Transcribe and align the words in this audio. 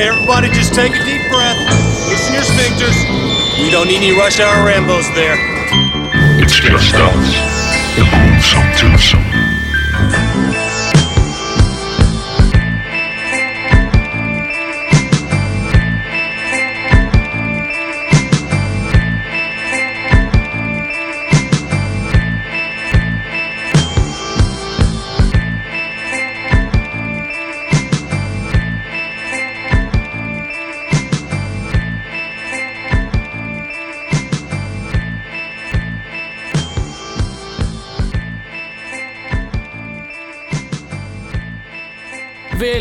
Okay, 0.00 0.08
everybody, 0.08 0.48
just 0.48 0.72
take 0.72 0.92
a 0.92 1.04
deep 1.04 1.20
breath. 1.28 1.58
Loosen 2.08 2.32
your 2.32 2.42
sphincters. 2.42 2.96
We 3.62 3.70
don't 3.70 3.86
need 3.86 3.98
any 3.98 4.12
rush 4.12 4.40
hour 4.40 4.66
Rambos 4.66 5.14
there. 5.14 5.36
It's 6.42 6.54
just 6.54 6.94
us. 6.94 7.96
The 7.96 8.08
gruesome 8.08 8.72
twosome. 8.78 9.29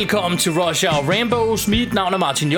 Velkommen 0.10 0.40
til 0.40 0.52
Rush 0.52 0.86
Hour 0.86 1.12
Rainbows. 1.12 1.68
Mit 1.68 1.94
navn 1.94 2.14
er 2.14 2.18
Martin 2.18 2.52
J. 2.52 2.56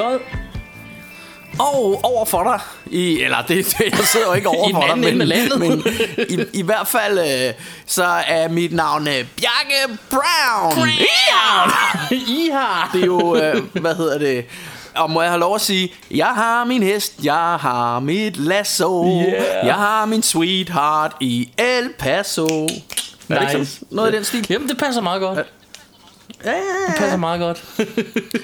Og 1.60 2.00
over 2.04 2.26
for 2.26 2.44
dig 2.44 2.60
i, 2.94 3.22
Eller 3.22 3.38
det, 3.42 3.76
det 3.78 3.86
jeg 3.92 4.00
sidder 4.00 4.26
jo 4.28 4.34
ikke 4.34 4.50
over 4.58 4.70
for 4.74 4.88
dig 4.88 4.98
men, 4.98 5.18
men 5.18 5.84
i, 6.30 6.40
i 6.54 6.62
hvert 6.62 6.88
fald 6.88 7.20
øh, 7.20 7.54
Så 7.86 8.04
er 8.28 8.48
mit 8.48 8.74
navn 8.74 9.08
øh, 9.08 9.14
Bjarke 9.14 9.98
Brown 10.10 10.88
Ja! 10.90 11.70
I 12.16 12.50
har. 12.54 12.90
Det 12.94 13.02
er 13.02 13.06
jo 13.06 13.36
øh, 13.36 13.64
Hvad 13.82 13.96
hedder 13.96 14.18
det 14.18 14.46
og 14.96 15.12
må 15.12 15.22
jeg 15.22 15.32
have 15.32 15.40
lov 15.40 15.56
at 15.56 15.62
sige 15.62 15.94
Jeg 16.12 16.28
har 16.28 16.64
min 16.66 16.84
hest 16.84 17.14
Jeg 17.24 17.58
har 17.62 18.00
mit 18.00 18.38
lasso 18.38 19.06
Yeah. 19.06 19.66
Jeg 19.66 19.76
har 19.76 20.06
min 20.06 20.24
sweetheart 20.24 21.12
I 21.20 21.50
El 21.58 21.90
Paso 22.00 22.46
Er 22.48 22.68
det 23.30 23.42
ikke 23.42 23.58
Nice. 23.60 23.74
sådan? 23.76 23.88
Noget 23.92 24.14
i 24.14 24.16
den 24.16 24.24
stil 24.24 24.48
Jamen, 24.50 24.70
det 24.70 24.78
passer 24.78 25.02
meget 25.02 25.22
godt. 25.22 25.38
Ja, 26.46 26.52
ja, 26.52 26.58
Det 26.88 26.96
passer 26.98 27.18
meget 27.18 27.40
godt. 27.40 27.64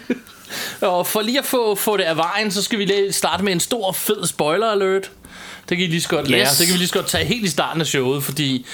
og 0.92 1.08
for 1.08 1.22
lige 1.22 1.40
at 1.40 1.46
få, 1.46 1.76
få 1.76 1.98
det 1.98 2.04
af 2.04 2.18
vejen, 2.18 2.52
så 2.52 2.64
skal 2.64 2.80
vi 2.80 2.86
lige 2.86 3.14
starte 3.14 3.44
med 3.44 3.54
en 3.54 3.60
stor, 3.60 3.92
fed 3.92 4.28
spoiler 4.28 4.68
alert. 4.72 5.12
Det 5.70 5.78
kan 5.78 5.86
I 5.86 5.90
lige 5.90 6.02
så 6.02 6.10
godt 6.10 6.28
lære. 6.30 6.42
Yes. 6.42 6.58
Det 6.58 6.68
kan 6.68 6.74
vi 6.74 6.78
lige 6.78 6.88
så 6.88 6.94
godt 6.94 7.08
tage 7.08 7.26
helt 7.26 7.46
i 7.46 7.50
starten 7.50 7.82
af 7.82 7.88
showet, 7.88 8.24
fordi 8.24 8.66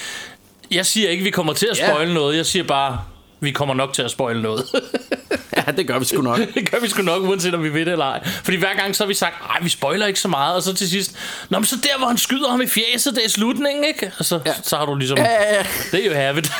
jeg 0.70 0.86
siger 0.86 1.08
ikke, 1.10 1.20
at 1.22 1.24
vi 1.24 1.30
kommer 1.30 1.52
til 1.52 1.66
at 1.70 1.78
Ja. 1.78 1.90
spoile 1.90 2.14
noget. 2.14 2.36
Jeg 2.36 2.46
siger 2.46 2.62
bare, 2.64 3.00
vi 3.40 3.50
kommer 3.50 3.74
nok 3.74 3.92
til 3.92 4.02
at 4.02 4.10
spoile 4.10 4.42
noget. 4.42 4.64
ja, 5.56 5.72
det 5.76 5.86
gør 5.86 5.98
vi 5.98 6.04
sgu 6.04 6.22
nok 6.22 6.38
det 6.54 6.70
gør 6.70 6.80
vi 6.80 6.88
sgu 6.88 7.02
nok, 7.02 7.22
uanset 7.22 7.54
om 7.54 7.62
vi 7.64 7.72
ved 7.74 7.80
det 7.84 7.92
eller 7.92 8.04
ej. 8.04 8.26
Fordi 8.44 8.56
hver 8.56 8.74
gang 8.74 8.96
så 8.96 9.04
har 9.04 9.08
vi 9.08 9.14
sagt, 9.14 9.34
nej, 9.48 9.58
vi 9.62 9.68
spoiler 9.68 10.06
ikke 10.06 10.20
så 10.20 10.28
meget. 10.28 10.56
Og 10.56 10.62
så 10.62 10.74
til 10.74 10.90
sidst, 10.90 11.16
nå, 11.48 11.58
men 11.58 11.66
så 11.66 11.76
der, 11.76 11.98
hvor 11.98 12.06
han 12.06 12.18
skyder 12.18 12.50
ham 12.50 12.60
i 12.60 12.66
fjeset, 12.66 13.14
det 13.14 13.24
er 13.24 13.28
slutningen, 13.28 13.84
ikke? 13.84 14.12
Og 14.18 14.24
så, 14.24 14.40
ja. 14.46 14.52
så 14.62 14.76
har 14.76 14.86
du 14.86 14.94
ligesom, 14.94 15.18
Ja, 15.18 15.24
ja, 15.32 15.54
ja. 15.54 15.66
det 15.92 16.00
er 16.02 16.08
jo 16.08 16.14
have 16.14 16.38
it. 16.38 16.52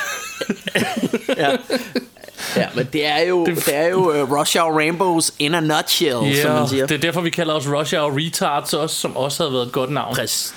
ja. 1.36 1.56
Ja, 2.56 2.66
men 2.74 2.88
det 2.92 3.06
er 3.06 3.18
jo, 3.20 3.46
det, 3.46 3.56
det 3.66 3.74
er 3.76 3.88
jo 3.88 4.22
uh, 4.22 4.38
Rush 4.38 4.58
Hour 4.58 4.78
Rainbows 4.78 5.32
in 5.38 5.54
a 5.54 5.60
nutshell, 5.60 6.12
som 6.12 6.50
Ja, 6.50 6.52
man 6.52 6.68
siger. 6.68 6.86
det 6.86 6.94
er 6.94 6.98
derfor, 6.98 7.20
vi 7.20 7.30
kalder 7.30 7.54
os 7.54 7.68
Rush 7.68 7.94
Hour 7.94 8.18
Retards 8.18 8.72
også, 8.74 8.96
som 8.96 9.16
også 9.16 9.42
havde 9.42 9.52
været 9.52 9.66
et 9.66 9.72
godt 9.72 9.90
navn. 9.90 10.14
Præcis. 10.14 10.54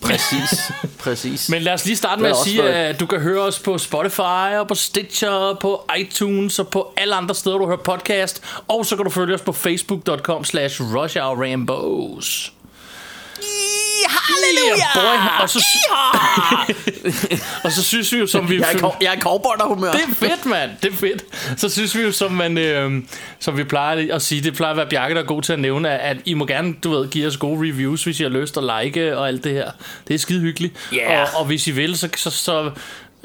Præcis. 0.00 0.60
Præcis. 0.98 1.48
Men 1.48 1.62
lad 1.62 1.72
os 1.72 1.84
lige 1.84 1.96
starte 1.96 2.22
med 2.22 2.30
at 2.30 2.36
sige, 2.44 2.62
at 2.62 3.00
du 3.00 3.06
kan 3.06 3.20
høre 3.20 3.40
os 3.42 3.58
på 3.58 3.78
Spotify 3.78 4.56
og 4.58 4.68
på 4.68 4.74
Stitcher 4.74 5.28
og 5.30 5.58
på 5.58 5.90
iTunes 5.98 6.58
og 6.58 6.68
på 6.68 6.92
alle 6.96 7.14
andre 7.14 7.34
steder, 7.34 7.58
du 7.58 7.66
hører 7.66 7.76
podcast. 7.76 8.42
Og 8.68 8.86
så 8.86 8.96
kan 8.96 9.04
du 9.04 9.10
følge 9.10 9.34
os 9.34 9.40
på 9.40 9.52
facebook.com 9.52 10.44
slash 10.44 10.82
rushhourrambos. 10.96 12.52
Halleluja! 14.08 14.84
Boy. 14.94 15.42
Og 15.42 15.48
så, 15.50 15.64
og 17.64 17.72
så 17.72 17.82
synes 17.82 18.12
vi 18.12 18.18
jo, 18.18 18.26
som 18.26 18.50
vi... 18.50 18.56
Jeg 18.58 18.72
er, 18.74 18.78
kov- 18.78 18.96
jeg 19.00 19.14
er 19.14 19.20
cowboy-humør. 19.20 19.92
Det 19.92 20.00
er 20.10 20.14
fedt, 20.14 20.46
mand. 20.46 20.70
Det 20.82 20.92
er 20.92 20.96
fedt. 20.96 21.24
Så 21.60 21.68
synes 21.68 21.96
vi 21.96 22.02
jo, 22.02 22.12
som, 22.12 22.32
man, 22.32 22.58
øh, 22.58 23.02
som 23.40 23.56
vi 23.58 23.64
plejer 23.64 24.14
at 24.14 24.22
sige, 24.22 24.40
det 24.40 24.54
plejer 24.54 24.70
at 24.70 24.76
være 24.76 24.86
Bjarke, 24.86 25.14
der 25.14 25.20
er 25.20 25.24
god 25.26 25.42
til 25.42 25.52
at 25.52 25.58
nævne, 25.58 25.90
at, 25.90 26.16
at 26.16 26.22
I 26.24 26.34
må 26.34 26.46
gerne, 26.46 26.74
du 26.84 26.90
ved, 26.90 27.10
give 27.10 27.26
os 27.26 27.36
gode 27.36 27.58
reviews, 27.70 28.04
hvis 28.04 28.20
I 28.20 28.22
har 28.22 28.30
lyst 28.30 28.56
at 28.56 28.84
like 28.84 29.16
og 29.18 29.28
alt 29.28 29.44
det 29.44 29.52
her. 29.52 29.70
Det 30.08 30.14
er 30.14 30.18
skide 30.18 30.40
hyggeligt. 30.40 30.74
Yeah. 30.94 31.20
Og, 31.34 31.40
og 31.40 31.44
hvis 31.46 31.66
I 31.66 31.70
vil, 31.70 31.98
så, 31.98 32.08
så, 32.16 32.30
så 32.30 32.70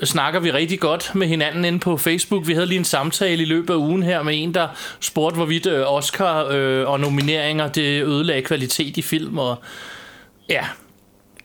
snakker 0.03 0.39
vi 0.39 0.51
rigtig 0.51 0.79
godt 0.79 1.11
med 1.15 1.27
hinanden 1.27 1.65
inde 1.65 1.79
på 1.79 1.97
Facebook. 1.97 2.47
Vi 2.47 2.53
havde 2.53 2.65
lige 2.65 2.77
en 2.79 2.85
samtale 2.85 3.41
i 3.41 3.45
løbet 3.45 3.73
af 3.73 3.77
ugen 3.77 4.03
her 4.03 4.23
med 4.23 4.33
en, 4.44 4.53
der 4.53 4.67
spurgte, 4.99 5.35
hvorvidt 5.35 5.65
øh, 5.65 5.94
Oscar 5.94 6.47
øh, 6.51 6.88
og 6.89 6.99
nomineringer, 6.99 7.67
det 7.67 8.03
ødelagde 8.03 8.41
kvalitet 8.41 8.97
i 8.97 9.01
film. 9.01 9.38
Og 9.38 9.63
ja, 10.49 10.65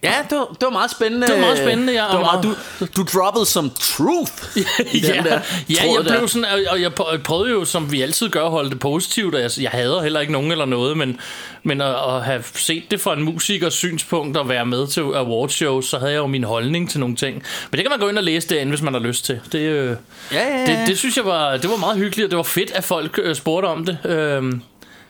Ja, 0.05 0.15
det 0.31 0.39
var, 0.39 0.45
det 0.45 0.63
var 0.63 0.71
meget 0.71 0.91
spændende. 0.91 1.27
Det 1.27 1.35
var 1.35 1.41
meget 1.41 1.59
spændende, 1.59 1.93
ja, 1.93 2.03
Det 2.11 2.15
var 2.15 2.21
meget, 2.21 2.43
du, 2.45 2.87
du 2.97 3.07
droppede 3.19 3.47
som 3.47 3.71
truth 3.81 4.33
i 4.93 5.01
den 5.01 5.15
ja, 5.15 5.23
der 5.23 5.31
ja 5.71 5.75
jeg 5.85 5.99
blev 6.05 6.05
der. 6.21 6.27
sådan, 6.27 6.45
og- 6.71 6.81
jeg 6.81 6.91
prø- 7.01 7.11
jeg 7.13 7.23
prøvede 7.23 7.51
jo, 7.51 7.65
som 7.65 7.93
vi 7.93 8.03
altid 8.03 8.29
gør, 8.29 8.45
at 8.45 8.51
holde 8.51 8.71
det 8.71 8.79
positivt, 8.81 9.35
jeg, 9.35 9.51
jeg 9.61 9.71
hader 9.71 10.03
heller 10.03 10.21
ikke 10.21 10.33
nogen 10.33 10.51
eller 10.53 10.65
noget, 10.65 10.97
men, 10.97 11.21
men 11.63 11.81
at, 11.81 11.89
at 11.89 12.25
have 12.25 12.43
set 12.55 12.83
det 12.91 13.01
fra 13.01 13.13
en 13.13 13.23
musikers 13.23 13.75
synspunkt 13.75 14.37
og 14.37 14.49
være 14.49 14.67
med 14.67 14.87
til 14.87 15.01
awardshows, 15.01 15.87
så 15.89 15.99
havde 15.99 16.13
jeg 16.13 16.19
jo 16.19 16.27
min 16.27 16.45
holdning 16.45 16.91
til 16.91 17.01
nogle 17.01 17.17
ting. 17.17 17.35
Men 17.71 17.77
det 17.79 17.81
kan 17.81 17.91
man 17.91 17.99
gå 17.99 18.09
ind 18.09 18.19
og 18.19 18.25
læse 18.25 18.49
derinde, 18.49 18.71
hvis 18.71 18.83
man 18.83 18.93
har 18.95 19.01
lyst 19.01 19.25
til. 19.25 19.41
Det, 19.53 19.59
øh, 19.59 19.97
Ja, 20.33 20.49
ja, 20.49 20.59
ja. 20.59 20.67
det, 20.81 20.89
det 20.89 20.99
synes 20.99 21.17
jeg 21.17 21.25
var, 21.25 21.57
det 21.57 21.71
var 21.71 21.77
meget 21.77 21.97
hyggeligt, 21.99 22.27
og 22.27 22.31
det 22.31 22.37
var 22.37 22.43
fedt, 22.43 22.71
at 22.71 22.85
folk 22.85 23.19
øh, 23.23 23.35
spurgte 23.35 23.67
om 23.67 23.85
det. 23.87 23.99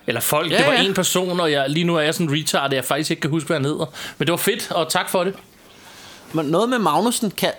Eller 0.06 0.20
folk, 0.20 0.52
Ja, 0.52 0.58
det 0.58 0.66
var 0.66 0.72
ja. 0.72 0.82
en 0.82 0.94
person, 0.94 1.40
og 1.40 1.52
jeg, 1.52 1.64
lige 1.70 1.84
nu 1.84 1.96
er 1.96 2.00
jeg 2.00 2.14
sådan 2.14 2.32
retard, 2.32 2.66
at 2.70 2.72
jeg 2.76 2.84
faktisk 2.84 3.10
ikke 3.10 3.20
kan 3.20 3.30
huske, 3.30 3.46
hvad 3.46 3.56
han 3.56 3.64
hedder. 3.64 3.86
Men 4.18 4.26
det 4.26 4.30
var 4.32 4.36
fedt, 4.36 4.70
og 4.70 4.88
tak 4.88 5.10
for 5.10 5.24
det. 5.24 5.34
Men 6.34 6.46
noget 6.46 6.68
med 6.68 6.78
Magnussen 6.78 7.30
kan... 7.30 7.50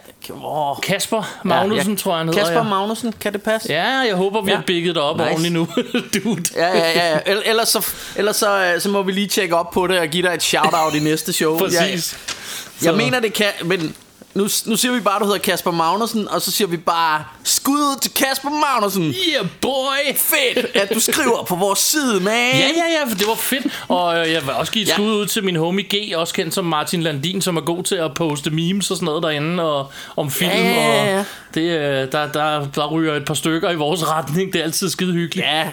åh. 0.43 0.77
Kasper 0.83 1.39
Magnussen, 1.43 1.91
ja. 1.93 1.97
tror 1.97 2.11
jeg, 2.11 2.17
han 2.17 2.27
hedder. 2.27 2.39
Kasper 2.41 2.57
ja. 2.57 2.63
Magnussen, 2.63 3.13
kan 3.21 3.33
det 3.33 3.41
passe? 3.43 3.69
Ja, 3.73 3.87
jeg 3.87 4.15
håber, 4.15 4.41
vi 4.41 4.51
Ja. 4.51 4.55
har 4.57 4.63
bigget 4.63 4.95
det 4.95 5.03
op 5.03 5.17
Nice. 5.17 5.29
ordentligt 5.29 5.53
nu, 5.53 5.67
dude. 6.23 6.43
Ja, 6.55 6.67
ja, 6.67 6.91
ja. 6.91 7.09
ja. 7.11 7.17
Ell- 7.17 7.49
Ellers, 7.49 7.67
så, 7.69 7.87
ellers 8.15 8.35
så, 8.35 8.63
øh, 8.63 8.81
så 8.81 8.89
må 8.89 9.01
vi 9.03 9.11
lige 9.11 9.27
tjekke 9.27 9.55
op 9.55 9.71
på 9.71 9.87
det 9.87 9.99
og 9.99 10.07
give 10.07 10.27
dig 10.27 10.33
et 10.33 10.43
shout-out 10.43 10.95
i 10.95 10.99
næste 10.99 11.33
show. 11.33 11.57
Præcis. 11.59 11.79
Jeg, 11.79 11.89
jeg 11.89 12.91
Så- 12.91 12.95
mener, 12.95 13.19
det 13.19 13.33
kan... 13.33 13.45
Men 13.65 13.95
nu, 14.33 14.43
nu 14.65 14.75
siger 14.77 14.91
vi 14.93 14.99
bare, 14.99 15.19
du 15.19 15.25
hedder 15.25 15.39
Kasper 15.39 15.71
Magnussen, 15.71 16.27
og 16.27 16.41
så 16.41 16.51
siger 16.51 16.67
vi 16.67 16.77
bare, 16.77 17.23
skud 17.43 17.73
ud 17.77 17.99
til 18.01 18.13
Kasper 18.13 18.49
Magnussen. 18.49 19.03
Yeah, 19.03 19.47
boy! 19.61 20.15
Fedt, 20.15 20.65
at 20.75 20.93
du 20.93 20.99
skriver 20.99 21.43
på 21.43 21.55
vores 21.55 21.79
side, 21.79 22.19
man. 22.19 22.33
Ja, 22.53 22.57
ja, 22.59 22.99
ja, 22.99 23.09
for 23.09 23.15
det 23.17 23.27
var 23.27 23.35
fedt. 23.35 23.83
Og 23.87 24.19
øh, 24.19 24.31
jeg 24.31 24.41
vil 24.41 24.51
også 24.53 24.71
give 24.71 24.83
et 24.83 24.87
Ja. 24.87 24.93
skud 24.93 25.11
ud 25.11 25.25
til 25.25 25.43
min 25.43 25.55
homie 25.55 25.85
G, 25.95 26.15
også 26.15 26.33
kendt 26.33 26.53
som 26.53 26.65
Martin 26.65 27.03
Landin, 27.03 27.41
som 27.41 27.57
er 27.57 27.61
god 27.61 27.83
til 27.83 27.95
at 27.95 28.13
poste 28.13 28.49
memes 28.49 28.91
og 28.91 28.97
sådan 28.97 29.05
noget 29.05 29.23
derinde, 29.23 29.63
og 29.63 29.91
om 30.15 30.31
film. 30.31 30.51
Ja, 30.51 30.57
ja, 30.71 31.13
ja. 31.13 31.19
Og 31.19 31.25
det, 31.55 31.61
øh, 31.61 32.11
der, 32.11 32.31
der, 32.31 32.67
der 32.75 32.87
ryger 32.87 33.15
et 33.15 33.25
par 33.25 33.33
stykker 33.33 33.69
i 33.71 33.75
vores 33.75 34.07
retning. 34.07 34.53
Det 34.53 34.59
er 34.59 34.63
altid 34.63 34.89
skide 34.89 35.13
hyggeligt. 35.13 35.47
Ja, 35.47 35.69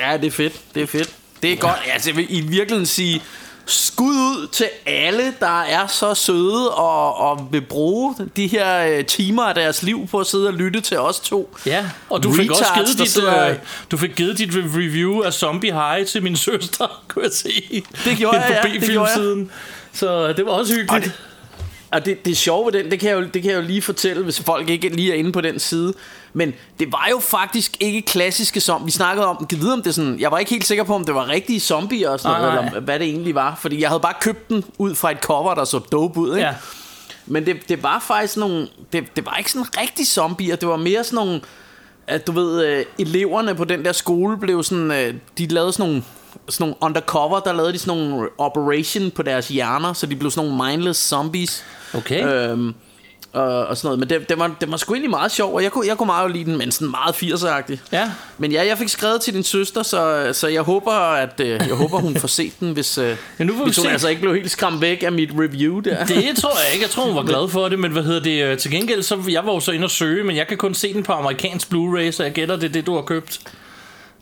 ja 0.00 0.16
det 0.16 0.26
er 0.26 0.30
fedt. 0.30 0.52
Det 0.74 0.82
er 0.82 0.86
fedt. 0.86 1.10
Det 1.42 1.52
er 1.52 1.56
godt. 1.56 1.78
Altså, 1.92 2.10
jeg 2.10 2.16
vil 2.16 2.26
i 2.28 2.40
virkeligheden 2.40 2.86
sige 2.86 3.22
skud 3.68 4.06
ud 4.14 4.48
til 4.52 4.66
alle, 4.86 5.34
der 5.40 5.60
er 5.62 5.86
så 5.86 6.14
søde 6.14 6.74
og, 6.74 7.16
og 7.16 7.48
vil 7.50 7.60
bruge 7.60 8.14
de 8.36 8.46
her 8.46 8.86
øh, 8.98 9.04
timer 9.04 9.42
af 9.42 9.54
deres 9.54 9.82
liv 9.82 10.06
på 10.10 10.18
at 10.18 10.26
sidde 10.26 10.46
og 10.48 10.54
lytte 10.54 10.80
til 10.80 10.98
os 10.98 11.20
to. 11.20 11.56
Ja, 11.66 11.84
og 12.10 12.22
du 12.22 12.32
fik 12.32 12.50
også 12.50 12.64
givet 12.74 12.98
dit, 12.98 13.10
sidder- 13.10 13.48
øh, 13.48 13.56
du 13.90 13.96
fik 13.96 14.10
givet 14.16 14.38
dit 14.38 14.50
re- 14.50 14.76
review 14.76 15.22
af 15.22 15.32
Zombie 15.32 15.72
High 15.72 16.06
til 16.06 16.22
min 16.22 16.36
søster, 16.46 17.02
kunne 17.08 17.24
jeg 17.24 17.32
se. 17.32 17.84
Det 18.04 18.16
gjorde 18.18 18.36
jeg, 18.40 18.60
ja, 18.64 18.70
det 18.80 18.90
gjorde 18.90 19.10
jeg. 19.10 19.46
Så 19.92 20.32
det 20.32 20.46
var 20.46 20.52
også 20.52 20.74
hyggeligt. 20.74 21.04
det- 21.04 21.12
Og 21.90 22.04
det, 22.04 22.24
det 22.24 22.36
sjove 22.36 22.66
ved 22.66 22.72
den, 22.72 22.90
det 22.90 23.00
kan, 23.00 23.10
jeg 23.10 23.16
jo, 23.16 23.24
det 23.34 23.42
kan 23.42 23.50
jeg 23.50 23.56
jo 23.56 23.62
lige 23.62 23.82
fortælle, 23.82 24.22
hvis 24.22 24.40
folk 24.40 24.68
ikke 24.68 24.88
lige 24.88 25.12
er 25.12 25.16
inde 25.16 25.32
på 25.32 25.40
den 25.40 25.58
side. 25.58 25.94
Men 26.32 26.52
det 26.78 26.92
var 26.92 27.06
jo 27.10 27.18
faktisk 27.18 27.76
ikke 27.80 28.02
klassiske 28.02 28.60
som 28.60 28.86
Vi 28.86 28.90
snakkede 28.90 29.26
om, 29.26 29.46
kan 29.46 29.60
vide 29.60 29.72
om 29.72 29.82
det 29.82 29.94
sådan, 29.94 30.20
jeg 30.20 30.30
var 30.30 30.38
ikke 30.38 30.50
helt 30.50 30.66
sikker 30.66 30.84
på, 30.84 30.94
om 30.94 31.04
det 31.04 31.14
var 31.14 31.28
rigtige 31.28 31.60
zombier 31.60 32.10
og 32.10 32.20
sådan 32.20 32.40
Nej, 32.40 32.40
noget, 32.40 32.54
nej. 32.54 32.66
eller 32.66 32.80
hvad 32.80 32.98
det 32.98 33.08
egentlig 33.08 33.34
var. 33.34 33.58
Fordi 33.60 33.80
jeg 33.80 33.88
havde 33.88 34.00
bare 34.00 34.14
købt 34.20 34.48
den 34.48 34.64
ud 34.78 34.94
fra 34.94 35.10
et 35.10 35.18
cover, 35.18 35.54
der 35.54 35.64
så 35.64 35.78
dope 35.78 36.20
ud, 36.20 36.36
ikke? 36.36 36.46
Ja. 36.46 36.54
Men 37.26 37.46
det, 37.46 37.68
det 37.68 37.82
var 37.82 38.04
faktisk 38.06 38.36
nogle... 38.36 38.68
Det, 38.92 39.16
det 39.16 39.26
var 39.26 39.36
ikke 39.36 39.52
sådan 39.52 39.78
rigtig 39.80 40.06
zombier. 40.06 40.56
Det 40.56 40.68
var 40.68 40.76
mere 40.76 41.04
sådan 41.04 41.16
nogle... 41.16 41.40
At 42.06 42.26
du 42.26 42.32
ved, 42.32 42.64
øh, 42.66 42.84
eleverne 42.98 43.54
på 43.54 43.64
den 43.64 43.84
der 43.84 43.92
skole 43.92 44.38
blev 44.38 44.64
sådan... 44.64 44.90
Øh, 44.90 45.14
de 45.38 45.46
lavede 45.46 45.72
sådan 45.72 45.86
nogle, 45.86 46.02
sådan 46.48 46.64
nogle 46.64 46.74
undercover, 46.80 47.40
der 47.40 47.52
lavede 47.52 47.72
de 47.72 47.78
sådan 47.78 48.02
nogle 48.02 48.28
operation 48.38 49.10
på 49.10 49.22
deres 49.22 49.48
hjerner, 49.48 49.92
så 49.92 50.06
de 50.06 50.16
blev 50.16 50.30
sådan 50.30 50.50
nogle 50.50 50.64
mindless 50.70 51.08
zombies. 51.08 51.64
Okay. 51.94 52.26
Øhm, 52.50 52.74
og, 53.32 53.66
og 53.66 53.76
sådan 53.76 53.86
noget. 53.86 53.98
Men 53.98 54.08
det, 54.08 54.28
det, 54.28 54.38
var, 54.38 54.50
det 54.60 54.70
var 54.70 54.76
sgu 54.76 54.94
egentlig 54.94 55.10
meget 55.10 55.32
sjov, 55.32 55.54
og 55.54 55.62
jeg 55.62 55.72
kunne, 55.72 55.86
jeg 55.86 55.96
kunne 55.96 56.06
meget 56.06 56.30
lide 56.30 56.44
den, 56.44 56.58
men 56.58 56.72
sådan 56.72 56.90
meget 56.90 57.14
80'er-agtig. 57.14 57.78
Ja. 57.92 58.10
Men 58.38 58.52
ja, 58.52 58.66
jeg 58.66 58.78
fik 58.78 58.88
skrevet 58.88 59.20
til 59.20 59.34
din 59.34 59.42
søster, 59.42 59.82
så, 59.82 60.28
så 60.32 60.48
jeg 60.48 60.62
håber, 60.62 60.92
at 60.92 61.40
øh, 61.40 61.48
jeg 61.48 61.74
håber, 61.74 61.98
hun 61.98 62.16
får 62.16 62.28
set 62.28 62.60
den, 62.60 62.72
hvis, 62.72 62.98
øh, 62.98 63.16
Ja, 63.38 63.44
nu 63.44 63.52
får 63.52 63.58
vi 63.58 63.64
hvis 63.68 63.76
hun 63.76 63.84
se. 63.86 63.90
altså 63.90 64.08
ikke 64.08 64.20
blev 64.20 64.34
helt 64.34 64.50
skræmt 64.50 64.80
væk 64.80 65.02
af 65.02 65.12
mit 65.12 65.30
review 65.38 65.80
der. 65.80 66.04
Det 66.04 66.36
tror 66.36 66.50
jeg 66.64 66.72
ikke. 66.72 66.82
Jeg 66.82 66.90
tror, 66.90 67.04
hun 67.04 67.16
var 67.16 67.22
glad 67.22 67.48
for 67.48 67.68
det, 67.68 67.78
men 67.78 67.92
hvad 67.92 68.02
hedder 68.02 68.20
det? 68.20 68.42
øh, 68.44 68.58
Til 68.58 68.70
gengæld, 68.70 69.02
så 69.02 69.18
jeg 69.28 69.46
var 69.46 69.52
jo 69.52 69.60
så 69.60 69.72
inde 69.72 69.84
og 69.84 69.90
søge, 69.90 70.24
men 70.24 70.36
jeg 70.36 70.46
kan 70.46 70.56
kun 70.56 70.74
se 70.74 70.92
den 70.94 71.02
på 71.02 71.12
amerikansk 71.12 71.68
Blu-ray, 71.74 72.10
så 72.10 72.22
jeg 72.22 72.32
gætter, 72.32 72.56
det 72.56 72.68
er 72.68 72.72
det, 72.72 72.86
du 72.86 72.94
har 72.94 73.02
købt. 73.02 73.40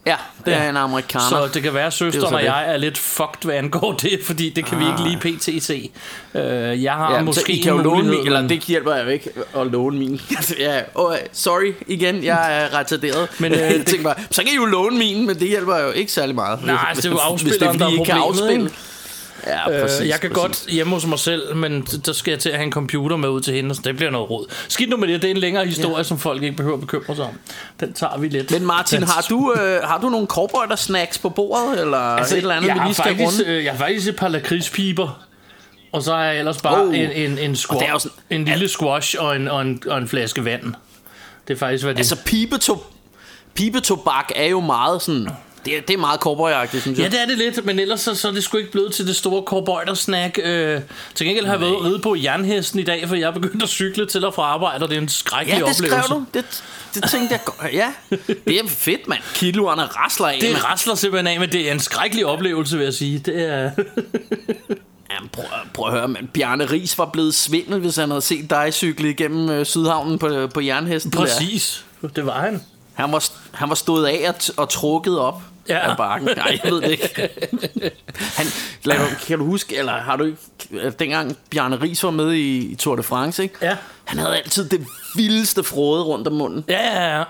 Ja, 0.07 0.17
det 0.45 0.51
Ja. 0.53 0.57
er 0.59 0.71
en 0.71 0.77
amerikaner. 0.77 1.29
Så 1.29 1.49
det 1.55 1.63
kan 1.63 1.75
være, 1.75 1.83
at 1.83 1.87
er 1.87 1.91
søsteren 1.91 2.35
og 2.35 2.45
jeg 2.45 2.73
er 2.73 2.77
lidt 2.77 2.99
fucked, 2.99 3.45
hvad 3.45 3.55
angår 3.55 3.93
det, 3.93 4.21
fordi 4.27 4.51
det 4.51 4.65
kan 4.67 4.79
vi 4.79 4.85
ikke 4.87 5.03
lige 5.03 5.37
pt. 5.39 5.63
se. 5.65 5.91
Øh, 6.35 6.83
jeg 6.83 6.93
har 6.93 7.15
Ja, 7.15 7.23
måske 7.23 7.41
så 7.41 7.53
I 7.53 7.57
kan 7.57 7.73
jo 7.73 7.79
låne 7.83 8.09
min, 8.11 8.27
eller 8.27 8.49
det 8.49 8.61
hjælper 8.61 8.95
jeg 8.95 9.13
ikke 9.13 9.31
at 9.57 9.67
låne 9.67 9.99
min. 9.99 10.21
ja, 10.59 10.81
oh, 10.95 11.15
sorry 11.33 11.73
igen, 11.87 12.25
jeg 12.25 12.63
er 12.63 12.75
retarderet. 12.79 13.29
Men, 13.41 13.53
jeg 13.53 13.83
det- 13.87 14.01
bare, 14.05 14.15
så 14.31 14.43
kan 14.43 14.53
I 14.53 14.57
jo 14.57 14.65
låne 14.65 14.99
min, 14.99 15.27
men 15.27 15.39
det 15.39 15.49
hjælper 15.49 15.79
jo 15.79 15.91
ikke 15.91 16.13
særlig 16.13 16.35
meget. 16.35 16.65
Nej, 16.67 16.93
det 16.97 17.05
er 17.05 17.11
jo 17.11 17.15
Hvis- 17.33 17.43
hvis 17.43 17.53
afspilleren, 17.53 17.79
der 17.79 17.87
er 17.87 17.91
ikke 17.91 18.05
kan 18.05 18.17
problemet, 18.21 18.43
afspille. 18.43 18.71
Ja, 19.47 19.81
præcis. 19.81 20.01
Øh, 20.01 20.09
jeg 20.09 20.21
kan 20.21 20.31
præcis. 20.31 20.43
godt 20.43 20.67
hjemme 20.73 20.93
hos 20.95 21.07
mig 21.07 21.19
selv, 21.19 21.57
men 21.57 21.83
der 22.07 22.13
skal 22.13 22.31
jeg 22.31 22.39
til 22.41 22.49
at 22.49 22.55
have 22.57 22.65
en 22.67 22.73
computer 22.73 23.17
med 23.17 23.29
ud 23.29 23.41
til 23.41 23.55
hende, 23.55 23.75
så 23.75 23.81
det 23.85 23.97
bliver 23.97 24.11
noget 24.11 24.31
råd. 24.31 24.47
Skidt 24.69 24.91
nu 24.91 24.97
med 24.97 25.09
det, 25.09 25.23
det 25.23 25.29
er 25.31 25.35
en 25.35 25.41
længere 25.41 25.67
historie, 25.67 25.97
ja. 25.97 26.03
som 26.03 26.19
folk 26.19 26.43
ikke 26.43 26.57
behøver 26.57 26.75
at 26.77 26.81
bekymre 26.81 27.17
sig 27.17 27.25
om. 27.25 27.31
Den 27.81 27.93
tager 27.93 28.19
vi 28.19 28.29
lidt. 28.29 28.51
Men 28.51 28.67
Martin, 28.67 29.01
Den- 29.01 29.09
har 29.09 29.27
du, 29.29 29.55
øh, 29.61 29.83
har 29.83 29.99
du 30.01 30.09
nogle 30.09 30.27
cowboy 30.27 30.77
snacks 30.77 31.19
på 31.19 31.29
bordet, 31.29 31.81
eller 31.81 31.99
altså, 31.99 32.35
et 32.35 32.39
eller 32.41 32.55
andet, 32.55 32.75
vi 32.75 32.79
lige 32.85 32.95
skal 32.95 33.05
faktisk, 33.05 33.41
runde? 33.41 33.51
øh, 33.53 33.65
jeg 33.65 33.73
har 33.73 33.79
faktisk 33.79 34.09
et 34.09 34.17
par 34.17 34.29
lakridspiber. 34.29 35.23
Og 35.93 36.03
så 36.03 36.15
har 36.15 36.25
jeg 36.25 36.39
ellers 36.39 36.61
bare 36.63 36.83
Oh. 36.83 36.99
en, 36.99 37.11
en, 37.13 37.39
en, 37.39 37.57
squash, 37.57 37.91
sådan- 37.99 38.11
en 38.31 38.45
lille 38.45 38.69
squash 38.69 39.17
og 39.19 39.37
en, 39.37 39.49
og, 39.49 39.63
en, 39.63 39.83
og 39.87 39.99
en 39.99 40.09
flaske 40.09 40.45
vand. 40.45 40.75
Det 41.49 41.55
er 41.55 41.59
faktisk, 41.59 41.85
hvad 41.85 41.95
det 41.95 41.99
Altså, 42.01 42.17
pibetob 42.27 42.85
pibetobak 43.55 44.31
er 44.35 44.47
jo 44.47 44.61
meget 44.61 45.03
sådan... 45.03 45.29
Det 45.67 45.77
er, 45.77 45.81
det 45.81 45.95
er 45.95 45.99
meget 45.99 46.21
cowboyagtigt, 46.21 46.83
synes 46.83 46.99
Ja, 46.99 47.03
jeg. 47.03 47.13
det 47.13 47.23
er 47.23 47.27
det 47.27 47.39
lidt, 47.39 47.65
men 47.65 47.79
ellers 47.79 48.01
så, 48.01 48.15
så 48.15 48.29
er 48.29 48.33
det 48.33 48.45
sgu 48.45 48.57
ikke 48.57 48.73
blevet 48.73 48.93
til 48.95 49.07
det 49.07 49.17
store 49.17 49.43
cowboy-snack. 49.47 50.39
Øh, 50.45 50.81
til 51.15 51.27
gengæld 51.27 51.47
har 51.47 51.53
jeg 51.53 51.61
været 51.61 51.85
ride 51.85 51.99
på 51.99 52.15
jernhesten 52.17 52.81
i 52.81 52.83
dag, 52.83 53.09
for 53.09 53.17
jeg 53.17 53.27
er 53.29 53.33
begyndt 53.33 53.63
at 53.63 53.69
cykle 53.69 54.07
til 54.07 54.25
og 54.25 54.35
fra 54.35 54.43
arbejde, 54.43 54.83
og 54.85 54.89
det 54.91 54.97
er 54.97 55.01
en 55.01 55.09
skrækkelig 55.09 55.61
Ja, 55.61 55.67
det 55.67 55.77
skrev 55.77 55.91
oplevelse. 55.93 56.15
du. 56.15 56.25
Det, 56.35 56.45
det 56.95 57.11
tænkte 57.11 57.33
jeg 57.33 57.41
godt. 57.45 57.73
Ja, 57.73 57.93
det 58.49 58.59
er 58.61 58.69
fedt, 58.69 59.09
mand. 59.09 59.21
Kiloerne 59.35 59.83
rasler 59.83 60.27
af. 60.27 60.39
Det 60.41 60.65
rasler 60.65 60.95
simpelthen 60.95 61.27
af, 61.27 61.41
men 61.41 61.53
det 61.53 61.69
er 61.69 61.73
en 61.73 61.81
skrækkelig 61.81 62.27
oplevelse, 62.27 62.77
vil 62.77 62.85
jeg 62.85 62.95
sige. 62.95 63.19
Det 63.19 63.49
er... 63.51 63.71
Jamen, 65.15 65.29
prøv, 65.33 65.45
prøv 65.75 65.87
at 65.87 65.93
høre, 65.99 66.09
man. 66.09 66.29
Bjarne 66.35 66.65
Ries 66.67 66.99
var 66.99 67.05
blevet 67.07 67.35
svindel, 67.35 67.81
hvis 67.81 67.97
han 67.97 68.09
havde 68.11 68.21
set 68.23 68.51
dig 68.51 68.69
cykle 68.73 69.11
igennem 69.11 69.49
øh, 69.51 69.67
Sydhavnen 69.67 70.19
på, 70.19 70.49
på 70.55 70.61
jernhesten. 70.61 71.13
Der. 71.13 71.19
Præcis. 71.19 71.85
Det 72.17 72.27
var 72.27 72.41
han. 72.41 72.63
Han 72.95 73.13
var, 73.13 73.25
han 73.53 73.69
var 73.69 73.75
stået 73.75 74.07
af 74.07 74.29
og, 74.29 74.35
og 74.57 74.69
trukket 74.69 75.19
op 75.19 75.43
Ja. 75.69 75.91
af 75.91 75.97
bakken. 75.97 76.29
Nej, 76.37 76.59
jeg 76.65 76.73
ved 76.73 76.81
det 76.81 76.91
ikke. 76.91 77.29
Han, 78.39 78.47
lad, 78.85 79.27
kan 79.27 79.39
du 79.39 79.45
huske, 79.45 79.77
eller 79.77 79.93
har 79.93 80.17
du 80.17 80.25
ikke, 80.25 80.91
dengang 80.91 81.37
Bjarne 81.51 81.83
Ries 81.83 82.03
var 82.05 82.11
med 82.11 82.33
i, 82.33 82.57
i 82.59 82.75
Tour 82.75 82.97
de 82.97 83.03
France, 83.03 83.43
ikke? 83.43 83.55
Ja. 83.63 83.77
Han 84.05 84.19
havde 84.19 84.37
altid 84.37 84.69
det 84.69 84.87
vildeste 85.17 85.65
frode 85.65 86.03
rundt 86.03 86.29
om 86.29 86.35
munden. 86.35 86.65
Ja, 86.69 87.03
ja, 87.03 87.19
ja. 87.19 87.25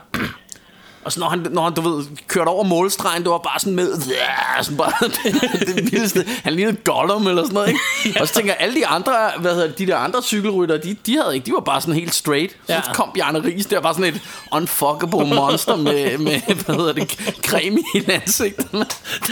Og 1.06 1.12
så 1.12 1.20
når 1.20 1.28
han, 1.28 1.46
når 1.50 1.64
han, 1.64 1.74
du 1.74 1.80
ved, 1.80 2.04
kørte 2.28 2.48
over 2.48 2.64
målstregen, 2.64 3.22
det 3.22 3.30
var 3.30 3.38
bare 3.38 3.60
sådan 3.60 3.74
med, 3.74 3.98
ja, 4.08 4.62
sådan 4.62 4.76
bare 4.76 4.92
det, 5.24 5.66
det 5.76 5.92
vildeste. 5.92 6.24
Han 6.44 6.52
lignede 6.52 6.76
Gollum 6.84 7.26
eller 7.26 7.42
sådan 7.42 7.54
noget, 7.54 7.68
ikke? 8.04 8.20
Og 8.20 8.28
så 8.28 8.34
tænker 8.34 8.52
jeg, 8.52 8.56
alle 8.60 8.74
de 8.74 8.86
andre, 8.86 9.12
hvad 9.38 9.54
hedder 9.54 9.72
de 9.72 9.86
der 9.86 9.96
andre 9.96 10.22
cykelrytter, 10.22 10.76
de, 10.76 10.96
de 11.06 11.16
havde 11.22 11.34
ikke, 11.34 11.46
de 11.46 11.52
var 11.52 11.60
bare 11.60 11.80
sådan 11.80 11.94
helt 11.94 12.14
straight. 12.14 12.52
Så 12.66 12.72
Ja. 12.72 12.80
kom 12.94 13.10
Bjarne 13.14 13.38
Ries, 13.44 13.66
der 13.66 13.80
var 13.80 13.92
sådan 13.92 14.14
et 14.14 14.20
unfuckable 14.52 15.26
monster 15.34 15.76
med, 15.76 16.18
med 16.18 16.40
hvad 16.64 16.74
hedder 16.76 16.92
det, 16.92 17.10
creme 17.46 17.78
i 17.94 18.10
ansigtet. 18.10 18.70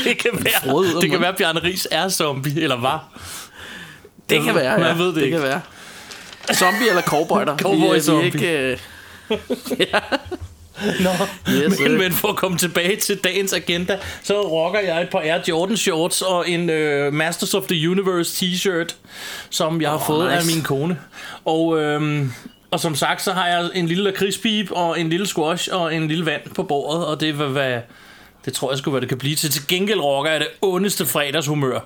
Det 0.05 0.19
kan 0.19 0.31
være, 0.33 0.55
af 0.55 0.63
det 0.63 0.63
kan 0.63 0.73
munden. 0.73 1.21
være, 1.21 1.29
at 1.29 1.37
Bjarne 1.37 1.63
Ries 1.63 1.89
er 1.91 2.09
zombie, 2.09 2.63
eller 2.63 2.81
var. 2.81 3.05
Det 4.31 4.43
kan 4.43 4.55
være, 4.55 4.73
ja. 4.81 4.87
Jeg 4.87 4.99
ved 4.99 5.07
det 5.07 5.15
det 5.15 5.23
ikke. 5.23 5.37
kan 5.37 5.47
være. 5.47 5.61
Zombie 6.55 6.89
eller 6.89 7.03
cowboy 7.03 7.41
der. 7.41 7.57
Cowboy-zombie. 7.57 8.25
ikke, 8.25 8.49
øh, 8.59 8.79
Nå, 11.01 11.11
Yes, 11.53 11.81
men, 11.81 11.91
øh. 11.93 11.99
men 11.99 12.13
for 12.13 12.29
at 12.29 12.37
komme 12.37 12.59
tilbage 12.59 12.97
til 12.97 13.17
dagens 13.19 13.53
agenda, 13.53 13.99
så 14.23 14.43
rocker 14.43 14.81
jeg 14.81 15.03
et 15.03 15.09
par 15.11 15.19
Air 15.21 15.39
Jordan 15.49 15.77
shorts 15.77 16.23
og 16.23 16.49
en 16.51 16.71
øh, 16.71 17.13
Masters 17.13 17.55
of 17.55 17.63
the 17.63 17.91
Universe 17.91 18.45
t-shirt, 18.47 18.95
som 19.51 19.81
jeg 19.83 19.91
har 19.91 20.03
fået 20.07 20.25
nice. 20.31 20.37
af 20.51 20.55
min 20.57 20.63
kone. 20.65 20.99
Og, 21.45 21.81
øhm, 21.81 22.33
og 22.71 22.81
som 22.81 22.95
sagt, 22.95 23.23
så 23.23 23.33
har 23.33 23.47
jeg 23.47 23.71
en 23.75 23.87
lille 23.87 24.05
lakridspip 24.05 24.71
og 24.71 25.01
en 25.01 25.09
lille 25.11 25.27
squash 25.27 25.69
og 25.73 25.95
en 25.95 26.09
lille 26.09 26.27
vand 26.27 26.43
på 26.55 26.63
bordet, 26.63 27.07
og 27.07 27.21
det 27.21 27.29
er 27.29 27.33
hvad, 27.33 27.81
det 28.45 28.53
tror 28.53 28.71
jeg 28.71 28.79
sgu, 28.79 28.91
hvad 28.91 29.01
det 29.01 29.09
kan 29.09 29.19
blive 29.19 29.37
til. 29.37 29.51
Til 29.51 29.67
gengæld 29.69 30.01
rocker 30.01 30.31
jeg 30.31 30.41
det 30.41 30.49
ondeste 30.63 31.07
fredagshumør. 31.07 31.81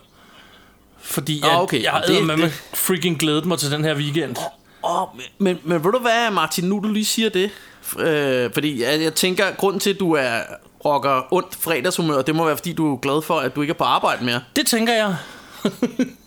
Fordi 1.02 1.40
Ah, 1.44 1.48
jeg, 1.50 1.58
okay. 1.58 1.82
jeg 1.82 1.90
har 1.90 2.00
Det- 2.00 2.28
det- 2.38 2.52
freaking 2.74 3.18
glædet 3.18 3.44
mig 3.46 3.58
til 3.58 3.70
den 3.70 3.84
her 3.84 3.94
weekend. 3.94 4.36
Åh, 4.84 5.00
men, 5.16 5.24
men, 5.38 5.58
men 5.64 5.84
ved 5.84 5.92
du 5.92 5.98
hvad, 5.98 6.30
Martin, 6.30 6.64
nu 6.64 6.80
du 6.84 6.88
lige 6.92 7.04
siger 7.04 7.28
det? 7.28 7.50
Øh, 7.98 8.50
fordi 8.54 8.82
jeg, 8.82 9.02
jeg 9.02 9.14
tænker, 9.14 9.44
grunden 9.56 9.80
til, 9.80 9.90
at 9.90 10.00
du 10.00 10.12
er 10.12 10.40
rocker 10.84 11.34
ondt 11.34 11.54
fredagshumør, 11.60 12.22
det 12.22 12.34
må 12.34 12.44
være, 12.44 12.56
fordi 12.56 12.72
du 12.72 12.92
er 12.94 12.96
glad 12.96 13.22
for, 13.22 13.38
at 13.38 13.56
du 13.56 13.60
ikke 13.60 13.70
er 13.70 13.74
på 13.78 13.84
arbejde 13.84 14.24
mere. 14.24 14.40
Det 14.56 14.66
tænker 14.66 14.94
jeg. 14.94 15.16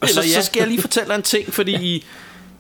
Og 0.02 0.10
så, 0.10 0.22
ja. 0.22 0.28
så 0.28 0.42
skal 0.42 0.60
jeg 0.60 0.68
lige 0.68 0.82
fortælle 0.82 1.10
dig 1.10 1.16
en 1.16 1.22
ting, 1.22 1.54
fordi 1.54 1.76
i, 1.96 2.06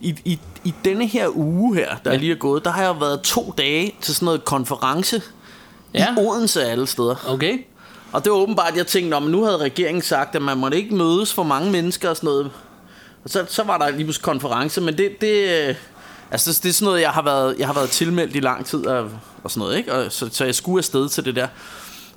i, 0.01 0.15
i, 0.25 0.39
i 0.63 0.74
denne 0.86 1.07
her 1.07 1.27
uge 1.36 1.75
her, 1.75 1.95
der 2.06 2.12
ja. 2.12 2.18
lige 2.18 2.31
er 2.31 2.36
gået, 2.36 2.65
der 2.65 2.71
har 2.71 2.83
jeg 2.83 3.01
været 3.01 3.21
to 3.21 3.53
dage 3.57 3.95
til 4.01 4.15
sådan 4.15 4.25
noget 4.25 4.45
konference 4.45 5.21
Ja. 5.94 6.07
i 6.13 6.18
Odense 6.18 6.65
alle 6.65 6.88
steder. 6.88 7.15
Okay. 7.27 7.57
Og 8.12 8.24
det 8.24 8.31
var 8.31 8.38
åbenbart, 8.38 8.71
at 8.71 8.77
jeg 8.77 8.88
tænkte, 8.88 9.15
om 9.15 9.24
nu 9.24 9.44
havde 9.44 9.57
regeringen 9.57 10.01
sagt, 10.01 10.36
at 10.36 10.42
man 10.42 10.57
måtte 10.57 10.77
ikke 10.77 10.95
mødes 10.95 11.33
for 11.33 11.44
mange 11.44 11.71
mennesker 11.71 12.09
og 12.09 12.15
sådan 12.15 12.27
noget. 12.27 12.51
Og 13.24 13.30
så, 13.30 13.45
så 13.50 13.63
var 13.63 13.77
der 13.77 13.89
lige 13.89 14.04
pludselig 14.04 14.24
konference, 14.24 14.81
men 14.81 14.97
det, 14.97 15.21
det, 15.21 15.75
altså 16.31 16.51
det, 16.51 16.63
det 16.63 16.69
er 16.69 16.74
sådan 16.74 16.86
noget, 16.86 17.01
jeg 17.01 17.10
har 17.10 17.22
været, 17.22 17.56
jeg 17.60 17.68
har 17.68 17.74
været 17.74 17.89
tilmeldt 17.89 18.36
i 18.36 18.39
lang 18.39 18.66
tid 18.66 18.86
og, 18.86 19.10
og 19.44 19.51
sådan 19.51 19.60
noget, 19.60 19.78
ikke? 19.78 19.94
Og, 19.94 20.12
så, 20.12 20.30
så 20.31 20.45
jeg 20.45 20.56
skulle 20.56 20.80
afsted 20.80 21.10
til 21.10 21.25
det 21.25 21.36
der. 21.36 21.48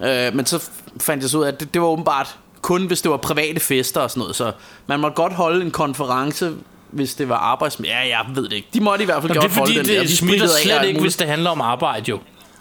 Øh, 0.00 0.36
men 0.36 0.46
så 0.46 0.68
fandt 1.00 1.22
jeg 1.22 1.30
så 1.30 1.38
ud 1.38 1.44
af, 1.44 1.48
at 1.48 1.60
det, 1.60 1.74
det 1.74 1.82
var 1.82 1.88
åbenbart 1.88 2.36
kun, 2.62 2.86
hvis 2.86 3.02
det 3.02 3.10
var 3.10 3.16
private 3.16 3.60
fester 3.60 4.00
og 4.00 4.10
sådan 4.10 4.20
noget. 4.20 4.36
Så 4.36 4.52
man 4.86 5.00
måtte 5.00 5.14
godt 5.14 5.32
holde 5.32 5.64
en 5.64 5.70
konference, 5.70 6.52
hvis 6.90 7.14
det 7.14 7.28
var 7.28 7.36
arbejds... 7.36 7.80
Ja, 7.84 7.98
jeg 7.98 8.20
ved 8.34 8.44
det 8.44 8.52
ikke. 8.52 8.68
De 8.74 8.80
måtte 8.80 9.02
i 9.02 9.04
hvert 9.04 9.22
fald 9.22 9.32
Jamen, 9.32 9.42
godt 9.42 9.50
det 9.50 9.56
er 9.56 9.60
fordi, 9.60 9.74
holde 9.74 9.88
den 9.88 9.96
der. 9.96 10.00
det 10.00 10.10
De 10.10 10.16
smitter 10.16 10.48
slet 10.62 10.84
ikke, 10.84 11.00
hvis 11.00 11.16
det 11.16 11.26
handler 11.26 11.50
om 11.50 11.60
arbejde, 11.60 12.04
jo. 12.08 12.18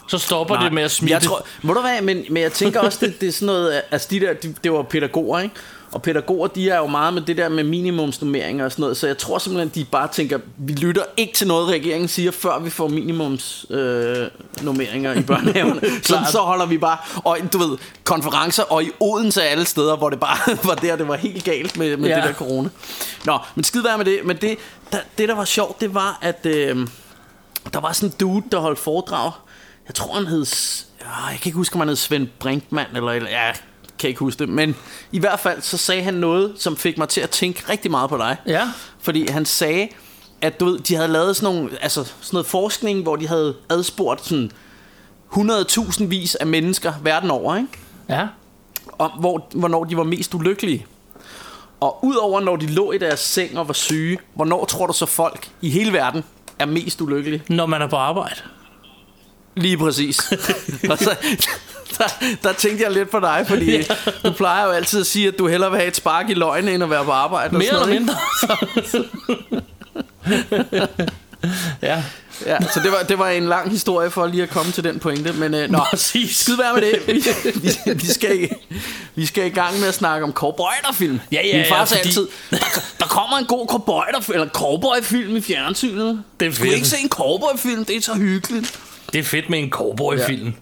Så 0.08 0.18
stopper 0.18 0.54
Nej, 0.54 0.64
det 0.64 0.72
med 0.72 0.82
at 0.82 0.90
smitte. 0.90 1.14
Jeg 1.14 1.22
tror, 1.22 1.46
må 1.62 1.74
du 1.74 1.80
hvad, 1.80 2.02
men, 2.02 2.24
men 2.30 2.42
jeg 2.42 2.52
tænker 2.52 2.80
også, 2.80 2.98
det, 3.06 3.20
det 3.20 3.28
er 3.28 3.32
sådan 3.32 3.46
noget, 3.46 3.82
altså 3.90 4.08
de 4.10 4.20
der, 4.20 4.32
de, 4.32 4.54
det 4.64 4.72
var 4.72 4.82
pædagoger, 4.82 5.38
ikke? 5.40 5.54
Og 5.94 6.02
pædagoger, 6.02 6.46
de 6.46 6.70
er 6.70 6.78
jo 6.78 6.86
meget 6.86 7.14
med 7.14 7.22
det 7.22 7.36
der 7.36 7.48
med 7.48 7.64
minimumsnummeringer 7.64 8.64
og 8.64 8.72
sådan 8.72 8.80
noget, 8.80 8.96
så 8.96 9.06
jeg 9.06 9.18
tror 9.18 9.38
simpelthen, 9.38 9.68
de 9.74 9.84
bare 9.90 10.08
tænker, 10.12 10.38
vi 10.56 10.72
lytter 10.72 11.02
ikke 11.16 11.32
til 11.34 11.46
noget, 11.46 11.68
regeringen 11.68 12.08
siger, 12.08 12.30
før 12.30 12.58
vi 12.58 12.70
får 12.70 12.88
minimumsnummeringer 12.88 15.12
øh, 15.12 15.18
i 15.18 15.22
børnehaverne. 15.22 15.80
så, 16.02 16.18
så 16.30 16.38
holder 16.38 16.66
vi 16.66 16.78
bare, 16.78 16.96
og 17.24 17.38
du 17.52 17.58
ved, 17.58 17.78
konferencer, 18.04 18.62
og 18.62 18.84
i 18.84 18.90
Odense 19.00 19.42
af 19.42 19.50
alle 19.50 19.64
steder, 19.64 19.96
hvor 19.96 20.10
det 20.10 20.20
bare 20.20 20.56
var 20.68 20.74
der, 20.74 20.96
det 20.96 21.08
var 21.08 21.16
helt 21.16 21.44
galt 21.44 21.76
med, 21.76 21.96
med 21.96 22.08
Ja. 22.08 22.16
det 22.16 22.24
der 22.24 22.32
corona. 22.32 22.68
Nå, 23.24 23.38
men 23.54 23.64
skid 23.64 23.82
være 23.82 23.98
med 23.98 24.04
det, 24.04 24.20
men 24.24 24.36
det, 24.36 24.58
der, 24.92 24.98
det 25.18 25.28
der 25.28 25.34
var 25.34 25.44
sjovt, 25.44 25.80
det 25.80 25.94
var, 25.94 26.18
at 26.22 26.46
øh, 26.46 26.86
der 27.72 27.80
var 27.80 27.92
sådan 27.92 28.08
en 28.08 28.14
dude, 28.20 28.42
der 28.52 28.58
holdt 28.58 28.78
foredrag, 28.78 29.32
jeg 29.86 29.94
tror 29.94 30.14
han 30.14 30.26
hed 30.26 30.46
ja, 31.00 31.06
Jeg 31.30 31.38
kan 31.40 31.48
ikke 31.48 31.56
huske 31.56 31.74
om 31.74 31.80
han 31.80 31.88
hed 31.88 31.96
Svend 31.96 32.28
Brinkmann 32.38 32.96
Eller, 32.96 33.12
eller 33.12 33.30
ja, 33.30 33.52
kan 34.04 34.08
ikke 34.08 34.20
huske 34.20 34.38
det 34.38 34.48
Men 34.48 34.76
i 35.12 35.18
hvert 35.18 35.40
fald 35.40 35.62
så 35.62 35.76
sagde 35.76 36.02
han 36.02 36.14
noget 36.14 36.52
Som 36.56 36.76
fik 36.76 36.98
mig 36.98 37.08
til 37.08 37.20
at 37.20 37.30
tænke 37.30 37.62
rigtig 37.68 37.90
meget 37.90 38.10
på 38.10 38.16
dig 38.16 38.36
Ja. 38.46 38.70
Fordi 39.00 39.30
han 39.30 39.44
sagde 39.44 39.88
At 40.40 40.60
du 40.60 40.64
ved, 40.64 40.78
de 40.78 40.94
havde 40.94 41.08
lavet 41.08 41.36
sådan, 41.36 41.54
nogle, 41.54 41.70
altså, 41.80 42.04
sådan 42.04 42.14
noget 42.32 42.46
forskning 42.46 43.02
Hvor 43.02 43.16
de 43.16 43.28
havde 43.28 43.54
adspurgt 43.70 44.24
sådan 44.24 44.50
100.000 45.32 46.04
vis 46.04 46.34
af 46.34 46.46
mennesker 46.46 46.92
verden 47.02 47.30
over 47.30 47.56
ikke? 47.56 47.68
Ja. 48.08 48.26
Om 48.98 49.10
hvor, 49.10 49.48
hvornår 49.54 49.84
de 49.84 49.96
var 49.96 50.04
mest 50.04 50.34
ulykkelige 50.34 50.86
Og 51.80 52.04
udover 52.04 52.40
når 52.40 52.56
de 52.56 52.66
lå 52.66 52.92
i 52.92 52.98
deres 52.98 53.20
seng 53.20 53.58
og 53.58 53.68
var 53.68 53.74
syge 53.74 54.18
Hvornår 54.34 54.64
tror 54.64 54.86
du 54.86 54.92
så 54.92 55.06
folk 55.06 55.48
i 55.60 55.70
hele 55.70 55.92
verden 55.92 56.24
Er 56.58 56.66
mest 56.66 57.00
ulykkelige? 57.00 57.42
Når 57.48 57.66
man 57.66 57.82
er 57.82 57.86
på 57.88 57.96
arbejde. 57.96 58.40
Lige 59.56 59.78
præcis. 59.78 60.18
og 60.90 60.98
så, 60.98 61.16
der, 61.98 62.04
der 62.42 62.52
tænkte 62.52 62.84
jeg 62.84 62.92
lidt 62.92 63.10
på 63.10 63.20
dig, 63.20 63.44
fordi 63.48 63.82
du 64.24 64.32
plejer 64.32 64.64
jo 64.66 64.70
altid 64.70 65.00
at 65.00 65.06
sige, 65.06 65.28
at 65.28 65.34
du 65.38 65.48
hellere 65.48 65.70
vil 65.70 65.78
have 65.80 65.88
et 65.88 65.96
spark 65.96 66.30
i 66.30 66.34
løgene, 66.34 66.72
end 66.74 66.82
at 66.82 66.90
være 66.90 67.04
på 67.04 67.10
arbejde. 67.12 67.58
Mere 67.58 67.68
eller 67.68 67.86
mindre. 67.86 68.14
ja. 71.82 72.02
Ja, 72.46 72.56
så 72.74 72.80
det 72.80 72.92
var, 72.92 73.02
det 73.02 73.18
var 73.18 73.28
en 73.28 73.46
lang 73.48 73.70
historie 73.70 74.10
for 74.10 74.26
lige 74.26 74.42
at 74.42 74.50
komme 74.50 74.72
til 74.72 74.84
den 74.84 74.98
pointe. 74.98 75.32
Men 75.32 75.54
øh, 75.54 75.70
nå, 75.70 75.78
Præcis. 75.90 76.36
skid 76.38 76.56
være 76.56 76.74
med 76.74 76.82
det. 76.82 77.06
Vi, 77.06 77.12
vi, 77.54 77.92
vi, 77.94 78.06
skal, 78.06 78.42
i- 78.44 78.48
vi 79.14 79.26
skal 79.26 79.46
i 79.46 79.48
gang 79.48 79.78
med 79.80 79.88
at 79.88 79.94
snakke 79.94 80.24
om 80.24 80.32
cowboyterfilm. 80.32 81.20
Ja, 81.32 81.40
ja, 81.46 81.56
Min 81.56 81.66
far 81.68 81.76
ja, 81.76 81.84
fordi- 81.84 81.98
altid, 82.00 82.26
der, 82.50 82.56
der 83.00 83.06
kommer 83.06 83.38
en 83.38 83.46
god 83.46 83.66
cowboyter, 83.68 84.32
eller 84.34 84.48
cowboyfilm 84.48 85.36
i 85.36 85.40
fjernsynet. 85.40 86.22
Det 86.40 86.48
er 86.48 86.52
Du 86.52 86.62
ikke 86.64 86.88
se 86.88 86.98
en 86.98 87.08
cowboyfilm, 87.08 87.84
det 87.84 87.96
er 87.96 88.00
så 88.00 88.14
hyggeligt. 88.14 88.78
Det 89.14 89.20
er 89.20 89.24
fedt 89.24 89.50
med 89.50 89.58
en 89.58 89.70
cowboyfilm. 89.70 90.46
Ja. 90.46 90.52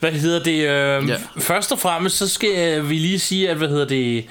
Hvad 0.00 0.12
hedder 0.12 0.42
det? 0.42 0.52
Øh, 0.54 1.08
Ja. 1.08 1.16
Først 1.38 1.72
og 1.72 1.78
fremmest, 1.78 2.16
så 2.16 2.28
skal 2.28 2.88
vi 2.88 2.94
lige 2.98 3.18
sige, 3.18 3.50
at 3.50 3.56
hvad 3.56 3.68
hedder 3.68 3.84
det... 3.84 4.24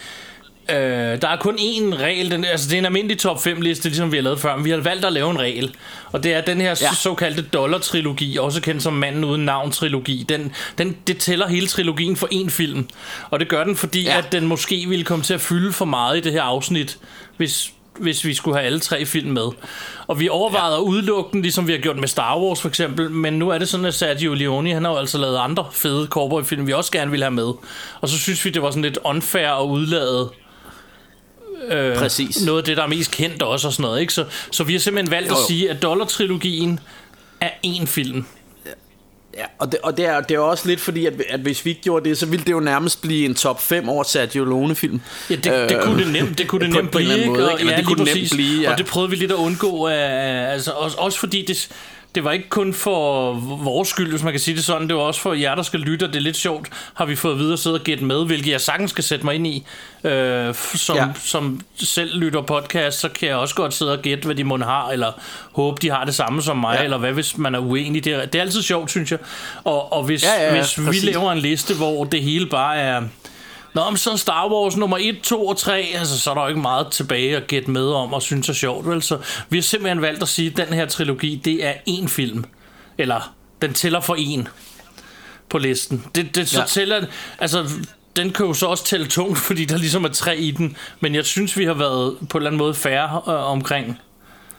Øh, 0.69 1.21
der 1.21 1.27
er 1.27 1.37
kun 1.37 1.55
én 1.55 1.95
regel, 1.95 2.31
den, 2.31 2.45
altså 2.45 2.67
det 2.69 2.73
er 2.75 2.79
en 2.79 2.85
almindelig 2.85 3.19
top 3.19 3.43
5 3.43 3.61
liste, 3.61 3.89
ligesom 3.89 4.11
vi 4.11 4.17
har 4.17 4.23
lavet 4.23 4.39
før, 4.39 4.55
men 4.55 4.65
vi 4.65 4.69
har 4.69 4.77
valgt 4.77 5.05
at 5.05 5.13
lave 5.13 5.31
en 5.31 5.39
regel, 5.39 5.75
og 6.11 6.23
det 6.23 6.33
er 6.33 6.41
den 6.41 6.61
her 6.61 6.69
ja. 6.81 6.93
Såkaldte 6.93 7.41
dollar-trilogi, 7.41 8.37
også 8.37 8.61
kendt 8.61 8.83
som 8.83 8.93
Manden 8.93 9.23
Uden 9.23 9.45
Navn-trilogi. 9.45 10.25
Den, 10.29 10.51
den, 10.77 10.97
det 11.07 11.17
tæller 11.17 11.47
hele 11.47 11.67
trilogien 11.67 12.15
for 12.15 12.27
én 12.33 12.49
film, 12.49 12.87
og 13.29 13.39
det 13.39 13.47
gør 13.47 13.63
den, 13.63 13.75
fordi. 13.75 14.03
Ja. 14.03 14.17
at 14.17 14.31
den 14.31 14.47
måske 14.47 14.85
ville 14.89 15.05
komme 15.05 15.23
til 15.25 15.33
at 15.33 15.41
fylde 15.41 15.73
for 15.73 15.85
meget 15.85 16.17
i 16.17 16.21
det 16.21 16.31
her 16.31 16.41
afsnit, 16.41 16.97
hvis, 17.37 17.71
hvis 17.99 18.25
vi 18.25 18.33
skulle 18.33 18.57
have 18.57 18.65
alle 18.65 18.79
tre 18.79 19.05
film 19.05 19.31
med. 19.31 19.47
Og 20.07 20.19
vi 20.19 20.29
overvejede 20.29 20.75
ja. 20.75 20.81
at 20.81 20.83
udelukke 20.83 21.31
den, 21.31 21.41
ligesom 21.41 21.67
vi 21.67 21.71
har 21.71 21.79
gjort 21.79 21.97
med 21.97 22.07
Star 22.07 22.39
Wars 22.39 22.61
for 22.61 22.69
eksempel, 22.69 23.11
men 23.11 23.33
nu 23.33 23.49
er 23.49 23.57
det 23.57 23.69
sådan, 23.69 23.85
at 23.85 23.93
Sergio 23.93 24.33
Leone, 24.33 24.73
han 24.73 24.83
har 24.83 24.91
jo 24.91 24.97
altså 24.97 25.17
lavet 25.17 25.37
andre 25.37 25.65
fede 25.71 26.07
cowboy-film, 26.07 26.67
vi 26.67 26.73
også 26.73 26.91
gerne 26.91 27.11
ville 27.11 27.23
have 27.23 27.31
med. 27.31 27.53
Og 28.01 28.09
så 28.09 28.17
synes 28.17 28.45
vi, 28.45 28.49
det 28.49 28.61
var 28.61 28.69
sådan 28.69 28.83
lidt 28.83 28.97
unfair 29.03 29.49
at 29.49 29.65
udlade 29.65 30.31
øh, 31.71 31.97
Præcis. 31.97 32.45
noget 32.45 32.59
af 32.59 32.65
det, 32.65 32.77
der 32.77 32.83
er 32.83 32.87
mest 32.87 33.11
kendt 33.11 33.41
også 33.41 33.67
og 33.67 33.73
sådan 33.73 33.83
noget. 33.83 34.01
Ikke? 34.01 34.13
Så, 34.13 34.25
så 34.51 34.63
vi 34.63 34.73
har 34.73 34.79
simpelthen 34.79 35.11
valgt 35.11 35.29
Jo, 35.29 35.33
at 35.35 35.39
jo. 35.39 35.47
sige, 35.47 35.69
at 35.69 35.83
Dollar-trilogien 35.83 36.79
er 37.41 37.49
én 37.65 37.85
film. 37.85 38.25
Ja, 39.37 39.45
og 39.59 39.71
det, 39.71 39.79
og 39.83 39.97
det, 39.97 40.05
er, 40.05 40.21
det 40.21 40.35
er 40.35 40.39
også 40.39 40.67
lidt 40.67 40.79
fordi, 40.79 41.05
at, 41.05 41.13
at 41.29 41.39
hvis 41.39 41.65
vi 41.65 41.69
ikke 41.69 41.81
gjorde 41.81 42.09
det, 42.09 42.17
så 42.17 42.25
ville 42.25 42.45
det 42.45 42.51
jo 42.51 42.59
nærmest 42.59 43.01
blive 43.01 43.25
en 43.25 43.35
top 43.35 43.61
5 43.61 43.89
over 43.89 44.03
Sergio 44.03 44.45
Leone-film. 44.45 45.01
Ja, 45.29 45.35
det, 45.35 45.69
det 45.69 45.81
kunne 45.81 46.03
det 46.03 46.11
nemt, 46.11 46.37
det 46.37 46.47
kunne 46.47 46.65
det 46.65 46.73
nemt 46.73 46.91
blive, 46.91 47.17
ikke? 47.17 47.29
måde, 47.29 47.45
Og, 47.45 47.51
ikke? 47.51 47.59
Eller 47.59 47.73
ja, 47.73 47.77
det 47.77 47.85
kunne 47.87 48.05
det 48.05 48.15
nemt 48.15 48.31
blive, 48.31 48.61
ja. 48.61 48.71
Og 48.71 48.77
det 48.77 48.85
prøvede 48.85 49.09
vi 49.09 49.15
lidt 49.15 49.31
at 49.31 49.35
undgå, 49.35 49.87
af, 49.87 50.51
altså, 50.53 50.71
også, 50.71 50.97
også 50.97 51.19
fordi 51.19 51.45
det, 51.45 51.69
det 52.15 52.23
var 52.23 52.31
ikke 52.31 52.49
kun 52.49 52.73
for 52.73 53.33
vores 53.63 53.89
skyld, 53.89 54.09
hvis 54.09 54.23
man 54.23 54.33
kan 54.33 54.39
sige 54.39 54.55
det 54.55 54.65
sådan, 54.65 54.87
det 54.87 54.95
var 54.95 55.01
også 55.01 55.21
for 55.21 55.33
jer, 55.33 55.55
der 55.55 55.63
skal 55.63 55.79
lytte, 55.79 56.03
og 56.03 56.09
det 56.09 56.15
er 56.15 56.21
lidt 56.21 56.37
sjovt, 56.37 56.69
har 56.93 57.05
vi 57.05 57.15
fået 57.15 57.37
videre 57.37 57.53
at 57.53 57.59
sidde 57.59 57.75
og 57.75 57.81
gætte 57.81 58.03
med, 58.03 58.25
hvilket 58.25 58.51
jeg 58.51 58.61
sagtens 58.61 58.91
skal 58.91 59.03
sætte 59.03 59.25
mig 59.25 59.35
ind 59.35 59.47
i. 59.47 59.65
Øh, 60.03 60.55
som, 60.55 60.95
ja. 60.95 61.07
Som 61.23 61.61
selv 61.75 62.17
lytter 62.19 62.41
podcast, 62.41 62.99
så 62.99 63.09
kan 63.09 63.29
jeg 63.29 63.37
også 63.37 63.55
godt 63.55 63.73
sidde 63.73 63.91
og 63.91 64.01
gætte, 64.01 64.25
hvad 64.25 64.35
de 64.35 64.43
må 64.43 64.57
har, 64.57 64.89
eller 64.89 65.11
håbe, 65.51 65.77
de 65.81 65.89
har 65.89 66.05
det 66.05 66.15
samme 66.15 66.41
som 66.41 66.57
mig, 66.57 66.75
ja. 66.79 66.83
Eller 66.83 66.97
hvad 66.97 67.11
hvis 67.11 67.37
man 67.37 67.55
er 67.55 67.59
uenig. 67.59 68.03
Det 68.03 68.13
er, 68.13 68.25
det 68.25 68.35
er 68.35 68.41
altid 68.41 68.61
sjovt, 68.61 68.89
synes 68.89 69.11
jeg. 69.11 69.19
Og, 69.63 69.93
og 69.93 70.03
hvis, 70.03 70.23
Ja, 70.23 70.33
ja, 70.33 70.45
ja, 70.45 70.59
hvis 70.61 70.79
vi 70.79 70.85
præcis. 70.85 71.03
laver 71.03 71.31
en 71.31 71.39
liste, 71.39 71.73
hvor 71.73 72.03
det 72.03 72.23
hele 72.23 72.45
bare 72.45 72.77
er... 72.77 73.01
Nå, 73.73 73.89
men 73.89 73.97
så 73.97 74.17
Star 74.17 74.51
Wars 74.51 74.77
nummer 74.77 74.97
1, 75.01 75.21
2 75.23 75.47
og 75.47 75.57
3, 75.57 75.91
altså 75.95 76.19
så 76.19 76.29
er 76.29 76.33
der 76.33 76.41
jo 76.41 76.47
ikke 76.47 76.61
meget 76.61 76.87
tilbage 76.91 77.37
at 77.37 77.47
gætte 77.47 77.71
med 77.71 77.87
om 77.87 78.13
og 78.13 78.21
synes 78.21 78.49
er 78.49 78.53
sjovt, 78.53 78.87
vel? 78.87 79.01
Så 79.01 79.17
vi 79.49 79.57
har 79.57 79.61
simpelthen 79.61 80.01
valgt 80.01 80.21
at 80.21 80.29
sige, 80.29 80.51
at 80.51 80.57
den 80.57 80.73
her 80.73 80.85
trilogi, 80.85 81.41
det 81.45 81.65
er 81.65 81.73
én 81.89 82.07
film. 82.07 82.45
Eller, 82.97 83.35
den 83.61 83.73
tæller 83.73 83.99
for 83.99 84.15
en 84.17 84.47
på 85.49 85.57
listen. 85.57 86.05
Det, 86.15 86.35
det 86.35 86.49
så. 86.49 86.59
Ja. 86.59 86.65
tæller, 86.65 87.05
altså 87.39 87.69
den 88.15 88.33
kan 88.33 88.45
jo 88.45 88.53
så 88.53 88.65
også 88.65 88.85
tælle 88.85 89.07
tungt, 89.07 89.37
fordi 89.47 89.65
der 89.65 89.77
ligesom 89.77 90.03
er 90.03 90.09
tre 90.09 90.37
i 90.37 90.51
den. 90.51 90.77
Men 90.99 91.15
jeg 91.15 91.25
synes, 91.25 91.57
vi 91.57 91.65
har 91.65 91.73
været 91.73 92.17
på 92.29 92.37
en 92.37 92.41
eller 92.41 92.49
anden 92.49 92.57
måde 92.57 92.73
færre 92.73 93.21
øh, 93.27 93.51
omkring. 93.51 93.99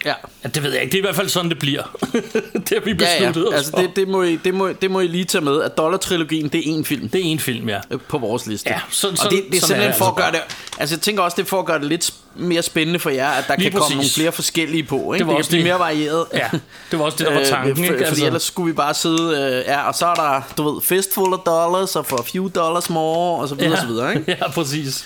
Ja. 0.04 0.12
Ja, 0.44 0.48
det 0.48 0.62
ved 0.62 0.72
jeg 0.72 0.82
ikke. 0.82 0.92
Det 0.92 0.98
er 0.98 1.02
i 1.02 1.06
hvert 1.06 1.16
fald 1.16 1.28
sådan, 1.28 1.50
det 1.50 1.58
bliver. 1.58 1.82
det 2.54 2.70
har 2.72 2.80
vi 2.84 2.90
Ja, 2.90 2.96
besluttet 2.96 3.42
ja. 3.42 3.48
os 3.48 3.54
Altså, 3.54 3.72
det, 3.76 3.96
det, 3.96 4.08
må 4.08 4.22
I, 4.22 4.36
det, 4.36 4.54
må, 4.54 4.68
det 4.68 4.90
må 4.90 5.00
I 5.00 5.06
lige 5.06 5.24
tage 5.24 5.44
med, 5.44 5.62
at 5.62 5.78
Dollar-trilogien, 5.78 6.48
det 6.48 6.58
er 6.70 6.78
én 6.80 6.84
film 6.84 7.08
det 7.08 7.20
er 7.20 7.24
en 7.24 7.38
film, 7.38 7.68
ja. 7.68 7.80
på 8.08 8.18
vores 8.18 8.46
liste. 8.46 8.70
Ja, 8.70 8.80
så- 8.90 9.08
og 9.08 9.16
sådan- 9.18 9.36
det, 9.38 9.44
det 9.50 9.56
er 9.56 9.60
sådan 9.66 9.76
er 9.76 9.82
simpelthen 9.82 9.88
det 9.90 9.96
for 9.98 10.04
at 10.04 10.10
altså 10.10 10.22
gøre 10.22 10.32
det... 10.32 10.80
Altså, 10.80 10.94
jeg 10.96 11.00
tænker 11.02 11.22
også, 11.22 11.34
det 11.34 11.42
er 11.42 11.46
for 11.46 11.58
at 11.60 11.66
gøre 11.66 11.78
det 11.78 11.86
lidt 11.88 12.12
mere 12.36 12.62
spændende 12.62 12.98
for 13.00 13.10
jer, 13.10 13.28
at 13.28 13.44
der 13.48 13.56
Lige 13.56 13.70
kan 13.70 13.72
komme 13.80 13.84
præcis. 13.96 13.96
nogle 13.96 14.10
flere 14.10 14.32
forskellige 14.32 14.82
på. 14.82 15.12
Ikke? 15.12 15.18
Det 15.18 15.26
var 15.26 15.32
det 15.32 15.38
også 15.38 15.50
kan 15.50 15.54
blive 15.54 15.62
det. 15.62 15.70
mere 15.70 15.78
varieret. 15.78 16.26
Ja, 16.34 16.48
det 16.90 16.98
var 16.98 17.04
også 17.04 17.18
det, 17.18 17.26
der 17.26 17.32
var 17.32 17.40
Øh, 17.40 17.46
tanken, 17.46 17.76
for, 17.76 17.82
ikke? 17.82 17.94
Fordi 17.96 18.04
Altså- 18.08 18.26
ellers 18.26 18.42
skulle 18.42 18.66
vi 18.66 18.72
bare 18.72 18.94
sidde, 18.94 19.22
øh, 19.58 19.64
ja, 19.72 19.88
og 19.88 19.94
så 19.94 20.06
er 20.06 20.14
der, 20.14 20.40
du 20.56 20.70
ved, 20.74 20.82
fistful 20.82 21.32
of 21.32 21.38
dollars, 21.46 21.96
og 21.96 22.06
for 22.06 22.16
a 22.16 22.22
few 22.32 22.48
dollars 22.48 22.90
more, 22.90 23.40
og 23.42 23.48
så 23.48 23.54
videre, 23.54 23.72
og 23.72 23.78
så 23.78 23.86
videre, 23.86 24.14
ikke? 24.16 24.32
ja, 24.42 24.50
præcis. 24.50 25.04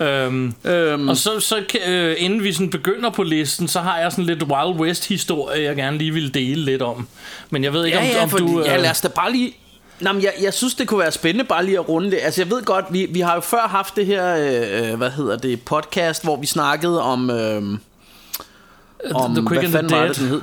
Øhm, 0.00 0.54
Øhm, 0.64 1.08
og 1.08 1.16
så, 1.16 1.40
så 1.40 1.64
øh, 1.86 2.16
inden 2.18 2.42
vi 2.42 2.52
sådan 2.52 2.70
begynder 2.70 3.10
på 3.10 3.22
listen, 3.22 3.68
så 3.68 3.80
har 3.80 3.98
jeg 3.98 4.12
sådan 4.12 4.24
lidt 4.24 4.42
Wild 4.42 4.80
West 4.80 5.08
historie, 5.08 5.62
jeg 5.62 5.76
gerne 5.76 5.98
lige 5.98 6.12
vil 6.12 6.34
dele 6.34 6.64
lidt 6.64 6.82
om. 6.82 7.08
Men 7.50 7.64
jeg 7.64 7.72
ved 7.72 7.84
ikke, 7.84 7.98
ja, 7.98 8.04
om, 8.04 8.10
ja, 8.10 8.22
om 8.22 8.30
fordi, 8.30 8.42
du... 8.42 8.60
øh, 8.60 8.66
ja, 8.66 8.76
lad 8.76 8.90
os 8.90 9.00
da 9.00 9.08
bare 9.08 9.32
lige... 9.32 9.56
Nå, 10.00 10.12
men 10.12 10.22
jeg, 10.22 10.32
jeg 10.42 10.54
synes, 10.54 10.74
det 10.74 10.88
kunne 10.88 11.00
være 11.00 11.12
spændende 11.12 11.44
bare 11.44 11.64
lige 11.64 11.78
at 11.78 11.88
runde 11.88 12.10
det. 12.10 12.18
Altså, 12.22 12.42
jeg 12.42 12.50
ved 12.50 12.62
godt, 12.62 12.84
vi, 12.90 13.06
vi 13.10 13.20
har 13.20 13.34
jo 13.34 13.40
før 13.40 13.68
haft 13.68 13.96
det 13.96 14.06
her, 14.06 14.36
øh, 14.36 14.94
hvad 14.94 15.10
hedder 15.10 15.36
det, 15.36 15.62
podcast, 15.62 16.24
hvor 16.24 16.36
vi 16.36 16.46
snakkede 16.46 17.02
om... 17.02 17.30
Øh, 17.30 17.62
om 19.14 19.34
The 19.34 19.46
Quick 19.48 19.62
hvad 19.62 19.64
and 19.64 19.66
the 19.66 19.72
fanden 19.72 19.92
var 19.92 19.98
Dead. 19.98 20.08
det, 20.08 20.16
den 20.16 20.28
hed? 20.28 20.40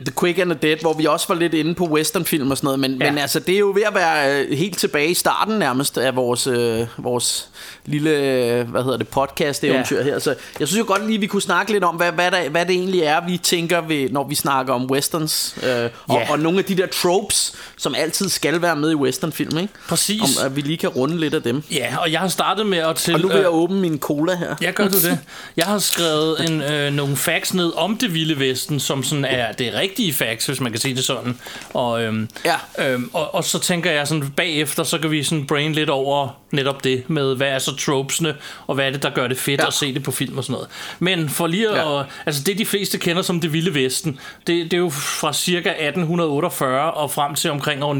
The 0.00 0.12
Quick 0.20 0.38
and 0.38 0.50
the 0.50 0.58
Dead, 0.62 0.76
hvor 0.80 0.92
vi 0.92 1.04
også 1.04 1.28
var 1.28 1.34
lidt 1.34 1.54
inde 1.54 1.74
på 1.74 1.84
westernfilm 1.84 2.50
og 2.50 2.56
sådan 2.56 2.66
noget, 2.66 2.80
men, 2.80 3.02
ja. 3.02 3.10
men 3.10 3.18
altså, 3.18 3.40
det 3.40 3.54
er 3.54 3.58
jo 3.58 3.72
ved 3.74 3.82
at 3.82 3.94
være 3.94 4.42
øh, 4.44 4.58
helt 4.58 4.78
tilbage 4.78 5.10
i 5.10 5.14
starten 5.14 5.58
nærmest 5.58 5.98
af 5.98 6.16
vores, 6.16 6.46
øh, 6.46 6.86
vores 6.98 7.50
lille, 7.86 8.10
øh, 8.10 8.68
hvad 8.70 8.82
hedder 8.82 8.96
det, 8.98 9.08
podcast-eventyr 9.08 9.96
Ja. 9.96 10.02
her. 10.02 10.18
Så 10.18 10.34
jeg 10.60 10.68
synes 10.68 10.78
jo 10.78 10.84
godt 10.86 11.06
lige, 11.06 11.20
vi 11.20 11.26
kunne 11.26 11.42
snakke 11.42 11.72
lidt 11.72 11.84
om, 11.84 11.94
hvad, 11.96 12.12
hvad, 12.12 12.30
der, 12.30 12.48
hvad 12.48 12.66
det 12.66 12.74
egentlig 12.74 13.00
er, 13.00 13.26
vi 13.26 13.36
tænker, 13.38 13.80
ved, 13.80 14.10
når 14.10 14.28
vi 14.28 14.34
snakker 14.34 14.74
om 14.74 14.90
westerns, 14.90 15.56
øh, 15.62 15.90
og, 16.08 16.16
Ja. 16.16 16.30
og 16.32 16.38
nogle 16.38 16.58
af 16.58 16.64
de 16.64 16.76
der 16.76 16.86
tropes, 16.86 17.52
som 17.76 17.94
altid 17.98 18.28
skal 18.28 18.62
være 18.62 18.76
med 18.76 18.90
i 18.90 18.94
westernfilm, 18.94 19.58
ikke? 19.58 19.72
Præcis. 19.88 20.20
Om, 20.22 20.46
at 20.46 20.56
vi 20.56 20.60
lige 20.60 20.76
kan 20.76 20.88
runde 20.88 21.20
lidt 21.20 21.34
af 21.34 21.42
dem. 21.42 21.62
Ja, 21.72 21.96
og 22.00 22.12
jeg 22.12 22.20
har 22.20 22.28
startet 22.28 22.66
med 22.66 22.78
at 22.78 22.96
til... 22.96 23.14
Og 23.14 23.20
nu 23.20 23.28
vil 23.28 23.36
øh, 23.36 23.42
jeg 23.42 23.50
åbne 23.52 23.80
min 23.80 23.98
cola 23.98 24.34
her. 24.36 24.54
Ja, 24.62 24.70
gør 24.70 24.88
du 24.88 24.96
det? 25.08 25.18
Jeg 25.56 25.66
har 25.66 25.78
skrevet 25.78 26.50
en, 26.50 26.62
øh, 26.62 26.92
nogle 26.92 27.16
facts 27.16 27.54
ned 27.54 27.72
om 27.76 27.96
det 27.96 28.14
vilde 28.14 28.38
vesten, 28.38 28.80
som 28.80 29.02
sådan 29.02 29.24
er 29.24 29.52
det 29.52 29.74
rigtige 29.74 30.12
facts, 30.14 30.46
hvis 30.46 30.60
man 30.60 30.72
kan 30.72 30.80
sige 30.80 30.94
det 30.96 31.04
sådan. 31.04 31.38
Og, 31.74 32.02
øhm, 32.02 32.28
Ja. 32.44 32.86
øhm, 32.92 33.10
og, 33.12 33.34
og 33.34 33.44
så 33.44 33.58
tænker 33.58 33.90
jeg 33.90 34.08
sådan, 34.08 34.32
bagefter, 34.36 34.82
så 34.82 34.98
kan 34.98 35.10
vi 35.10 35.22
sådan 35.24 35.46
brain 35.46 35.72
lidt 35.72 35.90
over 35.90 36.28
netop 36.50 36.84
det 36.84 37.02
med, 37.10 37.34
hvad 37.36 37.48
er 37.48 37.58
så 37.58 37.75
tropesne, 37.76 38.34
og 38.66 38.74
hvad 38.74 38.86
er 38.86 38.90
det, 38.90 39.02
der 39.02 39.10
gør 39.10 39.28
det 39.28 39.38
fedt 39.38 39.60
Ja. 39.60 39.66
at 39.66 39.72
se 39.72 39.94
det 39.94 40.02
på 40.02 40.10
film 40.10 40.38
og 40.38 40.44
sådan 40.44 40.52
noget. 40.52 40.68
Men 40.98 41.28
for 41.28 41.46
lige 41.46 41.68
at, 41.68 41.76
Ja. 41.76 42.02
altså 42.26 42.42
det 42.42 42.58
de 42.58 42.66
fleste 42.66 42.98
kender 42.98 43.22
som 43.22 43.40
det 43.40 43.52
vilde 43.52 43.74
vesten, 43.74 44.18
det, 44.46 44.64
det 44.64 44.72
er 44.72 44.78
jo 44.78 44.90
fra 44.90 45.32
cirka 45.32 45.68
1848 45.70 46.90
og 46.90 47.10
frem 47.10 47.34
til 47.34 47.50
omkring 47.50 47.82
år 47.84 47.94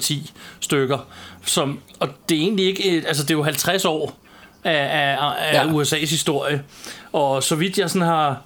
1900-1910 0.00 0.30
stykker. 0.60 0.98
Som, 1.44 1.80
og 2.00 2.08
det 2.28 2.36
er 2.36 2.40
egentlig 2.42 2.66
ikke, 2.66 3.04
altså 3.06 3.22
det 3.22 3.30
er 3.30 3.34
jo 3.34 3.42
50 3.42 3.84
år 3.84 4.18
af, 4.64 4.72
af, 4.72 5.16
af 5.38 5.54
ja. 5.54 5.64
USA's 5.72 6.10
historie. 6.10 6.62
Og 7.12 7.42
så 7.42 7.54
vidt 7.56 7.78
jeg 7.78 7.90
sådan 7.90 8.08
har... 8.08 8.42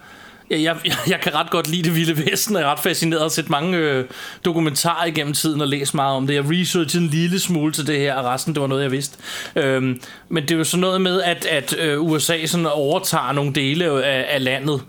Jeg, 0.51 0.77
jeg, 0.85 0.97
jeg 1.09 1.21
kan 1.21 1.35
ret 1.35 1.51
godt 1.51 1.69
lide 1.69 1.83
det 1.83 1.95
vilde 1.95 2.31
vesten, 2.31 2.57
og 2.57 2.63
jeg 2.63 2.69
er 2.69 2.73
ret 2.73 2.81
fascineret 2.81 3.23
og 3.23 3.31
set 3.31 3.51
mange 3.51 3.79
øh, 3.79 4.05
dokumentarer 4.45 5.05
igennem 5.05 5.33
tiden 5.33 5.61
og 5.61 5.69
læst 5.69 5.95
meget 5.95 6.17
om 6.17 6.27
det. 6.27 6.35
Jeg 6.35 6.45
researchede 6.51 7.05
en 7.05 7.11
lille 7.11 7.41
smule 7.41 7.73
til 7.73 7.87
det 7.87 7.99
her, 7.99 8.15
og 8.15 8.25
resten 8.25 8.55
det 8.55 8.61
var 8.61 8.67
noget, 8.67 8.83
jeg 8.83 8.93
vidste. 8.93 9.19
Øhm, 9.57 10.01
men 10.29 10.43
det 10.43 10.51
er 10.51 10.57
jo 10.57 10.65
sådan 10.65 10.81
noget 10.81 11.01
med, 11.01 11.23
at, 11.23 11.47
at 11.47 11.77
øh, 11.79 12.03
USA 12.03 12.47
sådan 12.47 12.67
overtager 12.67 13.33
nogle 13.33 13.53
dele 13.53 14.05
af, 14.05 14.27
af 14.29 14.45
landet, 14.45 14.83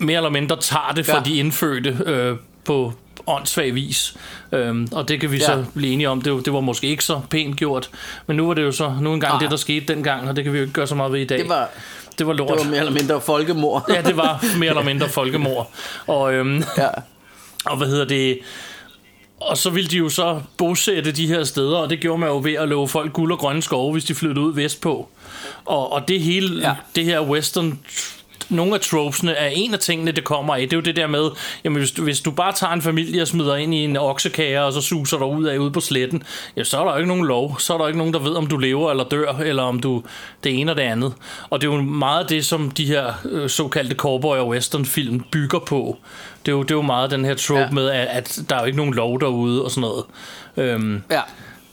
mere 0.00 0.16
eller 0.16 0.30
mindre 0.30 0.56
tager 0.60 0.92
det 0.96 1.06
fra 1.06 1.16
ja. 1.16 1.22
de 1.22 1.36
indfødte 1.36 1.98
øh, 2.06 2.36
på 2.64 2.92
åndssvag 3.26 3.74
vis. 3.74 4.16
Øhm, 4.52 4.88
og 4.92 5.08
det 5.08 5.20
kan 5.20 5.32
vi 5.32 5.36
Ja. 5.36 5.44
så 5.44 5.64
blive 5.74 5.92
enige 5.92 6.08
om. 6.08 6.22
Det, 6.22 6.32
var- 6.32 6.40
det 6.40 6.52
var 6.52 6.60
måske 6.60 6.86
ikke 6.86 7.04
så 7.04 7.20
pænt 7.30 7.56
gjort. 7.56 7.90
Men 8.26 8.36
nu 8.36 8.46
var 8.46 8.54
det 8.54 8.62
jo 8.62 8.72
så 8.72 8.94
nu 9.00 9.14
engang 9.14 9.32
Nej. 9.32 9.40
det, 9.42 9.50
der 9.50 9.56
skete 9.56 9.94
dengang, 9.94 10.28
og 10.28 10.36
det 10.36 10.44
kan 10.44 10.52
vi 10.52 10.58
jo 10.58 10.62
ikke 10.64 10.72
gøre 10.74 10.86
så 10.86 10.94
meget 10.94 11.12
ved 11.12 11.20
i 11.20 11.24
dag. 11.24 11.38
Det 11.38 11.48
var, 11.48 11.68
det 12.18 12.26
var 12.26 12.32
lort. 12.32 12.48
det 12.50 12.58
var 12.58 12.70
mere 12.70 12.78
eller 12.78 12.92
mindre 12.92 13.20
folkemord. 13.20 13.84
Ja, 13.94 14.02
det 14.02 14.16
var 14.16 14.44
mere 14.58 14.68
eller 14.68 14.84
mindre 14.84 15.08
folkemord. 15.08 15.70
Og, 16.06 16.34
øhm, 16.34 16.62
ja. 16.78 16.88
og 17.64 17.76
hvad 17.76 17.86
hedder 17.88 18.04
det... 18.04 18.38
Og 19.40 19.56
så 19.58 19.70
ville 19.70 19.88
de 19.90 19.96
jo 19.96 20.08
så 20.08 20.40
bosætte 20.56 21.12
de 21.12 21.26
her 21.26 21.44
steder, 21.44 21.76
og 21.78 21.90
det 21.90 22.00
gjorde 22.00 22.18
man 22.20 22.28
jo 22.28 22.40
ved 22.44 22.52
at 22.54 22.68
love 22.68 22.88
folk 22.88 23.12
guld 23.12 23.32
og 23.32 23.38
grønne 23.38 23.62
skove, 23.62 23.92
hvis 23.92 24.04
de 24.04 24.14
flyttede 24.14 24.40
ud 24.46 24.54
vestpå. 24.54 25.08
Og, 25.64 25.92
og 25.92 26.08
det 26.08 26.20
hele, 26.20 26.68
ja. 26.68 26.74
det 26.96 27.04
her 27.04 27.20
western 27.20 27.78
nogle 28.48 28.74
af 28.74 28.80
tropesene 28.80 29.32
er 29.32 29.46
en 29.48 29.74
af 29.74 29.80
tingene, 29.80 30.12
det 30.12 30.24
kommer 30.24 30.54
af. 30.54 30.60
Det 30.60 30.72
er 30.72 30.76
jo 30.76 30.80
det 30.80 30.96
der 30.96 31.06
med, 31.06 31.30
jamen 31.64 31.78
hvis 31.78 31.90
du, 31.90 32.02
hvis 32.04 32.20
du 32.20 32.30
bare 32.30 32.52
tager 32.52 32.72
en 32.72 32.82
familie 32.82 33.22
og 33.22 33.28
smider 33.28 33.56
ind 33.56 33.74
i 33.74 33.84
en 33.84 33.96
oksekage, 33.96 34.62
og 34.62 34.72
så 34.72 34.80
suser 34.80 35.18
dig 35.18 35.26
ud 35.26 35.44
af 35.44 35.58
ude 35.58 35.70
på 35.70 35.80
sletten, 35.80 36.22
ja, 36.56 36.64
så 36.64 36.80
er 36.80 36.84
der 36.84 36.90
jo 36.92 36.96
ikke 36.98 37.08
nogen 37.08 37.26
lov. 37.26 37.60
Så 37.60 37.74
er 37.74 37.78
der 37.78 37.86
ikke 37.86 37.98
nogen, 37.98 38.14
der 38.14 38.20
ved, 38.20 38.34
om 38.34 38.46
du 38.46 38.56
lever 38.56 38.90
eller 38.90 39.04
dør, 39.04 39.32
eller 39.32 39.62
om 39.62 39.80
du 39.80 40.02
det 40.44 40.60
ene 40.60 40.72
og 40.72 40.76
det 40.76 40.82
andet. 40.82 41.12
Og 41.50 41.60
det 41.60 41.68
er 41.68 41.74
jo 41.74 41.82
meget 41.82 42.28
det, 42.28 42.46
som 42.46 42.70
de 42.70 42.86
her 42.86 43.12
øh, 43.24 43.50
såkaldte 43.50 43.96
cowboy- 43.96 44.38
og 44.38 44.48
western-film 44.48 45.20
bygger 45.30 45.58
på. 45.58 45.96
Det 46.46 46.52
er 46.52 46.56
jo, 46.56 46.62
det 46.62 46.70
er 46.70 46.74
jo 46.74 46.82
meget 46.82 47.10
den 47.10 47.24
her 47.24 47.34
trope 47.34 47.60
Ja. 47.60 47.70
med, 47.70 47.88
at, 47.90 48.06
at 48.10 48.38
der 48.50 48.56
er 48.56 48.60
jo 48.60 48.66
ikke 48.66 48.78
nogen 48.78 48.94
lov 48.94 49.20
derude 49.20 49.64
og 49.64 49.70
sådan 49.70 49.80
noget. 49.80 50.04
Øhm, 50.56 51.02
ja. 51.10 51.20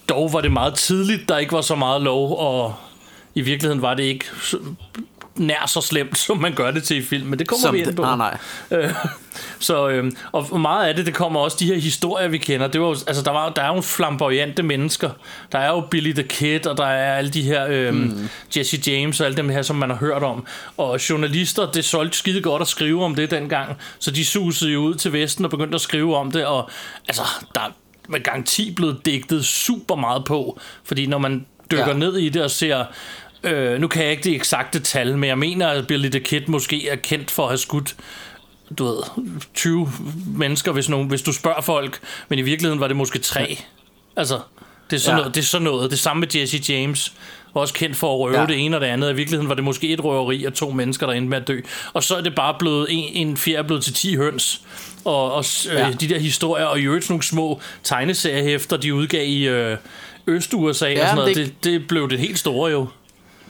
dog 0.10 0.34
var 0.34 0.42
det 0.42 0.52
meget 0.52 0.74
tidligt, 0.74 1.30
der 1.30 1.38
ikke 1.38 1.52
var 1.52 1.62
så 1.62 1.76
meget 1.76 2.02
lov, 2.02 2.38
og 2.38 2.76
i 3.36 3.42
virkeligheden 3.42 3.82
var 3.82 3.94
det 3.94 4.04
ikke 4.04 4.26
nær 5.36 5.66
så 5.68 5.82
slemt, 5.82 6.18
som 6.28 6.38
man 6.38 6.54
gør 6.54 6.72
det 6.72 6.84
til 6.84 6.98
i 6.98 7.02
film, 7.02 7.28
men 7.28 7.40
det 7.40 7.48
kommer 7.48 7.68
Som 7.68 7.74
vi 7.74 7.80
ind 7.80 7.88
det, 7.88 7.96
på. 7.96 8.02
nej, 8.02 8.16
nej. 8.16 8.38
Øh, 8.72 8.94
så, 9.60 9.90
øh, 9.90 10.12
og 10.32 10.60
meget 10.60 10.88
af 10.88 10.96
det, 10.96 11.06
det 11.06 11.14
kommer 11.14 11.40
også 11.40 11.58
de 11.60 11.66
her 11.66 11.80
historier, 11.80 12.28
vi 12.28 12.38
kender. 12.38 12.68
Det 12.68 12.82
var, 12.82 12.88
jo- 12.88 12.96
altså, 13.08 13.24
der, 13.24 13.32
var, 13.32 13.50
der 13.50 13.62
er 13.62 13.76
jo 13.76 13.82
flamboyante 13.82 14.64
mennesker. 14.64 15.10
Der 15.52 15.60
er 15.60 15.70
jo 15.70 15.82
Billy 15.92 16.14
the 16.14 16.24
Kid, 16.24 16.68
og 16.68 16.78
der 16.78 16.86
er 16.86 17.16
alle 17.18 17.30
de 17.32 17.42
her 17.42 17.66
øh, 17.70 17.94
mm. 17.94 18.30
Jesse 18.58 18.82
James 18.88 19.20
og 19.20 19.26
alle 19.26 19.38
dem 19.38 19.50
her, 19.50 19.62
som 19.62 19.76
man 19.76 19.90
har 19.90 19.98
hørt 19.98 20.24
om. 20.24 20.46
Og 20.78 21.10
journalister, 21.10 21.72
det 21.72 21.86
solgte 21.86 22.18
skide 22.18 22.42
godt 22.42 22.62
at 22.62 22.68
skrive 22.68 23.06
om 23.06 23.16
det 23.16 23.32
dengang. 23.32 23.78
Så 24.00 24.12
de 24.12 24.26
susede 24.26 24.72
jo 24.72 24.80
ud 24.80 24.96
til 24.96 25.14
Vesten 25.14 25.46
og 25.46 25.52
begyndte 25.52 25.76
at 25.76 25.82
skrive 25.82 26.16
om 26.18 26.32
det. 26.32 26.46
Og 26.46 26.70
altså, 27.08 27.22
der 27.56 27.62
er 27.62 27.70
med 28.10 28.24
garanti 28.24 28.74
blevet 28.76 29.06
digtet 29.06 29.46
super 29.46 29.96
meget 29.96 30.26
på. 30.26 30.60
Fordi 30.84 31.06
når 31.06 31.18
man 31.18 31.46
dykker 31.72 31.88
ja. 31.88 31.94
ned 31.94 32.18
i 32.18 32.30
det 32.30 32.44
og 32.44 32.52
ser 32.52 32.86
Øh, 33.44 33.82
nu 33.82 33.88
kan 33.88 34.04
jeg 34.04 34.12
ikke 34.12 34.24
det 34.24 34.36
eksakte 34.36 34.80
tal, 34.80 35.18
men 35.18 35.28
jeg 35.28 35.38
mener, 35.38 35.68
at 35.68 35.88
Billy 35.88 36.10
the 36.10 36.20
Kid 36.20 36.42
måske 36.48 36.90
er 36.90 36.96
kendt 36.96 37.32
for 37.32 37.44
at 37.44 37.50
have 37.50 37.58
skudt 37.58 37.96
du 38.78 38.86
ved, 38.86 38.98
20 39.54 39.90
mennesker, 40.38 40.72
hvis, 40.72 40.90
nogen, 40.90 41.08
hvis 41.08 41.22
du 41.22 41.32
spørger 41.34 41.62
folk, 41.62 42.00
men 42.30 42.40
i 42.40 42.42
virkeligheden 42.42 42.80
var 42.80 42.88
det 42.88 42.96
måske 42.98 43.20
tre. 43.20 43.58
Altså, 44.16 44.40
det 44.90 44.96
er 44.96 45.00
sådan, 45.00 45.18
Ja. 45.18 45.22
noget, 45.22 45.36
det 45.36 45.42
er 45.42 45.46
sådan 45.46 45.64
noget. 45.64 45.92
Det 45.92 46.00
samme 46.00 46.20
med 46.20 46.36
Jesse 46.36 46.74
James, 46.74 47.14
var 47.54 47.62
også 47.62 47.74
kendt 47.74 47.96
for 47.98 48.14
at 48.14 48.20
røve 48.20 48.40
ja. 48.40 48.46
Det 48.46 48.66
ene 48.66 48.78
og 48.78 48.82
det 48.82 48.88
andet. 48.88 49.12
I 49.12 49.16
virkeligheden 49.16 49.50
var 49.50 49.56
det 49.56 49.64
måske 49.64 49.90
et 49.94 50.04
røveri 50.04 50.46
af 50.46 50.54
to 50.54 50.70
mennesker, 50.72 51.06
der 51.06 51.14
endte 51.14 51.30
med 51.30 51.38
at 51.38 51.48
dø. 51.48 51.60
Og 51.94 52.04
så 52.04 52.16
er 52.16 52.22
det 52.22 52.36
bare 52.36 52.56
blevet 52.60 52.88
en, 52.90 53.28
en 53.28 53.38
fjer 53.38 53.58
er 53.60 53.64
blevet 53.64 53.84
til 53.84 53.94
10 53.94 54.16
høns. 54.16 54.62
Og, 55.06 55.34
og 55.34 55.46
øh, 55.72 55.76
Ja. 55.76 55.92
de 56.00 56.10
der 56.10 56.20
historier, 56.20 56.66
og 56.66 56.80
i 56.80 56.84
øvrigt 56.84 57.10
nogle 57.10 57.24
små 57.24 57.62
tegneseriehæfter, 57.84 58.78
de 58.78 58.94
udgav 58.94 59.28
i 59.28 59.48
øh, 59.48 59.78
Øst-USA 60.28 60.88
ja, 60.88 61.02
og 61.02 61.08
sådan 61.08 61.16
noget. 61.16 61.36
det- 61.36 61.46
Det, 61.46 61.64
det 61.64 61.88
blev 61.88 62.10
det 62.10 62.20
helt 62.20 62.40
store 62.40 62.72
jo. 62.72 62.88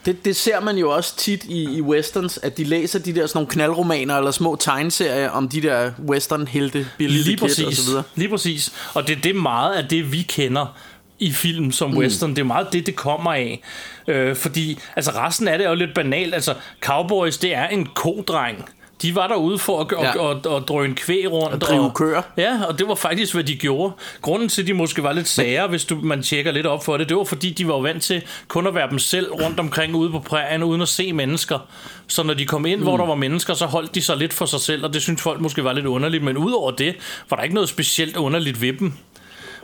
Det, 0.04 0.24
det 0.24 0.36
ser 0.36 0.60
man 0.60 0.76
jo 0.76 0.90
også 0.90 1.16
tit 1.16 1.44
i, 1.44 1.76
i 1.76 1.80
westerns, 1.80 2.38
at 2.42 2.58
de 2.58 2.64
læser 2.64 2.98
de 2.98 3.14
der 3.14 3.26
sådan 3.26 3.38
nogle 3.38 3.50
knaldromaner 3.50 4.16
eller 4.16 4.30
små 4.30 4.56
tegneserier 4.56 5.30
om 5.30 5.48
de 5.48 5.62
der 5.62 5.90
western-helte, 6.08 6.86
Billy 6.98 7.12
Lige 7.12 7.24
Kid 7.24 7.42
og 7.42 7.48
præcis. 7.48 7.78
så 7.78 7.90
videre. 7.90 8.02
Lige 8.14 8.28
præcis. 8.28 8.72
Og 8.94 9.08
det, 9.08 9.24
det 9.24 9.30
er 9.30 9.40
meget 9.40 9.74
af 9.74 9.88
det, 9.88 10.12
vi 10.12 10.22
kender 10.22 10.76
i 11.18 11.32
film 11.32 11.72
som 11.72 11.90
mm. 11.90 11.96
western. 11.96 12.30
Det 12.30 12.38
er 12.38 12.44
meget 12.44 12.66
det, 12.72 12.86
det 12.86 12.96
kommer 12.96 13.32
af. 13.32 13.62
Øh, 14.08 14.36
fordi 14.36 14.78
altså 14.96 15.10
resten 15.10 15.48
af 15.48 15.58
det 15.58 15.64
er 15.64 15.68
jo 15.68 15.76
lidt 15.76 15.94
banalt. 15.94 16.34
Altså 16.34 16.54
Cowboys, 16.80 17.38
det 17.38 17.54
er 17.54 17.68
en 17.68 17.86
kodreng. 17.86 18.68
De 19.04 19.14
var 19.14 19.26
derude 19.26 19.58
for 19.58 19.80
at, 19.80 19.86
ja. 19.92 20.30
At, 20.30 20.46
at, 20.46 20.52
at 20.52 20.68
drøne 20.68 20.94
kvæg 20.94 21.30
rundt. 21.30 21.54
At 21.54 21.60
drive 21.60 21.82
og, 21.82 21.94
køer. 21.94 22.22
Ja, 22.36 22.64
og 22.68 22.78
det 22.78 22.88
var 22.88 22.94
faktisk, 22.94 23.34
hvad 23.34 23.44
de 23.44 23.56
gjorde. 23.56 23.92
Grunden 24.22 24.48
til, 24.48 24.62
at 24.62 24.68
de 24.68 24.74
måske 24.74 25.02
var 25.02 25.12
lidt 25.12 25.28
sager, 25.28 25.66
hvis 25.68 25.84
du, 25.84 25.98
man 26.02 26.22
tjekker 26.22 26.52
lidt 26.52 26.66
op 26.66 26.84
for 26.84 26.96
det, 26.96 27.08
det 27.08 27.16
var 27.16 27.24
fordi, 27.24 27.50
de 27.50 27.68
var 27.68 27.80
vant 27.80 28.02
til 28.02 28.22
kun 28.48 28.66
at 28.66 28.74
være 28.74 28.90
dem 28.90 28.98
selv 28.98 29.32
rundt 29.32 29.60
omkring 29.60 29.94
ude 29.94 30.10
på 30.10 30.18
prærien, 30.18 30.62
uden 30.62 30.82
at 30.82 30.88
se 30.88 31.12
mennesker. 31.12 31.58
Så 32.06 32.22
når 32.22 32.34
de 32.34 32.46
kom 32.46 32.66
ind, 32.66 32.78
mm. 32.78 32.82
hvor 32.82 32.96
der 32.96 33.06
var 33.06 33.14
mennesker, 33.14 33.54
så 33.54 33.66
holdt 33.66 33.94
de 33.94 34.02
sig 34.02 34.16
lidt 34.16 34.32
for 34.32 34.46
sig 34.46 34.60
selv, 34.60 34.84
og 34.84 34.94
det 34.94 35.02
synes 35.02 35.22
folk 35.22 35.40
måske 35.40 35.64
var 35.64 35.72
lidt 35.72 35.86
underligt. 35.86 36.24
Men 36.24 36.36
udover 36.36 36.70
det, 36.70 36.94
var 37.30 37.36
der 37.36 37.42
ikke 37.42 37.54
noget 37.54 37.68
specielt 37.68 38.16
underligt 38.16 38.60
ved 38.60 38.72
dem. 38.72 38.92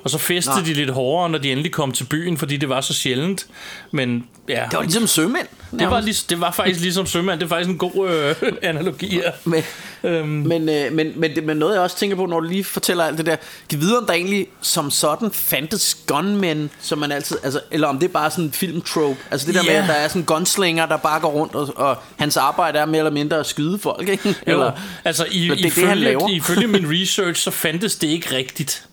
Og 0.04 0.10
så 0.10 0.18
festede 0.18 0.56
Nej. 0.56 0.64
de 0.64 0.74
lidt 0.74 0.90
hårdere, 0.90 1.30
når 1.30 1.38
de 1.38 1.52
endelig 1.52 1.72
kom 1.72 1.92
til 1.92 2.04
byen, 2.04 2.38
fordi 2.38 2.56
det 2.56 2.68
var 2.68 2.80
så 2.80 2.94
sjældent. 2.94 3.46
Men 3.92 4.26
ja, 4.48 4.64
Det 4.70 4.76
var 4.76 4.82
ligesom 4.82 5.06
sømænd. 5.06 5.46
det 5.78 5.90
var, 5.90 6.00
lig, 6.00 6.14
det 6.30 6.40
var 6.40 6.50
faktisk 6.50 6.80
ligesom 6.80 7.06
sømand. 7.06 7.40
Det 7.40 7.44
er 7.46 7.48
faktisk 7.48 7.70
en 7.70 7.78
god 7.78 8.10
øh, 8.10 8.34
analogi 8.62 9.08
her. 9.14 9.32
Men, 9.44 9.62
Øhm. 10.04 10.28
men, 10.28 10.68
øh, 10.68 10.92
men, 10.92 11.12
men, 11.16 11.30
men 11.42 11.56
noget 11.56 11.74
jeg 11.74 11.82
også 11.82 11.96
tænker 11.96 12.16
på, 12.16 12.26
når 12.26 12.40
du 12.40 12.46
lige 12.48 12.64
fortæller 12.64 13.04
alt 13.04 13.18
det 13.18 13.26
der, 13.26 13.36
kan 13.70 13.80
vide 13.80 13.98
om 13.98 14.06
der 14.06 14.12
egentlig 14.14 14.46
som 14.60 14.90
sådan 14.90 15.30
fandtes 15.32 15.96
gunmen, 16.06 16.70
som 16.80 16.98
man 16.98 17.12
altid, 17.12 17.36
altså, 17.42 17.60
eller 17.70 17.88
om 17.88 17.98
det 17.98 18.08
er 18.08 18.12
bare 18.12 18.30
sådan 18.30 18.44
en 18.44 18.52
filmtrope. 18.52 19.16
Altså 19.30 19.46
det 19.46 19.54
der 19.54 19.60
Ja. 19.64 19.70
med, 19.72 19.82
at 19.82 19.88
der 19.88 19.94
er 19.94 20.08
sådan 20.08 20.22
en 20.22 20.26
gunslinger, 20.26 20.86
der 20.86 20.96
bare 20.96 21.20
går 21.20 21.30
rundt, 21.30 21.54
og, 21.54 21.72
og 21.76 21.96
hans 22.18 22.36
arbejde 22.36 22.78
er 22.78 22.86
mere 22.86 22.98
eller 22.98 23.10
mindre 23.10 23.36
at 23.38 23.46
skyde 23.46 23.78
folk, 23.78 24.08
ikke? 24.08 24.34
Eller, 24.46 24.72
altså, 25.04 25.26
i, 25.30 25.42
Eller 25.42 25.56
det 25.56 25.64
er 25.66 25.70
det, 25.70 25.72
han 25.88 25.98
ifølge, 25.98 26.04
laver. 26.04 26.28
ifølge 26.28 26.66
min 26.66 26.86
research, 27.00 27.42
så 27.42 27.50
fandtes 27.50 27.96
det 27.96 28.08
ikke 28.08 28.36
rigtigt. 28.36 28.84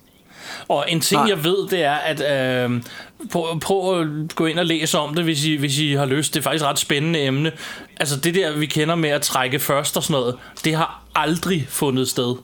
Og 0.69 0.85
en 0.87 1.01
ting, 1.01 1.21
Nej. 1.21 1.29
jeg 1.29 1.43
ved, 1.43 1.67
det 1.67 1.83
er, 1.83 1.93
at 1.93 2.63
øh, 2.65 2.81
prøv, 3.31 3.59
prøv 3.59 4.01
at 4.01 4.07
gå 4.35 4.45
ind 4.45 4.59
og 4.59 4.65
læse 4.65 4.99
om 4.99 5.15
det, 5.15 5.23
hvis 5.23 5.45
I, 5.45 5.55
hvis 5.55 5.79
I 5.79 5.93
har 5.93 6.05
lyst. 6.05 6.33
Det 6.33 6.39
er 6.39 6.43
faktisk 6.43 6.63
et 6.63 6.69
ret 6.69 6.79
spændende 6.79 7.23
emne. 7.25 7.51
Altså 7.99 8.19
det 8.19 8.35
der, 8.35 8.57
vi 8.57 8.65
kender 8.65 8.95
med 8.95 9.09
at 9.09 9.21
trække 9.21 9.59
først 9.59 9.97
og 9.97 10.03
sådan 10.03 10.21
noget, 10.21 10.35
det 10.65 10.75
har 10.75 11.03
aldrig 11.15 11.67
fundet 11.69 12.09
sted. 12.09 12.35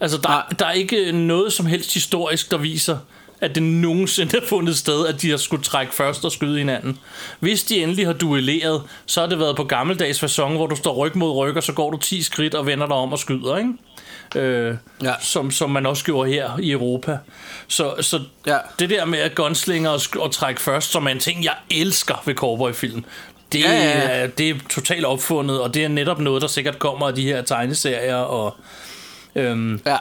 Altså 0.00 0.18
der, 0.18 0.28
Nej. 0.28 0.42
der 0.58 0.66
er 0.66 0.72
ikke 0.72 1.12
noget 1.12 1.52
som 1.52 1.66
helst 1.66 1.94
historisk, 1.94 2.50
der 2.50 2.58
viser, 2.58 2.98
at 3.40 3.54
det 3.54 3.62
nogensinde 3.62 4.30
har 4.40 4.46
fundet 4.48 4.76
sted, 4.76 5.06
at 5.06 5.22
de 5.22 5.30
har 5.30 5.36
skulle 5.36 5.62
trække 5.62 5.94
først 5.94 6.24
og 6.24 6.32
skyde 6.32 6.58
hinanden. 6.58 6.98
Hvis 7.40 7.62
de 7.64 7.82
endelig 7.82 8.06
har 8.06 8.12
duelleret, 8.12 8.82
så 9.06 9.20
har 9.20 9.28
det 9.28 9.38
været 9.38 9.56
på 9.56 9.64
gammeldags 9.64 10.20
fasong, 10.20 10.56
hvor 10.56 10.66
du 10.66 10.76
står 10.76 10.94
ryg 10.94 11.16
mod 11.16 11.30
ryg, 11.30 11.56
og 11.56 11.62
så 11.62 11.72
går 11.72 11.90
du 11.90 11.96
10 11.96 12.22
skridt 12.22 12.54
og 12.54 12.66
vender 12.66 12.86
dig 12.86 12.96
om 12.96 13.12
og 13.12 13.18
skyder, 13.18 13.56
ikke? 13.56 13.72
Øh, 14.34 14.74
Ja. 15.02 15.12
som, 15.20 15.50
som 15.50 15.70
man 15.70 15.86
også 15.86 16.04
gjorde 16.04 16.30
her 16.32 16.50
i 16.58 16.70
Europa. 16.70 17.18
Så, 17.68 17.94
så 18.00 18.20
Ja. 18.46 18.56
det 18.78 18.90
der 18.90 19.04
med 19.04 19.18
at 19.18 19.34
gunslinger 19.34 19.90
og, 19.90 20.00
og 20.18 20.32
trække 20.32 20.60
først, 20.60 20.90
som 20.92 21.06
er 21.06 21.10
en 21.10 21.18
ting, 21.18 21.44
jeg 21.44 21.54
elsker 21.70 22.22
ved 22.26 22.34
cowboyfilm, 22.34 23.04
det, 23.52 23.60
Ja, 23.60 23.72
ja, 23.72 24.20
ja. 24.20 24.26
det 24.26 24.50
er 24.50 24.54
totalt 24.70 25.04
opfundet, 25.04 25.60
og 25.60 25.74
det 25.74 25.84
er 25.84 25.88
netop 25.88 26.18
noget, 26.20 26.42
der 26.42 26.48
sikkert 26.48 26.78
kommer 26.78 27.06
af 27.08 27.14
de 27.14 27.22
her 27.22 27.42
tegneserier 27.42 28.16
og, 28.16 28.56
øhm, 29.34 29.80
Ja. 29.86 29.96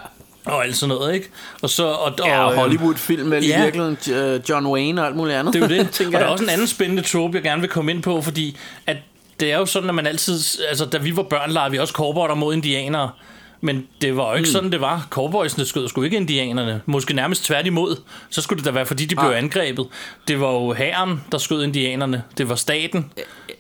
og 0.45 0.63
alt 0.65 0.77
sådan 0.77 0.95
noget, 0.95 1.13
ikke? 1.13 1.29
Og 1.61 1.69
så, 1.69 1.85
og, 1.85 1.99
og, 1.99 2.13
Ja, 2.25 2.43
og 2.45 2.51
øhm, 2.51 2.59
Hollywood-film 2.59 3.27
med 3.27 3.41
ja. 3.41 3.47
ja. 3.47 3.63
virkeligheden 3.63 3.97
øh, 4.13 4.41
John 4.49 4.67
Wayne 4.67 5.01
og 5.01 5.07
alt 5.07 5.15
muligt 5.15 5.37
andet. 5.37 5.53
Det 5.53 5.63
er 5.63 5.67
jo 5.67 5.83
det. 5.83 6.01
og 6.07 6.11
der 6.11 6.19
er 6.19 6.25
også 6.25 6.43
en 6.43 6.49
anden 6.49 6.67
spændende 6.67 7.03
trope, 7.03 7.35
jeg 7.35 7.43
gerne 7.43 7.61
vil 7.61 7.69
komme 7.69 7.91
ind 7.91 8.03
på, 8.03 8.21
fordi 8.21 8.57
at 8.87 8.97
det 9.39 9.51
er 9.51 9.57
jo 9.57 9.65
sådan, 9.65 9.89
at 9.89 9.95
man 9.95 10.07
altid... 10.07 10.39
Altså, 10.69 10.85
da 10.85 10.97
vi 10.97 11.15
var 11.15 11.23
børn, 11.23 11.51
legede 11.51 11.71
vi 11.71 11.77
også 11.79 11.93
cowboyer 11.93 12.33
mod 12.35 12.53
indianere. 12.53 13.09
Men 13.63 13.87
det 14.01 14.17
var 14.17 14.29
jo 14.29 14.35
ikke 14.35 14.47
mm. 14.47 14.51
sådan, 14.51 14.71
det 14.71 14.81
var. 14.81 15.07
Cowboysene 15.09 15.65
skød 15.65 15.87
sgu 15.89 16.01
ikke 16.03 16.17
indianerne. 16.17 16.81
Måske 16.85 17.13
nærmest 17.13 17.45
tværtimod. 17.45 17.95
Så 18.29 18.41
skulle 18.41 18.57
det 18.57 18.65
da 18.65 18.71
være, 18.71 18.85
fordi 18.85 19.05
de 19.05 19.15
blev 19.15 19.29
Ah. 19.29 19.37
angrebet. 19.37 19.87
Det 20.27 20.41
var 20.41 20.51
jo 20.51 20.73
hæren, 20.73 21.23
der 21.31 21.37
skød 21.37 21.63
indianerne. 21.63 22.23
Det 22.37 22.49
var 22.49 22.55
staten, 22.55 23.11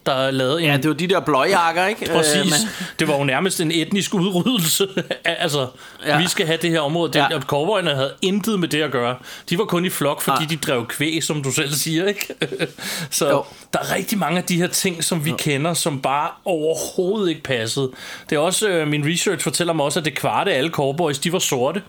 der 0.05 0.31
lavede 0.31 0.61
en... 0.63 0.69
Ja, 0.69 0.77
det 0.77 0.87
var 0.87 0.93
de 0.95 1.07
der 1.07 1.19
blåjakker, 1.19 1.85
ikke? 1.85 2.09
Øh, 2.09 2.15
Præcis. 2.15 2.43
men- 2.45 2.69
Det 2.99 3.07
var 3.07 3.17
jo 3.17 3.23
nærmest 3.23 3.61
en 3.61 3.71
etnisk 3.71 4.13
udryddelse. 4.13 4.87
altså, 5.25 5.67
ja. 6.05 6.17
Vi 6.17 6.27
skal 6.27 6.45
have 6.45 6.57
det 6.61 6.69
her 6.69 6.79
område. 6.79 7.13
Det, 7.13 7.19
ja. 7.19 7.39
Cowboyerne 7.39 7.95
havde 7.95 8.13
intet 8.21 8.59
med 8.59 8.67
det 8.67 8.81
at 8.81 8.91
gøre. 8.91 9.15
De 9.49 9.57
var 9.57 9.65
kun 9.65 9.85
i 9.85 9.89
flok, 9.89 10.21
fordi 10.21 10.39
Nej. 10.39 10.47
de 10.49 10.55
drev 10.57 10.87
kvæg, 10.87 11.23
som 11.23 11.43
du 11.43 11.51
selv 11.51 11.71
siger, 11.73 12.05
ikke? 12.07 12.27
Så. 13.09 13.29
Jo. 13.29 13.43
der 13.73 13.79
er 13.79 13.95
rigtig 13.95 14.17
mange 14.17 14.37
af 14.37 14.43
de 14.43 14.57
her 14.57 14.67
ting, 14.67 15.03
som 15.03 15.25
vi 15.25 15.29
jo. 15.29 15.35
kender, 15.39 15.73
som 15.73 16.01
bare 16.01 16.29
overhovedet 16.45 17.29
ikke 17.29 17.43
passede. 17.43 17.91
Det 18.29 18.35
er 18.35 18.39
også, 18.39 18.69
øh, 18.69 18.87
min 18.87 19.05
research 19.13 19.43
fortæller 19.43 19.73
mig 19.73 19.85
også, 19.85 19.90
at 19.99 20.05
det 20.05 20.15
kvarte 20.15 20.53
af 20.53 20.57
alle 20.57 20.69
cowboys, 20.69 21.19
de 21.19 21.33
var 21.33 21.39
sorte. 21.39 21.81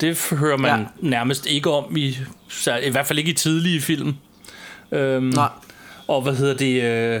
Det 0.00 0.28
hører 0.40 0.56
man 0.56 0.80
ja. 0.80 0.86
Nærmest 1.00 1.46
ikke 1.46 1.70
om, 1.70 1.96
i, 1.96 2.16
i 2.82 2.90
hvert 2.90 3.06
fald 3.06 3.18
ikke 3.18 3.30
i 3.30 3.34
tidlige 3.34 3.80
film. 3.80 4.14
Øhm, 4.92 5.24
Nej. 5.24 5.48
og 6.08 6.22
hvad 6.22 6.34
hedder 6.34 6.54
det... 6.54 6.82
Øh, 6.82 7.20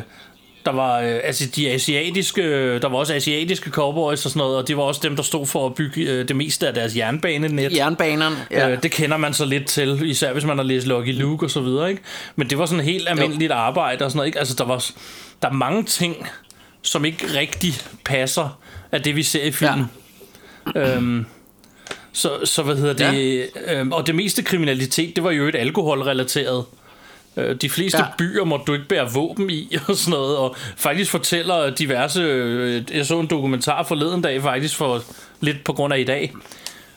der 0.66 0.74
var 0.74 1.00
øh, 1.00 1.20
altså 1.24 1.46
de 1.56 1.70
asiatiske, 1.70 2.78
der 2.78 2.88
var 2.88 2.98
også 2.98 3.14
asiatiske 3.14 3.70
cowboys 3.70 4.24
og 4.24 4.30
sådan 4.30 4.38
noget, 4.38 4.56
og 4.56 4.68
det 4.68 4.76
var 4.76 4.82
også 4.82 5.00
dem, 5.04 5.16
der 5.16 5.22
stod 5.22 5.46
for 5.46 5.66
at 5.66 5.74
bygge 5.74 6.00
øh, 6.00 6.28
det 6.28 6.36
meste 6.36 6.68
af 6.68 6.74
deres 6.74 6.96
jernbanenet. 6.96 7.76
Jernbanerne. 7.76 8.36
Ja. 8.50 8.70
Øh, 8.70 8.82
det 8.82 8.90
kender 8.90 9.16
man 9.16 9.34
så 9.34 9.44
lidt 9.44 9.66
til, 9.66 10.10
især 10.10 10.32
hvis 10.32 10.44
man 10.44 10.56
har 10.56 10.64
læst 10.64 10.86
Lucky 10.86 11.20
Luke 11.20 11.46
og 11.46 11.50
så 11.50 11.60
videre, 11.60 11.90
ikke? 11.90 12.02
Men 12.36 12.50
det 12.50 12.58
var 12.58 12.66
sådan 12.66 12.84
helt 12.84 13.08
almindeligt 13.08 13.52
arbejde 13.52 14.04
og 14.04 14.10
sådan 14.10 14.16
noget, 14.16 14.26
ikke? 14.26 14.38
Altså 14.38 14.54
der 14.54 14.64
var 14.64 14.90
der 15.42 15.48
er 15.48 15.52
mange 15.52 15.82
ting, 15.82 16.28
som 16.82 17.04
ikke 17.04 17.26
rigtig 17.38 17.74
passer 18.04 18.58
af 18.92 19.02
det 19.02 19.16
vi 19.16 19.22
ser 19.22 19.44
i 19.44 19.50
filmen. 19.52 19.86
Ja. 20.74 20.96
Øhm, 20.96 21.26
så, 22.12 22.30
så 22.44 22.62
hvad 22.62 22.76
hedder 22.76 23.10
det? 23.10 23.48
Ja. 23.66 23.80
Øhm, 23.80 23.92
og 23.92 24.06
det 24.06 24.14
meste 24.14 24.42
kriminalitet, 24.42 25.16
det 25.16 25.24
var 25.24 25.30
jo 25.30 25.48
et 25.48 25.54
alkoholrelateret. 25.56 26.64
Øh, 27.36 27.56
De 27.56 27.70
fleste 27.70 27.98
ja. 27.98 28.04
Byer 28.18 28.44
må 28.44 28.56
du 28.56 28.72
ikke 28.74 28.88
bære 28.88 29.12
våben 29.12 29.50
i 29.50 29.76
og 29.88 29.94
sådan 29.96 30.18
noget, 30.18 30.36
og 30.36 30.56
faktisk 30.76 31.10
fortæller 31.10 31.70
diverse... 31.70 32.20
øh, 32.20 32.82
Jeg 32.94 33.06
så 33.06 33.20
en 33.20 33.26
dokumentar 33.26 33.82
forleden 33.82 34.22
dag 34.22 34.42
faktisk 34.42 34.76
for 34.76 35.02
lidt 35.40 35.64
på 35.64 35.72
grund 35.72 35.94
af 35.94 35.98
i 35.98 36.04
dag, 36.04 36.32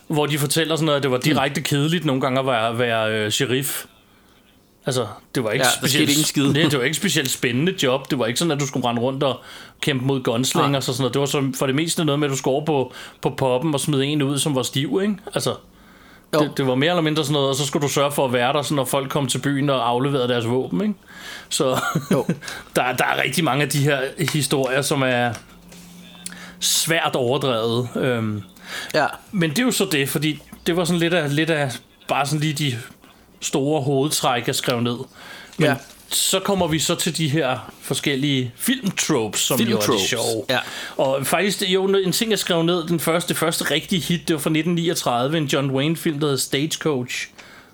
hvor 0.08 0.26
de 0.26 0.38
fortæller 0.40 0.76
sådan 0.76 0.86
noget, 0.86 0.98
at 0.98 1.04
det 1.04 1.12
var 1.12 1.18
direkte 1.18 1.62
kedeligt 1.62 2.06
nogle 2.06 2.22
gange 2.22 2.40
at 2.40 2.46
være, 2.46 2.80
være 2.80 3.12
øh, 3.14 3.32
sheriff. 3.32 3.86
Altså, 4.86 5.08
det 5.36 5.44
var 5.44 5.52
ikke 5.52 5.66
Ja, 5.66 5.72
specielt, 5.72 6.10
skete 6.10 6.12
ingen 6.12 6.26
skid. 6.26 6.54
Det, 6.64 6.72
det 6.72 6.80
var 6.80 6.86
ikke 6.86 6.98
specielt 6.98 7.30
spændende 7.32 7.76
job. 7.84 8.12
Det 8.12 8.20
var 8.20 8.26
ikke 8.26 8.40
sådan, 8.40 8.52
at 8.52 8.60
du 8.60 8.68
skulle 8.68 8.88
rende 8.88 9.02
rundt 9.02 9.24
og 9.24 9.40
kæmpe 9.82 10.06
mod 10.06 10.24
gunslingers 10.24 10.90
og 10.90 10.94
sådan 10.96 11.02
noget. 11.02 11.14
Det 11.14 11.20
var 11.20 11.26
så 11.26 11.52
for 11.60 11.66
det 11.66 11.76
meste 11.76 12.06
noget 12.06 12.20
med, 12.20 12.28
at 12.28 12.32
du 12.32 12.38
skulle 12.38 12.56
over 12.56 12.66
på, 12.66 12.94
på 13.22 13.30
poppen 13.30 13.74
og 13.74 13.80
smide 13.80 14.06
en 14.06 14.22
ud, 14.22 14.40
som 14.40 14.56
var 14.56 14.64
stiv, 14.64 15.00
ikke? 15.04 15.16
Altså, 15.34 15.56
Jo. 16.36 16.40
det, 16.40 16.58
det, 16.58 16.68
var 16.68 16.76
mere 16.76 16.90
eller 16.90 17.02
mindre 17.02 17.24
sådan 17.24 17.34
noget, 17.34 17.50
og 17.50 17.56
så 17.56 17.66
skulle 17.66 17.84
du 17.84 17.94
sørge 17.94 18.12
for 18.12 18.26
at 18.26 18.34
være 18.34 18.54
der, 18.54 18.62
så 18.62 18.74
når 18.74 18.86
folk 18.86 19.10
kom 19.10 19.28
til 19.28 19.38
byen 19.40 19.70
og 19.70 19.90
afleverede 19.90 20.28
deres 20.28 20.48
våben, 20.48 20.82
ikke? 20.82 20.94
Så 21.50 21.80
Jo. 22.12 22.26
der, 22.76 22.92
der 22.96 23.06
er 23.06 23.24
rigtig 23.24 23.44
mange 23.44 23.64
af 23.64 23.70
de 23.70 23.78
her 23.78 24.00
historier, 24.32 24.82
som 24.82 25.02
er 25.02 25.34
svært 26.60 27.16
overdrevet. 27.16 27.90
Øhm, 27.96 28.44
ja. 28.94 29.06
men 29.32 29.50
det 29.50 29.60
er 29.60 29.64
jo 29.64 29.72
så 29.72 29.88
det, 29.92 30.10
fordi 30.10 30.42
det 30.68 30.76
var 30.76 30.86
sådan 30.86 31.00
lidt 31.00 31.14
af, 31.14 31.36
lidt 31.36 31.50
af 31.50 31.72
bare 32.08 32.26
sådan 32.26 32.40
lige 32.40 32.54
de 32.54 32.78
store 33.42 33.82
hovedtræk, 33.82 34.48
jeg 34.48 34.56
skrev 34.56 34.82
ned. 34.82 34.98
Men 35.58 35.68
Ja. 35.68 35.76
så 36.10 36.40
kommer 36.40 36.68
vi 36.68 36.80
så 36.80 36.96
til 36.96 37.18
de 37.18 37.30
her 37.30 37.72
forskellige 37.82 38.52
filmtropes, 38.56 39.40
som 39.42 39.60
jo 39.60 39.78
er 39.78 39.82
det 39.82 40.00
sjove. 40.00 40.44
ja. 40.50 40.60
Og 40.98 41.28
faktisk, 41.28 41.62
jo, 41.68 41.86
en 41.88 42.12
ting, 42.12 42.32
jeg 42.32 42.40
skrev 42.40 42.64
ned, 42.64 42.88
den 42.88 43.00
første, 43.00 43.30
det 43.30 43.38
første 43.38 43.72
rigtige 43.72 44.02
hit, 44.02 44.28
det 44.28 44.34
var 44.34 44.40
fra 44.40 44.50
1939, 44.50 45.38
en 45.38 45.46
John 45.46 45.72
Wayne-film, 45.72 46.20
der 46.20 46.26
hedder 46.28 46.40
Stagecoach, 46.42 47.28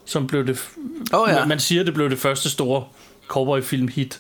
som 0.06 0.28
blev 0.28 0.48
det... 0.48 0.60
Åh, 1.14 1.30
ja. 1.30 1.46
man, 1.46 1.60
siger, 1.60 1.84
det 1.84 1.94
blev 1.94 2.10
det 2.10 2.20
første 2.20 2.50
store 2.50 2.84
cowboy-film-hit. 3.28 4.20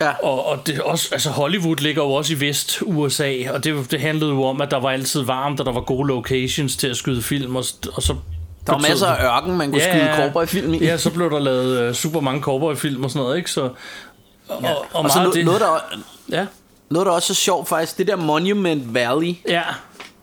Ja. 0.00 0.10
Og, 0.24 0.46
og 0.46 0.66
det 0.66 0.76
er 0.76 0.82
også, 0.82 1.08
altså 1.12 1.30
Hollywood 1.30 1.76
ligger 1.76 2.02
jo 2.02 2.12
også 2.12 2.32
i 2.32 2.40
Vest-USA, 2.40 3.34
og 3.50 3.64
det, 3.64 3.90
det 3.90 4.00
handlede 4.00 4.30
jo 4.30 4.44
om, 4.44 4.60
at 4.60 4.70
der 4.70 4.76
var 4.80 4.90
altid 4.90 5.20
varmt, 5.22 5.60
og 5.60 5.66
der 5.66 5.72
var 5.72 5.80
gode 5.80 6.08
locations 6.08 6.76
til 6.76 6.86
at 6.88 6.96
skyde 6.96 7.22
film, 7.22 7.56
og, 7.56 7.64
og 7.92 8.02
så 8.02 8.16
Der 8.66 8.72
var 8.72 8.78
masser 8.88 9.06
af 9.06 9.36
ørken, 9.36 9.56
man 9.56 9.70
kunne 9.70 9.82
Ja, 9.82 10.10
skyde 10.10 10.22
cowboyfilm 10.22 10.74
i. 10.74 10.78
Ja, 10.78 10.96
så 10.98 11.10
blev 11.10 11.30
der 11.30 11.38
lavet 11.38 11.88
uh, 11.88 11.94
super 11.94 12.20
mange 12.20 12.40
cowboyfilm 12.42 13.04
og 13.04 13.10
sådan 13.10 13.22
noget, 13.24 13.36
ikke? 13.36 13.50
Så, 13.50 13.60
og, 14.48 14.62
ja. 14.62 14.72
og, 14.72 14.86
og 14.92 15.04
Og 15.04 15.10
så 15.10 15.18
noget, 15.18 15.34
det... 15.34 15.44
noget, 15.44 15.60
der, 15.60 15.80
Ja, 16.30 16.46
noget, 16.90 17.06
der 17.06 17.12
også 17.12 17.32
er 17.32 17.34
sjovt 17.34 17.68
faktisk, 17.68 17.98
det 17.98 18.06
der 18.06 18.16
Monument 18.16 18.94
Valley, 18.94 19.34
ja, 19.48 19.62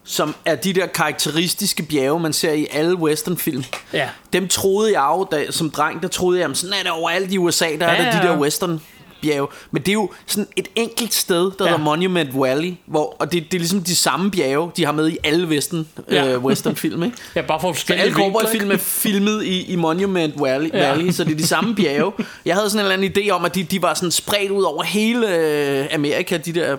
som 0.03 0.35
er 0.45 0.55
de 0.55 0.73
der 0.73 0.85
karakteristiske 0.85 1.83
bjerge, 1.83 2.19
man 2.19 2.33
ser 2.33 2.51
i 2.51 2.67
alle 2.71 2.95
westernfilm. 2.95 3.63
ja. 3.93 4.09
Dem 4.33 4.47
troede 4.47 4.99
jeg 4.99 5.07
jo, 5.17 5.27
da, 5.31 5.51
som 5.51 5.69
dreng, 5.69 6.01
der 6.01 6.07
troede 6.07 6.37
jeg, 6.39 6.43
jamen, 6.43 6.55
sådan 6.55 6.73
er 6.79 6.83
det 6.83 6.91
overalt 6.91 7.31
i 7.33 7.37
USA, 7.37 7.65
der 7.79 7.85
er 7.87 8.03
Ja, 8.03 8.11
der 8.11 8.21
de 8.21 8.27
der 8.27 8.39
western 8.39 8.81
bjerge. 9.23 9.47
Men 9.71 9.81
det 9.81 9.89
er 9.89 9.93
jo 9.93 10.09
sådan 10.27 10.47
et 10.55 10.67
enkelt 10.75 11.13
sted, 11.13 11.37
der 11.37 11.51
Ja. 11.59 11.65
hedder 11.65 11.77
Monument 11.83 12.29
Valley, 12.41 12.73
hvor, 12.85 13.15
og 13.19 13.31
det, 13.31 13.43
det 13.51 13.53
er 13.53 13.59
ligesom 13.59 13.83
de 13.83 13.95
samme 13.95 14.31
bjerge, 14.31 14.71
de 14.77 14.85
har 14.85 14.91
med 14.91 15.09
i 15.11 15.17
alle 15.23 15.47
western, 15.47 15.87
Ja. 16.11 16.27
øh, 16.33 16.43
westernfilm, 16.45 17.03
ikke? 17.03 17.17
Ja, 17.35 17.41
bare 17.41 17.59
for 17.61 17.73
forskellige 17.73 18.03
alle 18.05 18.15
cowboyfilm 18.15 18.71
er 18.71 18.77
filmet 18.77 19.43
i, 19.43 19.71
i 19.71 19.75
Monument 19.75 20.33
Valley, 20.41 20.69
Ja. 20.73 20.89
Valley, 20.89 21.11
så 21.11 21.23
det 21.23 21.31
er 21.31 21.35
de 21.37 21.47
samme 21.47 21.75
bjerge. 21.75 22.11
Jeg 22.45 22.55
havde 22.55 22.69
sådan 22.69 22.85
en 22.85 22.91
eller 22.91 23.07
anden 23.07 23.23
idé 23.27 23.29
om, 23.29 23.45
at 23.45 23.55
de, 23.55 23.63
de 23.63 23.81
var 23.81 23.93
sådan 23.93 24.11
spredt 24.11 24.51
ud 24.51 24.63
over 24.63 24.83
hele 24.83 25.35
øh, 25.37 25.85
Amerika, 25.93 26.37
de 26.37 26.53
der, 26.53 26.77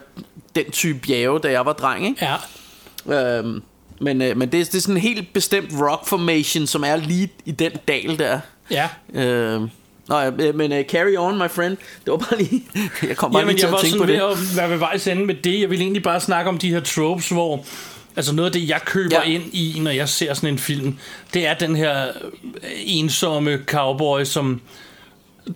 den 0.54 0.70
type 0.70 0.98
bjerge, 0.98 1.38
da 1.40 1.50
jeg 1.50 1.66
var 1.66 1.72
dreng, 1.72 2.07
ikke? 2.07 2.24
Ja, 2.24 2.35
Øhm, 3.09 3.62
men 4.00 4.22
øh, 4.22 4.37
men 4.37 4.52
det, 4.52 4.61
er, 4.61 4.64
det 4.64 4.74
er 4.74 4.80
sådan 4.80 4.94
en 4.94 5.00
helt 5.00 5.33
bestemt 5.33 5.70
rock 5.80 6.07
formation, 6.07 6.66
som 6.66 6.85
er 6.85 6.96
lige 6.96 7.28
i 7.44 7.50
den 7.50 7.72
dal 7.88 8.18
der. 8.18 8.40
ja. 8.70 8.88
Øhm, 9.14 9.68
Nå, 10.09 10.19
ja, 10.19 10.31
men 10.53 10.73
uh, 10.73 10.79
carry 10.88 11.17
on, 11.17 11.38
my 11.38 11.49
friend. 11.51 11.77
Det 12.05 12.11
var 12.11 12.17
bare 12.17 12.38
lige... 12.38 12.62
Jeg 13.09 13.17
kom 13.17 13.33
bare 13.33 13.40
Jamen, 13.40 13.55
lige 13.55 13.61
til 13.62 13.67
jeg 13.67 13.73
var 13.73 13.79
at 13.79 13.83
tænke 13.83 13.99
sådan 13.99 14.07
på 14.07 14.12
ved 14.12 14.37
det. 14.37 14.51
at 14.53 14.57
være 14.57 14.71
ved 14.71 14.77
vejs 14.77 15.07
ende 15.07 15.27
med 15.27 15.35
det. 15.35 15.61
Jeg 15.61 15.71
vil 15.71 15.81
egentlig 15.81 16.03
bare 16.03 16.21
snakke 16.21 16.49
om 16.49 16.59
de 16.59 16.71
her 16.71 16.81
tropes, 16.81 17.29
hvor... 17.29 17.64
Altså 18.17 18.35
noget 18.35 18.47
af 18.47 18.53
det, 18.53 18.69
jeg 18.69 18.81
køber 18.85 19.17
Ja. 19.17 19.31
ind 19.31 19.43
i, 19.53 19.79
når 19.81 19.90
jeg 19.90 20.09
ser 20.09 20.35
sådan 20.35 20.49
en 20.49 20.59
film, 20.59 20.99
det 21.35 21.47
er 21.47 21.55
den 21.55 21.77
her 21.77 22.05
øh, 22.07 22.71
ensomme 22.85 23.59
cowboy, 23.67 24.25
som 24.25 24.61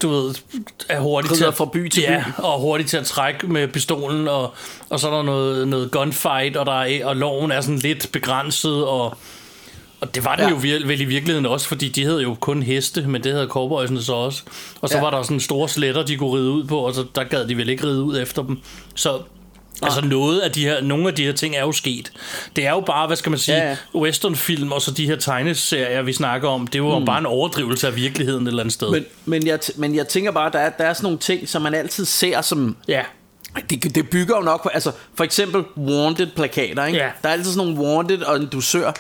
du 0.03 0.09
ved, 0.09 0.35
er 0.89 1.01
hurtig 1.01 1.31
til 1.31 1.45
at, 1.45 1.55
fra 1.55 1.65
by 1.73 1.89
til 1.89 2.03
ja, 2.03 2.25
by. 2.27 2.31
og 2.43 2.61
hurtig 2.61 2.87
til 2.87 2.97
at 2.97 3.07
trække 3.07 3.47
med 3.47 3.69
pistolen, 3.69 4.29
og, 4.29 4.55
og 4.91 5.01
så 5.01 5.11
er 5.11 5.15
der 5.17 5.23
noget, 5.23 5.69
noget 5.69 5.91
gunfight, 5.91 6.57
og, 6.57 6.67
der 6.67 6.81
er, 6.83 7.07
og 7.07 7.17
loven 7.17 7.51
er 7.53 7.61
sådan 7.61 7.79
lidt 7.79 8.09
begrænset, 8.13 8.85
og, 8.87 9.17
og 10.01 10.15
det 10.15 10.25
var 10.25 10.37
den 10.37 10.45
Ja. 10.45 10.51
jo 10.51 10.57
vir- 10.57 10.87
vel 10.87 11.01
i 11.01 11.05
virkeligheden 11.05 11.47
også, 11.47 11.69
fordi 11.69 11.89
de 11.89 12.05
havde 12.05 12.23
jo 12.23 12.35
kun 12.41 12.63
heste, 12.63 13.03
men 13.03 13.25
det 13.25 13.33
havde 13.33 13.47
cowboysene 13.47 14.03
så 14.03 14.13
også. 14.13 14.43
Og 14.81 14.89
så 14.89 14.97
Ja. 14.97 15.03
var 15.03 15.11
der 15.11 15.23
sådan 15.23 15.41
store 15.41 15.69
sletter, 15.69 16.03
de 16.05 16.17
kunne 16.17 16.37
ride 16.39 16.51
ud 16.51 16.65
på, 16.65 16.79
og 16.79 16.95
så 16.95 17.05
der 17.15 17.25
gad 17.25 17.47
de 17.49 17.57
vel 17.57 17.69
ikke 17.69 17.85
ride 17.87 18.03
ud 18.03 18.19
efter 18.21 18.43
dem. 18.43 18.59
Så 18.95 19.19
Altså 19.83 20.01
noget 20.01 20.41
af 20.41 20.51
de 20.53 20.65
her, 20.65 20.81
nogle 20.83 21.09
af 21.09 21.15
de 21.15 21.25
her 21.25 21.33
ting 21.33 21.57
er 21.57 21.61
jo 21.61 21.73
sket. 21.73 22.13
Det 22.57 22.67
er 22.67 22.71
jo 22.71 22.81
bare, 22.81 23.07
hvad 23.07 23.17
skal 23.17 23.31
man 23.31 23.39
sige, 23.39 23.57
Ja, 23.57 23.77
westernfilm 23.95 24.73
og 24.73 24.83
så 24.83 24.91
de 24.91 25.07
her 25.07 25.17
tegneserier, 25.17 26.03
vi 26.03 26.13
snakker 26.13 26.49
om, 26.49 26.67
det 26.67 26.79
jo 26.79 26.99
mm. 26.99 27.05
bare 27.05 27.19
en 27.19 27.27
overdrivelse 27.27 27.87
af 27.87 27.97
virkeligheden 27.97 28.43
et 28.47 28.49
eller 28.49 28.63
andet 28.63 28.73
sted. 28.75 28.91
Men, 28.91 29.05
men, 29.25 29.47
jeg, 29.47 29.59
men 29.77 29.95
jeg 29.95 30.09
tænker 30.09 30.31
bare, 30.33 30.51
der 30.53 30.59
er, 30.59 30.71
der 30.71 30.85
er 30.85 30.93
sådan 30.93 31.05
nogle 31.05 31.19
ting, 31.19 31.49
som 31.49 31.63
man 31.63 31.75
altid 31.75 32.05
ser 32.05 32.41
som... 32.41 32.77
ja, 32.89 33.03
Det, 33.71 33.95
det 33.95 34.11
bygger 34.11 34.37
jo 34.37 34.43
nok 34.43 34.63
på... 34.63 34.69
Altså, 34.69 34.93
for 35.15 35.25
eksempel 35.25 35.63
wanted-plakater, 35.77 36.85
ikke? 36.87 36.99
Ja. 36.99 37.09
Der 37.23 37.29
er 37.29 37.33
altid 37.33 37.53
sådan 37.53 37.73
nogle 37.73 37.89
wanted 37.97 38.23
og 38.23 38.37
en 38.37 38.47
dusør. 38.47 38.93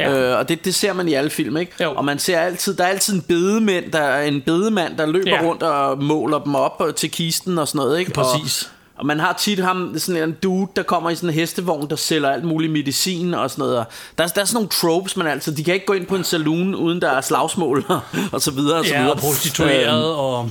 Ja. 0.00 0.30
Øh, 0.32 0.38
og 0.38 0.48
det, 0.48 0.64
det 0.64 0.74
ser 0.74 0.92
man 0.92 1.08
i 1.08 1.14
alle 1.14 1.30
film, 1.30 1.56
ikke? 1.56 1.72
Jo. 1.82 1.92
Og 1.94 2.04
man 2.04 2.18
ser 2.18 2.38
altid, 2.40 2.74
der 2.74 2.84
er 2.84 2.88
altid 2.88 3.14
en 3.14 3.20
bedemand, 3.20 3.92
der 3.92 3.98
er 4.00 4.22
en 4.22 4.40
bedemand, 4.46 4.96
der 4.96 5.06
løber 5.06 5.30
Ja. 5.30 5.42
rundt 5.42 5.62
og 5.62 6.02
måler 6.02 6.38
dem 6.38 6.54
op 6.54 6.82
øh, 6.88 6.94
til 6.94 7.10
kisten 7.10 7.58
og 7.58 7.68
sådan 7.68 7.78
noget, 7.78 7.98
ikke? 7.98 8.10
Præcis. 8.12 8.62
Og, 8.62 8.70
og 9.00 9.06
man 9.06 9.20
har 9.20 9.32
tit 9.32 9.58
ham, 9.58 9.94
sådan 9.98 10.22
en 10.22 10.36
dude, 10.42 10.66
der 10.76 10.82
kommer 10.82 11.10
i 11.10 11.14
sådan 11.14 11.28
en 11.28 11.34
hestevogn, 11.34 11.90
der 11.90 11.96
sælger 11.96 12.30
alt 12.30 12.44
muligt 12.44 12.72
medicin 12.72 13.34
og 13.34 13.50
sådan 13.50 13.62
noget. 13.62 13.78
Og 13.78 13.84
Der, 14.18 14.24
er- 14.24 14.28
der 14.28 14.40
er 14.40 14.44
sådan 14.44 14.54
nogle 14.54 14.68
tropes, 14.68 15.16
man 15.16 15.26
altid, 15.26 15.56
de 15.56 15.64
kan 15.64 15.74
ikke 15.74 15.86
gå 15.86 15.92
ind 15.92 16.06
på 16.06 16.16
en 16.16 16.24
saloon, 16.24 16.74
uden 16.74 17.00
der 17.00 17.10
er 17.10 17.20
slagsmål 17.20 17.84
og 18.32 18.40
så 18.40 18.50
videre 18.50 18.78
og 18.78 18.84
så 18.84 18.92
ja 18.92 18.98
videre. 19.00 19.14
og 19.14 19.18
prostitueret, 19.20 20.04
Øhm, 20.10 20.18
og 20.18 20.50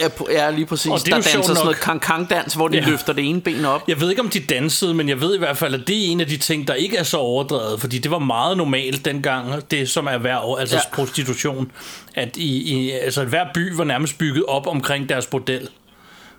ja, 0.00 0.08
ja, 0.32 0.50
lige 0.50 0.66
præcis. 0.66 0.90
Og 0.92 0.98
det 0.98 1.06
er 1.06 1.10
der 1.10 1.16
jo 1.16 1.22
danser 1.22 1.42
sådan 1.42 1.54
nok. 1.54 1.64
noget 1.64 1.80
kang-kang-dans, 1.80 2.54
hvor 2.54 2.68
de 2.68 2.76
Ja. 2.78 2.84
løfter 2.90 3.12
det 3.12 3.28
ene 3.28 3.40
ben 3.40 3.64
op. 3.64 3.82
Jeg 3.88 4.00
ved 4.00 4.10
ikke, 4.10 4.22
om 4.22 4.28
de 4.28 4.40
dansede, 4.40 4.94
men 4.94 5.08
jeg 5.08 5.20
ved 5.20 5.34
i 5.34 5.38
hvert 5.38 5.56
fald, 5.56 5.74
at 5.74 5.80
det 5.86 5.96
er 6.06 6.10
en 6.12 6.20
af 6.20 6.26
de 6.26 6.36
ting, 6.36 6.68
der 6.68 6.74
ikke 6.74 6.96
er 6.96 7.02
så 7.02 7.16
overdrevet, 7.16 7.80
fordi 7.80 7.98
det 7.98 8.10
var 8.10 8.18
meget 8.18 8.56
normalt 8.56 9.04
dengang, 9.04 9.70
det 9.70 9.88
som 9.90 10.06
er 10.06 10.10
erhverv, 10.10 10.56
altså 10.60 10.76
ja. 10.76 10.82
prostitution, 10.96 11.72
at 12.14 12.36
i, 12.36 12.74
i, 12.74 12.90
altså 12.90 13.24
hver 13.24 13.44
by 13.54 13.72
var 13.76 13.84
nærmest 13.84 14.18
bygget 14.18 14.44
op 14.48 14.66
omkring 14.66 15.08
deres 15.08 15.26
bordel. 15.26 15.68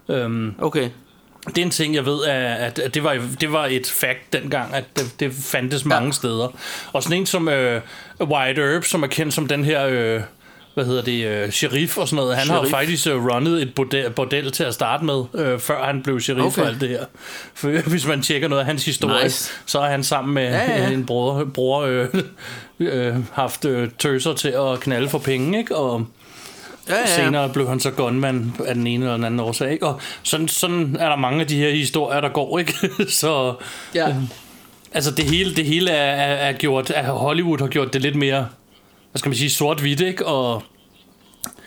Øhm, 0.10 0.56
Okay. 0.62 0.89
det 1.48 1.58
er 1.58 1.62
en 1.62 1.69
ting, 1.72 1.95
jeg 1.95 2.06
ved, 2.06 2.26
at, 2.26 2.80
at 2.80 2.93
det, 2.93 3.04
var, 3.04 3.17
det 3.41 3.52
var 3.52 3.65
et 3.65 3.88
fact 3.88 4.34
dengang, 4.34 4.74
at 4.74 4.84
det, 4.95 5.06
det 5.19 5.34
fandtes 5.43 5.86
mange 5.86 6.06
Ja. 6.06 6.12
steder. 6.12 6.48
Og 6.93 7.04
sådan 7.04 7.17
en 7.17 7.26
som 7.26 7.48
øh, 7.50 7.82
White 8.22 8.62
Herb, 8.62 8.84
som 8.84 9.04
er 9.04 9.08
kendt 9.08 9.34
som 9.34 9.48
den 9.48 9.65
her... 9.65 9.86
Øh, 9.86 10.22
hvad 10.73 10.86
hedder 10.86 11.01
det, 11.01 11.25
øh, 11.25 11.51
sheriff 11.51 11.97
og 11.97 12.08
sådan 12.08 12.23
noget. 12.23 12.38
Han 12.38 12.45
Sheriff. 12.45 12.71
har 12.71 12.77
faktisk 12.77 13.08
øh, 13.08 13.25
runnet 13.25 13.62
et 13.62 13.73
bordel, 13.75 14.10
bordel 14.10 14.51
til 14.51 14.63
at 14.63 14.73
starte 14.73 15.05
med, 15.05 15.23
øh, 15.36 15.60
før 15.60 15.84
han 15.86 16.01
blev 16.03 16.19
sheriff 16.19 16.39
Okay. 16.45 16.51
okay. 16.51 16.62
og 16.62 16.67
alt 16.67 16.82
det 16.82 16.89
her. 16.89 17.05
For 17.53 17.69
hvis 17.89 18.08
man 18.08 18.21
tjekker 18.21 18.47
noget 18.47 18.60
af 18.60 18.65
hans 18.65 18.86
historie, 18.86 19.23
Nice. 19.23 19.51
så 19.65 19.79
er 19.79 19.89
han 19.89 20.03
sammen 20.03 20.34
med 20.34 20.43
Ja, 20.43 20.82
ja. 20.84 20.89
en 20.89 21.05
bror, 21.05 21.43
bror 21.53 21.82
øh, 21.82 22.08
øh, 22.79 23.15
haft 23.34 23.65
øh, 23.65 23.89
tøser 23.99 24.34
til 24.34 24.49
at 24.49 24.79
knalde 24.79 25.10
for 25.10 25.19
penge, 25.19 25.58
ikke? 25.60 25.75
Og 25.75 26.05
Ja, 26.89 26.95
ja. 26.99 27.05
senere 27.05 27.49
blev 27.49 27.67
han 27.69 27.79
så 27.79 27.91
gunman 27.91 28.53
af 28.65 28.75
den 28.75 28.88
ene 28.88 29.05
eller 29.05 29.15
den 29.15 29.25
anden 29.25 29.39
årsag, 29.39 29.71
ikke? 29.71 29.88
Og 29.88 29.99
sådan, 30.23 30.47
sådan 30.47 30.97
er 30.99 31.10
der 31.10 31.15
mange 31.15 31.41
af 31.41 31.47
de 31.47 31.55
her 31.58 31.71
historier, 31.71 32.21
der 32.21 32.29
går, 32.29 32.60
ikke? 32.60 32.73
så 33.21 33.53
Ja. 33.95 34.15
altså 34.93 35.12
det 35.12 35.25
hele, 35.25 35.55
det 35.55 35.65
hele 35.65 35.91
er, 35.91 36.12
er, 36.15 36.34
er 36.49 36.53
gjort, 36.53 36.89
at 36.91 37.05
Hollywood 37.05 37.60
har 37.60 37.67
gjort 37.67 37.93
det 37.93 38.01
lidt 38.01 38.15
mere, 38.15 38.47
hvad 39.12 39.19
skal 39.19 39.30
man 39.30 39.38
sige, 39.38 39.50
sort-hvidt, 39.50 40.02
ikke? 40.02 40.26
Og 40.26 40.63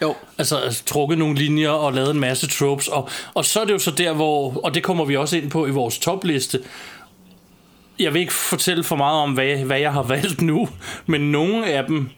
Jo. 0.03 0.15
altså, 0.39 0.57
altså 0.57 0.85
trukket 0.85 1.19
nogle 1.19 1.35
linjer 1.35 1.71
og 1.71 1.93
lavet 1.93 2.11
en 2.11 2.21
masse 2.21 2.47
tropes. 2.49 2.89
Og, 2.89 3.09
og 3.35 3.45
så 3.45 3.61
er 3.61 3.65
det 3.65 3.73
jo 3.73 3.79
så 3.79 3.91
der, 3.91 4.13
hvor, 4.13 4.61
og 4.65 4.75
det 4.75 4.83
kommer 4.83 5.05
vi 5.05 5.17
også 5.17 5.37
ind 5.37 5.51
på 5.51 5.67
i 5.67 5.71
vores 5.71 5.99
topliste, 5.99 6.61
jeg 7.99 8.15
vil 8.15 8.21
ikke 8.21 8.33
fortælle 8.33 8.85
for 8.85 8.97
meget 8.97 9.23
om, 9.23 9.33
hvad, 9.33 9.57
hvad 9.57 9.79
jeg 9.79 9.93
har 9.93 10.03
valgt 10.03 10.43
nu, 10.43 10.69
men 11.07 11.21
nogle 11.33 11.67
af 11.67 11.85
dem, 11.87 12.11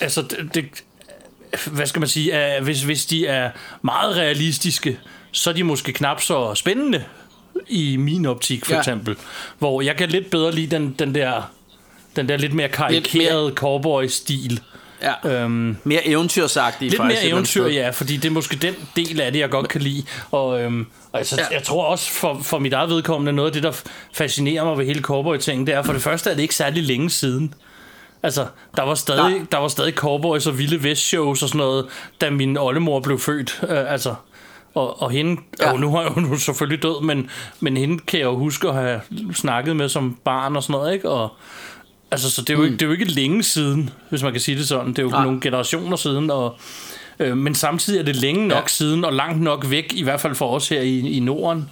altså, 0.00 0.22
det, 0.22 0.54
det, 0.54 0.64
hvad 1.66 1.86
skal 1.86 2.00
man 2.00 2.08
sige, 2.08 2.32
er, 2.32 2.62
hvis, 2.62 2.82
hvis 2.82 3.06
de 3.06 3.26
er 3.26 3.50
meget 3.82 4.16
realistiske, 4.16 4.98
så 5.32 5.50
er 5.50 5.54
de 5.54 5.64
måske 5.64 5.92
knap 5.92 6.20
så 6.20 6.54
spændende 6.54 7.04
i 7.68 7.96
min 7.96 8.26
optik, 8.26 8.64
for 8.64 8.72
Ja. 8.72 8.78
eksempel. 8.78 9.16
Hvor 9.58 9.80
jeg 9.82 9.96
kan 9.96 10.08
lidt 10.08 10.30
bedre 10.30 10.52
lide 10.54 10.76
den, 10.76 10.94
den 10.98 11.14
der 11.14 11.42
den 12.16 12.28
der 12.28 12.36
lidt 12.36 12.54
mere 12.54 12.68
karikerede 12.68 13.52
cowboy-stil. 13.54 14.60
Ja. 15.24 15.42
Øhm, 15.42 15.76
Mere 15.84 16.06
eventyrsagtigt 16.08 16.90
Lidt 16.90 17.02
faktisk. 17.02 17.22
mere 17.22 17.30
eventyr, 17.32 17.66
ja, 17.66 17.90
fordi 17.90 18.16
det 18.16 18.24
er 18.28 18.32
måske 18.32 18.56
den 18.56 18.74
del 18.96 19.20
af 19.20 19.32
det, 19.32 19.38
jeg 19.40 19.50
godt 19.50 19.68
kan 19.68 19.80
lide. 19.80 20.02
Og 20.30 20.60
øhm, 20.62 20.86
altså, 21.12 21.36
Ja. 21.38 21.42
ja. 21.50 21.54
jeg 21.56 21.62
tror 21.64 21.84
også 21.84 22.10
for, 22.12 22.40
for 22.42 22.58
mit 22.58 22.72
eget 22.72 22.90
vedkommende, 22.90 23.32
noget 23.32 23.48
af 23.48 23.52
det, 23.52 23.62
der 23.62 23.72
fascinerer 24.14 24.64
mig 24.64 24.78
ved 24.78 24.86
hele 24.86 25.00
cowboy-tingen, 25.02 25.66
det 25.66 25.74
er 25.74 25.82
for 25.82 25.92
det 25.92 26.02
første, 26.02 26.30
er 26.30 26.34
det 26.34 26.42
ikke 26.42 26.54
særlig 26.54 26.82
længe 26.82 27.10
siden. 27.10 27.54
Altså, 28.22 28.46
der 28.76 28.82
var 28.82 28.94
stadig, 28.94 29.30
Nej. 29.38 29.46
der 29.52 29.58
var 29.58 29.68
stadig 29.68 29.94
cowboys 29.94 30.46
og 30.46 30.58
vilde 30.58 30.82
vest-shows 30.82 31.42
og 31.42 31.48
sådan 31.48 31.58
noget, 31.58 31.86
da 32.20 32.30
min 32.30 32.56
oldemor 32.56 33.00
blev 33.00 33.18
født. 33.18 33.60
Øh, 33.68 33.92
altså, 33.92 34.14
og, 34.74 35.02
og 35.02 35.10
hende, 35.10 35.40
Ja. 35.60 35.66
ja. 35.66 35.72
og 35.72 35.80
nu 35.80 35.96
er 35.96 36.10
hun 36.10 36.26
jo 36.32 36.38
selvfølgelig 36.38 36.82
død, 36.82 37.02
men, 37.02 37.30
men 37.60 37.76
hende 37.76 37.98
kan 37.98 38.18
jeg 38.20 38.26
jo 38.26 38.36
huske 38.36 38.68
at 38.68 38.74
have 38.74 39.00
snakket 39.34 39.76
med 39.76 39.88
som 39.88 40.18
barn 40.24 40.56
og 40.56 40.62
sådan 40.62 40.72
noget, 40.72 40.94
ikke? 40.94 41.08
Og, 41.10 41.32
altså, 42.10 42.30
så 42.30 42.42
det 42.42 42.50
er, 42.50 42.54
jo 42.58 42.62
ikke, 42.64 42.76
det 42.76 42.82
er 42.82 42.86
jo 42.86 42.92
ikke 42.92 43.04
længe 43.04 43.42
siden, 43.42 43.90
hvis 44.10 44.22
man 44.22 44.32
kan 44.32 44.40
sige 44.40 44.58
det 44.58 44.68
sådan. 44.68 44.88
Det 44.88 44.98
er 44.98 45.02
jo 45.02 45.08
Mm. 45.08 45.12
Nej. 45.14 45.24
nogle 45.24 45.40
generationer 45.40 45.96
siden, 45.96 46.30
og, 46.30 46.56
øh, 47.18 47.36
men 47.36 47.54
samtidig 47.54 47.98
er 48.00 48.04
det 48.04 48.16
længe 48.16 48.48
nok 48.48 48.56
Ja. 48.62 48.68
siden, 48.68 49.04
og 49.04 49.12
langt 49.12 49.42
nok 49.42 49.70
væk, 49.70 49.92
i 49.96 50.02
hvert 50.02 50.20
fald 50.20 50.34
for 50.34 50.54
os 50.54 50.68
her 50.68 50.80
i, 50.80 50.98
i 50.98 51.20
Norden, 51.20 51.70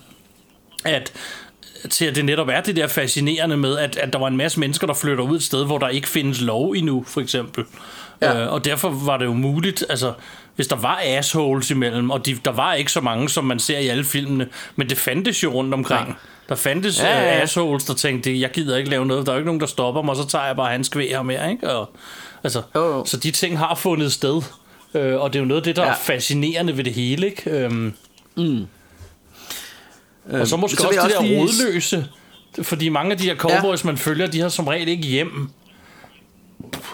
at 0.84 1.12
til 1.90 2.04
at 2.04 2.14
det 2.16 2.24
netop 2.24 2.48
er 2.48 2.60
det 2.60 2.76
der 2.76 2.86
fascinerende 2.86 3.56
med, 3.56 3.78
at, 3.78 3.96
at 3.96 4.12
der 4.12 4.18
var 4.18 4.26
en 4.28 4.36
masse 4.36 4.60
mennesker, 4.60 4.86
der 4.86 4.94
flytter 4.94 5.24
ud 5.24 5.36
et 5.36 5.42
sted, 5.42 5.64
hvor 5.66 5.78
der 5.78 5.88
ikke 5.88 6.08
findes 6.08 6.40
lov 6.40 6.70
endnu, 6.72 7.04
for 7.08 7.20
eksempel. 7.20 7.64
Ja. 8.20 8.42
Øh, 8.44 8.52
og 8.52 8.64
derfor 8.64 8.90
var 8.90 9.16
det 9.16 9.24
jo 9.24 9.32
muligt, 9.32 9.84
altså, 9.90 10.12
hvis 10.56 10.66
der 10.66 10.76
var 10.76 11.00
assholes 11.04 11.70
imellem, 11.70 12.10
og 12.10 12.26
de, 12.26 12.38
der 12.44 12.50
var 12.52 12.74
ikke 12.74 12.92
så 12.92 13.00
mange, 13.00 13.28
som 13.28 13.44
man 13.44 13.58
ser 13.58 13.78
i 13.78 13.86
alle 13.88 14.04
filmene, 14.04 14.48
men 14.76 14.88
det 14.88 14.98
fandtes 14.98 15.42
jo 15.42 15.50
rundt 15.52 15.74
omkring. 15.74 16.08
Nej. 16.08 16.16
Der 16.48 16.54
fandtes 16.54 17.00
Ja, 17.00 17.06
ja, 17.08 17.18
ja, 17.18 17.24
ja. 17.26 17.34
ja. 17.36 17.40
assholes, 17.42 17.84
der 17.84 17.94
tænkte, 17.94 18.40
jeg 18.40 18.50
gider 18.50 18.76
ikke 18.76 18.90
lave 18.90 19.06
noget, 19.06 19.26
der 19.26 19.32
er 19.32 19.36
jo 19.36 19.38
ikke 19.38 19.46
nogen, 19.48 19.60
der 19.60 19.66
stopper 19.66 20.02
mig, 20.02 20.16
så 20.16 20.26
tager 20.28 20.46
jeg 20.46 20.56
bare 20.56 20.72
hans 20.72 20.88
kvæg 20.88 21.08
her 21.08 21.22
mere, 21.22 21.50
ikke? 21.50 21.70
Og, 21.70 21.90
altså, 22.44 22.62
jo. 22.74 23.04
Så 23.04 23.16
de 23.16 23.30
ting 23.30 23.58
har 23.58 23.74
fundet 23.74 24.12
sted, 24.12 24.42
øh, 24.94 25.20
og 25.20 25.32
det 25.32 25.38
er 25.38 25.42
jo 25.42 25.46
noget 25.46 25.60
af 25.60 25.64
det, 25.64 25.76
der 25.76 25.82
Ja. 25.82 25.88
ja. 25.88 25.94
er 25.94 25.98
fascinerende 25.98 26.76
ved 26.76 26.84
det 26.84 26.92
hele, 26.94 27.26
ikke? 27.26 27.50
Øhm, 27.50 27.92
og 30.32 30.46
så 30.46 30.56
måske 30.56 30.80
så 30.82 30.86
også 30.88 31.00
jeg 31.00 31.04
det 31.04 31.12
der 31.12 31.18
også 31.18 31.28
lige- 31.28 31.40
rodløse. 31.68 32.06
Fordi 32.62 32.88
mange 32.88 33.12
af 33.12 33.18
de 33.18 33.24
her 33.24 33.36
cowboys, 33.36 33.84
ja. 33.84 33.86
man 33.86 33.96
følger, 33.98 34.26
de 34.26 34.40
har 34.40 34.48
som 34.48 34.66
regel 34.68 34.88
ikke 34.88 35.02
hjem. 35.06 35.50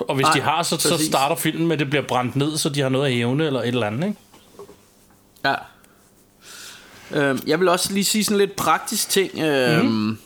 Og 0.09 0.15
hvis 0.15 0.25
Nej, 0.25 0.33
de 0.35 0.41
har, 0.41 0.63
så, 0.63 0.77
så 0.77 1.05
starter 1.07 1.37
filmen 1.37 1.67
med, 1.67 1.77
at 1.77 1.81
det 1.81 1.91
bliver 1.91 2.05
brændt 2.09 2.37
ned, 2.37 2.57
så 2.59 2.69
de 2.69 2.81
har 2.81 2.89
noget 2.89 3.07
at 3.07 3.13
hævne 3.13 3.47
eller 3.47 3.61
et 3.61 3.69
eller 3.69 3.87
andet, 3.87 4.09
ikke? 4.09 4.19
Ja. 5.45 5.55
Øhm, 7.15 7.41
jeg 7.47 7.61
vil 7.61 7.69
også 7.69 7.93
lige 7.93 8.05
sige 8.05 8.25
sådan 8.25 8.39
lidt 8.39 8.57
praktisk 8.57 9.09
ting. 9.09 9.31
Mhm. 9.35 9.93
mm. 9.93 10.19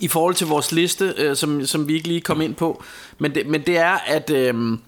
i 0.00 0.08
forhold 0.08 0.34
til 0.34 0.46
vores 0.46 0.72
liste, 0.72 1.14
øh, 1.16 1.36
som, 1.36 1.66
som 1.66 1.88
vi 1.88 1.94
ikke 1.94 2.08
lige 2.08 2.20
kom 2.20 2.40
ind 2.40 2.54
på. 2.54 2.82
Men 3.18 3.34
det, 3.34 3.46
men 3.46 3.62
det 3.66 3.78
er, 3.78 3.98
at 4.06 4.30
øh, 4.30 4.78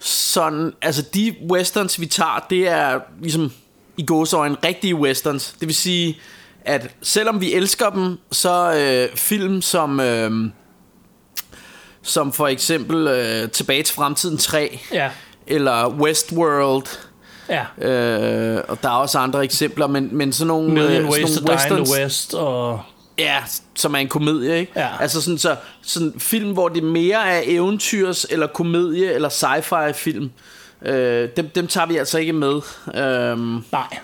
sådan, 0.00 0.72
altså 0.82 1.02
de 1.14 1.34
westerns, 1.50 2.00
vi 2.00 2.06
tager, 2.06 2.46
det 2.50 2.68
er 2.68 3.00
ligesom 3.20 3.52
i 3.96 4.06
gåsøjne 4.06 4.56
rigtige 4.64 4.94
westerns. 4.94 5.56
Det 5.60 5.68
vil 5.68 5.74
sige, 5.74 6.18
at 6.64 6.94
selvom 7.02 7.40
vi 7.40 7.54
elsker 7.54 7.90
dem, 7.90 8.18
så 8.30 8.74
øh, 8.74 9.16
film 9.16 9.62
som... 9.62 10.00
Øh, 10.00 10.50
som 12.02 12.32
for 12.32 12.48
eksempel 12.48 13.06
øh, 13.06 13.50
Tilbage 13.50 13.82
til 13.82 13.94
fremtiden 13.94 14.38
3, 14.38 14.80
Ja, 14.92 15.10
eller 15.46 15.88
Westworld, 15.88 16.86
ja. 17.48 17.88
øh, 17.88 18.62
og 18.68 18.82
der 18.82 18.88
er 18.88 18.92
også 18.92 19.18
andre 19.18 19.44
eksempler, 19.44 19.86
men, 19.86 20.08
men 20.12 20.32
sådan 20.32 20.46
nogle, 20.46 20.68
Million 20.72 21.02
øh, 21.02 21.10
Ways 21.10 21.30
sådan 21.30 21.36
to 21.36 21.44
nogle 21.44 21.58
Die 21.60 21.68
in 21.68 21.82
westerns, 21.82 21.90
the 21.90 22.02
West, 22.02 22.34
og... 22.34 22.80
ja, 23.18 23.36
som 23.74 23.94
er 23.94 23.98
en 23.98 24.08
komedie, 24.08 24.58
ikke? 24.58 24.72
Ja. 24.76 24.88
Altså 25.00 25.20
sådan, 25.20 25.38
så, 25.38 25.56
sådan 25.82 26.14
film, 26.18 26.52
hvor 26.52 26.68
det 26.68 26.82
mere 26.82 27.28
er 27.28 27.42
eventyrs, 27.46 28.26
eller 28.30 28.46
komedie, 28.46 29.12
eller 29.12 29.28
sci-fi 29.28 29.92
film, 29.92 30.30
øh, 30.82 31.28
dem, 31.36 31.48
dem 31.48 31.66
tager 31.66 31.86
vi 31.86 31.96
altså 31.96 32.18
ikke 32.18 32.32
med. 32.32 32.60
Øhm, 32.94 33.64
Nej. 33.72 33.98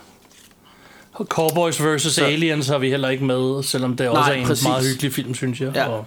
Cowboys 1.24 1.82
vs. 1.84 2.18
Aliens 2.18 2.68
har 2.68 2.78
vi 2.78 2.90
heller 2.90 3.08
ikke 3.08 3.24
med, 3.24 3.62
selvom 3.62 3.96
det 3.96 4.08
også 4.08 4.20
Nej, 4.20 4.30
er 4.32 4.40
en 4.40 4.46
præcis. 4.46 4.66
meget 4.68 4.84
hyggelig 4.86 5.12
film, 5.12 5.34
synes 5.34 5.60
jeg. 5.60 5.72
Ja. 5.74 5.88
Og, 5.88 6.06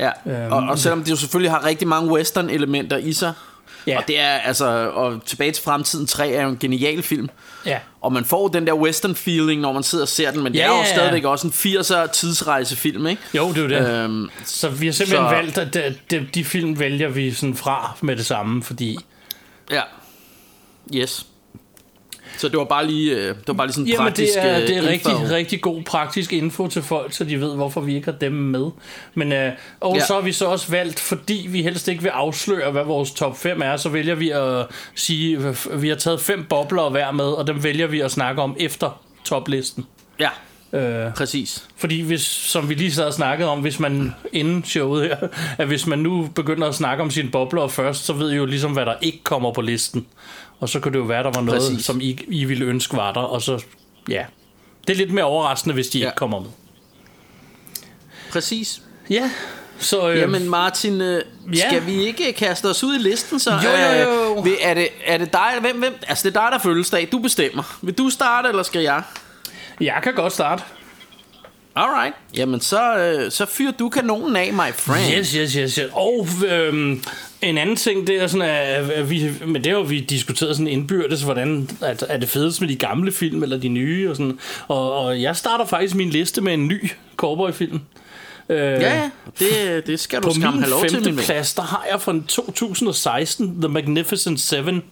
ja, 0.00 0.10
Øhm, 0.26 0.52
og, 0.52 0.62
og 0.62 0.78
selvom 0.78 1.02
det 1.04 1.10
jo 1.10 1.16
selvfølgelig 1.16 1.50
har 1.50 1.64
rigtig 1.64 1.88
mange 1.88 2.12
western-elementer 2.12 2.96
i 2.96 3.12
sig, 3.12 3.32
Ja. 3.86 3.98
og 3.98 4.04
det 4.08 4.20
er 4.20 4.28
altså, 4.28 4.90
og 4.94 5.24
Tilbage 5.26 5.52
til 5.52 5.62
fremtiden 5.64 6.06
3 6.06 6.30
er 6.30 6.42
jo 6.42 6.48
en 6.48 6.56
genial 6.60 7.02
film, 7.02 7.28
ja. 7.66 7.78
Og 8.00 8.12
man 8.12 8.24
får 8.24 8.48
den 8.48 8.66
der 8.66 8.72
western 8.72 9.14
feeling, 9.14 9.60
når 9.60 9.72
man 9.72 9.82
sidder 9.82 10.04
og 10.04 10.08
ser 10.08 10.30
den, 10.30 10.42
men 10.42 10.52
det 10.52 10.58
Ja, 10.58 10.64
er 10.64 10.68
jo 10.68 10.74
ja, 10.74 10.80
ja. 10.80 10.94
stadigvæk 10.94 11.24
også 11.24 11.46
en 11.46 11.52
80'er 11.52 12.06
tidsrejsefilm, 12.12 13.06
ikke? 13.06 13.22
Jo, 13.34 13.48
det 13.48 13.58
er 13.58 13.62
jo 13.62 13.68
det. 13.68 13.90
Øhm, 14.04 14.28
Så 14.44 14.68
vi 14.68 14.86
har 14.86 14.92
simpelthen 14.92 15.24
så- 15.26 15.30
så... 15.30 15.34
valgt, 15.36 15.58
at 15.58 15.74
de, 15.74 15.96
de, 16.20 16.26
de 16.34 16.44
film 16.44 16.78
vælger 16.78 17.08
vi 17.08 17.32
sådan 17.32 17.54
fra 17.56 17.96
med 18.00 18.16
det 18.16 18.26
samme, 18.26 18.62
fordi... 18.62 18.98
ja. 19.70 19.80
Yes. 20.94 21.26
Så 22.38 22.48
det 22.48 22.58
var 22.58 22.64
bare 22.64 22.86
lige, 22.86 23.14
øh, 23.16 23.22
det 23.28 23.36
var 23.46 23.54
bare 23.54 23.66
lige 23.66 23.74
sådan 23.74 23.86
en 23.86 23.90
Jamen, 23.92 24.04
praktisk 24.06 24.34
det 24.34 24.44
er, 24.44 24.56
øh, 24.60 24.66
det 24.66 24.76
er 24.76 24.90
info. 24.90 25.08
rigtig, 25.10 25.30
rigtig 25.30 25.60
god 25.60 25.82
praktisk 25.82 26.32
info 26.32 26.68
til 26.68 26.82
folk, 26.82 27.12
så 27.12 27.24
de 27.24 27.40
ved, 27.40 27.54
hvorfor 27.54 27.80
vi 27.80 27.94
ikke 27.94 28.04
har 28.10 28.18
dem 28.18 28.32
med. 28.32 28.66
Men, 29.14 29.32
øh, 29.32 29.52
og 29.80 29.94
Ja. 29.94 30.00
ja. 30.00 30.06
så 30.06 30.14
har 30.14 30.20
vi 30.20 30.32
så 30.32 30.44
også 30.46 30.70
valgt, 30.70 31.00
fordi 31.00 31.46
vi 31.50 31.62
helst 31.62 31.88
ikke 31.88 32.02
vil 32.02 32.08
afsløre, 32.10 32.70
hvad 32.70 32.84
vores 32.84 33.10
top 33.10 33.38
5 33.38 33.62
er, 33.62 33.76
så 33.76 33.88
vælger 33.88 34.14
vi 34.14 34.30
at 34.30 34.66
sige, 34.94 35.36
at 35.48 35.82
vi 35.82 35.88
har 35.88 35.96
taget 35.96 36.20
fem 36.20 36.44
bobler 36.44 36.90
hver 36.90 37.10
med, 37.12 37.24
og 37.24 37.46
dem 37.46 37.64
vælger 37.64 37.86
vi 37.86 38.00
at 38.00 38.10
snakke 38.10 38.42
om 38.42 38.56
efter 38.60 39.00
toplisten. 39.24 39.86
Ja, 40.20 40.28
Øh, 40.72 41.14
præcis. 41.14 41.64
Fordi 41.76 42.00
hvis, 42.00 42.20
som 42.20 42.68
vi 42.68 42.74
lige 42.74 42.92
sad 42.92 43.04
og 43.06 43.12
snakkede 43.12 43.48
om, 43.48 43.60
hvis 43.60 43.80
man 43.80 44.14
inden 44.32 44.64
showet 44.64 45.02
her, 45.04 45.16
at 45.58 45.66
hvis 45.66 45.86
man 45.86 45.98
nu 45.98 46.28
begynder 46.34 46.68
at 46.68 46.74
snakke 46.74 47.02
om 47.02 47.10
sine 47.10 47.30
bobler 47.30 47.68
først, 47.68 48.04
så 48.04 48.12
ved 48.12 48.30
I 48.32 48.36
jo 48.36 48.44
ligesom, 48.46 48.72
hvad 48.72 48.86
der 48.86 48.94
ikke 49.02 49.24
kommer 49.24 49.52
på 49.52 49.60
listen. 49.60 50.06
Og 50.60 50.68
så 50.68 50.80
kunne 50.80 50.92
det 50.92 50.98
jo 50.98 51.04
være, 51.04 51.22
der 51.22 51.30
var 51.34 51.40
noget, 51.40 51.60
Præcis. 51.60 51.84
Som 51.84 52.00
I, 52.00 52.18
I 52.28 52.44
ville 52.44 52.64
ønske 52.64 52.96
var 52.96 53.12
der, 53.12 53.20
og 53.20 53.42
så, 53.42 53.64
ja. 54.08 54.24
Det 54.86 54.92
er 54.92 54.96
lidt 54.98 55.12
mere 55.12 55.24
overraskende, 55.24 55.74
hvis 55.74 55.88
de 55.88 55.98
Ja. 55.98 56.06
ikke 56.06 56.16
kommer 56.16 56.40
med. 56.40 56.48
Præcis. 58.32 58.82
Ja, 59.10 59.30
så... 59.78 60.08
Øh, 60.10 60.18
Jamen 60.18 60.48
Martin, 60.48 61.00
øh, 61.00 61.22
ja. 61.54 61.68
skal 61.68 61.86
vi 61.86 62.04
ikke 62.04 62.32
kaste 62.32 62.66
os 62.66 62.84
ud 62.84 62.94
i 62.94 62.98
listen 62.98 63.40
så? 63.40 63.50
Jo, 63.64 63.70
jo, 63.70 64.10
jo. 64.10 64.44
Øh, 64.46 64.52
er, 64.60 64.74
det, 64.74 64.88
er 65.04 65.18
det 65.18 65.32
dig, 65.32 65.46
eller 65.56 65.60
hvem, 65.60 65.78
hvem? 65.78 65.94
Altså 66.08 66.28
det 66.28 66.36
er 66.36 66.40
dig, 66.40 66.48
der 66.52 66.58
er 66.58 66.62
fødselsdag. 66.62 67.08
Du 67.12 67.18
bestemmer. 67.18 67.78
Vil 67.82 67.98
du 67.98 68.10
starte, 68.10 68.48
eller 68.48 68.62
skal 68.62 68.82
jeg? 68.82 69.02
jeg 69.80 70.00
kan 70.02 70.14
godt 70.14 70.32
starte. 70.32 70.62
Alright. 71.78 72.14
Jamen 72.36 72.60
så, 72.60 72.96
øh, 72.98 73.30
så 73.32 73.46
fyr 73.46 73.70
du 73.70 73.88
kanonen 73.88 74.36
af, 74.36 74.52
my 74.52 74.72
friend. 74.74 75.12
Yes, 75.18 75.32
yes, 75.32 75.52
yes, 75.52 75.74
yes. 75.74 75.90
Og 75.92 76.26
øhm, 76.48 77.02
en 77.42 77.58
anden 77.58 77.76
ting, 77.76 78.06
det 78.06 78.22
er 78.22 78.26
sådan, 78.26 78.48
at, 78.48 78.90
at 78.90 79.10
vi, 79.10 79.30
men 79.46 79.64
det 79.64 79.72
har 79.72 79.82
vi 79.82 80.00
diskuteret 80.00 80.56
sådan 80.56 80.66
indbyrdes, 80.68 81.22
hvordan 81.22 81.68
at, 81.82 82.04
er 82.08 82.16
det 82.16 82.28
fedest 82.28 82.60
med 82.60 82.68
de 82.68 82.76
gamle 82.76 83.12
film 83.12 83.42
eller 83.42 83.58
de 83.58 83.68
nye 83.68 84.10
og 84.10 84.16
sådan. 84.16 84.38
Og, 84.68 84.92
og 84.92 85.22
jeg 85.22 85.36
starter 85.36 85.64
faktisk 85.64 85.94
min 85.94 86.10
liste 86.10 86.40
med 86.40 86.54
en 86.54 86.68
ny 86.68 86.90
cowboyfilm. 87.16 87.80
Øh, 88.48 88.58
Ja. 88.58 89.10
Det, 89.38 89.86
det 89.86 90.00
skal 90.00 90.22
du 90.22 90.28
På 90.28 90.34
skam 90.34 90.58
have 90.58 90.70
lov 90.70 90.84
til, 90.86 90.96
min 90.98 91.04
femte 91.04 91.22
plads, 91.22 91.54
der 91.54 91.62
har 91.62 91.86
jeg 91.90 92.00
fra 92.00 92.14
2016 92.28 93.60
The 93.62 93.68
Magnificent 93.68 94.40
Seven. 94.40 94.82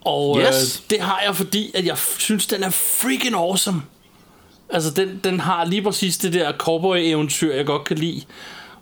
Og 0.00 0.40
Yes. 0.40 0.82
øh, 0.84 0.90
det 0.90 1.00
har 1.04 1.22
jeg, 1.26 1.36
fordi 1.36 1.70
at 1.74 1.86
jeg 1.86 1.98
synes, 2.18 2.46
den 2.46 2.62
er 2.62 2.70
freaking 2.70 3.34
awesome. 3.34 3.82
Altså, 4.70 4.90
den, 4.90 5.20
den 5.24 5.40
har 5.40 5.64
lige 5.64 5.82
præcis 5.82 6.18
det 6.18 6.32
der 6.32 6.52
cowboy-eventyr, 6.52 7.54
jeg 7.54 7.66
godt 7.66 7.84
kan 7.84 7.96
lide. 7.98 8.22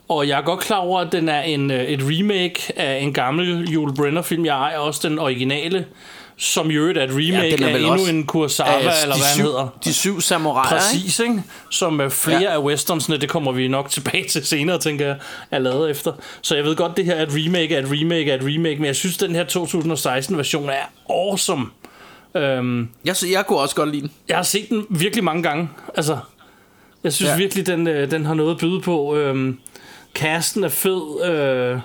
Og 0.09 0.27
jeg 0.27 0.37
er 0.39 0.43
godt 0.43 0.59
klar 0.59 0.77
over, 0.77 0.99
at 0.99 1.11
den 1.11 1.29
er 1.29 1.41
en, 1.41 1.71
øh, 1.71 1.83
et 1.83 1.99
remake 2.03 2.79
af 2.79 2.99
en 2.99 3.13
gammel 3.13 3.73
Yul 3.73 3.95
Brynner-film. 3.95 4.45
Jeg 4.45 4.55
ejer 4.55 4.77
også 4.77 5.09
den 5.09 5.19
originale, 5.19 5.85
som 6.37 6.71
i 6.71 6.73
øvrigt 6.73 6.97
er 6.97 7.03
et 7.03 7.09
remake 7.09 7.57
den 7.57 7.63
er 7.63 7.67
af 7.67 7.75
endnu 7.79 8.17
en 8.17 8.25
Kurosawa, 8.25 8.69
af 8.71 8.77
eller 8.79 9.15
hvad 9.15 9.25
han 9.25 9.35
syv, 9.35 9.43
hedder. 9.43 9.67
De 9.83 9.93
syv 9.93 10.21
samuraier? 10.21 10.67
Præcis, 10.79 11.19
ikke? 11.19 11.43
Som 11.71 11.99
uh, 11.99 12.09
flere 12.09 12.37
Ja. 12.41 12.43
ja. 12.43 12.53
af 12.53 12.63
westernsene, 12.63 13.17
det 13.17 13.29
kommer 13.29 13.51
vi 13.51 13.67
nok 13.67 13.89
tilbage 13.95 14.27
til 14.27 14.45
senere, 14.45 14.77
tænker 14.79 15.05
jeg, 15.05 15.15
er 15.51 15.59
lavet 15.59 15.91
efter. 15.91 16.11
Så 16.41 16.55
jeg 16.55 16.63
ved 16.63 16.75
godt, 16.75 16.97
det 16.97 17.05
her 17.05 17.13
er 17.13 17.23
et 17.23 17.29
remake, 17.31 17.75
er 17.75 17.79
et 17.79 17.91
remake, 17.91 18.31
er 18.31 18.35
et 18.35 18.43
remake, 18.43 18.75
men 18.75 18.85
jeg 18.85 18.95
synes, 18.95 19.17
den 19.17 19.35
her 19.35 19.45
2016-version 19.45 20.69
er 20.69 20.91
awesome. 21.09 21.65
Um, 22.35 22.89
Jeg, 23.05 23.15
jeg 23.31 23.45
kunne 23.47 23.59
også 23.59 23.75
godt 23.75 23.89
lide 23.89 24.01
den. 24.01 24.11
jeg 24.27 24.35
har 24.37 24.43
set 24.43 24.69
den 24.69 24.85
virkelig 24.89 25.23
mange 25.23 25.43
gange. 25.43 25.69
Altså, 25.95 26.17
jeg 27.03 27.13
synes 27.13 27.31
ja. 27.31 27.37
virkelig, 27.37 27.67
den, 27.67 27.87
øh, 27.87 28.11
den 28.11 28.25
har 28.25 28.33
noget 28.33 28.51
at 28.51 28.57
byde 28.57 28.81
på. 28.81 29.15
Øhm, 29.15 29.59
casten 30.15 30.63
er 30.63 30.69
fed, 30.69 31.25
øh, 31.25 31.79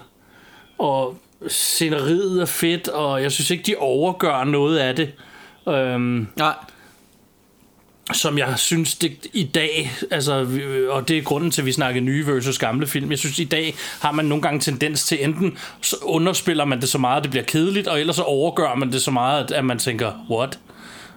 og 0.78 1.18
sceneriet 1.48 2.40
er 2.42 2.46
fedt, 2.46 2.88
og 2.88 3.22
jeg 3.22 3.32
synes 3.32 3.50
ikke, 3.50 3.64
de 3.66 3.74
overgør 3.78 4.44
noget 4.44 4.78
af 4.78 4.96
det. 4.96 5.12
Øhm, 5.68 6.26
Nej. 6.36 6.54
Som 8.12 8.38
jeg 8.38 8.54
synes 8.56 8.94
det 8.94 9.12
i 9.32 9.42
dag, 9.42 9.92
altså, 10.10 10.46
og 10.90 11.08
det 11.08 11.18
er 11.18 11.22
grunden 11.22 11.50
til, 11.50 11.62
at 11.62 11.66
vi 11.66 11.72
snakker 11.72 12.00
nye 12.00 12.26
versus 12.26 12.58
gamle 12.58 12.86
film. 12.86 13.10
Jeg 13.10 13.18
synes 13.18 13.38
i 13.38 13.44
dag 13.44 13.74
har 14.00 14.12
man 14.12 14.24
nogle 14.24 14.42
gange 14.42 14.60
tendens 14.60 15.04
til 15.06 15.24
enten 15.24 15.58
så 15.82 15.96
underspiller 16.02 16.64
man 16.64 16.80
det 16.80 16.88
så 16.88 16.98
meget, 16.98 17.16
at 17.16 17.22
det 17.22 17.30
bliver 17.30 17.44
kedeligt, 17.44 17.86
og 17.88 18.00
ellers 18.00 18.16
så 18.16 18.22
overgør 18.22 18.74
man 18.74 18.92
det 18.92 19.02
så 19.02 19.10
meget, 19.10 19.50
at- 19.52 19.64
man 19.64 19.78
tænker, 19.78 20.12
what? 20.30 20.58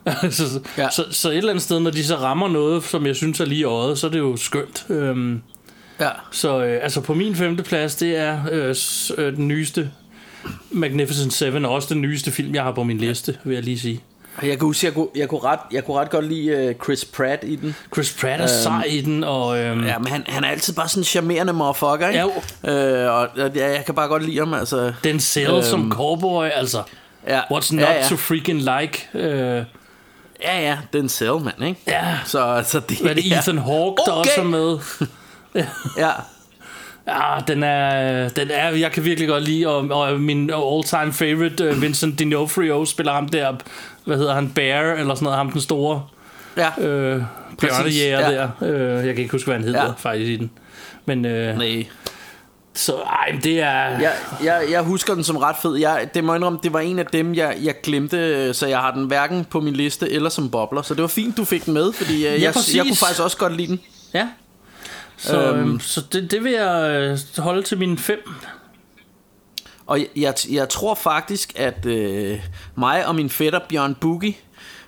så, 0.31 0.59
Ja. 0.77 0.89
så, 0.89 1.05
så 1.11 1.29
et 1.29 1.37
eller 1.37 1.49
andet 1.49 1.63
sted, 1.63 1.79
når 1.79 1.91
de 1.91 2.03
så 2.03 2.15
rammer 2.15 2.47
noget, 2.47 2.83
som 2.83 3.05
jeg 3.05 3.15
synes 3.15 3.39
er 3.39 3.45
lige 3.45 3.59
i 3.61 3.63
øjet, 3.63 3.97
så 3.97 4.07
er 4.07 4.11
det 4.11 4.19
jo 4.19 4.37
skønt. 4.37 4.85
Øhm, 4.89 5.41
Ja. 5.99 6.09
så 6.31 6.63
øh, 6.63 6.79
altså 6.83 7.01
på 7.01 7.13
min 7.13 7.35
femte 7.35 7.63
plads, 7.63 7.95
det 7.95 8.17
er 8.17 8.39
øh, 8.51 8.75
øh, 9.17 9.35
den 9.35 9.47
nyeste 9.47 9.89
Magnificent 10.71 11.33
Seven, 11.33 11.65
og 11.65 11.71
også 11.71 11.93
den 11.93 12.01
nyeste 12.01 12.31
film, 12.31 12.55
jeg 12.55 12.63
har 12.63 12.71
på 12.71 12.83
min 12.83 12.97
liste, 12.97 13.37
vil 13.43 13.53
jeg 13.53 13.63
lige 13.63 13.79
sige. 13.79 14.01
Jeg 14.41 14.49
kan 14.57 14.59
huske, 14.65 14.85
jeg 14.87 14.93
kunne, 14.93 15.07
jeg 15.15 15.29
kunne, 15.29 15.41
ret, 15.43 15.59
jeg 15.71 15.85
kunne 15.85 15.97
ret 15.99 16.09
godt 16.09 16.25
lide 16.27 16.69
uh, 16.79 16.83
Chris 16.85 17.05
Pratt 17.05 17.43
i 17.43 17.55
den. 17.55 17.75
Chris 17.93 18.17
Pratt 18.21 18.41
er 18.41 18.47
sej 18.47 18.83
i 18.83 19.01
den, 19.01 19.23
og... 19.23 19.59
Øhm, 19.59 19.85
Ja, 19.85 19.97
men 19.97 20.07
han, 20.07 20.23
han 20.27 20.43
er 20.43 20.47
altid 20.49 20.73
bare 20.73 20.87
sådan 20.89 21.01
en 21.01 21.05
charmerende 21.05 21.53
motherfucker, 21.53 22.07
ikke? 22.07 22.19
Jo. 22.19 22.31
Øh, 22.71 23.11
og 23.15 23.27
ja, 23.55 23.69
jeg 23.71 23.83
kan 23.85 23.95
bare 23.95 24.07
godt 24.07 24.23
lide 24.25 24.37
ham, 24.39 24.53
altså. 24.53 24.93
Den 25.03 25.19
selv 25.19 25.53
øhm, 25.53 25.63
som 25.63 25.91
cowboy, 25.91 26.45
altså. 26.53 26.83
Ja, 27.27 27.39
What's 27.39 27.75
not 27.75 27.81
ja, 27.81 27.93
ja. 27.93 28.07
to 28.09 28.15
freaking 28.15 28.59
like? 28.61 29.07
Øh, 29.13 29.63
Ja, 30.43 30.59
ja, 30.61 30.77
den 30.93 31.09
selv, 31.09 31.33
mand, 31.39 31.63
ikke? 31.65 31.81
ja, 31.87 32.17
Så, 32.25 32.63
så 32.67 32.79
det, 32.89 32.97
hvad 32.99 33.11
er 33.11 33.15
det. 33.15 33.25
Ethan 33.37 33.57
Hawke, 33.57 34.01
der 34.05 34.11
Okay. 34.11 34.29
også 34.29 34.41
er 34.41 34.43
med? 34.43 34.77
Ja, 35.97 36.09
Ja, 37.07 37.37
den 37.47 37.63
er, 37.63 38.29
den 38.29 38.47
er, 38.51 38.69
jeg 38.69 38.91
kan 38.91 39.05
virkelig 39.05 39.29
godt 39.29 39.43
lide, 39.43 39.67
og, 39.67 39.89
og 39.89 40.19
min 40.19 40.49
all-time 40.49 41.13
favorite, 41.13 41.69
uh, 41.69 41.81
Vincent 41.81 42.21
D'Onofrio, 42.21 42.85
spiller 42.85 43.13
ham 43.13 43.29
der, 43.29 43.53
hvad 44.05 44.17
hedder 44.17 44.33
han, 44.33 44.49
Bear, 44.49 44.93
eller 44.93 45.15
sådan 45.15 45.23
noget, 45.23 45.37
ham 45.37 45.51
den 45.51 45.61
store 45.61 46.03
ja. 46.57 46.81
øh, 46.81 47.23
bjørnejæger 47.61 48.29
ja. 48.29 48.31
der. 48.31 48.49
Øh, 48.61 49.05
jeg 49.05 49.15
kan 49.15 49.23
ikke 49.23 49.31
huske, 49.31 49.45
hvad 49.45 49.55
han 49.55 49.63
hedder 49.63 49.79
Ja. 49.79 49.85
ja. 49.85 49.93
faktisk 49.97 50.29
i 50.29 50.35
den. 50.35 50.51
Men, 51.05 51.25
øh, 51.25 51.57
Nej. 51.57 51.85
så 52.73 52.93
ej, 52.95 53.31
men 53.31 53.41
det 53.41 53.61
er... 53.61 53.81
Jeg, 53.99 54.13
jeg, 54.43 54.63
jeg 54.71 54.81
husker 54.81 55.13
den 55.13 55.23
som 55.23 55.37
ret 55.37 55.55
fed. 55.61 55.75
Jeg, 55.75 56.09
det 56.13 56.23
må 56.23 56.33
jeg 56.33 56.37
indrømme, 56.37 56.59
det 56.63 56.73
var 56.73 56.79
en 56.79 56.99
af 56.99 57.05
dem, 57.05 57.35
jeg, 57.35 57.57
jeg 57.61 57.75
glemte, 57.83 58.53
så 58.53 58.67
jeg 58.67 58.79
har 58.79 58.91
den 58.91 59.05
hverken 59.05 59.45
på 59.45 59.59
min 59.59 59.73
liste 59.73 60.11
eller 60.11 60.29
som 60.29 60.49
bobler. 60.49 60.81
Så 60.81 60.93
det 60.93 61.01
var 61.01 61.07
fint, 61.07 61.37
du 61.37 61.45
fik 61.45 61.65
den 61.65 61.73
med, 61.73 61.93
fordi 61.93 62.15
øh, 62.15 62.33
jeg, 62.33 62.41
jeg 62.41 62.53
præcis. 62.53 62.81
kunne 62.81 62.95
faktisk 62.95 63.21
også 63.21 63.37
godt 63.37 63.57
lide 63.57 63.67
den. 63.67 63.79
Ja. 64.13 64.27
Så, 65.23 65.41
Øhm. 65.51 65.59
øhm, 65.59 65.79
så 65.79 66.01
det, 66.13 66.31
det 66.31 66.43
vil 66.43 66.51
jeg 66.51 66.91
øh, 66.91 67.43
holde 67.43 67.61
til 67.63 67.77
mine 67.77 67.97
fem. 67.97 68.29
Og 69.87 69.99
jeg, 69.99 70.07
jeg, 70.15 70.33
jeg 70.51 70.69
tror 70.69 70.95
faktisk, 70.95 71.53
at 71.55 71.85
øh, 71.85 72.39
mig 72.77 73.07
og 73.07 73.15
min 73.15 73.29
fætter 73.29 73.59
Bjørn 73.69 73.95
Boogie, 73.95 74.33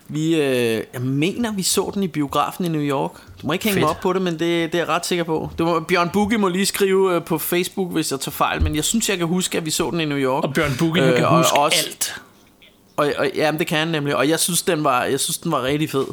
vi, 0.08 0.34
øh, 0.34 0.82
jeg 0.92 1.00
mener, 1.00 1.52
vi 1.52 1.62
så 1.62 1.90
den 1.94 2.02
i 2.02 2.08
biografen 2.08 2.64
i 2.64 2.68
New 2.68 2.80
York. 2.82 3.10
Du 3.42 3.46
må 3.46 3.52
ikke 3.52 3.64
hænge 3.64 3.80
mig 3.80 3.88
Fedt. 3.88 3.96
op 3.96 4.02
på 4.02 4.12
det, 4.12 4.22
men 4.22 4.32
det, 4.32 4.40
det 4.40 4.74
er 4.74 4.78
jeg 4.78 4.88
ret 4.88 5.06
sikker 5.06 5.24
på. 5.24 5.50
Det 5.58 5.66
må, 5.66 5.80
Bjørn 5.80 6.10
Boogie 6.10 6.38
må 6.38 6.48
lige 6.48 6.66
skrive 6.66 7.14
øh, 7.16 7.24
på 7.24 7.38
Facebook, 7.38 7.92
hvis 7.92 8.10
jeg 8.12 8.20
tager 8.20 8.32
fejl, 8.32 8.62
men 8.62 8.76
jeg 8.76 8.84
synes, 8.84 9.08
jeg 9.08 9.18
kan 9.18 9.26
huske, 9.26 9.58
at 9.58 9.64
vi 9.66 9.70
så 9.70 9.90
den 9.90 10.00
i 10.00 10.04
New 10.04 10.18
York. 10.18 10.44
Og 10.44 10.54
Bjørn 10.54 10.76
Bugge, 10.78 11.02
Øh, 11.02 11.16
kan 11.16 11.24
og 11.26 11.36
huske 11.36 11.56
også- 11.58 11.84
alt. 11.86 12.14
Og, 12.96 13.12
og 13.18 13.30
jamen, 13.34 13.58
det 13.58 13.66
kan 13.66 13.78
han 13.78 13.88
nemlig. 13.88 14.16
Og 14.16 14.28
jeg 14.28 14.40
synes, 14.40 14.62
den 14.62 14.84
var, 14.84 15.04
jeg 15.04 15.20
synes, 15.20 15.38
den 15.38 15.52
var 15.52 15.62
rigtig 15.62 15.90
fed. 15.90 16.06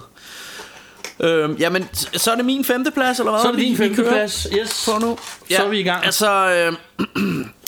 Øhm, 1.19 1.56
jamen, 1.56 1.89
så 1.93 2.32
er 2.32 2.36
det 2.36 2.45
min 2.45 2.65
femteplads, 2.65 3.19
eller 3.19 3.32
hvad? 3.32 3.41
Så 3.41 3.47
er 3.47 3.52
det 3.52 3.62
din 3.62 3.78
femteplads. 3.78 4.47
Yes. 4.60 4.89
På 4.89 5.00
nu. 5.00 5.17
Så 5.50 5.63
er 5.63 5.69
vi 5.69 5.80
i 5.80 5.84
gang. 5.84 6.06
Altså, 6.06 6.52
øh, 6.52 6.74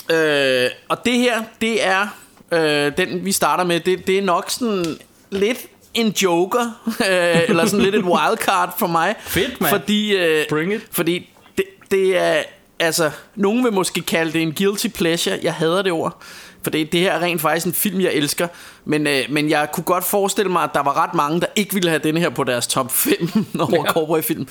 øh, 0.17 0.69
og 0.89 1.05
det 1.05 1.13
her, 1.13 1.43
det 1.61 1.85
er, 1.85 2.07
øh, 2.51 2.91
den 2.97 3.25
vi 3.25 3.31
starter 3.31 3.63
med, 3.63 3.79
det, 3.79 4.07
det 4.07 4.17
er 4.17 4.21
nok 4.21 4.49
sådan 4.49 4.97
lidt 5.29 5.57
en 5.93 6.07
joker, 6.07 6.81
øh, 7.09 7.41
eller 7.49 7.65
sådan 7.65 7.83
lidt 7.85 7.95
et 7.95 8.03
wildcard 8.03 8.79
for 8.79 8.87
mig. 8.87 9.15
Fedt, 9.27 9.61
mand. 9.61 9.71
Fordi, 9.71 10.15
øh, 10.15 10.45
Bring 10.49 10.73
it. 10.73 10.81
Fordi 10.91 11.29
det, 11.57 11.65
det 11.91 12.17
er, 12.17 12.43
altså, 12.79 13.11
nogen 13.35 13.63
vil 13.63 13.73
måske 13.73 14.01
kalde 14.01 14.33
det 14.33 14.41
en 14.41 14.53
guilty 14.53 14.87
pleasure. 14.87 15.39
Jeg 15.43 15.53
hader 15.53 15.81
det 15.81 15.91
ord. 15.91 16.21
For 16.63 16.69
det, 16.69 16.91
det 16.91 16.99
her 16.99 17.11
er 17.11 17.21
rent 17.21 17.41
faktisk 17.41 17.65
en 17.65 17.73
film, 17.73 18.01
jeg 18.01 18.13
elsker. 18.13 18.47
Men, 18.85 19.07
øh, 19.07 19.21
men 19.29 19.49
jeg 19.49 19.67
kunne 19.73 19.83
godt 19.83 20.03
forestille 20.03 20.51
mig, 20.51 20.63
at 20.63 20.69
der 20.73 20.83
var 20.83 21.03
ret 21.03 21.13
mange, 21.13 21.41
der 21.41 21.47
ikke 21.55 21.73
ville 21.73 21.89
have 21.89 22.01
denne 22.03 22.19
her 22.19 22.29
på 22.29 22.43
deres 22.43 22.67
top 22.67 22.91
5 22.91 23.15
over 23.59 23.83
ja. 23.85 23.91
cowboyfilm. 23.91 24.47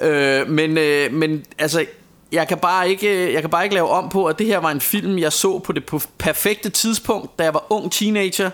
Øh, 0.00 0.48
men, 0.48 0.78
øh, 0.78 1.12
men 1.12 1.44
altså, 1.58 1.86
jeg 2.32 2.48
kan, 2.48 2.58
bare 2.58 2.90
ikke, 2.90 3.32
jeg 3.32 3.40
kan 3.40 3.50
bare 3.50 3.64
ikke 3.64 3.74
lave 3.74 3.88
om 3.88 4.08
på, 4.08 4.26
at 4.26 4.38
det 4.38 4.46
her 4.46 4.58
var 4.58 4.70
en 4.70 4.80
film, 4.80 5.18
jeg 5.18 5.32
så 5.32 5.58
på 5.58 5.72
det 5.72 5.84
på 5.84 6.00
perfekte 6.18 6.70
tidspunkt, 6.70 7.38
da 7.38 7.44
jeg 7.44 7.54
var 7.54 7.72
ung 7.72 7.92
teenager 7.92 8.50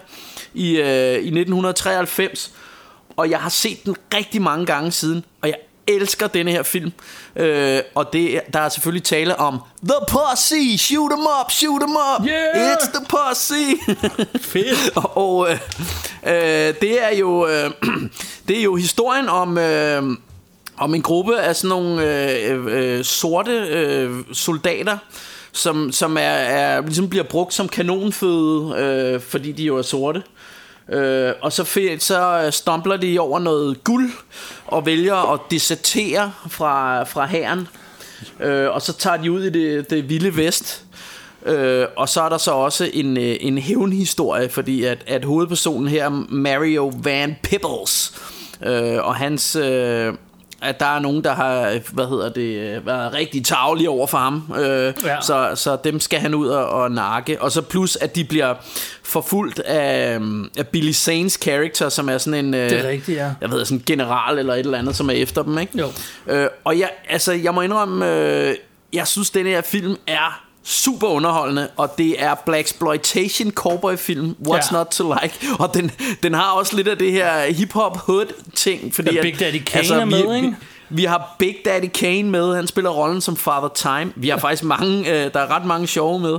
i, 0.54 0.76
øh, 0.76 1.14
i 1.14 1.30
1993. 1.30 2.52
Og 3.16 3.30
jeg 3.30 3.38
har 3.38 3.48
set 3.48 3.84
den 3.84 3.96
rigtig 4.14 4.42
mange 4.42 4.66
gange 4.66 4.90
siden, 4.90 5.24
og 5.42 5.48
jeg 5.48 5.56
elsker 5.86 6.26
denne 6.26 6.50
her 6.50 6.62
film. 6.62 6.92
Øh, 7.36 7.80
og 7.94 8.12
det, 8.12 8.40
der 8.52 8.60
er 8.60 8.68
selvfølgelig 8.68 9.04
tale 9.04 9.36
om 9.36 9.58
The 9.84 9.94
Posse, 10.08 10.78
shoot 10.78 11.12
'em 11.12 11.40
up, 11.40 11.50
shoot 11.50 11.82
'em 11.82 11.96
up, 12.14 12.26
Yeah! 12.26 12.74
it's 12.74 12.98
the 12.98 13.06
Posse. 13.08 13.54
Fedt. 14.52 14.96
og 15.16 15.48
øh, 15.50 15.58
øh, 16.26 16.74
det 16.80 17.02
er 17.04 17.16
jo 17.18 17.46
øh, 17.46 17.70
det 18.48 18.58
er 18.58 18.62
jo 18.62 18.76
historien 18.76 19.28
om 19.28 19.58
øh, 19.58 20.02
om 20.76 20.94
en 20.94 21.02
gruppe 21.02 21.40
af 21.40 21.56
sådan 21.56 21.68
nogle 21.68 22.28
øh, 22.40 22.66
øh, 22.66 23.04
sorte 23.04 23.52
øh, 23.52 24.10
soldater 24.32 24.98
som 25.52 25.92
som 25.92 26.16
er, 26.16 26.20
er 26.20 26.80
ligesom 26.80 27.08
bliver 27.08 27.24
brugt 27.24 27.54
som 27.54 27.68
kanonføde 27.68 28.74
øh, 28.78 29.20
fordi 29.20 29.52
de 29.52 29.62
jo 29.62 29.78
er 29.78 29.82
sorte. 29.82 30.22
Øh, 30.88 31.32
og 31.40 31.52
så, 31.52 31.64
så 31.98 32.42
øh, 32.46 32.52
stompler 32.52 32.96
de 32.96 33.18
over 33.18 33.38
noget 33.38 33.84
guld 33.84 34.10
og 34.66 34.86
vælger 34.86 35.32
at 35.32 35.40
desertere 35.50 36.32
fra, 36.48 37.02
fra 37.04 37.26
hæren. 37.26 37.68
Øh, 38.40 38.70
og 38.70 38.82
så 38.82 38.92
tager 38.92 39.16
de 39.16 39.32
ud 39.32 39.42
i 39.42 39.50
det, 39.50 39.90
det 39.90 40.08
vilde 40.08 40.36
vest. 40.36 40.84
Øh, 41.46 41.86
og 41.96 42.08
så 42.08 42.22
er 42.22 42.28
der 42.28 42.38
så 42.38 42.50
også 42.50 42.90
en, 42.92 43.16
øh, 43.16 43.36
en 43.40 43.58
hævnhistorie, 43.58 44.48
fordi 44.48 44.84
at, 44.84 44.98
at 45.06 45.24
hovedpersonen 45.24 45.88
her, 45.88 46.08
Mario 46.28 46.92
Van 46.96 47.36
Pibbles, 47.42 48.12
øh, 48.66 49.06
og 49.06 49.14
hans... 49.14 49.56
Øh, 49.56 50.14
at 50.64 50.80
der 50.80 50.86
er 50.86 50.98
nogen, 50.98 51.24
der 51.24 51.34
har, 51.34 51.78
hvad 51.92 52.06
hedder 52.08 52.28
det, 52.28 52.76
øh, 52.76 52.86
været 52.86 53.14
rigtig 53.14 53.44
tavlige 53.44 53.90
over 53.90 54.06
for 54.06 54.18
ham. 54.18 54.52
Øh, 54.58 54.94
Ja. 55.04 55.20
så, 55.20 55.50
så 55.54 55.76
dem 55.84 56.00
skal 56.00 56.20
han 56.20 56.34
ud 56.34 56.48
og, 56.48 56.66
og 56.68 56.90
nakke. 56.90 57.42
Og 57.42 57.52
så 57.52 57.62
plus, 57.62 57.96
at 57.96 58.16
de 58.16 58.24
bliver 58.24 58.54
forfulgt 59.02 59.60
af, 59.60 60.14
øhm, 60.14 60.50
af 60.58 60.66
Billy 60.68 60.92
Zane's 60.92 61.38
character, 61.42 61.88
som 61.88 62.08
er 62.08 62.18
sådan 62.18 62.44
en... 62.44 62.54
øh, 62.54 62.70
Det 62.70 62.84
er 62.84 62.88
rigtigt, 62.88 63.18
ja. 63.18 63.30
Jeg 63.40 63.50
ved, 63.50 63.64
sådan 63.64 63.78
en 63.78 63.82
general 63.86 64.38
eller 64.38 64.54
et 64.54 64.58
eller 64.60 64.78
andet, 64.78 64.96
som 64.96 65.10
er 65.10 65.14
efter 65.14 65.42
dem, 65.42 65.58
ikke? 65.58 65.78
Jo. 65.78 65.88
Øh, 66.26 66.46
og 66.64 66.78
jeg, 66.78 66.90
altså, 67.08 67.32
jeg 67.32 67.54
må 67.54 67.60
indrømme, 67.60 68.12
øh, 68.12 68.54
jeg 68.92 69.06
synes, 69.06 69.30
denne 69.30 69.50
her 69.50 69.60
film 69.62 69.96
er 70.06 70.43
super 70.64 71.06
underholdende, 71.08 71.68
og 71.76 71.94
det 71.98 72.22
er 72.22 72.34
Black 72.34 72.64
Exploitation 72.66 73.50
cowboy 73.50 73.96
film, 73.96 74.36
What's 74.48 74.72
Ja. 74.72 74.78
Not 74.78 74.86
to 74.86 75.14
Like, 75.22 75.34
og 75.58 75.74
den, 75.74 75.90
den 76.22 76.34
har 76.34 76.50
også 76.50 76.76
lidt 76.76 76.88
af 76.88 76.98
det 76.98 77.12
her 77.12 77.52
hip-hop 77.52 77.96
hood 77.96 78.26
ting, 78.54 78.94
fordi 78.94 79.14
Ja, 79.14 79.22
Big 79.22 79.40
Daddy 79.40 79.62
Kane 79.66 79.88
er 79.88 80.04
vi, 80.04 80.10
med, 80.10 80.36
ikke? 80.36 80.48
Vi, 80.48 80.54
vi 80.88 81.04
har 81.04 81.36
Big 81.38 81.56
Daddy 81.64 81.88
Kane 81.94 82.30
med, 82.30 82.56
han 82.56 82.66
spiller 82.66 82.90
rollen 82.90 83.20
som 83.20 83.36
Father 83.36 83.68
Time. 83.68 84.12
Vi 84.16 84.28
har 84.28 84.38
faktisk 84.38 84.64
mange, 84.64 85.10
øh, 85.10 85.32
der 85.32 85.40
er 85.40 85.56
ret 85.56 85.64
mange 85.64 85.86
sjove 85.86 86.20
med. 86.20 86.38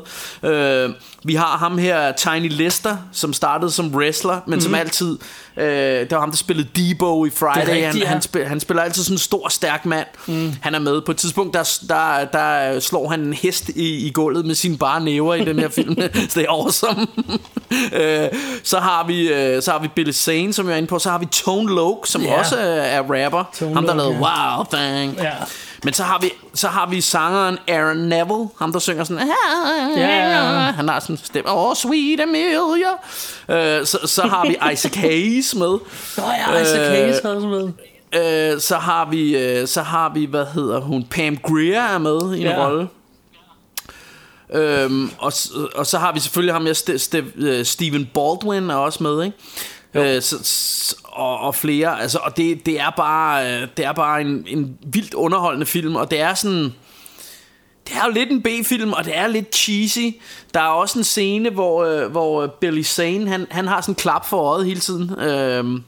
Øh, 0.52 0.90
vi 1.26 1.36
har 1.36 1.58
ham 1.58 1.78
her, 1.78 2.12
Tiny 2.12 2.50
Lister, 2.50 2.98
som 3.12 3.34
startede 3.34 3.72
som 3.72 3.96
wrestler, 3.96 4.34
men 4.34 4.42
mm-hmm. 4.46 4.62
som 4.62 4.76
altid, 4.76 5.18
øh, 5.58 5.66
det 6.00 6.12
var 6.12 6.20
ham, 6.20 6.30
der 6.30 6.38
spillede 6.38 6.68
Debo 6.76 7.26
i 7.26 7.30
Friday. 7.30 7.56
Mhm. 7.56 7.66
Det 7.66 7.74
rigtigt, 7.74 7.86
han, 7.86 7.98
ja. 7.98 8.08
han, 8.08 8.22
spiller, 8.22 8.48
han 8.48 8.60
spiller 8.60 8.84
altid 8.84 9.04
sådan 9.04 9.16
en 9.16 9.20
stor, 9.20 9.50
stærk 9.50 9.86
mand. 9.86 10.08
Mm. 10.28 10.54
Han 10.62 10.76
er 10.76 10.80
med. 10.80 11.02
På 11.02 11.12
et 11.12 11.18
tidspunkt, 11.18 11.54
der, 11.54 11.80
der, 11.90 12.26
der 12.26 12.80
slår 12.80 13.10
han 13.10 13.20
en 13.20 13.34
hest 13.34 13.70
i, 13.70 14.08
i 14.08 14.12
gulvet 14.12 14.46
med 14.46 14.56
sine 14.56 14.78
bare 14.78 15.02
næver 15.02 15.36
i 15.36 15.46
den 15.46 15.60
her 15.60 15.70
film. 15.70 15.96
så 16.30 16.40
det 16.40 16.46
er 16.46 16.52
awesome. 16.52 17.08
øh, 18.02 18.30
så, 18.64 18.80
har 18.80 19.08
vi, 19.08 19.34
øh, 19.34 19.62
så 19.62 19.72
har 19.72 19.80
vi 19.80 19.88
Billy 19.88 20.12
Zane, 20.12 20.54
som 20.54 20.68
jeg 20.68 20.74
er 20.74 20.78
inde 20.78 20.88
på. 20.88 21.00
Så 21.00 21.10
har 21.10 21.18
vi 21.18 21.26
Tone 21.26 21.76
Loc, 21.76 22.08
som 22.08 22.22
Ja. 22.22 22.40
også 22.40 22.56
er 22.60 23.02
rapper. 23.02 23.44
Tone 23.60 23.74
ham, 23.74 23.86
der 23.86 23.96
lavede 23.96 24.14
ja. 24.14 24.58
Wow 24.58 24.66
Thing. 24.74 25.18
Ja. 25.18 25.32
Men 25.86 25.94
så 25.94 26.04
har 26.04 26.20
vi 26.22 26.32
så 26.54 26.68
har 26.68 26.88
vi 26.90 27.02
sangeren 27.02 27.58
Aaron 27.68 27.98
Neville, 27.98 28.48
ham 28.60 28.72
der 28.72 28.80
synger 28.80 29.04
sådan 29.04 29.28
Ja. 29.98 30.72
Han 30.72 30.90
har 30.90 31.00
sådan 31.00 31.14
en 31.16 31.20
stemme 31.24 31.52
Oh 31.52 31.76
sweet 31.76 32.20
Amelia 32.20 32.92
øh, 33.80 33.86
så, 33.86 33.98
så 34.06 34.22
har 34.22 34.46
vi 34.48 34.56
Isaac 34.74 34.96
Hayes 34.96 35.56
med 35.56 35.68
Nå 36.18 36.24
ja, 36.54 36.62
Isaac 36.62 36.80
Øh, 36.82 36.88
Hayes 36.88 37.20
også 37.20 37.48
med. 37.48 38.54
øh, 38.54 38.60
Så 38.62 38.76
har 38.78 39.10
vi 39.10 39.38
øh, 39.38 39.68
Så 39.68 39.82
har 39.82 40.12
vi 40.14 40.26
hvad 40.26 40.46
hedder 40.54 40.80
hun 40.80 41.04
Pam 41.04 41.38
Grier 41.38 41.82
er 41.82 41.98
med 41.98 42.36
i 42.36 42.38
en 42.38 42.44
Ja. 42.48 42.66
rolle 42.66 42.88
Øhm, 44.54 45.12
og, 45.18 45.34
og 45.76 45.86
så 45.86 45.98
har 45.98 46.12
vi 46.14 46.20
selvfølgelig 46.20 46.54
ham 46.54 46.62
med 46.62 46.72
St- 46.76 46.94
St- 47.18 47.44
øh, 47.46 47.66
Stephen 47.66 48.10
Baldwin 48.14 48.70
er 48.70 48.76
også 48.76 49.04
med, 49.04 49.24
ikke? 49.24 49.38
Øh, 49.96 50.22
så, 50.22 50.96
og, 51.04 51.40
og 51.40 51.56
flere, 51.56 52.02
altså, 52.02 52.20
og 52.24 52.38
det, 52.38 52.66
det 52.66 52.80
er 52.80 52.90
bare, 52.98 53.54
øh, 53.54 53.68
det 53.78 53.86
er 53.86 53.94
bare 53.94 54.22
en, 54.22 54.46
en 54.48 54.78
vildt 54.86 55.14
underholdende 55.14 55.66
film, 55.66 55.96
og 55.96 56.12
det 56.12 56.20
er 56.20 56.34
sådan, 56.34 56.74
det 57.88 57.96
er 57.96 58.06
jo 58.06 58.12
lidt 58.12 58.32
en 58.32 58.42
B-film, 58.42 58.94
og 58.94 59.06
det 59.06 59.18
er 59.18 59.28
lidt 59.28 59.56
cheesy. 59.56 60.16
Der 60.54 60.60
er 60.60 60.68
også 60.68 61.00
en 61.00 61.04
scene, 61.04 61.50
hvor, 61.50 61.84
øh, 61.84 62.12
hvor 62.12 62.44
øh, 62.44 62.50
Billy 62.62 62.84
Zane, 62.84 63.30
han, 63.30 63.48
han 63.52 63.68
har 63.68 63.82
sådan 63.82 63.92
en 63.92 63.96
klap 63.96 64.26
for 64.26 64.38
øjet 64.38 64.66
hele 64.66 64.80
tiden. 64.80 65.20
Øh, 65.20 65.82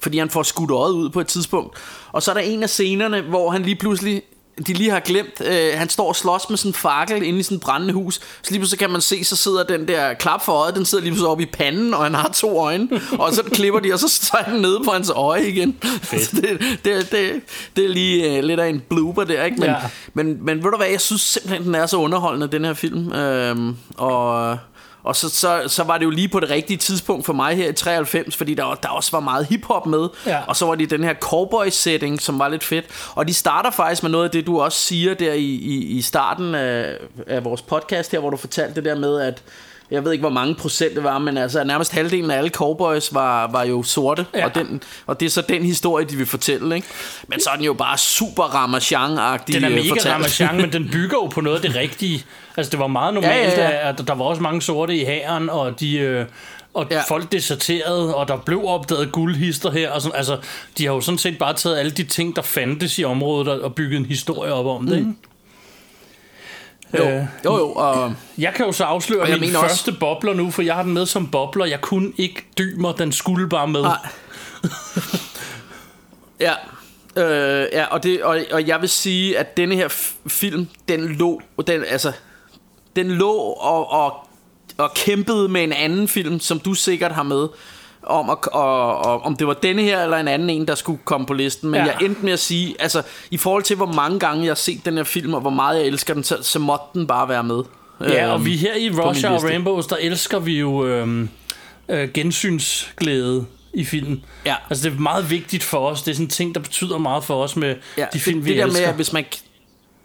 fordi 0.00 0.18
han 0.18 0.30
får 0.30 0.42
skudt 0.42 0.70
øjet 0.70 0.92
ud 0.92 1.10
på 1.10 1.20
et 1.20 1.26
tidspunkt. 1.26 1.78
Og 2.12 2.22
så 2.22 2.30
er 2.30 2.34
der 2.34 2.40
en 2.40 2.62
af 2.62 2.70
scenerne, 2.70 3.20
hvor 3.20 3.50
han 3.50 3.62
lige 3.62 3.76
pludselig 3.76 4.22
de 4.66 4.72
lige 4.72 4.90
har 4.90 5.00
glemt, 5.00 5.40
øh, 5.44 5.72
han 5.74 5.88
står 5.88 6.08
og 6.08 6.16
slås 6.16 6.48
med 6.50 6.58
sådan 6.58 6.68
en 6.70 6.74
fakkel 6.74 7.22
inde 7.22 7.38
i 7.38 7.42
sådan 7.42 7.56
et 7.56 7.62
brændende 7.62 7.94
hus. 7.94 8.14
Så 8.14 8.50
lige 8.50 8.58
pludselig 8.58 8.78
kan 8.78 8.90
man 8.90 9.00
se, 9.00 9.24
så 9.24 9.36
sidder 9.36 9.62
den 9.64 9.88
der 9.88 10.14
klap 10.14 10.44
for 10.44 10.52
øjet, 10.52 10.74
den 10.76 10.84
sidder 10.84 11.04
lige 11.04 11.10
pludselig 11.12 11.28
oppe 11.28 11.42
i 11.42 11.46
panden, 11.46 11.94
og 11.94 12.02
han 12.02 12.14
har 12.14 12.28
to 12.34 12.58
øjne. 12.60 12.88
Og 13.18 13.32
så 13.34 13.42
klipper 13.42 13.80
de, 13.80 13.92
og 13.92 13.98
så 13.98 14.08
står 14.08 14.38
han 14.38 14.60
nede 14.60 14.80
på 14.84 14.90
hans 14.90 15.10
øje 15.10 15.48
igen. 15.48 15.76
Så 16.24 16.36
det, 16.36 16.60
det, 16.84 17.10
det, 17.12 17.40
det 17.76 17.84
er 17.84 17.88
lige 17.88 18.36
øh, 18.36 18.44
lidt 18.44 18.60
af 18.60 18.68
en 18.68 18.82
blooper 18.88 19.24
der, 19.24 19.44
ikke? 19.44 19.56
Men, 19.60 19.68
Ja. 19.70 19.76
men, 20.14 20.44
men 20.44 20.64
ved 20.64 20.70
du 20.70 20.76
hvad, 20.76 20.86
jeg 20.88 21.00
synes 21.00 21.20
simpelthen, 21.22 21.64
den 21.64 21.74
er 21.74 21.86
så 21.86 21.96
underholdende, 21.96 22.46
den 22.46 22.64
her 22.64 22.74
film. 22.74 23.12
Øhm, 23.12 23.76
og... 23.96 24.58
Og 25.06 25.16
så, 25.16 25.28
så, 25.28 25.62
så 25.66 25.82
var 25.84 25.98
det 25.98 26.04
jo 26.04 26.10
lige 26.10 26.28
på 26.28 26.40
det 26.40 26.50
rigtige 26.50 26.76
tidspunkt 26.76 27.26
for 27.26 27.32
mig 27.32 27.56
her 27.56 27.68
i 27.68 27.72
93, 27.72 28.36
fordi 28.36 28.54
der, 28.54 28.74
der 28.74 28.88
også 28.88 29.10
var 29.12 29.20
meget 29.20 29.46
hiphop 29.46 29.86
med. 29.86 30.08
Ja. 30.26 30.40
Og 30.46 30.56
så 30.56 30.66
var 30.66 30.74
det 30.74 30.90
den 30.90 31.04
her 31.04 31.14
cowboy-setting, 31.14 32.22
som 32.22 32.38
var 32.38 32.48
lidt 32.48 32.64
fedt. 32.64 32.84
Og 33.14 33.28
de 33.28 33.34
starter 33.34 33.70
faktisk 33.70 34.02
med 34.02 34.10
noget 34.10 34.24
af 34.24 34.30
det, 34.30 34.46
du 34.46 34.60
også 34.60 34.78
siger 34.78 35.14
der 35.14 35.32
i, 35.32 35.44
i, 35.44 35.84
i 35.84 36.02
starten 36.02 36.54
af, 36.54 36.98
af 37.26 37.44
vores 37.44 37.62
podcast 37.62 38.12
her, 38.12 38.18
hvor 38.18 38.30
du 38.30 38.36
fortalte 38.36 38.74
det 38.74 38.84
der 38.84 38.94
med, 38.94 39.20
at 39.20 39.42
jeg 39.90 40.04
ved 40.04 40.12
ikke, 40.12 40.22
hvor 40.22 40.30
mange 40.30 40.54
procent 40.54 40.94
det 40.94 41.04
var, 41.04 41.18
men 41.18 41.36
altså 41.38 41.64
nærmest 41.64 41.92
halvdelen 41.92 42.30
af 42.30 42.36
alle 42.38 42.50
cowboys 42.50 43.14
var, 43.14 43.50
var 43.50 43.64
jo 43.64 43.82
sorte. 43.82 44.26
Ja. 44.34 44.44
Og, 44.44 44.54
den, 44.54 44.82
og 45.06 45.20
det 45.20 45.26
er 45.26 45.30
så 45.30 45.42
den 45.48 45.62
historie, 45.62 46.06
de 46.06 46.16
vil 46.16 46.26
fortælle, 46.26 46.74
ikke? 46.74 46.86
Men 47.28 47.40
så 47.40 47.50
er 47.50 47.56
den 47.56 47.64
jo 47.64 47.72
bare 47.74 47.98
super 47.98 48.42
Ramachan-agtig 48.44 49.52
Den 49.54 49.64
er 49.64 49.70
øh, 49.70 49.76
mega 49.76 49.88
fortalt. 49.90 50.14
Ramachan, 50.14 50.56
men 50.56 50.72
den 50.72 50.88
bygger 50.92 51.16
jo 51.16 51.26
på 51.26 51.40
noget 51.40 51.56
af 51.56 51.62
det 51.62 51.76
rigtige. 51.76 52.24
Altså, 52.56 52.70
det 52.70 52.78
var 52.78 52.86
meget 52.86 53.14
normalt, 53.14 53.52
Ja, 53.52 53.62
ja, 53.62 53.70
ja. 53.70 53.88
at 53.88 54.02
der 54.06 54.14
var 54.14 54.24
også 54.24 54.42
mange 54.42 54.62
sorte 54.62 54.96
i 54.96 55.04
hæren, 55.04 55.50
og 55.50 55.80
de... 55.80 55.98
Øh, 55.98 56.26
og 56.74 56.86
Ja. 56.90 57.00
folk 57.08 57.32
deserterede, 57.32 58.14
og 58.14 58.28
der 58.28 58.36
blev 58.36 58.62
opdaget 58.64 59.12
guldhister 59.12 59.70
her. 59.70 59.90
Og 59.90 60.02
sådan, 60.02 60.16
altså, 60.16 60.38
de 60.78 60.86
har 60.86 60.94
jo 60.94 61.00
sådan 61.00 61.18
set 61.18 61.38
bare 61.38 61.54
taget 61.54 61.78
alle 61.78 61.90
de 61.90 62.04
ting, 62.04 62.36
der 62.36 62.42
fandtes 62.42 62.98
i 62.98 63.04
området, 63.04 63.48
og, 63.48 63.74
bygget 63.74 63.98
en 63.98 64.06
historie 64.06 64.52
op 64.52 64.66
om 64.66 64.86
det. 64.86 64.96
Ikke? 64.96 65.10
Jo, 66.98 67.04
Øh, 67.08 67.24
jo, 67.44 67.56
jo 67.58 67.72
og, 67.72 68.14
Jeg 68.38 68.54
kan 68.54 68.66
jo 68.66 68.72
så 68.72 68.84
afsløre 68.84 69.22
Og 69.22 69.28
jeg 69.28 69.38
min 69.40 69.48
mener 69.48 69.58
også- 69.58 69.76
første 69.76 69.92
bobler 69.92 70.34
nu, 70.34 70.50
for 70.50 70.62
jeg 70.62 70.74
har 70.74 70.82
den 70.82 70.92
med 70.94 71.06
som 71.06 71.26
bobler. 71.30 71.64
Jeg 71.64 71.80
kunne 71.80 72.12
ikke 72.16 72.44
dy 72.58 72.74
mig, 72.78 72.94
den 72.98 73.12
skulle 73.12 73.48
bare 73.48 73.68
med. 73.68 73.82
Nej. 73.82 73.98
Ja. 76.40 76.52
Øh, 77.16 77.68
ja, 77.72 77.84
og, 77.84 78.02
det, 78.02 78.22
og, 78.22 78.38
og 78.52 78.66
jeg 78.66 78.80
vil 78.80 78.88
sige, 78.88 79.38
at 79.38 79.56
denne 79.56 79.74
her 79.74 79.88
film, 80.28 80.68
den 80.88 81.08
lå, 81.08 81.40
den, 81.66 81.84
altså, 81.88 82.12
den 82.96 83.10
lå 83.10 83.32
og, 83.36 83.90
og, 83.90 84.28
og 84.78 84.92
kæmpede 84.94 85.48
med 85.48 85.64
en 85.64 85.72
anden 85.72 86.08
film, 86.08 86.40
som 86.40 86.58
du 86.58 86.74
sikkert 86.74 87.12
har 87.12 87.22
med, 87.22 87.48
om, 88.06 88.30
at, 88.30 88.38
og, 88.52 88.98
og, 88.98 89.22
om 89.22 89.36
det 89.36 89.46
var 89.46 89.54
denne 89.54 89.82
her 89.82 90.02
eller 90.02 90.16
en 90.16 90.28
anden 90.28 90.50
en, 90.50 90.68
der 90.68 90.74
skulle 90.74 90.98
komme 91.04 91.26
på 91.26 91.34
listen. 91.34 91.70
Men 91.70 91.80
Ja. 91.80 91.84
jeg 91.86 91.96
endte 92.02 92.24
med 92.24 92.32
at 92.32 92.38
sige, 92.38 92.76
altså, 92.78 93.02
i 93.30 93.36
forhold 93.36 93.62
til 93.62 93.76
hvor 93.76 93.86
mange 93.92 94.18
gange 94.18 94.42
jeg 94.44 94.50
har 94.50 94.54
set 94.54 94.84
den 94.84 94.96
her 94.96 95.04
film, 95.04 95.34
og 95.34 95.40
hvor 95.40 95.50
meget 95.50 95.78
jeg 95.78 95.86
elsker 95.86 96.14
den, 96.14 96.24
så, 96.24 96.38
så 96.42 96.58
måtte 96.58 96.84
den 96.94 97.06
bare 97.06 97.28
være 97.28 97.44
med. 97.44 97.62
Ja, 98.00 98.28
og 98.28 98.34
Øhm, 98.36 98.44
vi 98.46 98.56
her 98.56 98.74
i 98.74 98.88
Hour 98.88 99.12
liste. 99.12 99.30
Rainbows, 99.48 99.86
der 99.86 99.96
elsker 100.00 100.38
vi 100.38 100.58
jo 100.58 100.86
øhm, 100.86 101.28
øh, 101.88 102.08
gensynsglæde 102.14 103.46
i 103.74 103.84
film. 103.84 104.20
Ja. 104.46 104.54
Altså 104.70 104.88
det 104.90 104.96
er 104.96 105.00
meget 105.00 105.30
vigtigt 105.30 105.62
for 105.62 105.78
os. 105.88 106.02
Det 106.02 106.10
er 106.10 106.14
sådan 106.14 106.26
en 106.26 106.30
ting, 106.30 106.54
der 106.54 106.60
betyder 106.60 106.98
meget 106.98 107.24
for 107.24 107.42
os 107.42 107.56
med 107.56 107.74
Ja, 107.98 108.06
de 108.12 108.20
film, 108.20 108.38
det, 108.38 108.44
vi 108.44 108.50
det 108.50 108.58
der 108.58 108.64
elsker. 108.66 108.80
med, 108.80 108.88
at 108.88 108.94
hvis 108.94 109.12
man, 109.12 109.24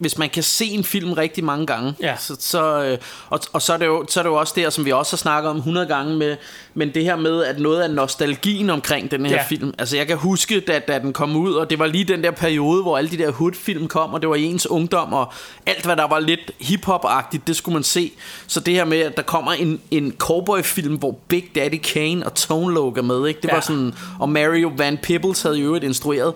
hvis 0.02 0.18
man 0.18 0.30
kan 0.30 0.43
se 0.43 0.66
en 0.66 0.84
film 0.84 1.14
rigtig 1.14 1.43
mange 1.43 1.66
gange, 1.66 1.93
Ja. 2.02 2.16
så, 2.20 2.36
så, 2.39 2.84
øh, 2.84 2.97
og, 3.30 3.39
og 3.54 3.62
så, 3.62 3.74
er 3.74 3.78
det 3.78 3.86
jo, 3.86 4.06
så 4.10 4.20
er 4.20 4.24
det 4.24 4.30
jo 4.30 4.36
også 4.36 4.54
der, 4.56 4.70
som 4.70 4.86
vi 4.86 4.91
også 4.91 5.12
har 5.12 5.18
snakket 5.18 5.49
om 5.49 5.58
100 5.58 5.88
gange 5.88 6.18
med, 6.18 6.36
men 6.74 6.93
det 6.93 7.04
her 7.04 7.16
med, 7.16 7.43
at 7.43 7.60
noget 7.60 7.82
af 7.82 7.89
nostalgien 7.91 8.70
omkring 8.70 9.12
den 9.12 9.26
her 9.26 9.36
Ja. 9.36 9.43
film, 9.49 9.74
altså 9.80 9.97
jeg 9.97 10.08
kan 10.08 10.18
huske, 10.18 10.60
da, 10.60 10.80
da 10.80 10.99
den 10.99 11.14
kom 11.14 11.36
ud, 11.36 11.54
og 11.54 11.70
det 11.70 11.80
var 11.80 11.86
lige 11.88 12.04
den 12.04 12.24
der 12.24 12.32
periode, 12.32 12.82
hvor 12.82 12.97
alle 12.97 13.10
de 13.12 13.18
der 13.18 13.32
hood-film 13.32 13.88
kom, 13.88 14.14
og 14.14 14.22
det 14.22 14.30
var 14.30 14.36
i 14.36 14.43
ens 14.43 14.68
ungdom, 14.68 15.14
og 15.14 15.34
alt 15.66 15.86
hvad 15.86 15.95
der 15.95 16.08
var 16.08 16.20
lidt 16.20 16.52
hip-hop-agtigt, 16.60 17.47
det 17.47 17.56
skulle 17.56 17.74
man 17.74 17.84
se. 17.84 18.12
Så 18.47 18.60
det 18.60 18.74
her 18.74 18.86
med, 18.86 18.99
at 18.99 19.18
der 19.18 19.24
kommer 19.24 19.52
en, 19.52 19.80
en 19.91 20.14
cowboy-film, 20.18 20.95
hvor 20.95 21.18
Big 21.28 21.45
Daddy 21.56 21.80
Kane 21.84 22.26
og 22.26 22.34
Tone 22.36 22.74
Loc 22.74 22.97
er 22.97 23.02
med, 23.02 23.28
ikke? 23.28 23.41
det 23.41 23.47
Ja. 23.47 23.54
var 23.54 23.62
sådan, 23.62 23.93
og 24.20 24.30
Mario 24.30 24.72
Van 24.78 24.97
Peebles 24.97 25.41
havde 25.41 25.56
jo 25.58 25.66
øvrigt 25.66 25.84
instrueret, 25.86 26.34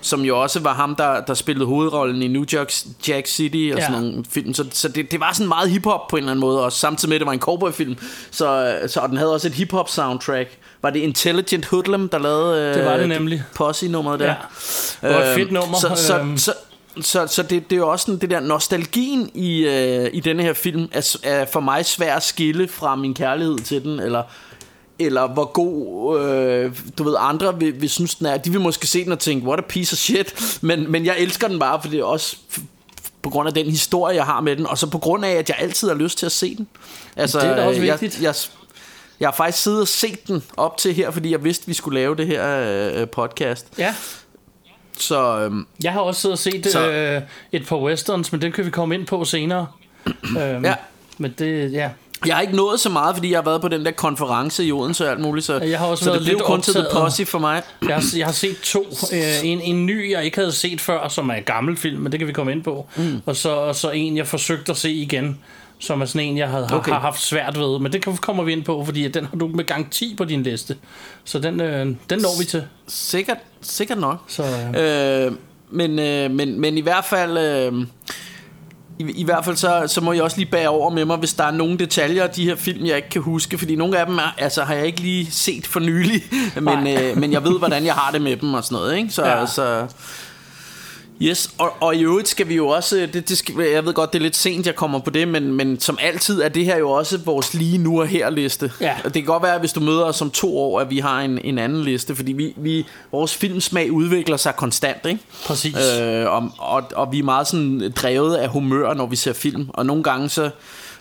som 0.00 0.20
jo 0.24 0.42
også 0.42 0.60
var 0.60 0.74
ham, 0.74 0.94
der, 0.96 1.20
der 1.20 1.34
spillede 1.34 1.66
hovedrollen 1.66 2.22
i 2.22 2.28
New 2.28 2.44
Jack, 2.52 2.72
Jack 3.08 3.26
City 3.26 3.70
og 3.72 3.78
Ja. 3.78 3.86
sådan 3.86 4.02
nogle 4.02 4.24
film. 4.30 4.54
Så, 4.54 4.64
så 4.72 4.88
det, 4.88 5.10
det 5.12 5.20
var 5.20 5.32
sådan 5.32 5.48
meget 5.48 5.70
hiphop 5.70 6.08
på 6.08 6.16
en 6.16 6.22
eller 6.22 6.30
anden 6.30 6.40
måde, 6.40 6.64
og 6.64 6.72
samtidig 6.72 7.08
med, 7.08 7.16
at 7.16 7.20
det 7.20 7.26
var 7.26 7.32
en 7.32 7.38
cowboyfilm. 7.40 7.96
Så, 8.30 8.78
så 8.86 9.00
og 9.00 9.08
den 9.08 9.16
havde 9.16 9.32
også 9.34 9.48
et 9.48 9.54
hiphop 9.54 9.88
soundtrack. 9.88 10.58
Var 10.82 10.90
det 10.90 11.00
Intelligent 11.00 11.66
Hoodlum, 11.66 12.08
der 12.08 12.18
lavede 12.18 12.74
Det 12.74 12.84
var 12.84 12.92
det 12.96 13.02
øh, 13.02 13.08
nemlig. 13.08 13.42
Posse-nummeret 13.54 14.20
der? 14.20 14.26
Ja. 14.26 14.34
Det 15.08 15.14
var 15.16 15.22
et 15.22 15.28
Øhm, 15.28 15.34
fedt 15.38 15.52
nummer. 15.52 15.78
Så, 15.78 15.92
så, 15.96 16.18
Øhm. 16.18 16.38
så, 16.38 16.52
så, 17.00 17.26
så 17.26 17.42
det, 17.42 17.70
det 17.70 17.76
er 17.76 17.80
jo 17.80 17.88
også 17.88 18.04
sådan, 18.06 18.20
det 18.20 18.30
der 18.30 18.40
nostalgien 18.40 19.30
i, 19.34 19.58
øh, 19.66 20.10
i 20.12 20.20
denne 20.20 20.42
her 20.42 20.52
film 20.52 20.88
er, 20.92 21.16
er 21.22 21.44
for 21.52 21.60
mig 21.60 21.86
svær 21.86 22.16
at 22.16 22.22
skille 22.22 22.68
fra 22.68 22.96
min 22.96 23.14
kærlighed 23.14 23.58
til 23.58 23.82
den, 23.82 24.00
eller 24.00 24.22
eller 24.98 25.26
hvor 25.28 25.44
god, 25.44 26.20
øh, 26.20 26.72
du 26.98 27.04
ved, 27.04 27.14
andre 27.18 27.58
vil, 27.58 27.80
vil 27.80 27.90
synes, 27.90 28.14
den 28.14 28.26
er. 28.26 28.36
De 28.36 28.50
vil 28.50 28.60
måske 28.60 28.86
se 28.86 29.04
den 29.04 29.12
og 29.12 29.18
tænke, 29.18 29.46
what 29.46 29.58
a 29.58 29.62
piece 29.68 29.94
of 29.94 29.98
shit. 29.98 30.58
Men, 30.62 30.92
men 30.92 31.06
jeg 31.06 31.16
elsker 31.18 31.48
den 31.48 31.58
bare, 31.58 31.82
for 31.82 31.88
det 31.90 32.00
er 32.00 32.04
også 32.04 32.36
på 33.22 33.30
grund 33.30 33.48
af 33.48 33.54
den 33.54 33.66
historie, 33.70 34.16
jeg 34.16 34.24
har 34.24 34.40
med 34.40 34.56
den, 34.56 34.66
og 34.66 34.78
så 34.78 34.86
på 34.86 34.98
grund 34.98 35.24
af, 35.24 35.30
at 35.30 35.48
jeg 35.48 35.56
altid 35.60 35.88
har 35.88 35.94
lyst 35.94 36.18
til 36.18 36.26
at 36.26 36.32
se 36.32 36.56
den. 36.56 36.68
Altså, 37.16 37.40
Det 37.40 37.48
er 37.48 37.56
da 37.56 37.62
også 37.66 37.82
jeg, 37.82 38.00
vigtigt. 38.00 38.22
Jeg, 38.22 38.34
jeg 39.20 39.26
har 39.28 39.34
faktisk 39.36 39.62
siddet 39.62 39.80
og 39.80 39.88
set 39.88 40.28
den 40.28 40.42
op 40.56 40.76
til 40.76 40.94
her, 40.94 41.10
fordi 41.10 41.30
jeg 41.30 41.44
vidste, 41.44 41.66
vi 41.66 41.74
skulle 41.74 42.00
lave 42.00 42.16
det 42.16 42.26
her 42.26 42.60
øh, 43.00 43.08
podcast. 43.08 43.66
Ja, 43.78 43.94
Så 44.98 45.38
øhm, 45.40 45.66
jeg 45.82 45.92
har 45.92 46.00
også 46.00 46.20
siddet 46.20 46.32
og 46.32 46.38
set 46.38 46.66
Så- 46.72 46.90
øh, 46.90 47.22
et 47.52 47.66
par 47.66 47.76
westerns, 47.76 48.32
men 48.32 48.42
den 48.42 48.52
kan 48.52 48.64
vi 48.64 48.70
komme 48.70 48.94
ind 48.94 49.06
på 49.06 49.24
senere. 49.24 49.66
øhm, 50.40 50.64
Ja. 50.64 50.74
Men 51.18 51.34
det, 51.38 51.72
ja. 51.72 51.90
Jeg 52.26 52.34
har 52.34 52.40
ikke 52.42 52.56
nået 52.56 52.80
så 52.80 52.88
meget, 52.88 53.16
fordi 53.16 53.30
jeg 53.30 53.36
har 53.38 53.44
været 53.44 53.60
på 53.60 53.68
den 53.68 53.84
der 53.84 53.90
konference 53.90 54.64
i 54.64 54.72
Odense 54.72 55.04
og 55.04 55.10
alt 55.10 55.20
muligt. 55.20 55.46
Så, 55.46 55.58
Jeg 55.58 55.78
har 55.78 55.86
også 55.86 56.04
så 56.04 56.10
været 56.10 56.20
det 56.20 56.26
blev 56.26 56.36
lidt 56.36 56.46
kun 56.46 56.60
til 56.62 56.74
The. 56.74 56.84
Posse 56.92 57.26
for 57.26 57.38
mig. 57.38 57.62
Jeg 57.88 57.94
har, 57.94 58.04
jeg 58.16 58.26
har 58.26 58.32
set 58.32 58.56
to. 58.62 58.86
Øh, 59.12 59.44
en, 59.44 59.60
en 59.60 59.86
ny, 59.86 60.10
jeg 60.12 60.24
ikke 60.24 60.38
havde 60.38 60.52
set 60.52 60.80
før, 60.80 61.08
som 61.08 61.28
er 61.30 61.34
en 61.34 61.42
gammel 61.42 61.76
film, 61.76 62.00
men 62.02 62.12
det 62.12 62.20
kan 62.20 62.28
vi 62.28 62.32
komme 62.32 62.52
ind 62.52 62.62
på. 62.62 62.86
Mm. 62.96 63.20
Og, 63.26 63.36
så, 63.36 63.50
og 63.50 63.74
så 63.74 63.90
en, 63.90 64.16
jeg 64.16 64.26
forsøgte 64.26 64.72
at 64.72 64.78
se 64.78 64.92
igen, 64.92 65.38
som 65.78 66.00
er 66.00 66.04
sådan 66.06 66.20
en, 66.28 66.38
jeg 66.38 66.48
havde, 66.48 66.68
Okay. 66.72 66.92
har 66.92 67.00
haft 67.00 67.20
svært 67.22 67.58
ved. 67.58 67.78
Men 67.78 67.92
det 67.92 68.02
kan- 68.04 68.16
kommer 68.16 68.42
vi 68.44 68.52
ind 68.52 68.64
på, 68.64 68.84
fordi 68.84 69.08
den 69.08 69.24
har 69.24 69.36
du 69.36 69.46
med 69.48 69.64
garanti 69.64 70.14
på 70.16 70.24
din 70.24 70.42
liste. 70.42 70.76
Så 71.24 71.38
den, 71.38 71.60
øh, 71.60 71.86
den 72.10 72.18
når 72.18 72.38
vi 72.38 72.44
til. 72.44 72.64
Sikkert, 72.88 73.38
sikkert 73.60 73.98
nok. 73.98 74.16
Så, 74.28 74.42
øh, 74.76 75.26
Øh, 75.26 75.32
men, 75.70 75.98
øh, 75.98 76.30
men, 76.30 76.60
men 76.60 76.78
i 76.78 76.80
hvert 76.80 77.04
fald... 77.04 77.38
Øh, 77.38 77.72
i, 78.98 79.10
I 79.10 79.24
hvert 79.24 79.44
fald 79.44 79.56
så, 79.56 79.84
så 79.86 80.00
må 80.00 80.12
jeg 80.12 80.22
også 80.22 80.36
lige 80.36 80.50
bære 80.50 80.68
over 80.68 80.90
med 80.90 81.04
mig, 81.04 81.16
hvis 81.16 81.34
der 81.34 81.44
er 81.44 81.50
nogle 81.50 81.78
detaljer 81.78 82.22
af 82.22 82.30
de 82.30 82.44
her 82.44 82.56
film, 82.56 82.86
jeg 82.86 82.96
ikke 82.96 83.08
kan 83.08 83.22
huske. 83.22 83.58
Fordi 83.58 83.76
nogle 83.76 83.98
af 83.98 84.06
dem 84.06 84.18
er, 84.18 84.34
altså, 84.38 84.62
har 84.64 84.74
jeg 84.74 84.86
ikke 84.86 85.00
lige 85.00 85.30
set 85.30 85.66
for 85.66 85.80
nylig. 85.80 86.22
Men, 86.54 86.64
Nej. 86.64 86.96
øh, 87.10 87.16
men 87.18 87.32
jeg 87.32 87.44
ved, 87.44 87.58
hvordan 87.58 87.84
jeg 87.84 87.94
har 87.94 88.10
det 88.12 88.22
med 88.22 88.36
dem 88.36 88.54
og 88.54 88.64
sådan 88.64 88.76
noget. 88.76 88.96
Ikke? 88.96 89.10
Så, 89.10 89.26
Ja. 89.26 89.46
så, 89.46 89.86
Yes, 91.22 91.50
og, 91.58 91.72
og 91.80 91.96
i 91.96 92.02
øvrigt 92.02 92.28
skal 92.28 92.48
vi 92.48 92.54
jo 92.54 92.68
også, 92.68 93.08
det, 93.12 93.28
det 93.28 93.38
skal, 93.38 93.54
jeg 93.72 93.84
ved 93.84 93.94
godt, 93.94 94.12
det 94.12 94.18
er 94.18 94.22
lidt 94.22 94.36
sent, 94.36 94.66
jeg 94.66 94.74
kommer 94.74 94.98
på 94.98 95.10
det, 95.10 95.28
men, 95.28 95.54
men 95.54 95.80
som 95.80 95.98
altid 96.00 96.40
er 96.40 96.48
det 96.48 96.64
her 96.64 96.78
jo 96.78 96.90
også 96.90 97.18
vores 97.18 97.54
lige 97.54 97.78
nu 97.78 98.00
og 98.00 98.06
her 98.06 98.30
liste. 98.30 98.72
Ja. 98.80 98.96
Og 99.04 99.14
det 99.14 99.22
kan 99.22 99.24
godt 99.24 99.42
være, 99.42 99.54
at 99.54 99.60
hvis 99.60 99.72
du 99.72 99.80
møder 99.80 100.04
os 100.04 100.22
om 100.22 100.30
to 100.30 100.58
år, 100.58 100.80
at 100.80 100.90
vi 100.90 100.98
har 100.98 101.20
en, 101.20 101.38
en 101.44 101.58
anden 101.58 101.82
liste, 101.82 102.16
fordi 102.16 102.32
vi, 102.32 102.54
vi, 102.56 102.86
vores 103.12 103.34
filmsmag 103.34 103.92
udvikler 103.92 104.36
sig 104.36 104.56
konstant, 104.56 105.06
ikke? 105.06 105.20
præcis. 105.46 105.76
Øh, 106.00 106.26
og, 106.26 106.50
og, 106.58 106.82
og 106.96 107.12
vi 107.12 107.18
er 107.18 107.22
meget 107.22 107.46
sådan 107.46 107.92
drevet 107.96 108.36
af 108.36 108.48
humør, 108.48 108.94
når 108.94 109.06
vi 109.06 109.16
ser 109.16 109.32
film. 109.32 109.68
Og 109.68 109.86
nogle 109.86 110.02
gange 110.02 110.28
så... 110.28 110.50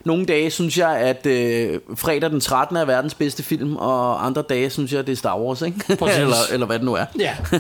Nogle 0.08 0.26
dage 0.26 0.52
synes 0.52 0.78
jeg, 0.78 0.98
at 0.98 1.26
øh, 1.26 1.80
fredag 1.96 2.30
den 2.30 2.40
13. 2.42 2.78
er 2.78 2.86
verdens 2.86 3.14
bedste 3.14 3.44
film, 3.44 3.76
og 3.76 4.26
andre 4.26 4.42
dage 4.50 4.70
synes 4.70 4.92
jeg, 4.92 5.00
at 5.00 5.08
det 5.08 5.14
er 5.14 5.18
Star 5.18 5.40
Wars, 5.40 5.62
ikke? 5.62 5.78
Eller, 6.20 6.36
eller 6.52 6.66
hvad 6.66 6.80
det 6.80 6.86
nu 6.86 6.94
er. 6.94 7.06
Ja. 7.20 7.36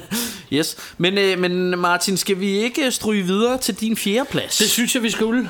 yes. 0.57 0.77
Men, 0.97 1.17
øh, 1.17 1.39
men 1.39 1.79
Martin, 1.79 2.17
skal 2.17 2.39
vi 2.39 2.49
ikke 2.49 2.91
stryge 2.91 3.23
videre 3.23 3.57
til 3.57 3.75
din 3.75 3.97
fjerde 3.97 4.29
plads? 4.31 4.57
Det 4.57 4.69
synes 4.69 4.95
jeg, 4.95 5.03
vi 5.03 5.09
skulle. 5.09 5.49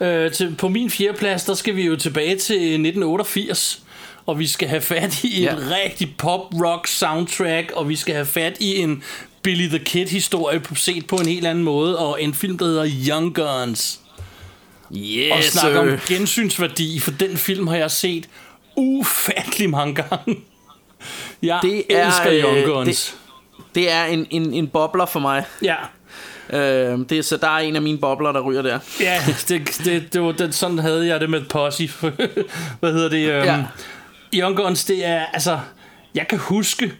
Øh, 0.00 0.32
til, 0.32 0.54
på 0.58 0.68
min 0.68 0.90
fjerde 0.90 1.18
plads, 1.18 1.44
der 1.44 1.54
skal 1.54 1.76
vi 1.76 1.82
jo 1.86 1.96
tilbage 1.96 2.36
til 2.36 2.56
1988. 2.56 3.80
Og 4.26 4.38
vi 4.38 4.46
skal 4.46 4.68
have 4.68 4.80
fat 4.80 5.24
i 5.24 5.42
Ja. 5.42 5.52
et 5.52 5.74
rigtig 5.84 6.14
pop-rock 6.18 6.86
soundtrack, 6.86 7.72
og 7.74 7.88
vi 7.88 7.96
skal 7.96 8.14
have 8.14 8.26
fat 8.26 8.56
i 8.60 8.76
en 8.76 9.02
Billy 9.42 9.68
the 9.68 9.78
Kid-historie 9.78 10.60
set 10.76 11.06
på 11.06 11.16
en 11.16 11.26
helt 11.26 11.46
anden 11.46 11.64
måde, 11.64 11.98
og 11.98 12.22
en 12.22 12.34
film, 12.34 12.58
der 12.58 12.64
hedder 12.64 12.86
Young 13.08 13.34
Guns. 13.34 13.98
Yes, 14.96 15.32
Og 15.32 15.42
snakke 15.44 15.80
om 15.80 15.88
øh, 15.88 16.00
gensynsværdi, 16.06 17.00
for 17.00 17.10
den 17.10 17.36
film 17.36 17.66
har 17.66 17.76
jeg 17.76 17.90
set 17.90 18.28
ufattelig 18.76 19.70
mange 19.70 19.94
gange. 19.94 20.36
Jeg 21.42 21.58
Det 21.62 21.82
er, 21.90 22.06
elsker 22.06 22.32
øh, 22.32 22.38
Young 22.40 22.64
Guns. 22.66 23.16
det 23.74 23.92
er 23.92 24.04
en, 24.04 24.26
en, 24.30 24.54
en 24.54 24.68
bobler 24.68 25.06
for 25.06 25.20
mig. 25.20 25.44
Ja, 25.62 25.76
Øh, 26.50 26.98
det 27.08 27.12
er, 27.12 27.22
så 27.22 27.36
der 27.36 27.48
er 27.48 27.58
en 27.58 27.76
af 27.76 27.82
mine 27.82 27.98
bobler, 27.98 28.32
der 28.32 28.40
ryger 28.40 28.62
der. 28.62 28.78
Ja, 29.00 29.22
det, 29.48 29.80
det, 29.84 30.12
det 30.12 30.22
var, 30.22 30.32
det, 30.32 30.54
sådan 30.54 30.78
havde 30.78 31.06
jeg 31.06 31.20
det 31.20 31.30
med 31.30 31.42
Posse. 31.44 31.90
Hvad 32.80 32.92
hedder 32.92 33.08
det? 33.08 33.26
Ja. 33.26 33.44
ja. 33.44 33.64
Young 34.34 34.56
Guns, 34.56 34.84
det 34.84 35.06
er, 35.06 35.26
altså, 35.32 35.60
jeg 36.14 36.28
kan 36.28 36.38
huske, 36.38 36.92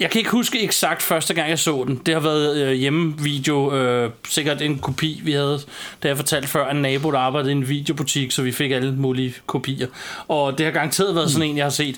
jeg 0.00 0.10
kan 0.10 0.18
ikke 0.18 0.30
huske 0.30 0.62
eksakt 0.62 1.02
første 1.02 1.34
gang, 1.34 1.50
jeg 1.50 1.58
så 1.58 1.84
den. 1.86 2.00
Det 2.06 2.14
har 2.14 2.20
været 2.20 2.56
øh, 2.56 2.72
hjemmevideo, 2.72 3.74
øh, 3.74 4.10
sikkert 4.28 4.62
en 4.62 4.78
kopi, 4.78 5.20
vi 5.24 5.32
havde, 5.32 5.60
da 6.02 6.08
jeg 6.08 6.16
fortalte 6.16 6.48
før, 6.48 6.70
en 6.70 6.82
nabo, 6.82 7.10
der 7.10 7.18
arbejdede 7.18 7.52
i 7.52 7.56
en 7.56 7.68
videobutik, 7.68 8.30
så 8.30 8.42
vi 8.42 8.52
fik 8.52 8.70
alle 8.70 8.92
mulige 8.92 9.34
kopier. 9.46 9.86
Og 10.28 10.58
det 10.58 10.66
har 10.66 10.72
garanteret 10.72 11.14
været 11.14 11.30
sådan 11.30 11.48
en, 11.48 11.56
jeg 11.56 11.64
har 11.64 11.70
set. 11.70 11.96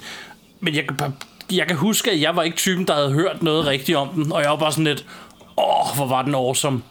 Men 0.61 0.74
jeg 0.74 0.84
jeg 1.53 1.66
kan 1.66 1.76
huske, 1.76 2.11
at 2.11 2.20
jeg 2.20 2.36
var 2.36 2.42
ikke 2.42 2.57
typen, 2.57 2.86
der 2.86 2.94
havde 2.94 3.12
hørt 3.12 3.42
noget 3.42 3.66
rigtigt 3.66 3.98
om 3.98 4.09
den, 4.09 4.32
og 4.32 4.42
jeg 4.42 4.51
var 4.51 4.57
bare 4.57 4.72
sådan 4.72 4.84
lidt, 4.84 5.05
åh, 5.59 5.96
hvor 5.96 6.07
var 6.07 6.22
den 6.22 6.34
awesome. 6.34 6.82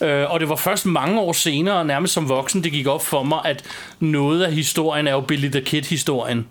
Øh, 0.00 0.30
og 0.30 0.40
det 0.40 0.48
var 0.48 0.56
først 0.56 0.86
mange 0.86 1.20
år 1.20 1.32
senere, 1.32 1.84
nærmest 1.84 2.12
som 2.12 2.28
voksen, 2.28 2.64
det 2.64 2.72
gik 2.72 2.86
op 2.86 3.04
for 3.04 3.22
mig, 3.22 3.40
at 3.44 3.64
noget 4.00 4.42
af 4.42 4.52
historien 4.52 5.06
er 5.06 5.12
jo 5.12 5.20
Billy 5.20 5.50
the 5.50 5.60
Kid-historien. 5.60 6.46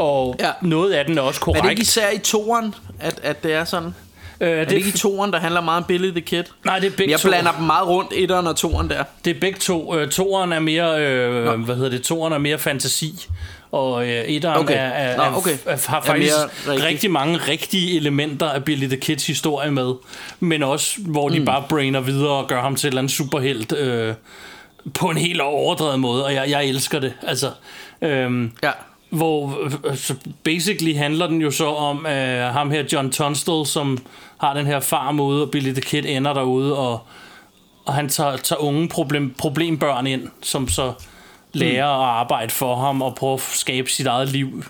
Og 0.00 0.36
Ja. 0.40 0.50
noget 0.62 0.92
af 0.92 1.04
den 1.04 1.18
er 1.18 1.22
også 1.22 1.38
Er 1.40 1.44
korrekt. 1.44 1.64
det 1.64 1.70
ikke 1.70 1.82
især 1.82 2.10
i 2.10 2.18
toeren, 2.18 2.74
at, 3.00 3.20
at 3.22 3.42
det 3.42 3.52
er 3.54 3.64
sådan? 3.64 3.94
øh, 4.40 4.48
Er 4.50 4.58
det, 4.58 4.68
det 4.70 4.76
ikke 4.76 4.88
i 4.88 4.92
toeren, 4.92 5.32
der 5.32 5.38
handler 5.40 5.60
meget 5.60 5.76
om 5.78 5.84
Billy 5.84 6.10
the 6.10 6.20
Kid? 6.20 6.44
Nej, 6.64 6.78
det 6.78 6.86
er 6.92 6.96
begge 6.96 7.10
Jeg 7.12 7.20
to. 7.20 7.28
blander 7.28 7.52
dem 7.52 7.64
meget 7.66 7.88
rundt, 7.88 8.12
etteren 8.14 8.46
og 8.46 8.56
toeren 8.56 8.90
der. 8.90 9.04
Det 9.24 9.36
er 9.36 9.40
begge 9.40 9.58
to. 9.58 9.96
Øh, 9.98 10.08
toeren 10.10 10.52
er 10.52 10.60
mere, 10.60 11.00
øh, 11.06 11.60
hvad 11.60 11.76
hedder 11.76 11.90
det, 11.90 12.02
toeren 12.02 12.32
er 12.32 12.38
mere 12.38 12.58
fantasi. 12.58 13.26
Og 13.72 14.02
øh, 14.08 14.10
etteren 14.24 14.58
Okay. 14.60 14.74
er, 14.74 14.78
er, 14.80 15.16
Nå, 15.16 15.22
er, 15.22 15.34
okay. 15.36 15.50
er, 15.66 15.70
har 15.86 15.96
Er 15.96 16.02
faktisk 16.02 16.32
mere 16.36 16.44
rigtig. 16.44 16.68
rigtig. 16.72 16.86
rigtig 16.86 17.10
mange 17.10 17.36
rigtige 17.48 17.96
elementer 17.96 18.48
af 18.48 18.64
Billy 18.64 18.86
the 18.86 18.96
Kids 18.96 19.26
historie 19.26 19.70
med. 19.70 19.92
Men 20.40 20.62
også, 20.62 20.94
hvor 21.00 21.28
de 21.28 21.38
mm. 21.38 21.44
bare 21.44 21.64
brainer 21.68 22.00
videre 22.00 22.30
og 22.30 22.46
gør 22.48 22.60
ham 22.60 22.76
til 22.76 22.86
en 22.86 22.88
eller 22.88 22.98
anden 23.00 23.10
superhelt 23.10 23.72
øh, 23.72 24.14
på 24.94 25.06
en 25.06 25.16
helt 25.16 25.40
overdrevet 25.40 26.00
måde. 26.00 26.24
Og 26.24 26.34
jeg, 26.34 26.50
jeg 26.50 26.66
elsker 26.66 26.98
det. 26.98 27.12
Altså, 27.26 27.50
øhm, 28.02 28.52
Ja. 28.62 28.70
Hvor 29.10 29.58
øh, 29.64 29.96
så 29.96 30.14
basically 30.42 30.96
handler 30.96 31.26
den 31.26 31.40
jo 31.40 31.50
så 31.50 31.66
om 31.66 32.06
øh, 32.06 32.52
ham 32.52 32.70
her 32.70 32.84
John 32.92 33.10
Tunstall, 33.10 33.66
som 33.66 33.98
har 34.38 34.54
den 34.54 34.66
her 34.66 34.80
farm 34.80 35.20
ude, 35.20 35.42
og 35.42 35.50
Billy 35.50 35.72
the 35.72 35.80
Kid 35.80 36.04
ender 36.06 36.32
derude, 36.32 36.76
og, 36.78 37.00
og 37.86 37.94
han 37.94 38.08
tager, 38.08 38.36
tager 38.36 38.60
unge 38.60 38.88
problem, 38.88 39.34
problembørn 39.38 40.06
ind, 40.06 40.28
som 40.42 40.68
så 40.68 40.92
lærer 41.52 41.86
at 41.86 42.08
arbejde 42.08 42.52
for 42.52 42.76
ham 42.76 43.02
og 43.02 43.14
prøve 43.14 43.34
at 43.34 43.40
skabe 43.40 43.90
sit 43.90 44.06
eget 44.06 44.28
liv. 44.28 44.64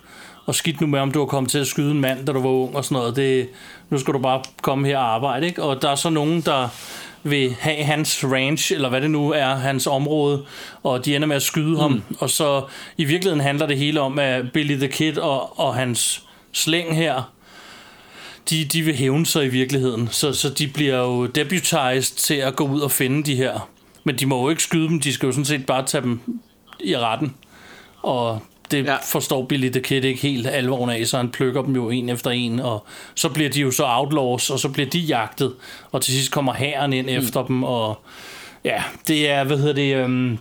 Og 0.47 0.55
skidt 0.55 0.80
nu 0.80 0.86
med, 0.86 1.01
om 1.01 1.11
du 1.11 1.18
har 1.18 1.26
kommet 1.26 1.51
til 1.51 1.59
at 1.59 1.66
skyde 1.66 1.91
en 1.91 2.01
mand, 2.01 2.26
da 2.26 2.32
du 2.32 2.41
var 2.41 2.49
ung 2.49 2.76
og 2.76 2.84
sådan 2.84 2.95
noget. 2.95 3.16
Det, 3.16 3.49
nu 3.91 3.99
skal 3.99 4.14
du 4.14 4.18
bare 4.18 4.43
komme 4.62 4.88
her 4.88 4.99
og 4.99 5.14
arbejde, 5.14 5.47
ikke? 5.47 5.62
Og 5.62 5.82
der 5.82 5.91
er 5.91 5.95
så 5.95 6.11
nogen, 6.11 6.41
der 6.41 6.68
vil 7.22 7.56
have 7.60 7.84
hans 7.84 8.24
ranch, 8.24 8.72
eller 8.72 8.88
hvad 8.88 9.00
det 9.00 9.10
nu 9.10 9.30
er, 9.30 9.54
hans 9.54 9.86
område, 9.86 10.44
og 10.82 11.04
de 11.04 11.16
ender 11.16 11.28
med 11.28 11.36
at 11.36 11.42
skyde 11.42 11.70
mm. 11.70 11.76
ham. 11.76 12.02
Og 12.18 12.30
så 12.30 12.62
i 12.96 13.04
virkeligheden 13.04 13.40
handler 13.40 13.66
det 13.66 13.78
hele 13.78 14.00
om, 14.00 14.18
at 14.18 14.52
Billy 14.52 14.76
the 14.76 14.88
Kid 14.88 15.18
og, 15.18 15.58
og 15.58 15.74
hans 15.74 16.22
slæng 16.52 16.96
her, 16.96 17.32
de, 18.50 18.64
de 18.64 18.82
vil 18.82 18.94
hævne 18.94 19.26
sig 19.26 19.44
i 19.44 19.48
virkeligheden. 19.48 20.08
Så, 20.10 20.32
så 20.32 20.48
de 20.48 20.68
bliver 20.68 20.98
jo 20.98 21.26
deputized 21.26 22.16
til 22.16 22.34
at 22.34 22.56
gå 22.56 22.64
ud 22.64 22.80
og 22.80 22.90
finde 22.90 23.22
de 23.22 23.34
her. 23.34 23.68
Men 24.04 24.16
de 24.16 24.26
må 24.26 24.42
jo 24.42 24.48
ikke 24.48 24.62
skyde 24.62 24.88
dem, 24.88 25.00
de 25.00 25.12
skal 25.12 25.26
jo 25.26 25.32
sådan 25.32 25.44
set 25.44 25.66
bare 25.66 25.86
tage 25.86 26.02
dem 26.02 26.20
i 26.80 26.96
retten. 26.96 27.34
Og 28.02 28.42
det 28.70 28.84
Ja. 28.84 28.96
forstår 29.06 29.44
Billy 29.46 29.68
the 29.70 29.80
Kid 29.80 30.04
ikke 30.04 30.22
helt 30.22 30.46
alvoren 30.46 30.90
af, 30.90 31.06
så 31.06 31.16
han 31.16 31.28
plukker 31.30 31.62
dem 31.62 31.74
jo 31.74 31.90
en 31.90 32.08
efter 32.08 32.30
en, 32.30 32.60
og 32.60 32.86
så 33.14 33.28
bliver 33.28 33.50
de 33.50 33.60
jo 33.60 33.70
så 33.70 33.84
outlaws, 33.86 34.50
og 34.50 34.58
så 34.60 34.68
bliver 34.68 34.88
de 34.90 34.98
jagtet, 34.98 35.52
og 35.92 36.02
til 36.02 36.14
sidst 36.14 36.30
kommer 36.30 36.54
hæren 36.54 36.92
ind 36.92 37.06
mm. 37.06 37.12
efter 37.16 37.42
dem, 37.42 37.62
og 37.62 38.00
ja, 38.64 38.82
det 39.08 39.30
er, 39.30 39.44
hvad 39.44 39.58
hedder 39.58 39.72
det, 39.74 39.94
øhm, 39.96 40.38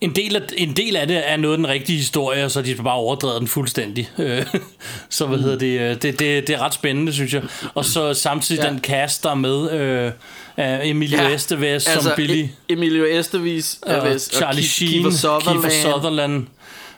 en 0.00 0.14
del, 0.16 0.36
af, 0.36 0.40
en 0.56 0.72
del 0.72 0.96
af 0.96 1.06
det 1.06 1.30
er 1.30 1.36
noget 1.36 1.54
af 1.54 1.58
den 1.58 1.68
rigtige 1.68 1.98
historie, 1.98 2.44
og 2.44 2.50
så 2.50 2.62
de 2.62 2.74
bare 2.74 2.94
overdrevet 2.94 3.40
den 3.40 3.48
fuldstændig. 3.48 4.10
Øh, 4.18 4.46
så 5.10 5.26
hvad 5.26 5.38
hedder 5.38 5.58
det, 5.58 5.80
øh, 5.80 5.88
det, 5.90 6.02
det, 6.02 6.46
det 6.46 6.50
er 6.50 6.58
ret 6.60 6.74
spændende, 6.74 7.12
synes 7.12 7.34
jeg. 7.34 7.42
Og 7.74 7.84
så 7.84 8.14
samtidig 8.14 8.62
Ja. 8.64 8.70
den 8.70 8.78
cast, 8.80 9.22
der 9.24 9.30
er 9.30 9.34
med 9.34 9.70
øh, 9.72 10.12
af 10.56 10.80
Emilio 10.84 11.16
Ja. 11.18 11.28
Estevez 11.28 11.88
altså, 11.88 12.00
som 12.08 12.12
Billy. 12.16 12.44
E- 12.44 12.48
Emilio 12.68 13.04
Estevez 13.04 13.74
og 13.82 13.96
og 13.96 14.20
Charlie 14.20 14.62
Ke- 14.62 14.66
Sheen, 14.66 14.90
Kiefer 14.92 15.10
Sutherland, 15.10 15.62
Kiefer 15.62 15.92
Sutherland. 15.92 16.46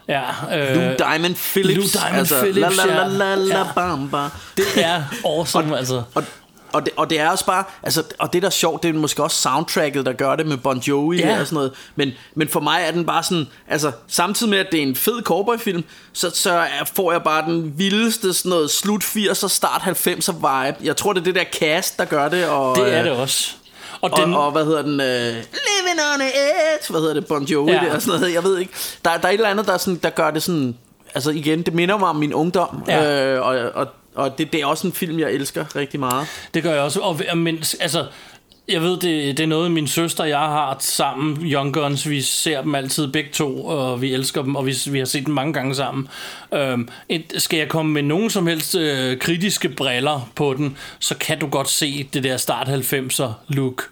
Ja, 0.09 0.22
øh, 0.59 0.76
Lou 0.76 0.94
Diamond 1.11 1.34
Phillips. 1.34 1.94
Lou 1.94 2.02
Diamond 2.09 2.26
Phillips, 2.42 2.76
la, 2.76 2.84
la, 2.86 3.06
la, 3.06 3.06
la, 3.09 3.34
la, 3.34 3.59
Ja. 3.59 3.64
bam, 3.74 4.11
bam. 4.11 4.30
det 4.56 4.64
er 4.76 5.02
awesome, 5.24 5.78
altså. 5.78 6.02
Og, 6.14 6.24
og, 6.72 6.84
det, 6.86 6.92
og 6.96 7.11
det 7.11 7.20
er 7.20 7.28
også 7.30 7.46
bare 7.46 7.64
altså, 7.82 8.02
Og 8.18 8.32
det 8.32 8.42
der 8.42 8.48
er 8.48 8.52
sjovt 8.52 8.82
Det 8.82 8.88
er 8.88 8.92
måske 8.98 9.22
også 9.22 9.36
soundtracket 9.36 10.06
der 10.06 10.12
gør 10.12 10.36
det 10.36 10.46
Med 10.46 10.56
Bon 10.56 10.78
Jovi 10.78 11.16
Ja. 11.18 11.40
og 11.40 11.46
sådan 11.46 11.54
noget 11.56 11.72
men, 11.96 12.11
men 12.34 12.48
for 12.48 12.61
mig 12.61 12.80
er 12.86 12.90
den 12.90 13.06
bare 13.06 13.22
sådan 13.22 13.46
Altså 13.68 13.92
samtidig 14.09 14.50
med 14.50 14.59
at 14.59 14.66
det 14.72 14.78
er 14.78 14.82
en 14.82 14.96
fed 14.96 15.22
cowboyfilm 15.22 15.84
Så, 16.12 16.30
så 16.34 16.50
er- 16.52 16.84
får 16.96 17.12
jeg 17.12 17.22
bare 17.22 17.44
den 17.50 17.72
vildeste 17.78 18.34
sådan 18.34 18.50
noget 18.50 18.70
Slut 18.70 19.04
80'er 19.04 19.48
start 19.48 19.80
90'er 19.82 20.32
vibe 20.32 20.76
Jeg 20.86 20.96
tror 20.96 21.12
det 21.12 21.20
er 21.20 21.24
det 21.24 21.34
der 21.34 21.44
cast 21.59 21.98
der 21.98 22.04
gør 22.04 22.28
det 22.28 22.46
og, 22.48 22.76
Det 22.76 22.94
er 22.94 22.98
øh, 22.98 23.04
det 23.04 23.12
også. 23.12 23.54
Og, 24.01 24.11
og, 24.12 24.18
den, 24.20 24.34
og 24.34 24.53
hvad 24.53 24.64
hedder 24.64 24.82
den? 24.82 24.92
Uh, 24.92 25.36
Living 25.36 26.01
on 26.14 26.20
edge. 26.20 26.90
Hvad 26.90 27.01
hedder 27.01 27.14
det? 27.14 27.26
Bon 27.26 27.44
Jovi 27.44 27.72
Ja. 27.72 27.94
og 27.94 28.03
sådan 28.03 28.20
noget. 28.20 28.34
Jeg 28.34 28.44
ved 28.44 28.59
ikke. 28.59 28.72
Der, 29.05 29.16
der 29.16 29.28
er 29.28 29.32
et 29.32 29.34
eller 29.34 29.49
andet, 29.49 29.66
der, 29.66 29.72
er 29.72 29.78
sådan, 29.78 30.01
der 30.03 30.11
gør 30.11 30.30
det 30.30 30.42
sådan... 30.42 30.76
Altså 31.14 31.30
igen, 31.30 31.62
det 31.62 31.74
minder 31.74 31.96
mig 31.99 32.09
om 32.09 32.16
min 32.16 32.34
ungdom. 32.34 32.82
Ja. 32.88 33.34
Øh, 33.34 33.46
og 33.46 33.57
og, 33.74 33.86
og 34.14 34.38
det, 34.38 34.53
det 34.53 34.61
er 34.61 34.66
også 34.66 34.86
en 34.86 34.92
film, 34.92 35.18
jeg 35.18 35.32
elsker 35.32 35.76
rigtig 35.76 36.01
meget. 36.01 36.26
Det 36.55 36.62
gør 36.62 36.72
jeg 36.72 36.82
også. 36.82 37.01
Og, 37.01 37.20
men, 37.36 37.64
altså, 37.80 38.07
jeg 38.68 38.82
ved, 38.82 38.90
det, 38.90 39.36
det 39.36 39.40
er 39.40 39.46
noget, 39.46 39.70
min 39.70 39.86
søster 39.86 40.22
og 40.22 40.28
jeg 40.28 40.38
har 40.38 40.76
sammen. 40.80 41.36
Young 41.42 41.74
Guns, 41.74 42.08
vi 42.08 42.20
ser 42.20 42.62
dem 42.62 42.74
altid 42.74 43.12
begge 43.12 43.30
to, 43.32 43.64
og 43.64 44.02
vi 44.02 44.14
elsker 44.14 44.42
dem, 44.42 44.56
og 44.56 44.66
vi, 44.66 44.74
vi 44.90 44.98
har 44.98 45.06
set 45.06 45.26
dem 45.26 45.34
mange 45.34 45.52
gange 45.52 45.74
sammen. 45.74 46.08
Øhm, 46.54 46.88
et, 47.08 47.32
skal 47.36 47.58
jeg 47.58 47.68
komme 47.68 47.92
med 47.92 48.02
nogen 48.02 48.30
som 48.30 48.46
helst 48.46 48.74
øh, 48.74 49.18
kritiske 49.18 49.68
briller 49.68 50.30
på 50.34 50.54
den, 50.54 50.76
så 50.98 51.16
kan 51.16 51.38
du 51.38 51.46
godt 51.46 51.68
se 51.68 52.08
det 52.12 52.24
der 52.24 52.36
start 52.36 52.68
90'er 52.68 53.32
look. 53.48 53.90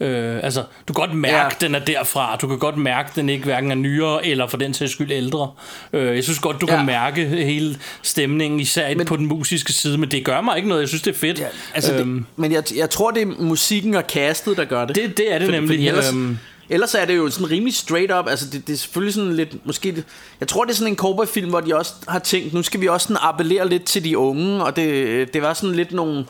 Øh, 0.00 0.36
altså, 0.42 0.60
du 0.88 0.92
kan 0.92 1.06
godt 1.06 1.14
mærke, 1.18 1.56
Ja. 1.60 1.66
den 1.66 1.74
er 1.74 1.78
derfra. 1.78 2.36
Du 2.36 2.46
kan 2.48 2.58
godt 2.58 2.76
mærke, 2.76 3.10
den 3.16 3.28
ikke 3.28 3.44
hverken 3.44 3.70
er 3.70 3.74
nyere, 3.74 4.26
eller 4.26 4.46
for 4.46 4.56
den 4.56 4.74
sags 4.74 4.92
skyld 4.92 5.10
ældre. 5.10 5.50
Øh, 5.92 6.16
jeg 6.16 6.24
synes 6.24 6.38
godt, 6.38 6.60
du 6.60 6.66
Ja. 6.68 6.76
kan 6.76 6.86
mærke 6.86 7.24
hele 7.24 7.78
stemningen, 8.02 8.60
især 8.60 8.94
men, 8.96 9.06
på 9.06 9.16
den 9.16 9.26
musiske 9.26 9.72
side, 9.72 9.98
men 9.98 10.10
det 10.10 10.24
gør 10.24 10.40
mig 10.40 10.56
ikke 10.56 10.68
noget. 10.68 10.80
Jeg 10.80 10.88
synes, 10.88 11.02
det 11.02 11.14
er 11.14 11.18
fedt. 11.18 11.38
Ja, 11.38 11.46
altså 11.74 11.94
Øhm, 11.94 12.14
det, 12.14 12.24
men 12.36 12.52
jeg, 12.52 12.62
jeg 12.76 12.90
tror, 12.90 13.10
det 13.10 13.22
er 13.22 13.26
musikken 13.26 13.94
og 13.94 14.04
castet, 14.08 14.56
der 14.56 14.64
gør 14.64 14.84
det. 14.84 14.96
Det- 14.96 15.16
det 15.16 15.32
er 15.34 15.38
det 15.38 15.50
nemlig, 15.50 15.68
Fordi 15.76 15.88
ellers, 15.88 16.12
øhm. 16.12 16.38
ellers 16.70 16.94
er 16.94 17.04
det 17.04 17.16
jo 17.16 17.30
sådan 17.30 17.50
rimelig 17.50 17.74
straight 17.74 18.12
up. 18.12 18.28
Altså 18.28 18.46
det, 18.52 18.66
det 18.66 18.72
er 18.72 18.76
selvfølgelig 18.76 19.14
sådan 19.14 19.36
lidt... 19.36 19.66
Måske, 19.66 19.92
det- 19.92 20.04
jeg 20.40 20.48
tror, 20.48 20.64
det 20.64 20.70
er 20.72 20.76
sådan 20.76 20.92
en 20.92 20.96
cowboyfilm, 20.96 21.48
hvor 21.50 21.60
de 21.60 21.76
også 21.76 21.92
har 22.08 22.18
tænkt, 22.18 22.52
nu 22.54 22.62
skal 22.62 22.80
vi 22.80 22.88
også 22.88 23.04
sådan 23.04 23.18
appellere 23.22 23.68
lidt 23.68 23.84
til 23.84 24.04
de 24.04 24.18
unge. 24.18 24.64
Og 24.64 24.76
det, 24.76 25.34
det 25.34 25.42
var 25.42 25.54
sådan 25.54 25.76
lidt 25.76 25.92
nogle... 25.92 26.24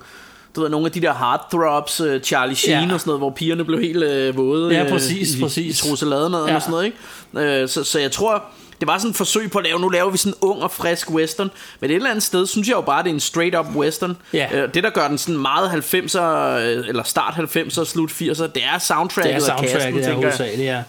Du 0.57 0.61
ved, 0.61 0.69
nogle 0.71 0.87
af 0.87 0.93
de 0.93 1.01
der 1.01 1.15
heartthrobs, 1.15 2.01
uh, 2.01 2.21
Charlie 2.21 2.57
Sheen 2.57 2.89
Ja. 2.89 2.95
og 2.95 3.01
sådan 3.01 3.09
noget, 3.11 3.21
hvor 3.21 3.31
pigerne 3.31 3.65
blev 3.65 3.81
helt 3.81 3.97
uh, 4.31 4.37
våde 4.37 4.75
Ja, 4.75 4.85
øh, 4.85 4.91
præcis, 4.91 5.35
i, 5.35 5.41
præcis. 5.43 5.81
i 5.81 5.89
trusselademaden 5.89 6.49
Ja. 6.49 6.55
og 6.55 6.63
sådan 6.63 6.71
noget. 6.71 6.85
Ikke? 6.85 7.63
Uh, 7.63 7.69
så, 7.69 7.85
så 7.85 7.99
jeg 8.01 8.13
tror, 8.13 8.45
det 8.81 8.89
var 8.89 8.99
sådan 8.99 9.11
et 9.11 9.17
forsøg 9.17 9.51
på 9.51 9.59
at 9.59 9.65
lave, 9.65 9.81
nu 9.81 9.89
laver 9.89 10.11
vi 10.11 10.19
sådan 10.19 10.33
en 10.33 10.49
ung 10.49 10.63
og 10.63 10.71
frisk 10.71 11.11
western. 11.11 11.51
Men 11.81 11.91
et 11.91 11.95
eller 11.97 12.11
andet 12.11 12.23
sted, 12.23 12.47
synes 12.47 12.69
jeg 12.69 12.75
jo 12.75 12.81
bare, 12.81 13.03
det 13.03 13.11
er 13.11 13.15
en 13.15 13.21
straight 13.21 13.59
up 13.59 13.67
western. 13.77 14.17
Ja. 14.33 14.49
Øh, 14.53 14.75
det, 14.75 14.83
der 14.85 14.91
gør 14.91 15.09
den 15.09 15.19
sådan 15.19 15.37
meget 15.41 15.69
90'er, 15.71 16.21
øh, 16.23 16.89
eller 16.89 17.03
start 17.03 17.35
90'er, 17.35 17.85
slut 17.85 18.11
80'er, 18.11 18.47
det 18.47 18.63
er 18.75 18.79
soundtracket, 18.79 19.35
det 19.43 19.49
er 19.49 19.53
og 19.53 19.61
casten, 19.61 19.81
soundtracket, 19.81 20.01
ja, 20.03 20.07
tænker 20.31 20.45
jeg. 20.45 20.59
ja. 20.59 20.83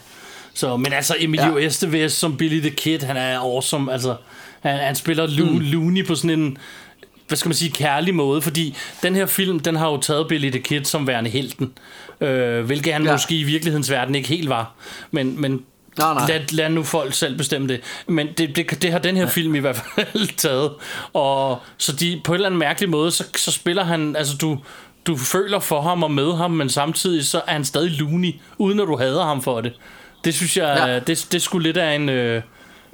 Så, 0.54 0.78
men 0.78 0.94
altså, 0.94 1.16
Emilio 1.20 1.58
Ja. 1.58 1.66
Estevez 1.66 2.12
som 2.14 2.38
Billy 2.38 2.60
the 2.62 2.70
Kid, 2.70 3.00
han 3.00 3.18
er 3.18 3.40
awesome. 3.40 3.94
Altså, 3.94 4.16
han, 4.62 4.78
han 4.80 4.96
spiller 4.96 5.28
Lo- 5.28 5.46
mm. 5.46 5.60
Looney 5.62 6.06
på 6.08 6.16
sådan 6.16 6.30
en, 6.40 6.58
hvad 7.28 7.38
skal 7.38 7.50
man 7.50 7.56
sige, 7.56 7.72
kærlig 7.72 8.16
måde, 8.16 8.42
fordi 8.42 8.76
den 9.04 9.16
her 9.16 9.26
film, 9.26 9.60
den 9.60 9.76
har 9.76 9.88
jo 9.92 9.98
taget 9.98 10.28
Billy 10.28 10.50
the 10.50 10.60
Kid 10.60 10.84
som 10.84 11.08
værende 11.08 11.30
helten. 11.30 11.72
Øh, 12.22 12.66
hvilket 12.66 12.94
han 12.94 13.02
Ja. 13.04 13.08
ja. 13.10 13.14
måske 13.14 13.36
i 13.40 13.44
virkelighedens 13.44 13.92
verden 13.92 14.16
ikke 14.16 14.30
helt 14.30 14.50
var. 14.50 14.74
Men, 15.12 15.42
men 15.42 15.62
Nej, 15.98 16.14
nej. 16.14 16.28
Lad, 16.28 16.40
lad 16.52 16.70
nu 16.70 16.84
folk 16.84 17.14
selv 17.14 17.38
bestemme 17.38 17.68
det. 17.68 17.82
Men 18.08 18.28
det, 18.38 18.56
det, 18.56 18.82
det 18.82 18.92
har 18.92 19.00
den 19.00 19.18
her 19.18 19.28
film 19.28 19.56
i 19.56 19.60
hvert 19.60 19.76
fald 19.96 20.28
taget. 20.38 20.72
Og 21.14 21.60
så 21.78 21.92
de, 21.92 22.22
på 22.24 22.32
en 22.32 22.36
eller 22.36 22.46
anden 22.48 22.60
mærkelig 22.60 22.90
måde, 22.90 23.12
så, 23.12 23.24
så 23.36 23.52
spiller 23.52 23.84
han, 23.84 24.16
altså 24.16 24.38
du, 24.38 24.60
du 25.08 25.18
føler 25.18 25.60
for 25.60 25.82
ham 25.82 26.04
og 26.04 26.12
med 26.12 26.34
ham, 26.38 26.52
men 26.52 26.70
samtidig 26.70 27.26
så 27.26 27.42
er 27.48 27.52
han 27.54 27.66
stadig 27.66 27.92
loony, 27.92 28.36
uden 28.58 28.80
at 28.80 28.88
du 28.88 28.98
hader 28.98 29.24
ham 29.24 29.42
for 29.42 29.62
det. 29.62 29.74
Det 30.24 30.34
synes 30.36 30.58
jeg, 30.58 30.76
Ja. 30.78 30.94
ja. 30.94 31.00
det, 31.00 31.28
det 31.32 31.42
skulle 31.42 31.64
lidt 31.70 31.78
af 31.78 31.96
en... 31.96 32.10
Øh, 32.10 32.42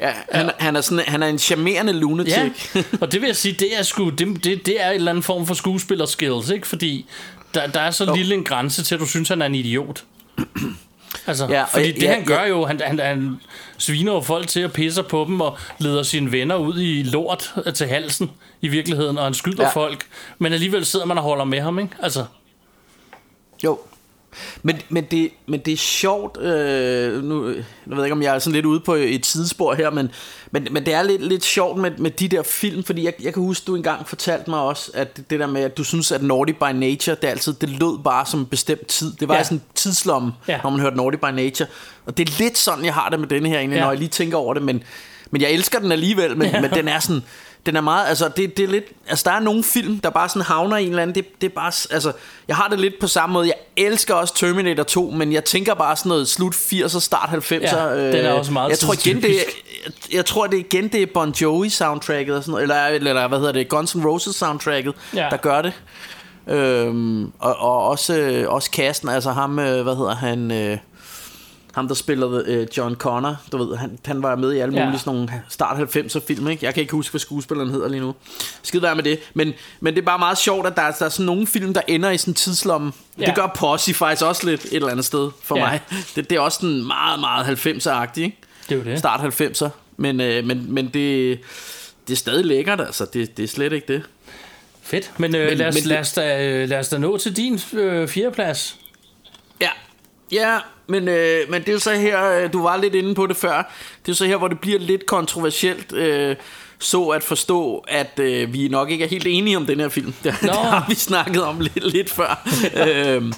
Ja, 0.04 0.14
han, 0.32 0.52
han, 0.60 0.76
er 0.76 0.82
sådan, 0.82 1.04
han 1.08 1.24
er 1.24 1.28
en 1.28 1.40
charmerende 1.40 1.94
lunatic. 1.94 2.34
ja, 2.76 2.84
og 3.02 3.12
det 3.12 3.22
vil 3.22 3.28
jeg 3.28 3.36
sige, 3.36 3.54
det 3.60 3.78
er, 3.80 3.84
sgu, 3.84 4.10
det, 4.10 4.44
det, 4.44 4.66
det 4.66 4.84
er 4.84 4.90
en 4.90 4.96
eller 4.96 5.12
anden 5.12 5.24
form 5.24 5.46
for 5.48 5.54
skuespiller-skills, 5.54 6.50
ikke? 6.50 6.68
Fordi 6.68 7.06
der, 7.54 7.68
der 7.68 7.80
er 7.80 7.92
så 7.92 8.06
Jo. 8.06 8.14
lille 8.16 8.36
en 8.36 8.44
grænse 8.44 8.84
til, 8.84 8.96
at 8.96 9.02
du 9.02 9.06
synes, 9.08 9.30
han 9.30 9.42
er 9.42 9.46
en 9.46 9.56
idiot. 9.56 10.04
Altså, 11.28 11.46
Ja, 11.46 11.54
ja, 11.54 11.64
fordi 11.64 11.86
jeg- 11.86 11.96
det 11.96 12.04
jeg- 12.04 12.14
han 12.14 12.26
gør 12.26 12.46
jo, 12.46 12.66
han, 12.66 12.82
han, 12.86 13.00
han 13.00 13.40
sviner 13.78 14.14
jo 14.14 14.22
folk 14.22 14.48
til 14.48 14.60
at 14.60 14.74
pisse 14.74 15.04
på 15.04 15.26
dem 15.28 15.42
og 15.42 15.58
leder 15.80 16.04
sine 16.04 16.32
venner 16.32 16.56
ud 16.56 16.80
i 16.82 17.04
lort 17.04 17.54
til 17.76 17.88
halsen 17.88 18.32
i 18.62 18.68
virkeligheden, 18.68 19.18
og 19.18 19.24
han 19.24 19.34
skyder 19.34 19.64
Ja. 19.64 19.68
ja. 19.68 19.74
folk. 19.74 20.06
Men 20.40 20.54
alligevel 20.54 20.86
sidder 20.86 21.06
man 21.06 21.18
og 21.18 21.24
holder 21.24 21.44
med 21.46 21.60
ham, 21.62 21.80
ikke? 21.80 21.92
Altså, 22.02 22.26
Jo. 23.64 23.80
Men, 24.64 24.82
men, 24.90 25.04
det, 25.12 25.30
men 25.46 25.60
det 25.60 25.74
er 25.74 25.78
sjovt, 25.78 26.42
øh, 26.42 27.24
nu, 27.24 27.36
nu 27.36 27.54
ved 27.86 27.98
jeg 27.98 28.06
ikke, 28.06 28.14
om 28.14 28.22
jeg 28.22 28.36
er 28.36 28.40
sådan 28.40 28.54
lidt 28.54 28.66
ude 28.66 28.80
på 28.80 28.94
et 28.94 29.26
sidespor 29.26 29.74
her, 29.74 29.90
men, 29.90 30.12
men, 30.52 30.68
men 30.72 30.86
det 30.86 30.94
er 30.94 31.04
lidt, 31.04 31.28
lidt 31.28 31.46
sjovt 31.46 31.82
med, 31.82 31.92
med 31.98 32.12
de 32.12 32.28
der 32.28 32.44
film, 32.44 32.84
fordi 32.84 33.06
jeg, 33.06 33.14
jeg 33.24 33.34
kan 33.34 33.44
huske, 33.44 33.66
du 33.66 33.76
engang 33.76 34.08
fortalte 34.08 34.50
mig 34.50 34.60
også, 34.60 34.92
at 34.94 35.18
det, 35.18 35.30
det 35.30 35.40
der 35.40 35.48
med, 35.48 35.62
at 35.62 35.78
du 35.78 35.84
synes, 35.84 36.12
at 36.12 36.24
Naughty 36.24 36.54
by 36.54 36.72
Nature, 36.74 37.16
det, 37.22 37.28
altid, 37.28 37.54
det 37.54 37.70
lød 37.70 38.04
bare 38.04 38.26
som 38.26 38.40
en 38.40 38.46
bestemt 38.46 38.88
tid. 38.88 39.14
Det 39.20 39.28
var 39.28 39.36
ja. 39.36 39.44
Sådan 39.44 39.58
en 39.58 39.64
tidslomme, 39.76 40.32
ja. 40.48 40.60
Når 40.64 40.70
man 40.70 40.80
hørte 40.80 40.96
Naughty 40.96 41.18
by 41.18 41.36
Nature. 41.36 41.68
Og 42.06 42.18
det 42.18 42.30
er 42.30 42.34
lidt 42.40 42.58
sådan, 42.58 42.86
jeg 42.86 42.94
har 42.94 43.10
det 43.10 43.20
med 43.20 43.28
denne 43.28 43.50
her, 43.50 43.60
egentlig. 43.60 43.78
Ja. 43.78 43.84
når 43.84 43.92
jeg 43.92 44.00
lige 44.00 44.10
tænker 44.10 44.38
over 44.38 44.54
det, 44.54 44.64
men, 44.64 44.84
men 45.32 45.42
jeg 45.42 45.52
elsker 45.52 45.80
den 45.80 45.92
alligevel, 45.92 46.38
men, 46.38 46.50
ja. 46.50 46.62
men 46.62 46.72
den 46.72 46.88
er 46.88 47.00
sådan... 47.00 47.24
Den 47.66 47.76
er 47.76 47.82
meget, 47.82 48.08
altså 48.08 48.28
det, 48.38 48.58
det 48.58 48.64
er 48.64 48.68
lidt, 48.68 48.86
altså 49.10 49.24
der 49.30 49.36
er 49.36 49.40
nogle 49.40 49.64
film, 49.64 50.00
der 50.00 50.10
bare 50.10 50.30
sådan 50.30 50.42
havner 50.42 50.78
i 50.78 50.84
en 50.84 50.90
eller 50.90 51.02
anden, 51.02 51.16
det, 51.16 51.42
det 51.42 51.50
er 51.50 51.54
bare, 51.56 51.72
altså 51.92 52.12
jeg 52.48 52.56
har 52.56 52.68
det 52.68 52.80
lidt 52.80 53.00
på 53.00 53.08
samme 53.08 53.34
måde, 53.34 53.48
jeg 53.48 53.56
elsker 53.78 54.14
også 54.14 54.36
Terminator 54.36 54.84
2, 54.84 55.10
men 55.10 55.34
jeg 55.34 55.44
tænker 55.46 55.74
bare 55.74 55.96
sådan 55.96 56.10
noget 56.10 56.28
slut 56.28 56.56
80'er, 56.56 57.00
start 57.00 57.30
90'er. 57.30 57.76
Ja, 57.78 58.08
den 58.12 58.26
er 58.26 58.32
også 58.32 58.52
meget 58.52 58.70
jeg 58.70 58.80
tror 58.80 58.94
igen, 58.94 59.22
det 59.22 59.30
er, 59.32 59.34
jeg, 59.86 59.94
jeg 60.14 60.26
tror 60.26 60.48
det 60.48 60.58
igen, 60.58 60.88
det 60.88 61.02
er 61.02 61.06
Bon 61.14 61.32
Jovi 61.42 61.70
soundtracket, 61.70 62.36
og 62.36 62.44
sådan 62.44 62.52
noget, 62.52 62.62
eller, 62.64 63.10
eller 63.12 63.28
hvad 63.28 63.40
hedder 63.40 63.52
det, 63.54 63.70
Guns 63.70 63.96
N' 63.96 64.06
Roses 64.08 64.36
soundtracket, 64.36 64.94
Ja. 65.16 65.28
der 65.32 65.38
gør 65.38 65.62
det. 65.62 65.74
Øhm, 66.48 67.26
og, 67.40 67.56
og 67.60 67.88
også, 67.88 68.16
øh, 68.18 68.50
også 68.54 68.70
casten, 68.74 69.10
altså 69.10 69.32
ham, 69.32 69.60
øh, 69.60 69.84
hvad 69.84 69.96
hedder 69.96 70.16
han, 70.16 70.52
øh, 70.52 70.78
ham 71.74 71.88
der 71.88 71.96
spillede 71.96 72.44
øh, 72.48 72.68
John 72.78 72.96
Connor, 72.96 73.36
du 73.52 73.58
ved, 73.64 73.78
han, 73.78 74.00
han 74.06 74.24
var 74.24 74.36
med 74.36 74.54
i 74.54 74.60
alle 74.60 74.78
Ja. 74.80 74.86
mulige 74.86 75.00
sådan 75.00 75.14
nogle 75.14 75.44
start 75.50 75.96
90'er 75.96 76.20
film, 76.28 76.48
ikke? 76.48 76.66
Jeg 76.66 76.74
kan 76.74 76.82
ikke 76.82 76.92
huske, 76.92 77.12
hvad 77.12 77.20
skuespilleren 77.20 77.70
hedder 77.72 77.88
lige 77.90 78.02
nu. 78.02 78.16
Skid 78.64 78.80
være 78.80 78.96
med 78.96 79.04
det. 79.04 79.20
Men, 79.34 79.54
men 79.80 79.94
det 79.96 80.02
er 80.02 80.06
bare 80.06 80.20
meget 80.20 80.38
sjovt, 80.38 80.68
at 80.68 80.76
der, 80.76 80.82
er- 80.82 80.92
der 80.92 81.06
er 81.06 81.10
sådan 81.10 81.26
nogle 81.26 81.48
film, 81.48 81.74
der 81.74 81.82
ender 81.88 82.10
i 82.12 82.18
sådan 82.18 82.32
en 82.32 82.36
tidslomme. 82.36 82.92
Ja. 83.20 83.26
Det 83.26 83.36
gør 83.36 83.48
Posse 83.56 83.94
faktisk 83.94 84.26
også 84.26 84.46
lidt 84.50 84.66
et 84.66 84.74
eller 84.74 84.90
andet 84.90 85.06
sted 85.06 85.30
for 85.44 85.58
Ja. 85.58 85.66
mig. 85.66 85.82
Det, 86.16 86.30
det 86.30 86.36
er 86.36 86.40
også 86.40 86.56
sådan 86.62 86.84
meget, 86.88 87.20
meget 87.20 87.46
90'er-agtigt, 87.66 88.22
ikke? 88.22 88.38
det 88.70 88.80
er 88.80 88.84
det. 88.84 89.00
Start 89.00 89.20
90'er. 89.42 89.70
Men, 89.98 90.22
øh, 90.22 90.46
men, 90.46 90.74
men 90.74 90.86
det, 90.86 91.40
det 92.08 92.14
er 92.14 92.18
stadig 92.18 92.46
lækkert, 92.46 92.82
altså. 92.82 93.06
Det, 93.14 93.38
det 93.38 93.44
er 93.44 93.48
slet 93.48 93.74
ikke 93.74 93.94
det. 93.94 94.04
Fedt. 94.82 95.12
Men, 95.18 95.36
øh, 95.36 95.50
Men- 95.50 95.58
lad, 95.58 95.68
os, 95.68 95.76
men- 95.76 95.84
lad, 95.84 96.00
os 96.00 96.14
da, 96.14 96.48
øh, 96.48 96.70
lad 96.70 96.80
os 96.80 96.90
da 96.90 96.98
nå 96.98 97.18
til 97.18 97.38
din 97.38 97.60
øh, 97.74 98.08
fjerdeplads. 98.08 98.78
Ja, 99.62 99.70
ja 100.32 100.58
men, 100.88 101.08
øh, 101.08 101.40
men 101.50 101.62
det 101.62 101.70
er 101.70 101.74
jo 101.74 101.80
så 101.80 101.94
her, 101.94 102.24
øh, 102.44 102.54
du 102.54 102.62
var 102.64 102.78
lidt 102.78 102.96
inde 102.96 103.16
på 103.16 103.28
det 103.28 103.38
før, 103.38 103.56
det 103.58 103.64
er 103.64 104.10
jo 104.10 104.14
så 104.14 104.26
her, 104.26 104.38
hvor 104.38 104.48
det 104.48 104.60
bliver 104.60 104.80
lidt 104.80 105.06
kontroversielt, 105.06 105.94
øh, 105.94 106.36
så 106.80 107.04
at 107.08 107.24
forstå, 107.24 107.84
at 107.88 108.20
øh, 108.20 108.54
vi 108.54 108.68
nok 108.68 108.92
ikke 108.92 109.04
er 109.04 109.10
helt 109.10 109.28
enige 109.30 109.58
om 109.58 109.66
den 109.66 109.80
her 109.80 109.90
film. 109.90 110.14
Det, 110.24 110.36
det 110.42 110.50
har 110.50 110.86
vi 110.90 110.96
snakket 110.96 111.44
om 111.44 111.60
lidt, 111.60 111.92
lidt 111.94 112.10
før. 112.10 112.48
øhm, 112.88 113.34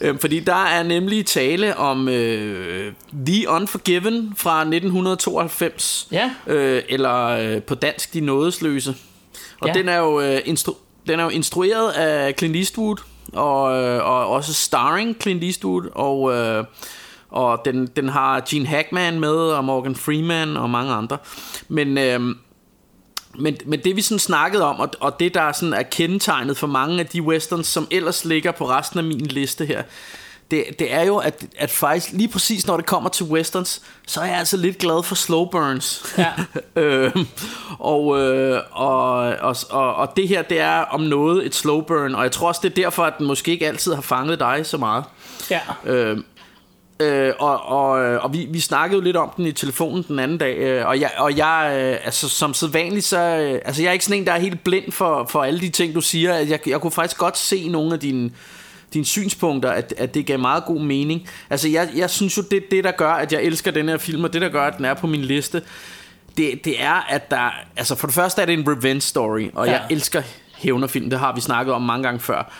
øhm, 0.00 0.18
fordi 0.18 0.40
der 0.40 0.64
er 0.64 0.82
nemlig 0.82 1.26
tale 1.26 1.76
om 1.76 2.08
øh, 2.08 2.92
The 3.26 3.48
Unforgiven 3.50 4.32
fra 4.36 4.60
1992, 4.60 6.08
Ja. 6.12 6.30
øh, 6.46 6.82
eller 6.88 7.24
øh, 7.26 7.62
på 7.62 7.74
dansk 7.74 8.14
De 8.14 8.20
Nådesløse. 8.20 8.94
Og 9.60 9.68
Ja. 9.68 9.72
den 9.72 9.88
er 9.88 9.98
jo 9.98 10.20
øh, 10.20 10.38
instru- 10.38 10.76
den 11.08 11.20
er 11.20 11.24
jo 11.24 11.30
instrueret 11.30 11.90
af 11.90 12.34
Clint 12.38 12.56
Eastwood 12.56 12.96
og, 13.32 13.82
øh, 13.82 14.06
og 14.06 14.28
også 14.28 14.54
starring 14.54 15.16
Clint 15.22 15.44
Eastwood 15.44 15.90
og 15.94 16.34
øh, 16.34 16.64
Og 17.30 17.62
den, 17.64 17.86
den 17.86 18.08
har 18.08 18.42
Gene 18.48 18.66
Hackman 18.66 19.20
med, 19.20 19.30
og 19.30 19.64
Morgan 19.64 19.96
Freeman 19.96 20.56
og 20.56 20.70
mange 20.70 20.92
andre. 20.92 21.18
Men... 21.68 21.98
Øh, 21.98 22.20
men, 23.38 23.56
men 23.66 23.80
det 23.84 23.96
vi 23.96 24.02
sådan 24.02 24.18
snakkede 24.18 24.64
om, 24.64 24.80
og, 24.80 24.90
og 25.00 25.20
det 25.20 25.34
der 25.34 25.52
sådan 25.52 25.72
er 25.72 25.82
kendetegnet 25.82 26.56
for 26.56 26.66
mange 26.66 27.00
af 27.00 27.06
de 27.06 27.22
westerns, 27.22 27.66
som 27.66 27.86
ellers 27.90 28.24
ligger 28.24 28.52
på 28.52 28.68
resten 28.68 28.98
af 28.98 29.04
min 29.04 29.26
liste 29.26 29.66
her, 29.66 29.82
det, 30.50 30.64
det 30.78 30.92
er 30.92 31.02
jo, 31.02 31.16
at, 31.16 31.44
at 31.58 31.70
faktisk 31.70 32.12
lige 32.12 32.28
præcis 32.28 32.66
når 32.66 32.76
det 32.76 32.86
kommer 32.86 33.10
til 33.10 33.26
westerns, 33.26 33.82
så 34.06 34.20
er 34.20 34.24
jeg 34.24 34.38
altså 34.38 34.56
lidt 34.56 34.78
glad 34.78 35.02
for 35.02 35.14
slow 35.14 35.44
burns. 35.44 36.14
Ja. 36.18 36.32
øh, 36.82 37.16
og, 37.78 38.20
øh, 38.20 38.62
og, 38.70 39.10
og, 39.28 39.56
og, 39.70 39.94
og 39.94 40.16
det 40.16 40.28
her, 40.28 40.42
det 40.42 40.60
er 40.60 40.80
om 40.80 41.00
noget 41.00 41.46
et 41.46 41.54
slow 41.54 41.80
burn, 41.80 42.14
og 42.14 42.22
jeg 42.22 42.32
tror 42.32 42.48
også, 42.48 42.60
det 42.64 42.70
er 42.70 42.82
derfor, 42.82 43.04
at 43.04 43.14
den 43.18 43.26
måske 43.26 43.50
ikke 43.50 43.66
altid 43.66 43.94
har 43.94 44.02
fanget 44.02 44.40
dig 44.40 44.60
så 44.66 44.76
meget. 44.76 45.04
Ja. 45.50 45.60
Øh, 45.84 46.18
Øh, 47.00 47.32
og 47.38 47.66
og, 47.66 47.90
og 48.18 48.32
vi, 48.32 48.46
vi 48.50 48.60
snakkede 48.60 48.98
jo 48.98 49.04
lidt 49.04 49.16
om 49.16 49.32
den 49.36 49.46
i 49.46 49.52
telefonen 49.52 50.04
den 50.08 50.18
anden 50.18 50.38
dag, 50.38 50.56
øh, 50.56 50.86
og 50.86 51.00
jeg, 51.00 51.10
og 51.18 51.36
jeg 51.36 51.72
øh, 51.76 52.06
altså 52.06 52.28
som 52.28 52.54
sædvanligt, 52.54 53.04
så, 53.04 53.18
øh, 53.18 53.60
altså 53.64 53.82
jeg 53.82 53.88
er 53.88 53.92
ikke 53.92 54.04
sådan 54.04 54.20
en, 54.20 54.26
der 54.26 54.32
er 54.32 54.38
helt 54.38 54.64
blind 54.64 54.92
for, 54.92 55.26
for 55.30 55.42
alle 55.42 55.60
de 55.60 55.68
ting, 55.68 55.94
du 55.94 56.00
siger. 56.00 56.34
Jeg, 56.34 56.68
jeg 56.68 56.80
kunne 56.80 56.90
faktisk 56.90 57.18
godt 57.18 57.38
se 57.38 57.68
nogle 57.68 57.94
af 57.94 58.00
dine, 58.00 58.30
dine 58.94 59.04
synspunkter, 59.04 59.70
at, 59.70 59.94
at 59.96 60.14
det 60.14 60.26
gav 60.26 60.38
meget 60.38 60.64
god 60.64 60.80
mening. 60.80 61.28
Altså 61.50 61.68
jeg, 61.68 61.88
jeg 61.96 62.10
synes 62.10 62.36
jo, 62.36 62.42
det 62.50 62.62
det, 62.70 62.84
der 62.84 62.90
gør, 62.90 63.12
at 63.12 63.32
jeg 63.32 63.42
elsker 63.42 63.70
den 63.70 63.88
her 63.88 63.98
film, 63.98 64.24
og 64.24 64.32
det, 64.32 64.42
der 64.42 64.48
gør, 64.48 64.62
at 64.62 64.76
den 64.76 64.84
er 64.84 64.94
på 64.94 65.06
min 65.06 65.20
liste, 65.20 65.62
det, 66.36 66.64
det 66.64 66.82
er, 66.82 67.06
at 67.08 67.30
der, 67.30 67.50
altså 67.76 67.94
for 67.94 68.06
det 68.06 68.14
første 68.14 68.42
er 68.42 68.46
det 68.46 68.52
en 68.52 68.68
revenge 68.68 69.00
story, 69.00 69.50
og 69.54 69.66
ja. 69.66 69.72
jeg 69.72 69.86
elsker 69.90 70.22
hævnerfilm, 70.54 71.10
det 71.10 71.18
har 71.18 71.34
vi 71.34 71.40
snakket 71.40 71.74
om 71.74 71.82
mange 71.82 72.02
gange 72.02 72.20
før. 72.20 72.52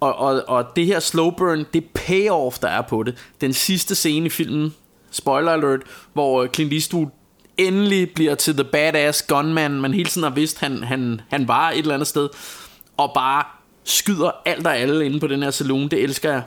Og, 0.00 0.18
og, 0.18 0.42
og 0.48 0.76
det 0.76 0.86
her 0.86 1.00
slow 1.00 1.30
burn, 1.30 1.64
det 1.72 1.84
payoff, 1.84 2.58
der 2.58 2.68
er 2.68 2.82
på 2.82 3.02
det, 3.02 3.14
den 3.40 3.52
sidste 3.52 3.94
scene 3.94 4.26
i 4.26 4.28
filmen, 4.28 4.74
spoiler 5.10 5.52
alert, 5.52 5.80
hvor 6.12 6.46
Clint 6.46 6.72
Eastwood 6.72 7.06
endelig 7.56 8.10
bliver 8.14 8.34
til 8.34 8.54
the 8.54 8.64
badass 8.64 9.22
gunman, 9.22 9.70
man 9.70 9.94
hele 9.94 10.08
tiden 10.08 10.22
har 10.22 10.30
vidst, 10.34 10.60
han, 10.60 10.82
han, 10.82 11.20
han 11.30 11.48
var 11.48 11.70
et 11.70 11.78
eller 11.78 11.94
andet 11.94 12.08
sted, 12.08 12.28
og 12.96 13.12
bare 13.14 13.44
skyder 13.86 14.30
alt 14.44 14.66
og 14.66 14.76
alle 14.76 15.06
inde 15.06 15.20
på 15.20 15.26
den 15.26 15.42
her 15.42 15.50
saloon, 15.50 15.88
det 15.88 16.02
elsker 16.02 16.30
jeg. 16.30 16.42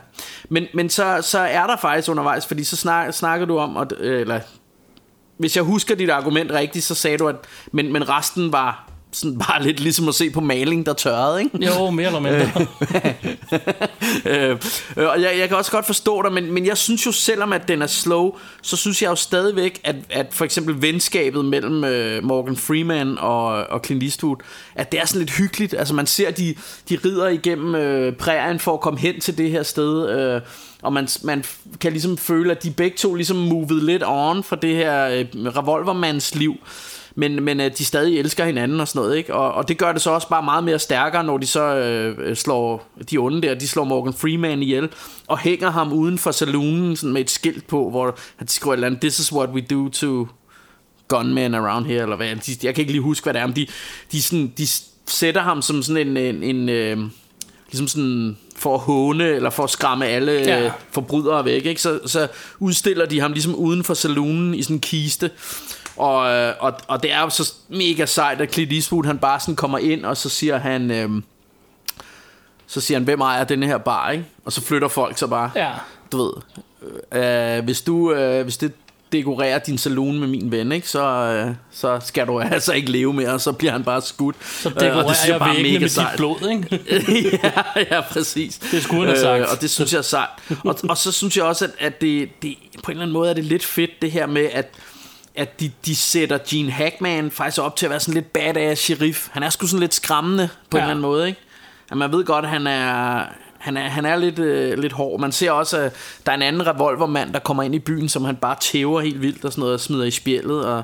Men, 0.49 0.67
men 0.73 0.89
så, 0.89 1.19
så 1.21 1.39
er 1.39 1.67
der 1.67 1.77
faktisk 1.77 2.09
undervejs, 2.09 2.45
fordi 2.45 2.63
så 2.63 2.75
snak, 2.75 3.13
snakker 3.13 3.45
du 3.45 3.57
om, 3.57 3.77
at, 3.77 3.93
øh, 3.99 4.21
eller 4.21 4.39
hvis 5.37 5.55
jeg 5.55 5.63
husker 5.63 5.95
dit 5.95 6.09
argument 6.09 6.51
rigtigt, 6.51 6.85
så 6.85 6.95
sagde 6.95 7.17
du, 7.17 7.27
at 7.27 7.35
men, 7.71 7.93
men 7.93 8.09
resten 8.09 8.51
var 8.51 8.88
sådan 9.11 9.37
bare 9.47 9.63
lidt 9.63 9.79
ligesom 9.79 10.07
at 10.07 10.15
se 10.15 10.29
på 10.29 10.41
maling, 10.41 10.85
der 10.85 10.93
tørrede, 10.93 11.43
ikke? 11.43 11.65
Jo, 11.65 11.89
mere 11.89 12.07
eller 12.07 12.19
mindre. 12.19 12.67
øh, 14.51 14.57
og 14.95 15.21
jeg, 15.21 15.37
jeg 15.39 15.47
kan 15.47 15.57
også 15.57 15.71
godt 15.71 15.85
forstå 15.85 16.21
dig, 16.21 16.33
men, 16.33 16.51
men 16.51 16.65
jeg 16.65 16.77
synes 16.77 17.05
jo, 17.05 17.11
selvom 17.11 17.53
at 17.53 17.67
den 17.67 17.81
er 17.81 17.87
slow, 17.87 18.31
så 18.61 18.77
synes 18.77 19.01
jeg 19.01 19.09
jo 19.09 19.15
stadigvæk, 19.15 19.81
at, 19.83 19.95
at 20.09 20.27
for 20.31 20.45
eksempel 20.45 20.81
venskabet 20.81 21.45
mellem 21.45 21.83
øh, 21.83 22.23
Morgan 22.23 22.57
Freeman 22.57 23.17
og, 23.17 23.45
og 23.45 23.81
Clint 23.85 24.03
Eastwood, 24.03 24.37
at 24.75 24.91
det 24.91 24.99
er 24.99 25.05
sådan 25.05 25.19
lidt 25.19 25.31
hyggeligt. 25.31 25.73
Altså 25.73 25.93
man 25.93 26.07
ser, 26.07 26.31
de, 26.31 26.55
de 26.89 26.99
rider 27.05 27.27
igennem 27.27 27.75
øh, 27.75 28.13
prærien 28.13 28.59
for 28.59 28.73
at 28.73 28.79
komme 28.79 28.99
hen 28.99 29.19
til 29.19 29.37
det 29.37 29.51
her 29.51 29.63
sted, 29.63 30.09
øh, 30.09 30.41
og 30.81 30.93
man, 30.93 31.07
man 31.23 31.43
kan 31.79 31.91
ligesom 31.91 32.17
føle, 32.17 32.51
at 32.51 32.63
de 32.63 32.71
begge 32.71 32.97
to 32.97 33.13
ligesom 33.15 33.37
moved 33.37 33.81
lidt 33.81 34.03
on 34.05 34.43
for 34.43 34.55
det 34.55 34.75
her 34.75 35.07
øh, 35.07 35.25
revolvermands 35.35 36.35
liv 36.35 36.55
men, 37.15 37.43
men 37.43 37.59
øh, 37.59 37.71
de 37.77 37.85
stadig 37.85 38.19
elsker 38.19 38.45
hinanden 38.45 38.79
og 38.79 38.87
sådan 38.87 39.01
noget, 39.01 39.17
ikke? 39.17 39.33
Og, 39.33 39.51
og 39.51 39.67
det 39.67 39.77
gør 39.77 39.91
det 39.91 40.01
så 40.01 40.11
også 40.11 40.29
bare 40.29 40.43
meget 40.43 40.63
mere 40.63 40.79
stærkere, 40.79 41.23
når 41.23 41.37
de 41.37 41.47
så 41.47 41.61
øh, 41.61 42.35
slår 42.35 42.91
de 43.11 43.17
onde 43.17 43.41
der, 43.41 43.53
de 43.53 43.67
slår 43.67 43.83
Morgan 43.83 44.13
Freeman 44.13 44.63
ihjel, 44.63 44.89
og 45.27 45.39
hænger 45.39 45.69
ham 45.69 45.93
uden 45.93 46.17
for 46.17 46.31
saloonen 46.31 46.95
sådan 46.95 47.13
med 47.13 47.21
et 47.21 47.29
skilt 47.29 47.67
på, 47.67 47.89
hvor 47.89 48.17
han 48.35 48.47
skriver 48.47 48.73
et 48.73 48.77
eller 48.77 48.87
andet, 48.87 49.01
this 49.01 49.19
is 49.19 49.33
what 49.33 49.49
we 49.49 49.61
do 49.61 49.89
to 49.89 50.27
gunmen 51.07 51.55
around 51.55 51.85
here, 51.85 52.01
eller 52.01 52.15
hvad, 52.15 52.35
de, 52.35 52.57
jeg 52.63 52.75
kan 52.75 52.81
ikke 52.81 52.91
lige 52.91 53.01
huske, 53.01 53.25
hvad 53.25 53.33
det 53.33 53.41
er, 53.41 53.47
men 53.47 53.55
de, 53.55 53.67
de, 54.11 54.21
sådan, 54.21 54.53
de 54.57 54.67
sætter 55.07 55.41
ham 55.41 55.61
som 55.61 55.83
sådan 55.83 56.07
en, 56.07 56.17
en, 56.17 56.43
en 56.43 56.69
øh, 56.69 56.97
ligesom 57.71 57.87
sådan 57.87 58.37
for 58.55 58.75
at 58.75 58.79
håne 58.79 59.27
eller 59.27 59.49
for 59.49 59.63
at 59.63 59.69
skræmme 59.69 60.05
alle 60.05 60.31
ja. 60.31 60.65
Øh, 60.65 60.71
forbrydere 60.91 61.45
væk, 61.45 61.65
ikke? 61.65 61.81
Så, 61.81 61.99
så 62.05 62.27
udstiller 62.59 63.05
de 63.05 63.19
ham 63.19 63.31
ligesom 63.31 63.55
uden 63.55 63.83
for 63.83 63.93
saloonen 63.93 64.55
i 64.55 64.63
sådan 64.63 64.75
en 64.75 64.79
kiste. 64.79 65.31
Og, 65.99 66.31
øh, 66.31 66.53
og, 66.59 66.73
og 66.87 67.03
det 67.03 67.11
er 67.11 67.21
jo 67.21 67.29
så 67.29 67.53
mega 67.69 68.05
sejt, 68.05 68.41
at 68.41 68.53
Clint 68.53 68.73
Eastwood 68.73 69.05
han 69.05 69.17
bare 69.17 69.39
sådan 69.39 69.55
kommer 69.55 69.77
ind, 69.77 70.05
og 70.05 70.17
så 70.17 70.29
siger 70.29 70.57
han... 70.57 70.91
Øh, 70.91 71.09
så 72.67 72.81
siger 72.81 72.97
han, 72.97 73.03
hvem 73.03 73.21
ejer 73.21 73.43
den 73.43 73.63
her 73.63 73.77
bar, 73.77 74.09
ikke? 74.09 74.25
Og 74.45 74.51
så 74.51 74.61
flytter 74.61 74.87
folk 74.87 75.17
så 75.17 75.27
bare. 75.27 75.51
Ja. 75.55 75.71
Du 76.11 76.17
ved, 76.17 76.33
øh, 77.21 77.63
hvis 77.63 77.81
du, 77.81 78.13
øh, 78.13 78.43
hvis 78.43 78.57
det 78.57 78.73
dekorerer 79.11 79.59
din 79.59 79.77
saloon 79.77 80.19
med 80.19 80.27
min 80.27 80.51
ven, 80.51 80.71
ikke? 80.71 80.89
Så, 80.89 81.03
øh, 81.03 81.55
så 81.71 81.99
skal 82.03 82.27
du 82.27 82.39
altså 82.39 82.73
ikke 82.73 82.91
leve 82.91 83.13
mere, 83.13 83.33
og 83.33 83.41
så 83.41 83.51
bliver 83.51 83.71
han 83.71 83.83
bare 83.83 84.01
skudt. 84.01 84.35
Så 84.41 84.69
dekorerer 84.69 84.99
øh, 84.99 85.15
det 85.23 85.27
jeg 85.27 85.39
bare 85.39 85.53
mega 85.53 85.79
med 85.79 85.89
sejt. 85.89 86.11
dit 86.11 86.17
blod, 86.17 86.49
ikke? 86.51 86.81
ja, 87.43 87.61
ja, 87.91 88.01
præcis. 88.01 88.57
Det 88.57 88.83
skulle 88.83 89.01
han 89.01 89.09
have 89.09 89.21
sagt. 89.21 89.41
Øh, 89.41 89.47
og 89.51 89.61
det 89.61 89.69
synes 89.69 89.93
jeg 89.93 89.97
er 89.97 90.03
sejt. 90.03 90.29
Og, 90.63 90.79
og 90.89 90.97
så 90.97 91.11
synes 91.11 91.37
jeg 91.37 91.45
også, 91.45 91.65
at, 91.65 91.71
at 91.79 92.01
det, 92.01 92.29
det, 92.41 92.55
på 92.83 92.91
en 92.91 92.97
eller 92.97 93.03
anden 93.03 93.13
måde 93.13 93.29
er 93.29 93.33
det 93.33 93.43
lidt 93.43 93.65
fedt, 93.65 93.91
det 94.01 94.11
her 94.11 94.27
med, 94.27 94.49
at 94.53 94.75
at 95.39 95.59
de, 95.59 95.71
de 95.85 95.95
sætter 95.95 96.37
Gene 96.49 96.71
Hackman 96.71 97.31
faktisk 97.31 97.61
op 97.61 97.75
til 97.75 97.85
at 97.85 97.89
være 97.89 97.99
sådan 97.99 98.13
lidt 98.13 98.33
badass 98.33 98.81
sheriff. 98.81 99.27
Han 99.31 99.43
er 99.43 99.49
sgu 99.49 99.67
sådan 99.67 99.79
lidt 99.79 99.93
skræmmende 99.93 100.49
på 100.69 100.77
ja. 100.77 100.83
en 100.83 100.83
eller 100.83 100.91
anden 100.91 101.01
måde, 101.01 101.27
ikke? 101.27 101.39
At 101.91 101.97
man 101.97 102.11
ved 102.11 102.25
godt, 102.25 102.45
at 102.45 102.51
han 102.51 102.67
er, 102.67 103.23
han 103.57 103.77
er, 103.77 103.89
han 103.89 104.05
er 104.05 104.15
lidt, 104.15 104.39
øh, 104.39 104.77
lidt 104.77 104.93
hård. 104.93 105.19
Man 105.19 105.31
ser 105.31 105.51
også, 105.51 105.77
at 105.77 105.93
der 106.25 106.31
er 106.31 106.35
en 106.35 106.41
anden 106.41 106.67
revolvermand, 106.67 107.33
der 107.33 107.39
kommer 107.39 107.63
ind 107.63 107.75
i 107.75 107.79
byen, 107.79 108.09
som 108.09 108.25
han 108.25 108.35
bare 108.35 108.55
tæver 108.61 109.01
helt 109.01 109.21
vildt 109.21 109.45
og 109.45 109.51
sådan 109.51 109.61
noget, 109.61 109.73
og 109.73 109.79
smider 109.79 110.05
i 110.05 110.11
spjældet. 110.11 110.65
Og, 110.65 110.83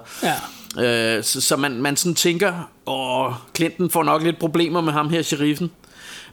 ja. 0.78 1.18
øh, 1.18 1.24
så, 1.24 1.42
så 1.42 1.56
man, 1.56 1.82
man 1.82 1.98
sådan 1.98 2.16
tænker, 2.16 2.70
åh, 2.86 3.34
Clinton 3.56 3.90
får 3.90 4.04
nok 4.04 4.24
lidt 4.24 4.40
problemer 4.40 4.82
med 4.82 4.94
ham 4.94 5.10
her, 5.10 5.22
sheriffen. 5.22 5.72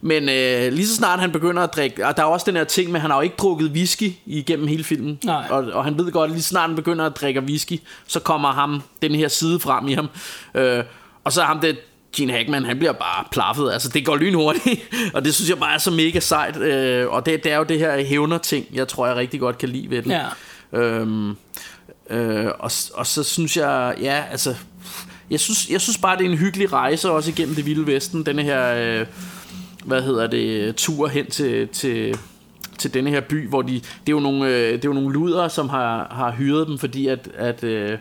Men 0.04 0.28
øh, 0.28 0.72
lige 0.72 0.86
så 0.86 0.94
snart 0.94 1.20
han 1.20 1.32
begynder 1.32 1.62
at 1.62 1.74
drikke 1.74 2.06
Og 2.06 2.16
der 2.16 2.22
er 2.22 2.26
også 2.26 2.46
den 2.46 2.56
her 2.56 2.64
ting 2.64 2.90
med 2.90 2.96
At 2.96 3.02
han 3.02 3.10
har 3.10 3.18
jo 3.18 3.22
ikke 3.22 3.36
drukket 3.36 3.70
whisky 3.70 4.12
Igennem 4.26 4.66
hele 4.66 4.84
filmen 4.84 5.18
Nej. 5.24 5.46
og, 5.50 5.64
og 5.72 5.84
han 5.84 5.98
ved 5.98 6.12
godt 6.12 6.30
Lige 6.30 6.42
så 6.42 6.48
snart 6.48 6.68
han 6.68 6.76
begynder 6.76 7.06
at 7.06 7.16
drikke 7.16 7.40
whisky 7.40 7.80
Så 8.06 8.20
kommer 8.20 8.52
ham 8.52 8.82
Den 9.02 9.14
her 9.14 9.28
side 9.28 9.60
frem 9.60 9.88
i 9.88 9.92
ham 9.92 10.08
øh, 10.54 10.84
Og 11.24 11.32
så 11.32 11.42
ham 11.42 11.60
det 11.60 11.78
Gene 12.16 12.32
Hackman, 12.32 12.64
han 12.64 12.78
bliver 12.78 12.92
bare 12.92 13.24
plaffet. 13.30 13.72
Altså, 13.72 13.88
det 13.88 14.06
går 14.06 14.16
lynhurtigt, 14.16 14.80
og 15.14 15.24
det 15.24 15.34
synes 15.34 15.50
jeg 15.50 15.58
bare 15.58 15.74
er 15.74 15.78
så 15.78 15.90
mega 15.90 16.20
sejt. 16.20 16.56
Øh, 16.56 17.08
og 17.08 17.26
det, 17.26 17.44
det 17.44 17.52
er 17.52 17.56
jo 17.56 17.64
det 17.64 17.78
her 17.78 18.04
hævner-ting, 18.04 18.66
jeg 18.72 18.88
tror, 18.88 19.06
jeg 19.06 19.16
rigtig 19.16 19.40
godt 19.40 19.58
kan 19.58 19.68
lide 19.68 19.90
ved 19.90 20.02
den. 20.02 20.10
Ja. 20.10 20.26
Øhm, 20.72 21.36
øh, 22.10 22.46
og, 22.46 22.70
og 22.94 23.06
så 23.06 23.22
synes 23.22 23.56
jeg, 23.56 23.94
ja, 24.00 24.24
altså, 24.30 24.54
jeg 25.30 25.40
synes, 25.40 25.68
jeg 25.70 25.80
synes 25.80 25.98
bare, 25.98 26.18
det 26.18 26.26
er 26.26 26.30
en 26.30 26.38
hyggelig 26.38 26.72
rejse 26.72 27.10
også 27.10 27.30
igennem 27.30 27.54
det 27.54 27.66
vilde 27.66 27.86
vesten, 27.86 28.26
denne 28.26 28.42
her, 28.42 28.74
øh, 28.74 29.06
hvad 29.84 30.02
hedder 30.02 30.26
det, 30.26 30.76
tur 30.76 31.08
hen 31.08 31.26
til, 31.26 31.68
til, 31.68 32.18
til 32.78 32.94
denne 32.94 33.10
her 33.10 33.20
by, 33.20 33.48
hvor 33.48 33.62
de, 33.62 33.72
det 33.74 33.82
er 34.08 34.12
jo 34.12 34.20
nogle, 34.20 34.46
øh, 34.46 34.72
det 34.72 34.84
er 34.84 34.88
jo 34.88 34.92
nogle 34.92 35.12
luder, 35.12 35.48
som 35.48 35.68
har, 35.68 36.06
har 36.10 36.30
hyret 36.30 36.66
dem, 36.66 36.78
fordi 36.78 37.06
at, 37.06 37.28
at 37.34 37.64
øh, 37.64 37.98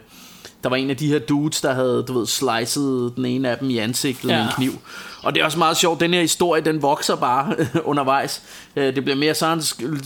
der 0.64 0.70
var 0.70 0.76
en 0.76 0.90
af 0.90 0.98
de 0.98 1.08
her 1.08 1.20
dudes, 1.20 1.62
der 1.62 1.74
havde, 1.74 2.04
du 2.08 2.20
ved, 2.20 2.28
slicet 2.28 3.14
den 3.16 3.26
ene 3.26 3.50
af 3.50 3.58
dem 3.58 3.70
i 3.70 3.78
ansigtet 3.78 4.30
ja. 4.30 4.38
med 4.38 4.44
en 4.44 4.52
kniv. 4.56 4.72
Og 5.24 5.34
det 5.36 5.42
er 5.42 5.46
også 5.46 5.58
meget 5.58 5.78
sjovt, 5.78 6.00
den 6.00 6.14
her 6.14 6.22
historie, 6.22 6.62
den 6.62 6.82
vokser 6.82 7.16
bare 7.16 7.56
undervejs. 7.84 8.44
Øh, 8.76 8.96
det 8.96 9.04
bliver 9.04 9.18
mere 9.18 9.36
sådan, 9.36 9.64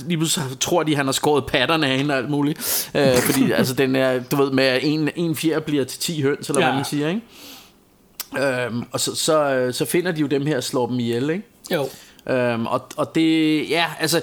lige 0.08 0.18
pludselig 0.18 0.60
tror 0.60 0.84
de, 0.84 0.96
han 0.96 1.06
har 1.06 1.12
skåret 1.12 1.46
patterne 1.46 1.88
af 1.88 1.98
hende 1.98 2.14
og 2.14 2.18
alt 2.18 2.30
muligt. 2.30 2.90
Øh, 2.96 3.18
fordi 3.18 3.52
altså, 3.58 3.74
den 3.74 3.96
er, 3.96 4.20
du 4.24 4.36
ved, 4.36 4.52
med 4.52 4.80
en, 4.82 5.10
en 5.16 5.36
fjer 5.36 5.60
bliver 5.60 5.84
til 5.84 6.00
10 6.00 6.22
høns, 6.22 6.50
eller 6.50 6.62
ja. 6.62 6.68
hvad 6.68 6.76
man 6.76 6.86
siger, 6.86 7.08
ikke? 7.10 7.22
Øhm, 8.66 8.84
og 8.92 9.00
så, 9.00 9.16
så, 9.16 9.68
så 9.72 9.86
finder 9.86 10.12
de 10.12 10.22
jo 10.22 10.28
dem 10.28 10.46
her 10.46 10.58
og 10.58 10.64
slår 10.64 10.88
dem 10.88 11.00
ihjel, 11.00 11.30
ikke? 11.30 11.55
Jo. 11.72 11.90
Øhm, 12.30 12.66
og, 12.66 12.88
og 12.98 13.16
det, 13.16 13.70
ja, 13.70 13.86
altså, 14.00 14.22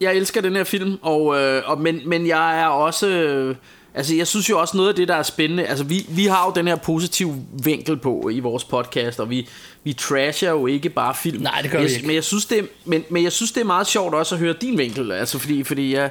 jeg 0.00 0.16
elsker 0.16 0.40
den 0.40 0.56
her 0.56 0.64
film, 0.64 0.98
og, 1.02 1.40
øh, 1.40 1.62
og, 1.66 1.80
men, 1.80 2.00
men 2.06 2.26
jeg 2.26 2.60
er 2.62 2.66
også, 2.66 3.08
øh, 3.08 3.56
altså 3.94 4.14
jeg 4.14 4.26
synes 4.26 4.50
jo 4.50 4.60
også 4.60 4.76
noget 4.76 4.88
af 4.88 4.94
det, 4.94 5.08
der 5.08 5.14
er 5.14 5.22
spændende, 5.22 5.66
altså 5.66 5.84
vi, 5.84 6.06
vi 6.08 6.26
har 6.26 6.46
jo 6.46 6.52
den 6.54 6.68
her 6.68 6.76
positive 6.76 7.44
vinkel 7.64 7.96
på 7.96 8.28
i 8.32 8.40
vores 8.40 8.64
podcast, 8.64 9.20
og 9.20 9.30
vi, 9.30 9.48
vi 9.84 9.92
trasher 9.92 10.50
jo 10.50 10.66
ikke 10.66 10.88
bare 10.88 11.14
film. 11.14 11.42
Nej, 11.42 11.60
det 11.62 11.70
gør 11.70 11.78
jeg, 11.78 11.88
vi 11.88 11.94
ikke. 11.94 12.06
Men 12.06 12.14
jeg, 12.14 12.24
synes, 12.24 12.46
det, 12.46 12.58
er, 12.58 12.62
men, 12.84 13.04
men 13.10 13.24
jeg 13.24 13.32
synes, 13.32 13.52
det 13.52 13.60
er 13.60 13.64
meget 13.64 13.86
sjovt 13.86 14.14
også 14.14 14.34
at 14.34 14.38
høre 14.38 14.54
din 14.60 14.78
vinkel, 14.78 15.12
altså 15.12 15.38
fordi, 15.38 15.64
fordi 15.64 15.94
jeg... 15.94 16.00
Ja, 16.02 16.08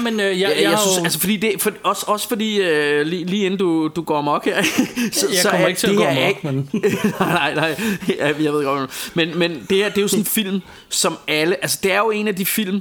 men 0.00 0.20
øh, 0.20 0.26
jeg, 0.26 0.36
jeg, 0.40 0.50
jeg, 0.56 0.62
jeg, 0.70 0.78
synes, 0.78 0.98
jo... 0.98 1.04
altså 1.04 1.20
fordi 1.20 1.36
det, 1.36 1.52
for, 1.58 1.70
også, 1.84 2.04
også 2.08 2.28
fordi 2.28 2.60
øh, 2.60 3.06
lige, 3.06 3.24
lige 3.24 3.44
inden 3.46 3.58
du, 3.58 3.88
du 3.96 4.02
går 4.02 4.18
amok 4.18 4.44
her 4.44 4.62
så, 5.12 5.26
Jeg 5.32 5.38
så 5.42 5.48
kommer 5.50 5.64
er 5.64 5.68
ikke 5.68 5.80
til 5.80 5.86
at 5.90 5.96
gå 5.96 6.04
amok, 6.04 6.18
ikke- 6.28 6.40
men- 6.42 6.70
nej, 7.20 7.54
nej, 7.54 7.80
ja, 8.08 8.26
jeg 8.26 8.52
ved 8.52 8.64
godt 8.64 9.10
men, 9.14 9.38
men 9.38 9.66
det 9.70 9.76
her, 9.76 9.88
det 9.88 9.98
er 9.98 10.02
jo 10.02 10.08
sådan 10.08 10.20
en 10.22 10.26
film 10.26 10.60
Som 10.88 11.18
alle, 11.28 11.56
altså 11.62 11.78
det 11.82 11.92
er 11.92 11.98
jo 11.98 12.10
en 12.10 12.28
af 12.28 12.34
de 12.36 12.46
film 12.46 12.80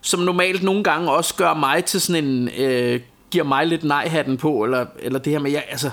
Som 0.00 0.20
normalt 0.20 0.62
nogle 0.62 0.84
gange 0.84 1.10
også 1.12 1.34
gør 1.34 1.54
mig 1.54 1.84
til 1.84 2.00
sådan 2.00 2.24
en 2.24 2.48
øh, 2.58 3.00
Giver 3.30 3.44
mig 3.44 3.66
lidt 3.66 3.84
nej-hatten 3.84 4.36
på 4.36 4.64
Eller, 4.64 4.86
eller 4.98 5.18
det 5.18 5.32
her 5.32 5.38
med, 5.40 5.50
jeg, 5.50 5.64
altså 5.70 5.90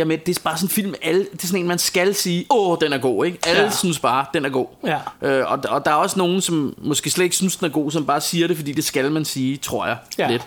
her 0.00 0.04
med, 0.04 0.18
det 0.18 0.38
er 0.38 0.40
bare 0.44 0.56
sådan 0.56 0.66
en 0.66 0.70
film, 0.70 0.94
alle, 1.02 1.20
det 1.32 1.42
er 1.42 1.46
sådan 1.46 1.60
en, 1.60 1.66
man 1.68 1.78
skal 1.78 2.14
sige, 2.14 2.46
åh, 2.50 2.76
den 2.80 2.92
er 2.92 2.98
god, 2.98 3.26
ikke? 3.26 3.38
Alle 3.46 3.62
Ja. 3.62 3.70
synes 3.70 3.98
bare, 3.98 4.24
den 4.34 4.44
er 4.44 4.48
god. 4.48 4.66
Ja. 4.86 4.98
Øh, 5.22 5.52
og, 5.52 5.58
og 5.68 5.84
der 5.84 5.90
er 5.90 5.94
også 5.94 6.18
nogen, 6.18 6.40
som 6.40 6.74
måske 6.78 7.10
slet 7.10 7.24
ikke 7.24 7.36
synes, 7.36 7.56
den 7.56 7.64
er 7.66 7.70
god, 7.70 7.90
som 7.90 8.06
bare 8.06 8.20
siger 8.20 8.46
det, 8.48 8.56
fordi 8.56 8.72
det 8.72 8.84
skal 8.84 9.12
man 9.12 9.24
sige, 9.24 9.56
tror 9.56 9.86
jeg, 9.86 9.96
ja. 10.18 10.28
lidt. 10.30 10.42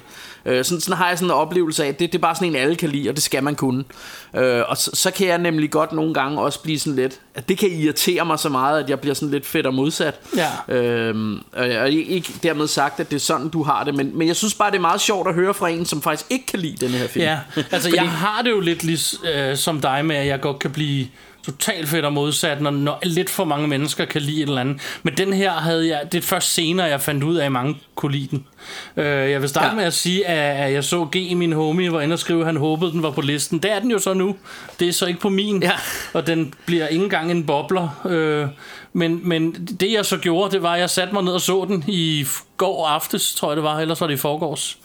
Øh, 0.48 0.66
sådan, 0.66 0.82
sådan 0.82 0.98
har 0.98 1.10
jeg 1.10 1.18
sådan 1.18 1.28
en 1.28 1.32
oplevelse 1.32 1.86
af, 1.86 1.96
det, 1.96 2.12
det 2.12 2.18
er 2.18 2.22
bare 2.22 2.36
sådan 2.36 2.48
en, 2.48 2.56
alle 2.56 2.76
kan 2.76 2.90
lide, 2.90 3.10
og 3.10 3.16
det 3.16 3.24
skal 3.24 3.44
man 3.44 3.56
kunne. 3.56 3.84
Øh, 4.36 4.64
og 4.68 4.78
så, 4.78 4.92
så 4.94 5.12
kan 5.12 5.28
jeg 5.28 5.38
nemlig 5.38 5.72
godt 5.72 5.94
nogle 5.94 6.14
gange 6.14 6.42
også 6.42 6.62
blive 6.62 6.80
sådan 6.80 6.96
lidt, 6.96 7.20
at 7.36 7.50
det 7.50 7.58
kan 7.58 7.70
irritere 7.70 8.26
mig 8.26 8.40
så 8.40 8.50
meget, 8.50 8.84
at 8.84 8.90
jeg 8.90 9.00
bliver 9.00 9.14
sådan 9.14 9.32
lidt 9.32 9.46
fedt 9.46 9.66
og 9.66 9.74
modsat. 9.74 10.20
Ja. 10.36 10.76
Øhm, 10.76 11.42
og 11.54 11.92
ikke 11.92 12.34
dermed 12.44 12.68
sagt, 12.68 13.00
at 13.00 13.10
det 13.10 13.16
er 13.16 13.20
sådan, 13.20 13.50
du 13.50 13.64
har 13.64 13.84
det, 13.84 13.96
men, 13.96 14.18
men 14.18 14.28
jeg 14.28 14.36
synes 14.36 14.54
bare, 14.54 14.72
det 14.72 14.78
er 14.78 14.82
meget 14.82 15.02
sjovt 15.02 15.28
at 15.28 15.34
høre 15.34 15.54
fra 15.54 15.70
en, 15.70 15.86
som 15.86 16.02
faktisk 16.02 16.26
ikke 16.30 16.46
kan 16.46 16.60
lide 16.60 16.86
den 16.86 16.94
her 16.94 17.08
film. 17.08 17.24
Ja, 17.24 17.40
altså 17.72 17.92
jeg 17.96 18.10
har 18.10 18.42
det 18.42 18.50
jo 18.50 18.60
lidt 18.60 18.84
lig, 18.84 19.00
øh, 19.34 19.58
som 19.58 19.82
dig 19.82 20.06
med, 20.06 20.16
at 20.16 20.28
jeg 20.28 20.42
godt 20.42 20.60
kan 20.60 20.72
blive 20.72 21.08
totalt 21.52 21.90
fedt 21.90 22.06
og 22.06 22.14
modsat, 22.14 22.62
når, 22.62 22.72
når 22.72 23.00
lidt 23.04 23.30
for 23.30 23.46
mange 23.46 23.68
mennesker 23.68 24.06
kan 24.06 24.22
lide 24.22 24.38
et 24.42 24.48
eller 24.48 24.62
andet. 24.62 24.82
Men 25.04 25.18
den 25.18 25.34
her 25.34 25.52
havde 25.52 25.88
jeg, 25.88 26.02
det 26.12 26.18
er 26.18 26.22
først 26.22 26.54
senere, 26.54 26.88
jeg 26.88 27.02
fandt 27.02 27.24
ud 27.24 27.36
af, 27.36 27.46
at 27.46 27.52
mange 27.52 27.78
kunne 27.96 28.12
lide 28.12 28.28
den. 28.28 28.46
Øh, 28.98 29.32
jeg 29.32 29.42
vil 29.42 29.50
starte 29.50 29.68
ja. 29.68 29.76
Med 29.76 29.84
at 29.84 29.94
sige, 29.94 30.28
at, 30.28 30.66
at 30.66 30.74
jeg 30.74 30.84
så 30.84 31.08
G, 31.16 31.38
min 31.38 31.54
homie, 31.54 31.92
var 31.92 32.02
inde 32.02 32.14
og 32.14 32.20
skrive, 32.20 32.40
at 32.40 32.46
han 32.46 32.58
håbede, 32.58 32.92
den 32.92 33.04
var 33.04 33.12
på 33.12 33.22
listen. 33.22 33.60
Det 33.60 33.72
er 33.72 33.80
den 33.80 33.92
jo 33.92 34.00
så 34.00 34.14
nu. 34.14 34.36
Det 34.80 34.88
er 34.88 34.94
så 34.94 35.06
ikke 35.06 35.20
på 35.20 35.30
min. 35.30 35.64
Ja. 35.64 35.72
Og 36.14 36.28
den 36.28 36.54
bliver 36.66 36.88
ikke 36.88 37.04
engang 37.04 37.32
en 37.32 37.46
bobler. 37.46 38.02
Øh, 38.10 38.48
men, 38.94 39.20
men 39.24 39.68
det 39.80 39.92
jeg 39.92 40.06
så 40.06 40.18
gjorde, 40.18 40.52
det 40.52 40.64
var, 40.64 40.74
at 40.74 40.80
jeg 40.80 40.90
satte 40.90 41.14
mig 41.14 41.24
ned 41.24 41.34
og 41.34 41.42
så 41.42 41.66
den 41.68 41.84
i 41.88 42.28
går 42.58 42.88
aftes, 42.88 43.36
tror 43.36 43.50
jeg 43.50 43.56
det 43.56 43.64
var. 43.64 43.80
Ellers 43.80 44.02
var 44.02 44.08
det 44.08 44.14
i 44.14 44.18
forgårs. 44.18 44.78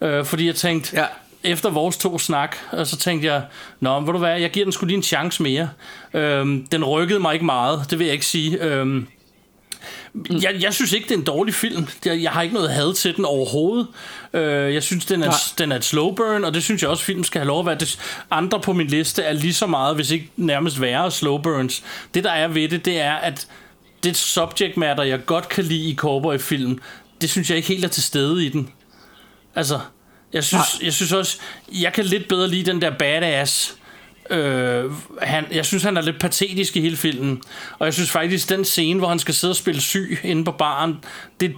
Øh, 0.00 0.24
fordi 0.24 0.46
jeg 0.46 0.54
tænkte, 0.54 0.96
Ja. 0.96 1.04
Efter 1.46 1.70
vores 1.70 1.96
to 1.96 2.18
snak, 2.18 2.56
og 2.72 2.86
så 2.86 2.96
tænkte 2.96 3.28
jeg, 3.28 3.42
nå, 3.80 4.00
ved 4.00 4.12
du 4.12 4.18
hvad, 4.18 4.40
jeg 4.40 4.50
giver 4.50 4.64
den 4.66 4.72
skulle 4.72 4.88
lige 4.88 4.96
en 4.96 5.02
chance 5.02 5.42
mere. 5.42 5.68
Øhm, 6.14 6.66
den 6.66 6.84
rykkede 6.84 7.20
mig 7.20 7.34
ikke 7.34 7.46
meget, 7.46 7.86
det 7.90 7.98
vil 7.98 8.04
jeg 8.04 8.14
ikke 8.14 8.26
sige. 8.26 8.62
Øhm, 8.62 9.06
jeg, 10.30 10.56
jeg 10.60 10.74
synes 10.74 10.92
ikke, 10.92 11.08
det 11.08 11.14
er 11.14 11.18
en 11.18 11.24
dårlig 11.24 11.54
film. 11.54 11.86
Jeg, 12.04 12.22
jeg 12.22 12.30
har 12.30 12.42
ikke 12.42 12.54
noget 12.54 12.70
had 12.70 12.94
til 12.94 13.16
den 13.16 13.24
overhovedet. 13.24 13.86
Øh, 14.32 14.74
jeg 14.74 14.82
synes, 14.82 15.06
den 15.06 15.22
er, 15.22 15.26
Nej. 15.26 15.34
den 15.58 15.72
er 15.72 15.76
et 15.76 15.84
slow 15.84 16.14
burn, 16.14 16.44
og 16.44 16.54
det 16.54 16.62
synes 16.62 16.82
jeg 16.82 16.90
også, 16.90 17.04
film 17.04 17.24
skal 17.24 17.38
have 17.38 17.46
lov 17.46 17.60
at 17.60 17.66
være. 17.66 17.74
Det, 17.74 17.98
andre 18.30 18.60
på 18.60 18.72
min 18.72 18.86
liste 18.86 19.22
er 19.22 19.32
lige 19.32 19.54
så 19.54 19.66
meget, 19.66 19.94
hvis 19.94 20.10
ikke 20.10 20.30
nærmest 20.36 20.80
værre 20.80 21.10
slow 21.10 21.38
burns. 21.38 21.82
Det, 22.14 22.24
der 22.24 22.30
er 22.30 22.48
ved 22.48 22.68
det, 22.68 22.84
det 22.84 23.00
er, 23.00 23.14
at 23.14 23.48
det 24.02 24.16
subject 24.16 24.76
matter, 24.76 25.04
jeg 25.04 25.26
godt 25.26 25.48
kan 25.48 25.64
lide 25.64 25.90
i 25.90 25.94
cowboy-film, 25.94 26.80
det 27.20 27.30
synes 27.30 27.50
jeg 27.50 27.56
ikke 27.56 27.68
helt 27.68 27.84
er 27.84 27.88
til 27.88 28.02
stede 28.02 28.46
i 28.46 28.48
den. 28.48 28.70
Altså, 29.54 29.80
jeg 30.32 30.44
synes, 30.44 30.64
jeg 30.82 30.92
synes 30.92 31.12
også, 31.12 31.38
jeg 31.72 31.92
kan 31.92 32.04
lidt 32.04 32.28
bedre 32.28 32.48
lide 32.48 32.70
den 32.70 32.82
der 32.82 32.90
badass. 32.90 33.74
Øh, 34.30 34.84
han, 35.22 35.44
jeg 35.52 35.66
synes, 35.66 35.82
han 35.82 35.96
er 35.96 36.00
lidt 36.00 36.20
patetisk 36.20 36.76
i 36.76 36.80
hele 36.80 36.96
filmen. 36.96 37.42
Og 37.78 37.86
jeg 37.86 37.94
synes 37.94 38.10
faktisk, 38.10 38.48
den 38.48 38.64
scene, 38.64 38.98
hvor 38.98 39.08
han 39.08 39.18
skal 39.18 39.34
sidde 39.34 39.52
og 39.52 39.56
spille 39.56 39.80
syg 39.80 40.18
inde 40.24 40.44
på 40.44 40.52
baren, 40.52 40.96
det 41.40 41.50
er 41.50 41.54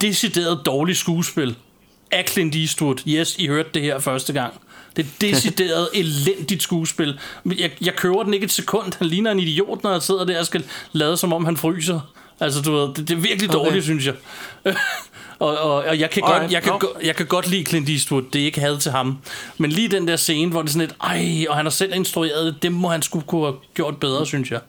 decideret 0.00 0.60
dårligt 0.66 0.98
skuespil. 0.98 1.56
Af 2.10 2.24
Clint 2.28 2.54
Eastwood. 2.56 2.96
Yes, 3.08 3.36
I 3.38 3.46
hørte 3.46 3.68
det 3.74 3.82
her 3.82 3.98
første 3.98 4.32
gang. 4.32 4.54
Det 4.96 5.04
er 5.04 5.08
decideret 5.20 5.88
elendigt 5.94 6.62
skuespil. 6.62 7.18
Jeg, 7.58 7.70
jeg 7.80 7.94
køber 7.96 8.22
den 8.22 8.34
ikke 8.34 8.44
et 8.44 8.50
sekund. 8.50 8.92
Han 8.98 9.06
ligner 9.06 9.30
en 9.30 9.38
idiot, 9.38 9.82
når 9.82 9.92
jeg 9.92 10.02
sidder 10.02 10.24
der 10.24 10.38
og 10.38 10.46
skal 10.46 10.64
lade, 10.92 11.16
som 11.16 11.32
om 11.32 11.44
han 11.44 11.56
fryser. 11.56 12.00
Altså, 12.40 12.60
du 12.60 12.72
ved, 12.72 12.94
det, 12.94 13.08
det 13.08 13.10
er 13.10 13.20
virkelig 13.20 13.50
Okay. 13.50 13.64
dårligt, 13.64 13.84
synes 13.84 14.06
jeg. 14.06 14.14
og, 15.42 15.58
og, 15.58 15.74
og 15.84 15.98
jeg 15.98 16.10
kan, 16.10 16.22
Alright, 16.24 16.42
godt, 16.42 16.52
jeg, 16.52 16.62
kan, 16.62 16.72
no. 16.72 16.78
go- 16.78 16.98
jeg 17.04 17.16
kan 17.16 17.26
godt 17.26 17.48
lide 17.48 17.64
Clint 17.64 17.88
Eastwood, 17.88 18.22
det 18.32 18.40
er 18.40 18.44
ikke 18.44 18.60
had 18.60 18.78
til 18.78 18.92
ham. 18.92 19.18
Men 19.58 19.70
lige 19.70 19.88
den 19.88 20.08
der 20.08 20.16
scene, 20.16 20.50
hvor 20.50 20.62
det 20.62 20.68
er 20.68 20.72
sådan 20.72 20.88
lidt, 20.88 20.96
ej, 21.02 21.46
og 21.48 21.56
han 21.56 21.64
har 21.64 21.70
selv 21.70 21.94
instrueret 21.94 22.56
det, 22.62 22.72
må 22.72 22.88
han 22.88 23.02
skulle 23.02 23.26
kunne 23.26 23.44
have 23.44 23.54
gjort 23.74 23.96
bedre, 23.96 24.26
synes 24.26 24.50
jeg. 24.50 24.60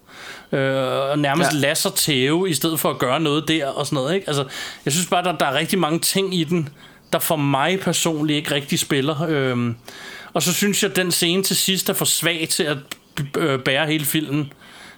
Øh, 0.59 1.09
og 1.11 1.19
nærmest 1.19 1.53
ja. 1.53 1.57
Lade 1.57 1.75
sig 1.75 1.93
tæve, 1.93 2.49
i 2.49 2.53
stedet 2.53 2.79
for 2.79 2.89
at 2.89 2.99
gøre 2.99 3.19
noget 3.19 3.47
der 3.47 3.67
og 3.67 3.85
sådan 3.85 3.95
noget. 3.95 4.15
Ikke? 4.15 4.27
Altså, 4.27 4.45
jeg 4.85 4.93
synes 4.93 5.07
bare, 5.07 5.23
der, 5.23 5.37
der 5.37 5.45
er 5.45 5.53
rigtig 5.53 5.79
mange 5.79 5.99
ting 5.99 6.35
i 6.35 6.43
den, 6.43 6.69
der 7.13 7.19
for 7.19 7.35
mig 7.35 7.79
personligt 7.79 8.37
ikke 8.37 8.51
rigtig 8.55 8.79
spiller. 8.79 9.25
Øh, 9.29 9.73
og 10.33 10.43
så 10.43 10.53
synes 10.53 10.83
jeg, 10.83 10.89
at 10.91 10.95
den 10.95 11.11
scene 11.11 11.43
til 11.43 11.55
sidst 11.55 11.89
er 11.89 11.93
for 11.93 12.05
svag 12.05 12.47
til 12.49 12.63
at 12.63 12.77
øh, 13.37 13.59
bære 13.59 13.87
hele 13.87 14.05
filmen. 14.05 14.53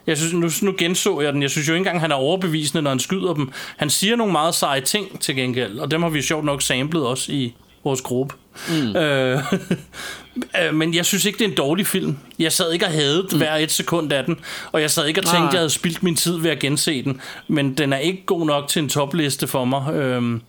Jeg 0.08 0.18
synes, 0.18 0.34
nu, 0.34 0.68
nu 0.68 0.76
genså 0.78 1.22
jeg 1.22 1.34
den. 1.34 1.42
Jeg 1.42 1.50
synes 1.50 1.68
jo 1.68 1.74
ikke 1.74 1.80
engang, 1.80 2.02
han 2.02 2.12
er 2.12 2.16
overbevisende, 2.16 2.82
når 2.82 2.90
han 2.90 3.00
skyder 3.00 3.34
dem. 3.34 3.52
Han 3.78 3.90
siger 3.90 4.16
nogle 4.16 4.32
meget 4.32 4.56
seje 4.56 4.82
ting 4.82 5.20
til 5.20 5.36
gengæld, 5.36 5.80
og 5.80 5.92
dem 5.92 6.04
har 6.04 6.10
vi 6.10 6.22
sjovt 6.22 6.46
nok 6.46 6.62
samlet 6.62 7.06
også 7.06 7.32
i 7.32 7.54
vores 7.84 8.02
gruppe. 8.02 8.36
Mm. 8.70 8.96
Øh, 8.96 9.44
øh, 10.64 10.74
men 10.74 10.94
jeg 10.94 11.06
synes 11.06 11.26
ikke, 11.26 11.40
det 11.40 11.46
er 11.46 11.50
en 11.50 11.56
dårlig 11.58 11.88
film. 11.88 12.18
Jeg 12.40 12.52
sad 12.52 12.72
ikke 12.72 12.86
og 12.86 12.92
havde 12.92 13.28
mm. 13.32 13.38
hver 13.38 13.56
et 13.56 13.72
sekund 13.72 14.12
af 14.12 14.24
den, 14.24 14.38
og 14.72 14.82
jeg 14.82 14.92
sad 14.92 15.06
ikke 15.06 15.22
og 15.22 15.26
tænkte, 15.26 15.48
at 15.48 15.54
jeg 15.54 15.60
havde 15.60 15.70
spildt 15.70 16.04
min 16.04 16.16
tid 16.16 16.38
ved 16.38 16.52
at 16.52 16.60
gense 16.60 17.04
den. 17.04 17.22
Men 17.48 17.74
den 17.74 17.94
er 17.94 17.98
ikke 17.98 18.26
god 18.26 18.46
nok 18.46 18.68
til 18.68 18.82
en 18.82 18.90
topliste 18.90 19.48
for 19.48 19.66
mig. 19.66 19.94
Øhm, 19.94 20.42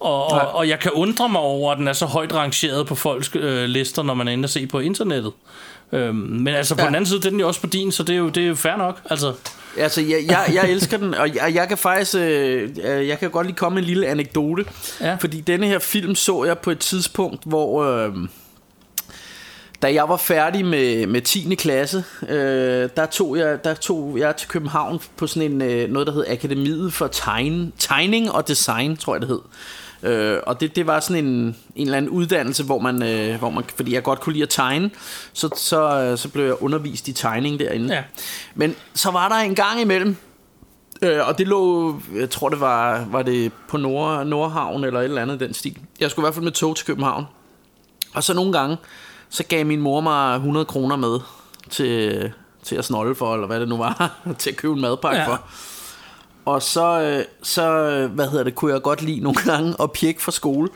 og, 0.00 0.26
og, 0.26 0.40
og 0.54 0.68
jeg 0.68 0.78
kan 0.78 0.90
undre 0.92 1.28
mig 1.28 1.40
over, 1.40 1.72
at 1.72 1.78
den 1.78 1.88
er 1.88 1.92
så 1.92 2.06
højt 2.06 2.34
rangeret 2.34 2.86
på 2.86 2.94
folks 2.94 3.30
øh, 3.34 3.64
lister, 3.64 4.02
når 4.02 4.14
man 4.14 4.28
er 4.28 4.32
inde 4.32 4.46
og 4.46 4.50
se 4.50 4.66
på 4.66 4.78
internettet. 4.78 5.32
Øhm, 5.92 6.14
men 6.16 6.48
altså 6.48 6.74
på 6.74 6.80
Ja. 6.80 6.86
den 6.86 6.94
anden 6.94 7.06
side, 7.08 7.18
det 7.18 7.26
er 7.26 7.30
den 7.30 7.40
jo 7.40 7.46
også 7.48 7.60
på 7.60 7.66
din, 7.66 7.92
så 7.92 8.02
det 8.02 8.12
er 8.14 8.18
jo, 8.18 8.28
det 8.28 8.42
er 8.42 8.46
jo 8.48 8.54
fair 8.54 8.76
nok. 8.76 9.00
Altså, 9.10 9.32
Altså, 9.78 10.00
jeg, 10.00 10.24
jeg, 10.28 10.50
jeg 10.54 10.70
elsker 10.70 10.96
den, 10.96 11.14
og 11.14 11.34
jeg, 11.34 11.54
jeg 11.54 11.68
kan 11.68 11.78
faktisk, 11.78 12.14
øh, 12.14 12.70
øh, 12.84 13.08
jeg 13.08 13.18
kan 13.18 13.30
godt 13.30 13.46
lige 13.46 13.56
komme 13.56 13.74
med 13.74 13.82
en 13.82 13.86
lille 13.88 14.06
anekdote. 14.06 14.64
Ja. 15.00 15.14
Fordi 15.14 15.40
denne 15.40 15.66
her 15.66 15.78
film 15.78 16.14
så 16.14 16.44
jeg 16.44 16.58
på 16.58 16.70
et 16.70 16.78
tidspunkt, 16.78 17.42
hvor... 17.46 17.82
Øh, 17.84 18.12
da 19.82 19.92
jeg 19.94 20.08
var 20.08 20.16
færdig 20.16 20.64
med, 20.66 21.06
med 21.06 21.20
10. 21.20 21.54
klasse, 21.54 22.04
øh, 22.28 22.88
der, 22.96 23.06
tog 23.10 23.38
jeg, 23.38 23.64
der 23.64 23.74
tog 23.74 24.16
jeg 24.18 24.36
til 24.36 24.48
København 24.48 25.00
på 25.16 25.26
sådan 25.26 25.52
en, 25.52 25.62
øh, 25.62 25.90
noget, 25.90 26.06
der 26.06 26.12
hed 26.12 26.24
Akademiet 26.28 26.92
for 26.92 27.06
Tegn, 27.06 27.72
Tegning 27.78 28.32
og 28.32 28.48
Design, 28.48 28.96
tror 28.96 29.14
jeg 29.14 29.20
det 29.20 29.28
hed. 29.28 29.40
Øh, 30.02 30.38
og 30.46 30.60
det, 30.60 30.76
det 30.76 30.86
var 30.86 31.00
sådan 31.00 31.24
en, 31.24 31.56
en 31.74 31.86
eller 31.86 31.96
anden 31.96 32.10
uddannelse, 32.10 32.64
hvor 32.64 32.78
man, 32.78 33.02
øh, 33.02 33.38
hvor 33.38 33.50
man, 33.50 33.64
fordi 33.76 33.94
jeg 33.94 34.02
godt 34.02 34.20
kunne 34.20 34.32
lide 34.32 34.42
at 34.42 34.48
tegne, 34.48 34.90
så, 35.32 35.48
så, 35.56 36.00
øh, 36.00 36.18
så 36.18 36.28
blev 36.28 36.44
jeg 36.44 36.62
undervist 36.62 37.08
i 37.08 37.12
tegning 37.12 37.60
derinde. 37.60 37.94
Ja. 37.94 38.02
Men 38.54 38.76
så 38.94 39.10
var 39.10 39.28
der 39.28 39.36
en 39.36 39.54
gang 39.54 39.80
imellem, 39.80 40.16
øh, 41.02 41.28
og 41.28 41.38
det 41.38 41.48
lå, 41.48 41.94
jeg 42.14 42.30
tror 42.30 42.48
det 42.48 42.60
var, 42.60 43.04
var 43.10 43.22
det 43.22 43.52
på 43.68 43.76
Nord, 43.76 44.26
Nordhavn 44.26 44.84
eller 44.84 45.00
et 45.00 45.04
eller 45.04 45.22
andet 45.22 45.40
den 45.40 45.54
stil. 45.54 45.78
Jeg 46.00 46.10
skulle 46.10 46.24
i 46.24 46.26
hvert 46.26 46.34
fald 46.34 46.44
med 46.44 46.52
tog 46.52 46.76
til 46.76 46.86
København. 46.86 47.24
Og 48.14 48.24
så 48.24 48.34
nogle 48.34 48.52
gange, 48.52 48.76
så 49.28 49.44
gav 49.44 49.66
min 49.66 49.80
mor 49.80 50.00
mig 50.00 50.34
100 50.34 50.66
kroner 50.66 50.96
med 50.96 51.20
til, 51.70 52.32
til 52.62 52.76
at 52.76 52.84
snolde 52.84 53.14
for, 53.14 53.34
eller 53.34 53.46
hvad 53.46 53.60
det 53.60 53.68
nu 53.68 53.76
var, 53.76 54.12
til 54.38 54.50
at 54.50 54.56
købe 54.56 54.74
en 54.74 54.80
madpakke 54.80 55.20
ja. 55.20 55.26
for. 55.26 55.42
Og 56.48 56.62
så, 56.62 57.00
øh, 57.00 57.24
så, 57.42 57.62
øh, 57.72 58.10
hvad 58.10 58.28
hedder 58.28 58.44
det, 58.44 58.54
kunne 58.54 58.72
jeg 58.72 58.82
godt 58.82 59.02
lide 59.02 59.20
nogle 59.20 59.42
gange 59.44 59.74
at 59.82 59.92
pjekke 59.92 60.22
fra 60.22 60.32
skole. 60.32 60.68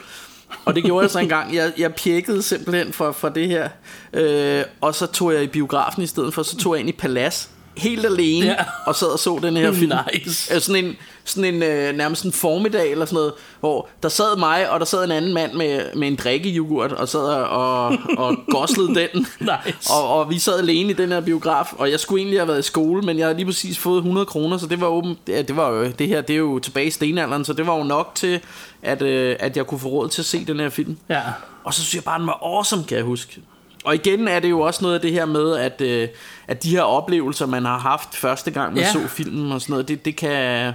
Og 0.65 0.75
det 0.75 0.85
gjorde 0.85 1.03
jeg 1.03 1.11
så 1.11 1.19
en 1.19 1.29
gang. 1.29 1.55
Jeg, 1.55 1.73
jeg 1.79 1.95
pjekkede 1.95 2.43
simpelthen 2.43 2.93
for, 2.93 3.13
for 3.13 3.29
det 3.29 3.49
her. 3.49 3.69
Øh, 4.13 4.65
og 4.81 4.95
så 4.95 5.07
tog 5.07 5.35
jeg 5.35 5.43
i 5.43 5.47
biografen 5.47 6.03
i 6.03 6.07
stedet 6.07 6.35
for, 6.35 6.43
så 6.43 6.57
tog 6.57 6.75
jeg 6.75 6.81
ind 6.81 6.89
i 6.89 6.93
Palace. 6.93 7.49
Helt 7.77 8.07
alene, 8.07 8.47
Ja. 8.47 8.53
ja. 8.53 8.65
og 8.87 8.97
sad 8.97 9.09
og 9.09 9.19
så 9.19 9.39
den 9.43 9.57
her 9.57 9.73
film. 9.73 9.93
Nice. 10.15 10.55
Øh, 10.55 10.61
sådan 10.61 10.85
en, 10.85 10.97
sådan 11.25 11.55
en 11.55 11.63
øh, 11.63 11.97
nærmest 11.97 12.25
en 12.25 12.33
formiddag 12.33 12.91
eller 12.91 13.05
sådan 13.05 13.15
noget, 13.17 13.33
hvor 13.61 13.89
der 14.03 14.09
sad 14.09 14.37
mig, 14.37 14.71
og 14.71 14.81
der 14.81 14.87
sad 14.87 15.05
en 15.05 15.11
anden 15.11 15.35
mand 15.35 15.53
med, 15.53 15.95
med 15.95 16.09
en 16.09 16.17
drikkejoghurt, 16.17 16.93
og 16.93 17.09
sad 17.09 17.21
og, 17.21 17.87
og 18.19 18.37
goslede 18.51 18.95
den. 18.95 19.09
Nice. 19.41 19.91
Og, 19.93 20.09
og 20.09 20.31
vi 20.31 20.39
sad 20.39 20.59
alene 20.59 20.91
i 20.91 20.93
den 20.93 21.09
her 21.09 21.21
biograf, 21.21 21.73
og 21.73 21.91
jeg 21.91 22.01
skulle 22.01 22.21
egentlig 22.21 22.39
have 22.41 22.49
været 22.49 22.59
i 22.59 22.63
skole, 22.63 23.03
men 23.03 23.19
jeg 23.19 23.27
havde 23.27 23.37
lige 23.37 23.47
præcis 23.47 23.79
fået 23.79 23.97
100 23.97 24.27
kroner, 24.27 24.59
så 24.59 24.67
det 24.67 24.81
var 24.81 24.87
åben, 24.87 25.17
det, 25.27 25.49
det 25.49 25.57
var 25.57 25.71
jo, 25.71 25.91
det 25.99 26.09
her, 26.09 26.21
det 26.21 26.35
er 26.35 26.39
jo 26.39 26.59
tilbage 26.59 26.87
i 26.87 26.91
stenalderen, 26.91 27.45
så 27.45 27.53
det 27.53 27.67
var 27.67 27.77
jo 27.77 27.83
nok 27.83 28.13
til, 28.15 28.41
at, 28.83 29.03
øh, 29.03 29.37
at 29.41 29.57
jeg 29.57 29.67
kunne 29.67 29.81
få 29.81 29.89
råd 29.89 30.09
til 30.09 30.23
at 30.23 30.27
se 30.27 30.45
den 30.45 30.61
her 30.61 30.69
film. 30.69 30.97
ja. 31.09 31.21
Og 31.65 31.75
så 31.75 31.81
synes 31.81 31.95
jeg 31.95 32.05
bare, 32.05 32.19
den 32.19 32.27
var 32.27 32.39
awesome, 32.43 32.85
kan 32.85 32.97
jeg 32.97 33.05
huske. 33.05 33.41
Og 33.85 33.95
igen 33.95 34.29
er 34.29 34.41
det 34.41 34.51
jo 34.51 34.61
også 34.61 34.83
noget 34.83 34.95
af 34.95 35.01
det 35.01 35.13
her 35.13 35.25
med, 35.25 35.57
at, 35.57 35.81
øh, 35.81 36.09
at 36.49 36.63
de 36.63 36.71
her 36.71 36.83
oplevelser, 36.83 37.47
man 37.47 37.65
har 37.65 37.79
haft 37.79 38.15
første 38.15 38.51
gang, 38.51 38.73
man 38.73 38.81
Ja. 38.83 38.87
ja. 38.87 38.93
så 38.93 39.09
filmen 39.09 39.53
og 39.53 39.61
sådan 39.61 39.73
noget, 39.73 39.89
det, 39.89 40.05
det 40.05 40.17
kan... 40.17 40.73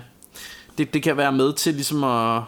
Det, 0.77 0.93
det 0.93 1.03
kan 1.03 1.17
være 1.17 1.31
med 1.31 1.53
til 1.53 1.73
ligesom 1.73 2.03
at, 2.03 2.37
at 2.37 2.43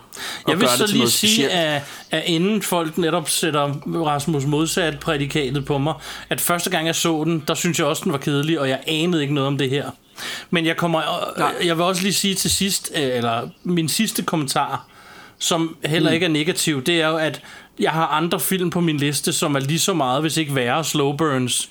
Jeg 0.48 0.60
vil 0.60 0.68
gøre 0.68 0.78
så 0.78 0.88
lige 0.88 1.10
sige, 1.10 1.32
specielt. 1.32 1.52
at, 1.52 1.82
at 2.12 2.24
inden 2.26 2.62
folk 2.62 2.98
netop 2.98 3.30
sætter 3.30 3.74
Rasmus 4.06 4.46
modsat 4.46 5.00
prædikatet 5.00 5.66
på 5.66 5.78
mig, 5.78 5.94
at 6.30 6.42
første 6.42 6.70
gang 6.70 6.88
jeg 6.88 6.96
så 6.96 7.24
den, 7.24 7.44
der 7.48 7.54
synes 7.54 7.80
jeg 7.80 7.88
også, 7.88 8.04
den 8.04 8.12
var 8.12 8.18
kedelig, 8.18 8.60
og 8.60 8.70
jeg 8.70 8.80
anede 8.88 9.22
ikke 9.22 9.34
noget 9.34 9.48
om 9.48 9.58
det 9.58 9.70
her. 9.70 9.90
Men 10.50 10.66
jeg 10.66 10.78
kommer, 10.78 11.02
Nej. 11.38 11.54
jeg 11.64 11.78
vil 11.78 11.86
også 11.86 12.02
lige 12.04 12.14
sige 12.14 12.36
til 12.36 12.52
sidst, 12.52 12.92
øh, 12.96 13.02
eller 13.02 13.50
min 13.64 13.90
sidste 13.90 14.24
kommentar, 14.24 14.86
som 15.40 15.78
heller 15.86 16.12
ikke 16.12 16.26
er 16.26 16.30
negativ, 16.30 16.84
det 16.84 17.02
er 17.02 17.08
jo, 17.08 17.18
at 17.18 17.42
jeg 17.80 17.92
har 17.92 18.08
andre 18.08 18.40
film 18.40 18.70
på 18.70 18.80
min 18.80 18.98
liste, 18.98 19.34
som 19.34 19.56
er 19.56 19.60
lige 19.60 19.80
så 19.80 19.94
meget, 19.94 20.22
hvis 20.22 20.38
ikke 20.38 20.56
værre, 20.56 20.84
slow 20.84 21.12
burns. 21.16 21.70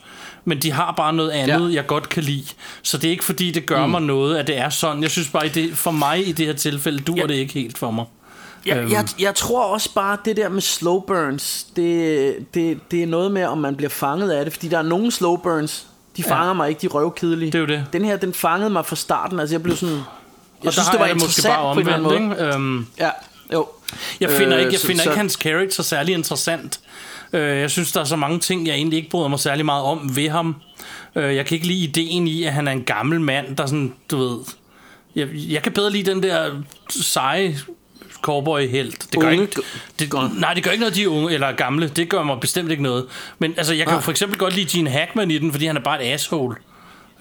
Men 0.48 0.58
de 0.62 0.72
har 0.72 0.92
bare 0.96 1.12
noget 1.12 1.30
andet, 1.30 1.60
ja. 1.60 1.66
Ja. 1.68 1.74
jeg 1.74 1.86
godt 1.86 2.08
kan 2.08 2.22
lide. 2.22 2.44
Så 2.82 2.96
det 2.98 3.04
er 3.04 3.10
ikke 3.10 3.24
fordi, 3.24 3.50
det 3.50 3.66
gør 3.66 3.84
mm. 3.86 3.90
mig 3.90 4.02
noget, 4.02 4.36
at 4.36 4.46
det 4.46 4.58
er 4.58 4.68
sådan. 4.70 5.02
Jeg 5.02 5.10
synes 5.10 5.28
bare, 5.28 5.44
at 5.44 5.54
det, 5.54 5.76
for 5.76 5.90
mig 5.90 6.28
i 6.28 6.32
det 6.32 6.46
her 6.46 6.52
tilfælde, 6.52 6.98
duer 6.98 7.16
ja. 7.20 7.26
det 7.26 7.34
ikke 7.34 7.52
helt 7.54 7.78
for 7.78 7.90
mig. 7.90 8.04
Jeg, 8.66 8.76
Øhm. 8.76 8.92
jeg, 8.92 9.08
jeg 9.20 9.34
tror 9.34 9.64
også 9.64 9.94
bare, 9.94 10.16
det 10.24 10.36
der 10.36 10.48
med 10.48 10.60
slow 10.60 11.00
burns, 11.00 11.66
det, 11.76 12.36
det, 12.54 12.78
det 12.90 13.02
er 13.02 13.06
noget 13.06 13.32
med, 13.32 13.44
om 13.44 13.58
man 13.58 13.76
bliver 13.76 13.90
fanget 13.90 14.30
af 14.30 14.44
det. 14.44 14.52
Fordi 14.52 14.68
der 14.68 14.78
er 14.78 14.82
nogle 14.82 15.12
slow 15.12 15.36
burns, 15.36 15.86
de 16.16 16.22
fanger 16.22 16.46
ja. 16.46 16.52
mig 16.52 16.68
ikke, 16.68 16.80
de 16.80 16.86
er 16.86 16.90
røvkedelige. 16.90 17.52
Det 17.52 17.58
er 17.58 17.60
jo 17.60 17.66
det. 17.66 17.84
Den 17.92 18.04
her, 18.04 18.16
den 18.16 18.34
fangede 18.34 18.70
mig 18.70 18.86
fra 18.86 18.96
starten. 18.96 19.40
Altså, 19.40 19.54
jeg 19.54 19.62
blev 19.62 19.76
sådan... 19.76 19.94
Jeg 19.94 20.02
og 20.66 20.72
synes, 20.72 20.86
der 20.86 20.92
det 20.92 21.00
var 21.00 21.06
jeg 21.06 21.16
måske 21.16 21.42
bare 21.48 21.74
på 21.74 21.80
en 21.80 21.88
omvendt, 21.88 22.28
måde. 22.28 22.40
ikke? 22.42 22.54
Øhm, 22.54 22.86
Ja, 22.98 23.10
jo. 23.52 23.66
Jeg 24.20 24.30
finder 24.30 24.54
Øh, 24.54 24.60
ikke, 24.60 24.72
jeg 24.72 24.80
så- 24.80 24.86
finder 24.86 25.02
så- 25.02 25.10
ikke 25.10 25.18
hans 25.18 25.32
character 25.32 25.82
særlig 25.82 26.14
interessant. 26.14 26.80
Øh, 27.32 27.58
Jeg 27.58 27.70
synes, 27.70 27.92
der 27.92 28.00
er 28.00 28.04
så 28.04 28.16
mange 28.16 28.38
ting, 28.38 28.66
jeg 28.66 28.74
egentlig 28.74 28.96
ikke 28.96 29.10
bryder 29.10 29.28
mig 29.28 29.38
særlig 29.40 29.64
meget 29.64 29.84
om 29.84 30.16
ved 30.16 30.28
ham. 30.28 30.56
Øh, 31.16 31.36
Jeg 31.36 31.46
kan 31.46 31.54
ikke 31.54 31.66
lide 31.66 31.84
ideen 31.84 32.28
i, 32.28 32.44
at 32.44 32.52
han 32.52 32.68
er 32.68 32.72
en 32.72 32.82
gammel 32.82 33.20
mand, 33.20 33.56
der 33.56 33.66
sådan, 33.66 33.92
du 34.10 34.16
ved... 34.18 34.38
Jeg, 35.16 35.28
jeg 35.34 35.62
kan 35.62 35.72
bedre 35.72 35.92
lide 35.92 36.10
den 36.10 36.22
der 36.22 36.50
seje 36.90 37.56
cowboy-helt. 38.22 39.06
Det 39.12 39.20
gør 39.20 39.28
Unge 39.28 39.42
ikke, 39.42 39.60
det, 39.98 40.12
nej, 40.40 40.54
det 40.54 40.64
gør 40.64 40.70
ikke 40.70 40.80
noget, 40.80 40.94
de 40.94 41.02
er 41.02 41.08
unge 41.08 41.32
eller 41.34 41.52
gamle. 41.52 41.88
Det 41.88 42.08
gør 42.08 42.22
mig 42.22 42.40
bestemt 42.40 42.70
ikke 42.70 42.82
noget. 42.82 43.06
Men 43.38 43.54
altså, 43.56 43.74
jeg 43.74 43.86
kan 43.86 43.96
Ah. 43.96 44.02
for 44.02 44.10
eksempel 44.10 44.38
godt 44.38 44.54
lide 44.54 44.78
Gene 44.78 44.90
Hackman 44.90 45.30
i 45.30 45.38
den, 45.38 45.52
fordi 45.52 45.66
han 45.66 45.76
er 45.76 45.80
bare 45.80 46.04
et 46.06 46.12
asshole. 46.14 46.56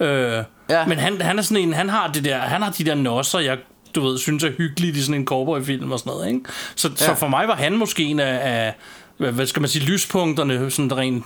Øh, 0.00 0.42
Ja. 0.70 0.86
Men 0.86 0.98
han, 0.98 1.20
han 1.20 1.38
er 1.38 1.42
sådan 1.42 1.62
en, 1.62 1.72
han 1.72 1.88
har, 1.88 2.12
det 2.12 2.24
der, 2.24 2.38
han 2.38 2.62
har 2.62 2.70
de 2.70 2.84
der 2.84 2.94
nosser, 2.94 3.38
jeg 3.38 3.58
du 3.94 4.00
ved, 4.00 4.18
synes 4.18 4.44
er 4.44 4.50
hyggeligt 4.58 4.96
i 4.96 5.02
sådan 5.02 5.14
en 5.20 5.26
cowboyfilm 5.26 5.92
og 5.92 5.98
sådan 5.98 6.10
noget, 6.10 6.28
ikke? 6.28 6.40
Så, 6.76 6.88
ja. 6.88 6.96
så 7.06 7.14
for 7.14 7.28
mig 7.28 7.48
var 7.48 7.54
han 7.56 7.76
måske 7.76 8.02
en 8.04 8.20
af, 8.20 8.38
af 8.42 8.74
hvad, 9.18 9.46
skal 9.46 9.60
man 9.60 9.68
sige, 9.68 9.84
lyspunkterne, 9.84 10.70
sådan 10.70 10.96
rent 10.96 11.24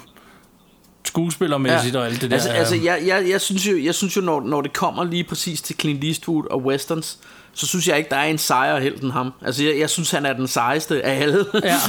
skuespillermæssigt 1.05 1.95
ja. 1.95 2.01
og 2.01 2.07
alt 2.07 2.20
det 2.20 2.30
der. 2.30 2.36
Altså, 2.36 2.51
altså 2.51 2.74
jeg, 2.74 3.03
jeg, 3.07 3.24
jeg 3.30 3.40
synes 3.40 3.66
jo, 3.66 3.78
jeg 3.78 3.95
synes 3.95 4.16
jo 4.16 4.20
når, 4.20 4.40
når 4.40 4.61
det 4.61 4.72
kommer 4.72 5.05
lige 5.05 5.24
præcis 5.24 5.62
til 5.62 5.76
Clint 5.80 6.05
Eastwood 6.05 6.45
og 6.51 6.62
westerns, 6.62 7.18
så 7.55 7.66
synes 7.66 7.88
jeg 7.88 7.99
ikke, 7.99 8.11
der 8.11 8.16
er 8.16 8.24
en 8.24 8.38
sejere 8.38 8.80
helt 8.80 9.03
end 9.03 9.12
ham. 9.12 9.32
Altså, 9.45 9.64
jeg, 9.64 9.78
jeg 9.78 9.90
synes, 9.90 10.11
han 10.11 10.26
er 10.26 10.32
den 10.32 10.49
sejeste 10.49 11.03
af 11.03 11.22
alle. 11.22 11.47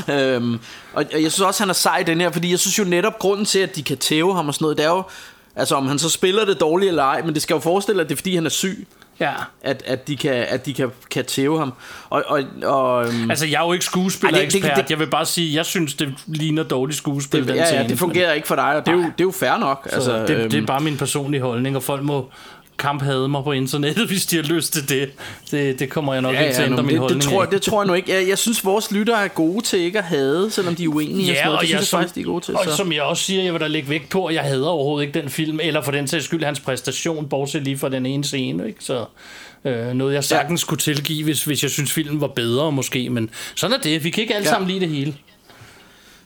Ja. 0.08 0.16
øhm, 0.36 0.54
og, 0.94 1.06
og 1.14 1.22
jeg 1.22 1.32
synes 1.32 1.40
også, 1.40 1.64
han 1.64 1.70
er 1.70 1.74
sej 1.74 2.04
den 2.04 2.22
her, 2.22 2.32
fordi 2.32 2.52
jeg 2.52 2.60
synes 2.60 2.80
jo 2.80 2.84
netop, 2.84 3.20
grunden 3.20 3.46
til, 3.46 3.60
at 3.60 3.76
de 3.76 3.84
kan 3.84 3.98
tæve 3.98 4.36
ham 4.36 4.48
og 4.48 4.54
sådan 4.54 4.64
noget, 4.64 4.78
det 4.78 4.86
er 4.86 4.90
jo, 4.90 5.04
altså 5.56 5.76
om 5.76 5.88
han 5.88 6.00
så 6.00 6.10
spiller 6.10 6.46
det 6.46 6.60
dårligt 6.60 6.90
eller 6.90 7.04
ej, 7.04 7.22
men 7.22 7.34
det 7.34 7.42
skal 7.42 7.54
jo 7.54 7.60
forestille, 7.60 8.02
at 8.02 8.10
det 8.10 8.16
er, 8.16 8.18
fordi 8.18 8.36
han 8.36 8.46
er 8.46 8.50
syg, 8.50 8.88
ja. 9.20 9.32
at, 9.62 9.84
at 9.86 10.08
de, 10.08 10.18
kan, 10.18 10.34
at 10.34 10.66
de 10.66 10.74
kan, 10.74 10.92
kan 11.12 11.26
tæve 11.26 11.60
ham. 11.60 11.74
Og, 12.10 12.24
og, 12.28 12.44
og 12.64 13.06
øhm, 13.08 13.30
Altså, 13.30 13.46
jeg 13.46 13.62
er 13.62 13.66
jo 13.66 13.74
ikke 13.74 13.86
skuespiller-ekspert. 13.86 14.64
Det- 14.64 14.76
det- 14.76 14.84
det- 14.84 14.92
Jeg 14.92 15.00
vil 15.00 15.08
bare 15.10 15.26
sige, 15.26 15.56
jeg 15.56 15.66
synes, 15.66 15.94
det 15.94 16.14
ligner 16.28 16.64
dårligt 16.64 16.98
skuespil, 16.98 17.40
det, 17.40 17.48
den 17.48 17.56
ja, 17.56 17.62
ja, 17.62 17.68
scene. 17.68 17.90
det 17.90 18.00
fungerer 18.00 18.34
ikke 18.34 18.48
for 18.48 18.56
dig, 18.56 18.76
og 18.76 18.86
det 18.86 18.92
er 18.92 18.96
jo, 18.96 19.02
det 19.04 19.08
er 19.08 19.24
jo 19.24 19.32
fair 19.32 19.58
nok. 19.60 19.88
Så 19.90 19.96
altså, 19.96 20.26
det, 20.28 20.52
det 20.52 20.62
er 20.62 20.66
bare 20.66 20.80
min 20.82 20.98
personlige 20.98 21.42
holdning, 21.42 21.76
og 21.76 21.84
folk 21.84 22.04
må 22.04 22.30
kamphade 22.84 23.28
mig 23.30 23.44
på 23.44 23.52
internettet, 23.52 24.08
hvis 24.12 24.26
de 24.26 24.36
har 24.36 24.44
lyst 24.44 24.74
til 24.74 24.90
det. 24.90 25.10
Det, 25.52 25.80
det 25.80 25.90
kommer 25.90 26.14
jeg 26.14 26.22
nok 26.22 26.34
Ja, 26.36 26.42
ikke 26.42 26.54
til 26.54 26.62
at 26.62 26.68
ja, 26.68 26.72
ændre 26.72 26.84
min 26.84 26.92
det, 26.92 27.00
holdning 27.00 27.22
det, 27.22 27.30
tror, 27.30 27.42
af. 27.42 27.46
jeg- 27.46 27.52
det 27.52 27.62
tror 27.62 27.82
jeg 27.82 27.88
nu 27.88 27.94
ikke. 27.94 28.14
Jeg, 28.14 28.28
jeg 28.28 28.38
synes, 28.38 28.66
vores 28.66 28.92
lyttere 28.92 29.24
er 29.24 29.28
gode 29.28 29.62
til 29.66 29.80
ikke 29.80 29.98
at 29.98 30.04
hade, 30.04 30.52
selvom 30.52 30.76
de 30.76 30.84
er 30.84 30.88
uenige. 30.88 31.32
og 31.32 31.36
sådan 31.36 31.46
noget. 31.46 31.60
Det 31.62 31.68
synes 31.70 31.80
jeg 31.80 31.88
som, 31.88 32.00
faktisk, 32.00 32.16
de 32.16 32.20
er 32.22 32.26
gode 32.26 32.46
til. 32.46 32.56
og 32.56 32.62
Så. 32.66 32.76
som 32.76 32.92
jeg 32.94 33.02
også 33.02 33.24
siger, 33.24 33.44
jeg 33.44 33.54
vil 33.54 33.62
da 33.62 33.68
lægge 33.68 33.90
vægt 33.90 34.10
på, 34.10 34.26
at 34.26 34.36
jeg 34.36 34.44
hader 34.44 34.68
overhovedet 34.68 35.08
ikke 35.08 35.22
den 35.22 35.30
film, 35.30 35.60
eller 35.64 35.82
for 35.82 35.92
den 35.92 36.08
sags 36.08 36.26
skyld 36.26 36.44
hans 36.44 36.60
præstation, 36.60 37.28
bortset 37.30 37.64
lige 37.64 37.78
fra 37.78 37.90
den 37.90 38.06
ene 38.06 38.24
scene. 38.24 38.68
Ikke? 38.68 38.84
Så 38.84 39.06
øh, 39.66 39.88
noget 39.94 40.14
jeg 40.14 40.24
sagtens 40.24 40.64
ja. 40.64 40.68
kunne 40.68 40.78
tilgive, 40.78 41.24
hvis, 41.24 41.44
hvis 41.44 41.64
jeg 41.64 41.72
synes 41.72 41.92
filmen 41.92 42.22
var 42.22 42.28
bedre 42.28 42.72
måske, 42.72 43.10
men 43.10 43.30
sådan 43.56 43.74
er 43.78 43.82
det. 43.82 44.04
Vi 44.04 44.10
kan 44.10 44.22
ikke 44.22 44.36
alle 44.36 44.46
Ja. 44.46 44.52
sammen 44.52 44.70
lide 44.70 44.80
det 44.80 44.90
hele. 44.90 45.16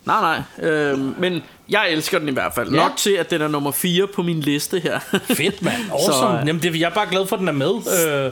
Nej, 0.05 0.41
nej. 0.59 0.69
Øh, 0.69 1.19
men 1.21 1.43
jeg 1.69 1.89
elsker 1.91 2.19
den 2.19 2.29
i 2.29 2.31
hvert 2.31 2.53
fald. 2.55 2.69
Ja. 2.71 2.75
Nok 2.75 2.97
til, 2.97 3.11
at 3.11 3.29
den 3.31 3.41
er 3.41 3.47
nummer 3.47 3.71
4 3.71 4.07
på 4.07 4.23
min 4.23 4.39
liste 4.39 4.79
her. 4.79 4.99
Fedt, 5.23 5.61
mand. 5.61 5.75
Awesome. 5.91 6.13
Så, 6.13 6.37
øh, 6.41 6.47
Jamen, 6.47 6.61
det, 6.63 6.79
jeg 6.79 6.89
er 6.89 6.93
bare 6.93 7.07
glad 7.11 7.27
for, 7.27 7.35
at 7.35 7.39
den 7.39 7.47
er 7.47 7.51
med. 7.51 7.71
Øh, 8.25 8.31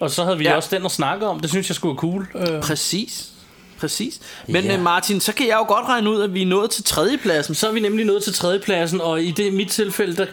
og 0.00 0.10
så 0.10 0.24
havde 0.24 0.38
vi 0.38 0.44
ja. 0.44 0.56
Også 0.56 0.76
den 0.76 0.84
at 0.84 0.90
snakke 0.90 1.26
om. 1.26 1.40
Det 1.40 1.50
synes 1.50 1.68
jeg 1.70 1.76
skulle 1.76 1.92
være 1.92 2.00
cool. 2.00 2.28
Øh, 2.54 2.62
Præcis. 2.62 3.28
Præcis. 3.80 4.20
Men 4.48 4.64
Ja. 4.64 4.72
ja. 4.72 4.80
Martin, 4.80 5.20
så 5.20 5.32
kan 5.32 5.46
jeg 5.48 5.54
jo 5.54 5.74
godt 5.74 5.86
regne 5.88 6.10
ud, 6.10 6.22
at 6.22 6.34
vi 6.34 6.42
er 6.42 6.46
nået 6.46 6.70
til 6.70 6.84
tredjepladsen. 6.84 7.54
så 7.54 7.68
er 7.68 7.72
vi 7.72 7.80
nemlig 7.80 8.06
nået 8.06 8.22
til 8.24 8.34
tredjepladsen, 8.34 9.00
og 9.00 9.22
i 9.22 9.30
det 9.30 9.52
mit 9.52 9.68
tilfælde, 9.68 10.16
der, 10.16 10.26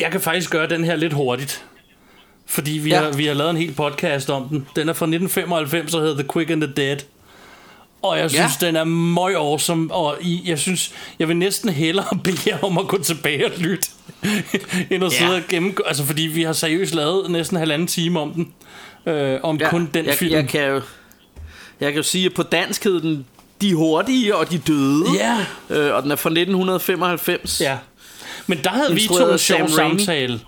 jeg 0.00 0.10
kan 0.10 0.20
faktisk 0.20 0.50
gøre 0.50 0.68
den 0.68 0.84
her 0.84 0.96
lidt 0.96 1.12
hurtigt. 1.12 1.64
Fordi 2.46 2.70
vi. 2.70 2.90
Ja. 2.90 3.00
har, 3.02 3.12
vi 3.12 3.26
har 3.26 3.34
lavet 3.34 3.50
en 3.50 3.56
hel 3.56 3.72
podcast 3.74 4.30
om 4.30 4.48
den. 4.48 4.66
Den 4.76 4.88
er 4.88 4.92
fra 4.92 5.06
1995 5.06 5.94
og 5.94 6.00
hedder 6.00 6.14
The 6.22 6.28
Quick 6.32 6.50
and 6.50 6.62
the 6.62 6.72
Dead. 6.76 6.96
Og 8.04 8.18
jeg 8.18 8.30
synes, 8.30 8.52
ja. 8.62 8.66
den 8.66 8.76
er 8.76 8.84
møg 8.84 9.34
awesome, 9.34 9.94
og 9.94 10.16
I, 10.20 10.42
jeg 10.44 10.58
synes, 10.58 10.92
jeg 11.18 11.28
vil 11.28 11.36
næsten 11.36 11.70
hellere 11.70 12.18
bede 12.24 12.36
jer 12.46 12.58
om 12.62 12.78
at 12.78 12.88
gå 12.88 13.02
tilbage 13.02 13.46
og 13.46 13.52
lytte, 13.58 13.88
end 14.90 15.04
at 15.04 15.12
Ja. 15.12 15.18
sidde 15.18 15.34
og 15.36 15.42
gennemgå. 15.48 15.82
Altså, 15.86 16.04
fordi 16.04 16.22
vi 16.22 16.42
har 16.42 16.52
seriøst 16.52 16.94
lavet 16.94 17.30
næsten 17.30 17.56
halvanden 17.56 17.88
time 17.88 18.20
om 18.20 18.32
den. 18.32 18.52
Øh, 19.06 19.40
om 19.42 19.56
ja. 19.56 19.70
kun 19.70 19.90
den 19.94 20.06
jeg, 20.06 20.14
film. 20.14 20.32
Jeg 20.34 20.48
kan 20.48 20.66
jo, 20.68 20.80
jeg 21.80 21.92
kan 21.92 21.96
jo 21.96 22.02
sige, 22.02 22.26
at 22.26 22.34
på 22.34 22.42
dansk 22.42 22.84
hed 22.84 23.00
den 23.00 23.26
De 23.60 23.74
Hurtige 23.74 24.36
og 24.36 24.50
De 24.50 24.58
Døde. 24.58 25.04
Ja. 25.14 25.36
Øh, 25.70 25.94
og 25.94 26.02
den 26.02 26.10
er 26.10 26.16
fra 26.16 26.30
1995. 26.30 27.60
Ja. 27.60 27.78
Men 28.46 28.58
der 28.64 28.70
havde 28.70 28.94
vi 28.94 29.06
to 29.06 29.32
en 29.32 29.38
sjov 29.38 29.68
samtale 29.68 30.40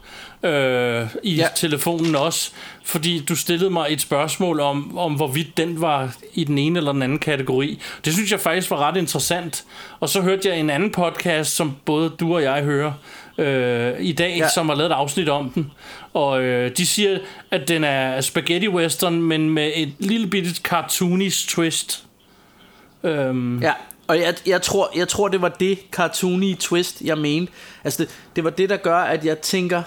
øh, 0.47 1.09
i 1.23 1.35
ja. 1.35 1.49
Telefonen 1.57 2.17
også, 2.17 2.51
fordi 2.85 3.25
du 3.29 3.37
stillede 3.37 3.71
mig 3.71 3.87
et 3.91 4.01
spørgsmål 4.01 4.61
om, 4.61 4.99
om, 4.99 5.15
hvorvidt 5.15 5.57
den 5.57 5.81
var 5.81 6.17
i 6.35 6.45
den 6.45 6.59
ene 6.59 6.79
eller 6.79 6.93
den 6.93 7.03
anden 7.03 7.19
kategori. 7.19 7.83
Det 8.05 8.13
synes 8.13 8.33
jeg 8.33 8.41
faktisk 8.41 8.71
var 8.71 8.77
ret 8.77 8.97
interessant. 8.97 9.65
Og 10.01 10.09
så 10.09 10.21
hørte 10.21 10.49
jeg 10.49 10.59
en 10.59 10.71
anden 10.71 10.93
podcast, 10.93 11.57
som 11.57 11.77
både 11.85 12.11
du 12.21 12.35
og 12.35 12.43
jeg 12.43 12.63
hører 12.63 12.93
øh, 13.39 13.95
i 14.01 14.13
dag. 14.13 14.37
Ja. 14.37 14.49
som 14.49 14.69
har 14.69 14.77
lavet 14.77 14.91
et 14.91 14.95
afsnit 14.95 15.29
om 15.29 15.51
den. 15.51 15.73
Og 16.15 16.43
øh, 16.43 16.71
de 16.77 16.87
siger, 16.87 17.19
at 17.51 17.69
den 17.69 17.85
er 17.85 18.21
spaghetti 18.21 18.69
western, 18.69 19.23
men 19.23 19.51
med 19.51 19.73
et 19.75 19.93
lille 19.99 20.27
bitte 20.27 20.51
cartoonish 20.63 21.49
twist. 21.49 22.05
Øhm, 23.03 23.63
Ja, 23.63 23.73
og 24.07 24.21
jeg, 24.21 24.35
jeg, 24.47 24.63
tror, 24.63 24.91
jeg 24.97 25.09
tror, 25.09 25.29
det 25.29 25.43
var 25.43 25.49
det 25.49 25.79
cartoony 25.93 26.57
twist, 26.57 27.01
jeg 27.01 27.19
mente. 27.19 27.53
Altså, 27.85 28.03
det, 28.03 28.11
det 28.37 28.45
var 28.45 28.51
det, 28.51 28.69
der 28.69 28.77
gør, 28.77 28.99
at 28.99 29.25
jeg 29.25 29.39
tænker... 29.39 29.83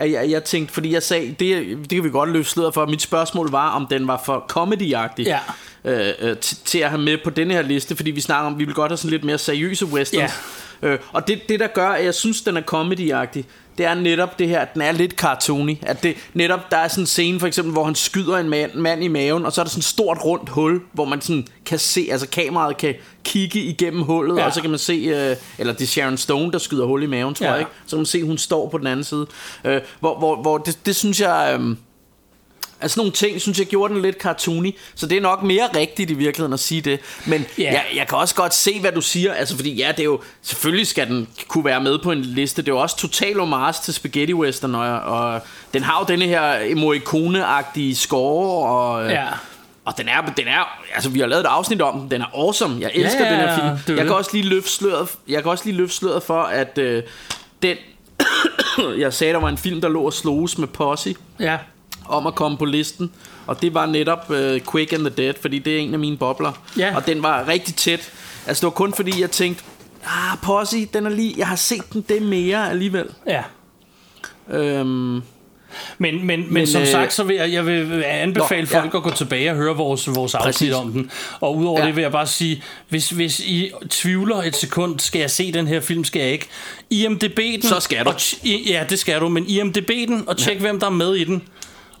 At 0.00 0.12
jeg, 0.12 0.30
jeg 0.30 0.44
tænkte, 0.44 0.74
fordi 0.74 0.92
jeg 0.92 1.02
sagde, 1.02 1.26
det, 1.28 1.66
det 1.78 1.88
kan 1.88 2.04
vi 2.04 2.10
godt 2.10 2.30
løfte 2.30 2.50
sløret 2.50 2.74
for. 2.74 2.86
Mit 2.86 3.02
spørgsmål 3.02 3.50
var, 3.50 3.70
om 3.70 3.86
den 3.90 4.06
var 4.06 4.22
for 4.24 4.46
comedy-agtig. 4.52 5.22
Ja. 5.22 5.38
Øh, 5.84 6.14
øh, 6.20 6.36
til, 6.64 6.78
at 6.78 6.90
have 6.90 7.02
med 7.02 7.18
på 7.24 7.30
denne 7.30 7.54
her 7.54 7.62
liste, 7.62 7.96
fordi 7.96 8.10
vi 8.10 8.20
snakker 8.20 8.46
om, 8.46 8.58
vi 8.58 8.64
vil 8.64 8.74
godt 8.74 8.90
have 8.90 8.96
sådan 8.96 9.10
lidt 9.10 9.24
mere 9.24 9.38
seriøse 9.38 9.86
westerns. 9.86 10.32
Øh, 10.82 10.98
og 11.12 11.28
det, 11.28 11.48
det, 11.48 11.60
der 11.60 11.66
gør, 11.66 11.88
at 11.88 12.04
jeg 12.04 12.14
synes, 12.14 12.42
den 12.42 12.56
er 12.56 12.62
comedy-agtig, 12.62 13.44
det 13.80 13.88
er 13.88 13.94
netop 13.94 14.38
det 14.38 14.48
her, 14.48 14.60
at 14.60 14.74
den 14.74 14.82
er 14.82 14.92
lidt 14.92 15.12
cartoony. 15.12 15.76
At 15.82 16.02
det 16.02 16.16
netop, 16.34 16.70
der 16.70 16.76
er 16.76 16.88
sådan 16.88 17.02
en 17.02 17.06
scene 17.06 17.40
for 17.40 17.46
eksempel, 17.46 17.72
hvor 17.72 17.84
han 17.84 17.94
skyder 17.94 18.36
en 18.36 18.48
mand, 18.48 18.74
mand 18.74 19.04
i 19.04 19.08
maven, 19.08 19.46
og 19.46 19.52
så 19.52 19.60
er 19.60 19.64
der 19.64 19.70
sådan 19.70 19.78
et 19.80 19.84
stort 19.84 20.18
rundt 20.24 20.48
hul, 20.48 20.80
hvor 20.92 21.04
man 21.04 21.20
sådan 21.20 21.46
kan 21.66 21.78
se, 21.78 22.08
altså 22.10 22.28
kameraet 22.28 22.76
kan 22.76 22.94
kigge 23.24 23.60
igennem 23.60 24.02
hullet, 24.02 24.36
Ja. 24.36 24.46
og 24.46 24.52
så 24.52 24.60
kan 24.60 24.70
man 24.70 24.78
se, 24.78 24.92
øh, 24.92 25.36
eller 25.58 25.72
det 25.72 25.82
er 25.82 25.86
Sharon 25.86 26.16
Stone, 26.16 26.52
der 26.52 26.58
skyder 26.58 26.84
hul 26.86 27.02
i 27.02 27.06
maven, 27.06 27.34
tror 27.34 27.46
ja. 27.46 27.52
jeg 27.52 27.60
ikke? 27.60 27.70
Så 27.86 27.90
kan 27.90 27.98
man 27.98 28.06
se, 28.06 28.22
hun 28.22 28.38
står 28.38 28.68
på 28.68 28.78
den 28.78 28.86
anden 28.86 29.04
side. 29.04 29.26
Øh, 29.64 29.80
hvor 30.00 30.18
hvor, 30.18 30.42
hvor 30.42 30.58
det, 30.58 30.78
det 30.86 30.96
synes 30.96 31.20
jeg... 31.20 31.58
Øh, 31.60 31.76
Altså 32.82 33.00
nogle 33.00 33.12
ting, 33.12 33.40
synes 33.40 33.58
jeg 33.58 33.66
gjorde 33.66 33.94
den 33.94 34.02
lidt 34.02 34.16
cartoony 34.22 34.76
Så 34.94 35.06
det 35.06 35.16
er 35.16 35.20
nok 35.20 35.42
mere 35.42 35.68
rigtigt 35.76 36.10
i 36.10 36.14
virkeligheden 36.14 36.52
at 36.52 36.60
sige 36.60 36.80
det 36.80 37.00
Men 37.26 37.40
yeah. 37.40 37.72
jeg, 37.72 37.84
jeg 37.96 38.08
kan 38.08 38.18
også 38.18 38.34
godt 38.34 38.54
se, 38.54 38.80
hvad 38.80 38.92
du 38.92 39.00
siger 39.00 39.32
Altså 39.34 39.56
fordi 39.56 39.74
ja, 39.74 39.88
det 39.90 40.00
er 40.00 40.04
jo 40.04 40.20
Selvfølgelig 40.42 40.86
skal 40.86 41.06
den 41.08 41.28
kunne 41.48 41.64
være 41.64 41.80
med 41.80 41.98
på 41.98 42.12
en 42.12 42.22
liste 42.22 42.62
Det 42.62 42.68
er 42.68 42.72
jo 42.72 42.78
også 42.80 42.96
total 42.96 43.38
homage 43.38 43.74
til 43.84 43.94
Spaghetti 43.94 44.34
Western 44.34 44.74
Og, 44.74 45.00
og 45.00 45.40
den 45.74 45.82
har 45.82 45.98
jo 46.00 46.06
denne 46.12 46.24
her 46.24 46.74
Morricone-agtige 46.74 47.94
score 47.96 48.68
og, 48.68 49.10
Ja. 49.10 49.26
og 49.84 49.98
den 49.98 50.08
er, 50.08 50.32
den 50.36 50.48
er, 50.48 50.78
altså 50.94 51.10
vi 51.10 51.20
har 51.20 51.26
lavet 51.26 51.40
et 51.40 51.46
afsnit 51.46 51.82
om 51.82 52.00
den, 52.00 52.10
den 52.10 52.20
er 52.22 52.26
awesome, 52.34 52.76
jeg 52.80 52.90
elsker 52.94 53.24
Ja, 53.24 53.30
den 53.32 53.40
her 53.40 53.54
film. 53.54 53.68
det 53.86 53.96
Jeg 53.96 54.06
kan 54.06 54.14
også 54.14 54.30
lige 54.32 54.44
løfte 54.48 54.70
sløret, 54.70 55.08
jeg 55.28 55.42
kan 55.42 55.50
også 55.50 55.64
lige 55.64 55.76
løfte 55.76 55.96
sløret 55.96 56.22
for, 56.22 56.42
at 56.42 56.78
øh, 56.78 57.02
den, 57.62 57.76
jeg 58.98 59.12
sagde, 59.14 59.32
der 59.32 59.40
var 59.40 59.48
en 59.48 59.58
film, 59.58 59.80
der 59.80 59.88
lå 59.88 60.02
og 60.02 60.12
sloges 60.12 60.58
med 60.58 60.68
Posse 60.68 61.14
ja. 61.40 61.58
Om 62.08 62.26
at 62.26 62.34
komme 62.34 62.58
på 62.58 62.64
listen. 62.64 63.10
Og 63.46 63.62
det 63.62 63.74
var 63.74 63.86
netop 63.86 64.30
uh, 64.30 64.36
Quick 64.72 64.92
and 64.92 65.00
the 65.06 65.14
Dead, 65.16 65.34
fordi 65.40 65.58
det 65.58 65.76
er 65.76 65.78
en 65.78 65.92
af 65.92 65.98
mine 66.00 66.16
bobler. 66.16 66.52
Ja. 66.78 66.96
Og 66.96 67.06
den 67.06 67.22
var 67.22 67.48
rigtig 67.48 67.74
tæt. 67.74 68.12
Altså 68.46 68.60
det 68.60 68.64
var 68.64 68.70
kun 68.70 68.94
fordi, 68.94 69.20
jeg 69.20 69.30
tænkte, 69.30 69.64
ah, 70.06 70.38
Posse, 70.42 70.86
den 70.86 71.06
er 71.06 71.10
lige, 71.10 71.34
jeg 71.38 71.46
har 71.48 71.56
set 71.56 71.92
den 71.92 72.04
det 72.08 72.22
mere 72.22 72.70
alligevel. 72.70 73.06
ja. 73.26 73.42
Øhm, 74.50 75.14
Men, 75.14 75.22
men, 75.98 76.26
men, 76.26 76.46
men 76.54 76.66
som 76.66 76.82
øh, 76.82 76.88
sagt, 76.88 77.12
så 77.12 77.24
vil 77.24 77.36
jeg, 77.36 77.52
jeg 77.52 77.66
vil 77.66 78.04
anbefale 78.06 78.62
Nå, 78.62 78.66
folk 78.66 78.92
ja. 78.92 78.96
at 78.98 79.02
gå 79.02 79.10
tilbage 79.10 79.50
og 79.50 79.56
høre 79.56 79.76
vores, 79.76 80.14
vores 80.14 80.34
afsnit 80.34 80.72
om 80.72 80.92
den. 80.92 81.10
Og 81.40 81.56
udover 81.56 81.80
ja. 81.80 81.86
Det 81.86 81.96
vil 81.96 82.02
jeg 82.02 82.12
bare 82.12 82.26
sige, 82.26 82.62
hvis, 82.88 83.10
hvis 83.10 83.40
I 83.40 83.70
tvivler 83.90 84.36
et 84.36 84.56
sekund, 84.56 84.98
skal 84.98 85.18
jeg 85.18 85.30
se 85.30 85.52
den 85.52 85.66
her 85.66 85.80
film, 85.80 86.04
skal 86.04 86.22
jeg 86.22 86.32
ikke. 86.32 86.48
IMDB 86.90 87.36
den. 87.36 87.62
Så 87.62 87.80
skal 87.80 88.04
du. 88.04 88.10
Og, 88.10 88.20
ja, 88.44 88.84
det 88.88 88.98
skal 88.98 89.20
du, 89.20 89.28
men 89.28 89.46
IMDB 89.48 89.88
den, 89.88 90.24
og 90.26 90.36
tjek, 90.36 90.54
ja. 90.54 90.60
hvem 90.60 90.80
der 90.80 90.86
er 90.86 90.90
med 90.90 91.14
i 91.14 91.24
den. 91.24 91.42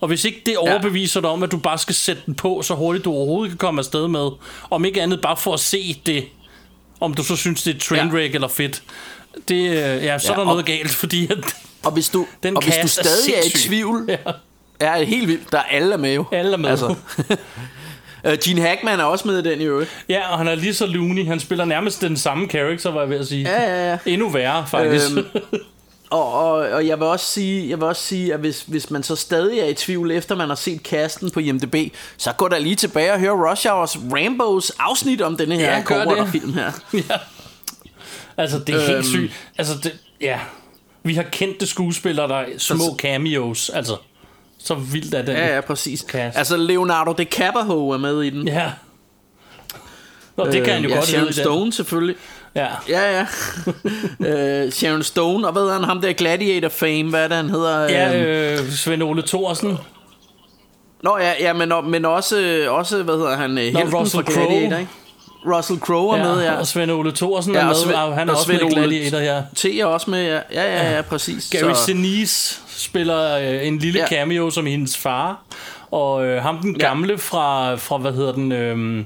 Og 0.00 0.08
hvis 0.08 0.24
ikke 0.24 0.42
det 0.46 0.56
overbeviser 0.56 1.20
dig 1.20 1.30
om, 1.30 1.42
at 1.42 1.50
du 1.52 1.56
bare 1.58 1.78
skal 1.78 1.94
sætte 1.94 2.22
den 2.26 2.34
på, 2.34 2.62
så 2.64 2.74
hurtigt 2.74 3.04
du 3.04 3.12
overhovedet 3.12 3.50
kan 3.50 3.58
komme 3.58 3.78
afsted 3.80 4.08
med, 4.08 4.28
om 4.70 4.84
ikke 4.84 5.02
andet 5.02 5.20
bare 5.20 5.36
for 5.36 5.54
at 5.54 5.60
se 5.60 6.00
det, 6.06 6.24
om 7.00 7.14
du 7.14 7.22
så 7.24 7.36
synes, 7.36 7.62
det 7.62 7.74
er 7.74 7.78
trainwreck 7.80 8.30
ja. 8.32 8.34
eller 8.34 8.48
fedt, 8.48 8.82
det, 9.48 9.54
øh, 9.70 9.74
ja, 9.76 10.18
så 10.18 10.26
ja, 10.26 10.32
er 10.32 10.34
der 10.34 10.40
og- 10.40 10.46
noget 10.46 10.66
galt, 10.66 10.90
fordi 10.90 11.32
at 11.32 11.38
og 11.82 11.92
hvis 11.92 12.08
du, 12.08 12.26
den 12.42 12.56
og 12.56 12.62
hvis 12.62 12.74
du 12.74 12.80
cast 12.80 12.98
er 12.98 13.02
stadig 13.02 13.34
er, 13.34 13.46
i 13.46 13.50
tvivl, 13.50 14.04
Ja. 14.08 14.16
er 14.80 15.04
helt 15.04 15.28
vildt, 15.28 15.52
der 15.52 15.58
er 15.58 15.62
alle 15.62 15.98
med 15.98 16.14
jo. 16.14 16.24
Alle 16.32 16.52
er 16.52 16.56
med. 16.56 16.70
Altså, 16.70 16.94
Uh, 18.24 18.32
Gene 18.44 18.60
Hackman 18.60 19.00
er 19.00 19.04
også 19.04 19.28
med 19.28 19.38
i 19.46 19.50
den 19.50 19.60
i 19.60 19.64
øvrigt. 19.64 19.90
Ja, 20.08 20.32
og 20.32 20.38
han 20.38 20.48
er 20.48 20.54
lige 20.54 20.74
så 20.74 20.86
loony. 20.86 21.26
Han 21.26 21.40
spiller 21.40 21.64
nærmest 21.64 22.00
den 22.00 22.16
samme 22.16 22.48
karakter, 22.48 22.90
var 22.90 23.00
jeg 23.00 23.10
ved 23.10 23.18
at 23.18 23.26
sige. 23.28 23.50
Ja, 23.50 23.62
ja, 23.62 23.90
ja. 23.90 23.98
Endnu 24.06 24.28
værre, 24.28 24.66
faktisk. 24.66 25.10
Øhm, 25.16 25.26
Og, 26.10 26.32
og, 26.32 26.52
og 26.52 26.86
jeg 26.86 26.98
vil 26.98 27.06
også 27.06 27.26
sige, 27.26 27.68
jeg 27.70 27.78
vil 27.80 27.86
også 27.86 28.02
sige 28.02 28.34
at 28.34 28.40
hvis, 28.40 28.62
hvis 28.62 28.90
man 28.90 29.02
så 29.02 29.16
stadig 29.16 29.58
er 29.58 29.64
i 29.66 29.74
tvivl, 29.74 30.10
efter 30.10 30.36
man 30.36 30.48
har 30.48 30.56
set 30.56 30.80
casten 30.80 31.30
på 31.30 31.40
IMDb, 31.40 31.94
så 32.16 32.32
gå 32.32 32.48
da 32.48 32.58
lige 32.58 32.76
tilbage 32.76 33.12
og 33.12 33.20
hør 33.20 33.50
Rush 33.50 33.68
Hours 33.68 33.96
Rambos 33.98 34.72
afsnit 34.78 35.20
om 35.22 35.36
denne 35.36 35.54
her 35.56 35.76
Ja, 35.76 36.24
film 36.24 36.52
her. 36.54 36.72
ja. 37.10 37.16
Altså, 38.36 38.58
det 38.58 38.74
er 38.74 38.80
helt 38.80 38.90
Øhm. 38.92 39.02
sygt. 39.04 39.32
Altså, 39.58 39.74
det, 39.82 39.98
ja. 40.20 40.38
Vi 41.02 41.14
har 41.14 41.22
kendte 41.22 41.66
skuespillere, 41.66 42.28
der 42.28 42.36
er 42.36 42.46
små 42.58 42.96
cameos. 42.98 43.68
Altså, 43.70 43.96
så 44.58 44.74
vildt 44.74 45.14
er 45.14 45.22
den. 45.22 45.36
Ja, 45.36 45.54
ja, 45.54 45.60
præcis. 45.60 46.04
Cast. 46.08 46.38
Altså 46.38 46.56
Leonardo 46.56 47.12
DiCaprio 47.12 47.88
er 47.90 47.98
med 47.98 48.22
i 48.22 48.30
den. 48.30 48.48
ja. 48.48 48.72
Nå, 50.36 50.46
det 50.46 50.64
kan 50.64 50.74
han 50.74 50.82
jo 50.82 50.88
Øh, 50.88 50.90
ja, 50.90 50.96
godt 50.96 51.08
Sharon 51.08 51.26
lide, 51.26 51.36
den. 51.36 51.44
Stone 51.44 51.72
selvfølgelig. 51.72 52.16
Ja. 52.54 52.66
Ja, 52.88 53.18
ja. 53.18 53.26
øh, 54.64 54.72
Sharon 54.72 55.02
Stone, 55.02 55.46
og 55.46 55.52
hvad 55.52 55.72
han, 55.72 55.84
ham 55.84 56.00
der 56.00 56.12
Gladiator 56.12 56.68
fame, 56.68 57.10
hvad 57.10 57.24
er 57.24 57.28
det, 57.28 57.36
han 57.36 57.50
hedder? 57.50 57.82
Ja, 57.82 58.16
Øhm, 58.16 58.64
øh, 58.66 58.70
Svend 58.72 59.02
Ole 59.02 59.22
Thorsen. 59.22 59.78
Nå 61.02 61.18
ja, 61.18 61.32
ja 61.40 61.52
men, 61.52 61.72
men 61.90 62.04
også, 62.04 62.66
også, 62.68 63.02
hvad 63.02 63.14
hedder 63.14 63.36
han, 63.36 63.50
Nå, 63.50 63.56
helten 63.60 63.94
Russell 63.94 64.24
fra. 64.24 64.32
Gladiator, 64.32 64.76
ikke? 64.76 64.90
Russell 65.46 65.78
Crowe 65.78 66.18
er 66.18 66.24
med, 66.24 66.42
ja. 66.42 66.58
Og 66.58 66.66
Svend 66.66 66.90
Ole 66.90 67.12
Thorsen 67.12 67.54
er 67.54 67.58
Ja, 67.60 67.64
og 67.64 67.68
med, 67.68 67.76
Svend- 67.76 67.96
og 67.96 68.14
han 68.14 68.28
er 68.28 68.32
og 68.32 68.38
også 68.38 68.52
med 68.52 68.58
Svend 68.58 68.72
Ole 68.76 68.86
Gladiator, 68.88 69.18
ja. 69.18 69.42
T 69.56 69.64
er 69.64 69.84
også 69.86 70.10
med, 70.10 70.22
ja. 70.24 70.40
Ja, 70.52 70.76
ja, 70.84 70.94
ja, 70.96 71.02
præcis. 71.02 71.50
Gary 71.50 71.72
Så- 71.74 71.84
Sinise 71.84 72.60
spiller 72.68 73.36
øh, 73.38 73.66
en 73.66 73.78
lille 73.78 73.98
Ja. 74.00 74.08
cameo 74.08 74.50
som 74.50 74.66
hendes 74.66 74.96
far. 74.96 75.40
Og 75.90 76.24
øh, 76.26 76.42
ham 76.42 76.58
den 76.58 76.76
Ja. 76.80 76.86
gamle 76.86 77.18
fra, 77.18 77.74
fra 77.74 77.96
hvad 77.98 78.12
hedder 78.12 78.32
den... 78.32 78.52
Øh, 78.52 79.04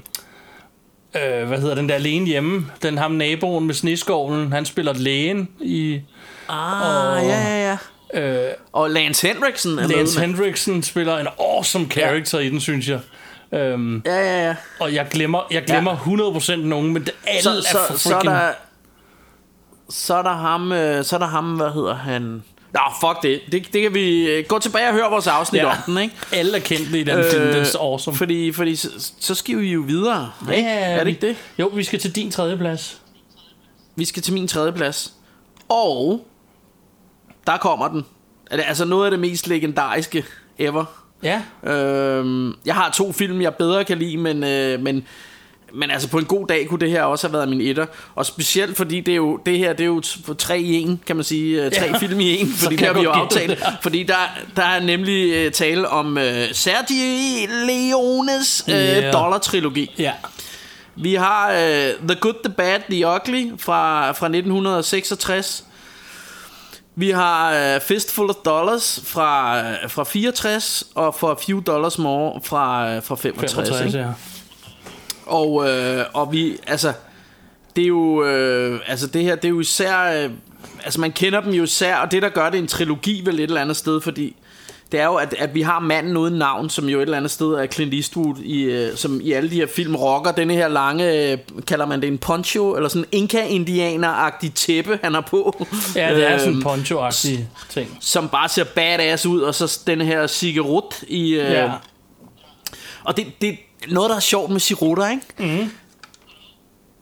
øh, 1.15 1.47
hvad 1.47 1.59
hedder 1.59 1.75
den 1.75 1.89
der 1.89 1.95
alene 1.95 2.25
hjemme? 2.25 2.65
Den 2.83 2.97
ham 2.97 3.11
naboen 3.11 3.65
med 3.65 3.73
sneskovlen. 3.73 4.51
Han 4.51 4.65
spiller 4.65 4.93
lægen 4.93 5.49
i... 5.61 5.99
Ah, 6.49 7.25
ja, 7.27 7.41
ja, 7.41 7.77
ja. 8.13 8.47
Øh, 8.47 8.53
Og 8.73 8.89
Lance 8.89 9.27
Henriksen 9.27 9.79
er 9.79 9.87
Lance 9.87 10.19
med. 10.19 10.27
Henriksen 10.27 10.83
spiller 10.83 11.17
en 11.17 11.27
awesome 11.39 11.87
character 11.91 12.39
ja. 12.39 12.45
i 12.45 12.49
den, 12.49 12.59
synes 12.59 12.89
jeg. 12.89 12.99
Øhm, 13.51 14.01
Ja, 14.05 14.15
ja, 14.15 14.47
ja. 14.47 14.55
og 14.79 14.93
jeg 14.93 15.07
glemmer, 15.11 15.41
jeg 15.51 15.63
glemmer 15.63 15.91
Ja. 15.91 16.39
100% 16.39 16.55
nogen, 16.55 16.93
men 16.93 17.03
det, 17.05 17.11
alle 17.27 17.41
Så, 17.43 17.49
er 17.49 17.61
så, 17.61 17.97
så, 17.97 18.09
er 18.09 18.13
freaking... 18.13 18.33
der, 18.33 18.51
så 19.89 20.15
er 20.15 20.21
der 20.21 20.33
ham, 20.33 20.71
øh, 20.71 21.03
så 21.03 21.15
er 21.15 21.19
der 21.19 21.27
ham, 21.27 21.55
hvad 21.55 21.71
hedder 21.73 21.95
han? 21.95 22.43
Nå, 22.75 22.81
fuck 23.01 23.23
det. 23.23 23.41
det. 23.51 23.73
Det 23.73 23.81
kan 23.81 23.93
vi 23.93 24.29
øh, 24.31 24.45
gå 24.47 24.59
tilbage 24.59 24.87
og 24.87 24.93
høre 24.93 25.09
vores 25.09 25.27
afsnit 25.27 25.61
Ja. 25.61 25.67
om 25.69 25.75
den, 25.85 25.97
ikke? 25.97 26.15
Alle 26.31 26.55
er 26.57 26.61
kendte 26.61 26.99
i 26.99 27.03
den 27.03 27.17
øh, 27.17 27.31
film, 27.31 27.43
den 27.43 27.55
er 27.55 27.77
awesome. 27.79 28.17
Fordi, 28.17 28.51
fordi 28.51 28.75
så, 28.75 28.89
så 29.19 29.35
skal 29.35 29.57
vi 29.59 29.71
jo 29.73 29.81
videre. 29.87 30.31
ikke? 30.53 30.69
er 30.69 31.03
det 31.03 31.07
ikke 31.11 31.27
det? 31.27 31.35
Jo, 31.59 31.67
vi 31.67 31.83
skal 31.83 31.99
til 31.99 32.15
din 32.15 32.31
tredje 32.31 32.57
plads. 32.57 33.01
Vi 33.95 34.05
skal 34.05 34.23
til 34.23 34.33
min 34.33 34.47
tredje 34.47 34.71
plads. 34.71 35.13
Og 35.69 36.25
der 37.47 37.57
kommer 37.57 37.87
den. 37.87 38.05
Er 38.51 38.55
det 38.57 38.63
Altså 38.67 38.85
noget 38.85 39.05
af 39.05 39.11
det 39.11 39.19
mest 39.19 39.47
legendariske 39.47 40.25
ever. 40.59 40.85
Ja. 41.23 41.41
Øhm, 41.73 42.53
jeg 42.65 42.75
har 42.75 42.91
to 42.91 43.11
film, 43.11 43.41
jeg 43.41 43.55
bedre 43.55 43.83
kan 43.83 43.97
lide, 43.97 44.17
men, 44.17 44.43
øh, 44.43 44.79
men, 44.79 45.07
men 45.75 45.91
altså 45.91 46.09
på 46.09 46.17
en 46.17 46.25
god 46.25 46.47
dag 46.47 46.67
kunne 46.67 46.79
det 46.79 46.89
her 46.89 47.03
også 47.03 47.27
have 47.27 47.33
været 47.33 47.49
min 47.49 47.61
etter. 47.61 47.85
Og 48.15 48.25
specielt 48.25 48.77
fordi 48.77 48.99
det, 48.99 49.11
er 49.11 49.15
jo, 49.15 49.39
det 49.45 49.57
her 49.57 49.73
det 49.73 49.83
er 49.83 49.87
jo 49.87 50.01
tre 50.37 50.59
i 50.59 50.73
en, 50.73 51.01
kan 51.07 51.15
man 51.15 51.25
sige. 51.25 51.63
Øh, 51.65 51.71
Tre 51.71 51.85
Ja. 51.85 51.97
film 51.97 52.19
i 52.19 52.39
en, 52.41 52.47
fordi 52.63 52.75
det 52.75 52.87
har 52.87 52.93
vi 52.93 53.01
jo 53.01 53.09
aftalt. 53.09 53.49
det. 53.49 53.59
Fordi 53.81 54.03
der, 54.03 54.15
der 54.55 54.63
er 54.63 54.79
nemlig 54.79 55.33
øh, 55.33 55.51
tale 55.51 55.89
om 55.89 56.17
øh, 56.17 56.53
Sergio 56.53 57.47
Leones 57.67 58.63
øh, 58.67 58.73
Ja. 58.75 59.11
dollar-trilogi. 59.11 59.91
Ja. 59.99 60.11
Vi 60.95 61.13
har 61.13 61.47
uh, 61.49 62.07
The 62.07 62.15
Good, 62.21 62.33
The 62.43 62.53
Bad, 62.53 62.79
The 62.89 63.07
Ugly 63.07 63.51
fra, 63.59 64.11
fra 64.11 64.25
1966. 64.25 65.63
Vi 66.95 67.09
har 67.09 67.75
uh, 67.75 67.81
Fistful 67.81 68.29
of 68.29 68.35
Dollars 68.45 68.99
fra, 69.05 69.59
uh, 69.59 69.89
fra 69.89 70.03
64, 70.03 70.83
og 70.95 71.15
For 71.15 71.31
a 71.31 71.35
Few 71.47 71.59
Dollars 71.59 71.97
More 71.97 72.39
fra, 72.43 72.97
uh, 72.97 73.03
fra 73.03 73.15
65. 73.15 73.53
65, 73.53 73.85
ikke? 73.85 73.97
ja. 73.99 74.05
Og, 75.25 75.69
øh, 75.69 76.05
og 76.13 76.31
vi, 76.31 76.57
altså, 76.67 76.93
det 77.75 77.83
er 77.83 77.87
jo, 77.87 78.23
øh, 78.25 78.79
altså 78.87 79.07
det 79.07 79.23
her, 79.23 79.35
det 79.35 79.45
er 79.45 79.49
jo 79.49 79.59
især, 79.59 80.23
øh, 80.23 80.29
altså 80.83 81.01
man 81.01 81.11
kender 81.11 81.41
dem 81.41 81.53
jo 81.53 81.63
især, 81.63 81.95
og 81.97 82.11
det 82.11 82.21
der 82.21 82.29
gør 82.29 82.49
det 82.49 82.57
en 82.57 82.67
trilogi 82.67 83.21
vel 83.25 83.35
et 83.39 83.43
eller 83.43 83.61
andet 83.61 83.77
sted, 83.77 84.01
fordi 84.01 84.35
det 84.91 84.99
er 84.99 85.05
jo, 85.05 85.15
at, 85.15 85.35
at 85.39 85.55
vi 85.55 85.61
har 85.61 85.79
manden 85.79 86.17
uden 86.17 86.33
navn, 86.33 86.69
som 86.69 86.89
jo 86.89 86.97
et 86.97 87.01
eller 87.01 87.17
andet 87.17 87.31
sted 87.31 87.47
er 87.47 87.65
Clint 87.67 87.93
Eastwood, 87.93 88.35
i, 88.43 88.61
øh, 88.63 88.95
som 88.97 89.21
i 89.23 89.31
alle 89.31 89.49
de 89.49 89.55
her 89.55 89.67
film 89.67 89.95
rocker, 89.95 90.31
denne 90.31 90.53
her 90.53 90.67
lange, 90.67 91.31
øh, 91.31 91.37
kalder 91.67 91.85
man 91.85 92.01
det 92.01 92.07
en 92.07 92.17
poncho, 92.17 92.75
eller 92.75 92.89
sådan 92.89 93.05
en 93.11 93.19
inka-indianer-agtig 93.21 94.51
tæppe, 94.55 94.99
han 95.03 95.13
har 95.13 95.21
på. 95.21 95.65
Ja, 95.95 96.15
det 96.15 96.27
er 96.31 96.37
sådan 96.37 96.53
en 96.53 96.57
Øhm, 96.57 96.67
poncho-agtig 96.67 97.39
ting. 97.69 97.97
som 98.01 98.29
bare 98.29 98.49
ser 98.49 98.63
badass 98.63 99.25
ud, 99.25 99.41
og 99.41 99.55
så 99.55 99.79
den 99.87 100.01
her 100.01 100.27
cigarut 100.27 101.03
i... 101.07 101.33
Øh, 101.33 101.51
Ja. 101.51 101.71
og 103.03 103.17
det, 103.17 103.25
det 103.41 103.57
noget, 103.87 104.09
der 104.09 104.15
er 104.15 104.19
sjovt 104.19 104.51
med 104.51 104.59
cirutter, 104.59 105.07
ikke? 105.09 105.59
Mm. 105.63 105.71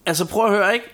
Altså 0.05 0.25
prøv 0.25 0.45
at 0.45 0.51
høre, 0.51 0.73
ikke? 0.73 0.85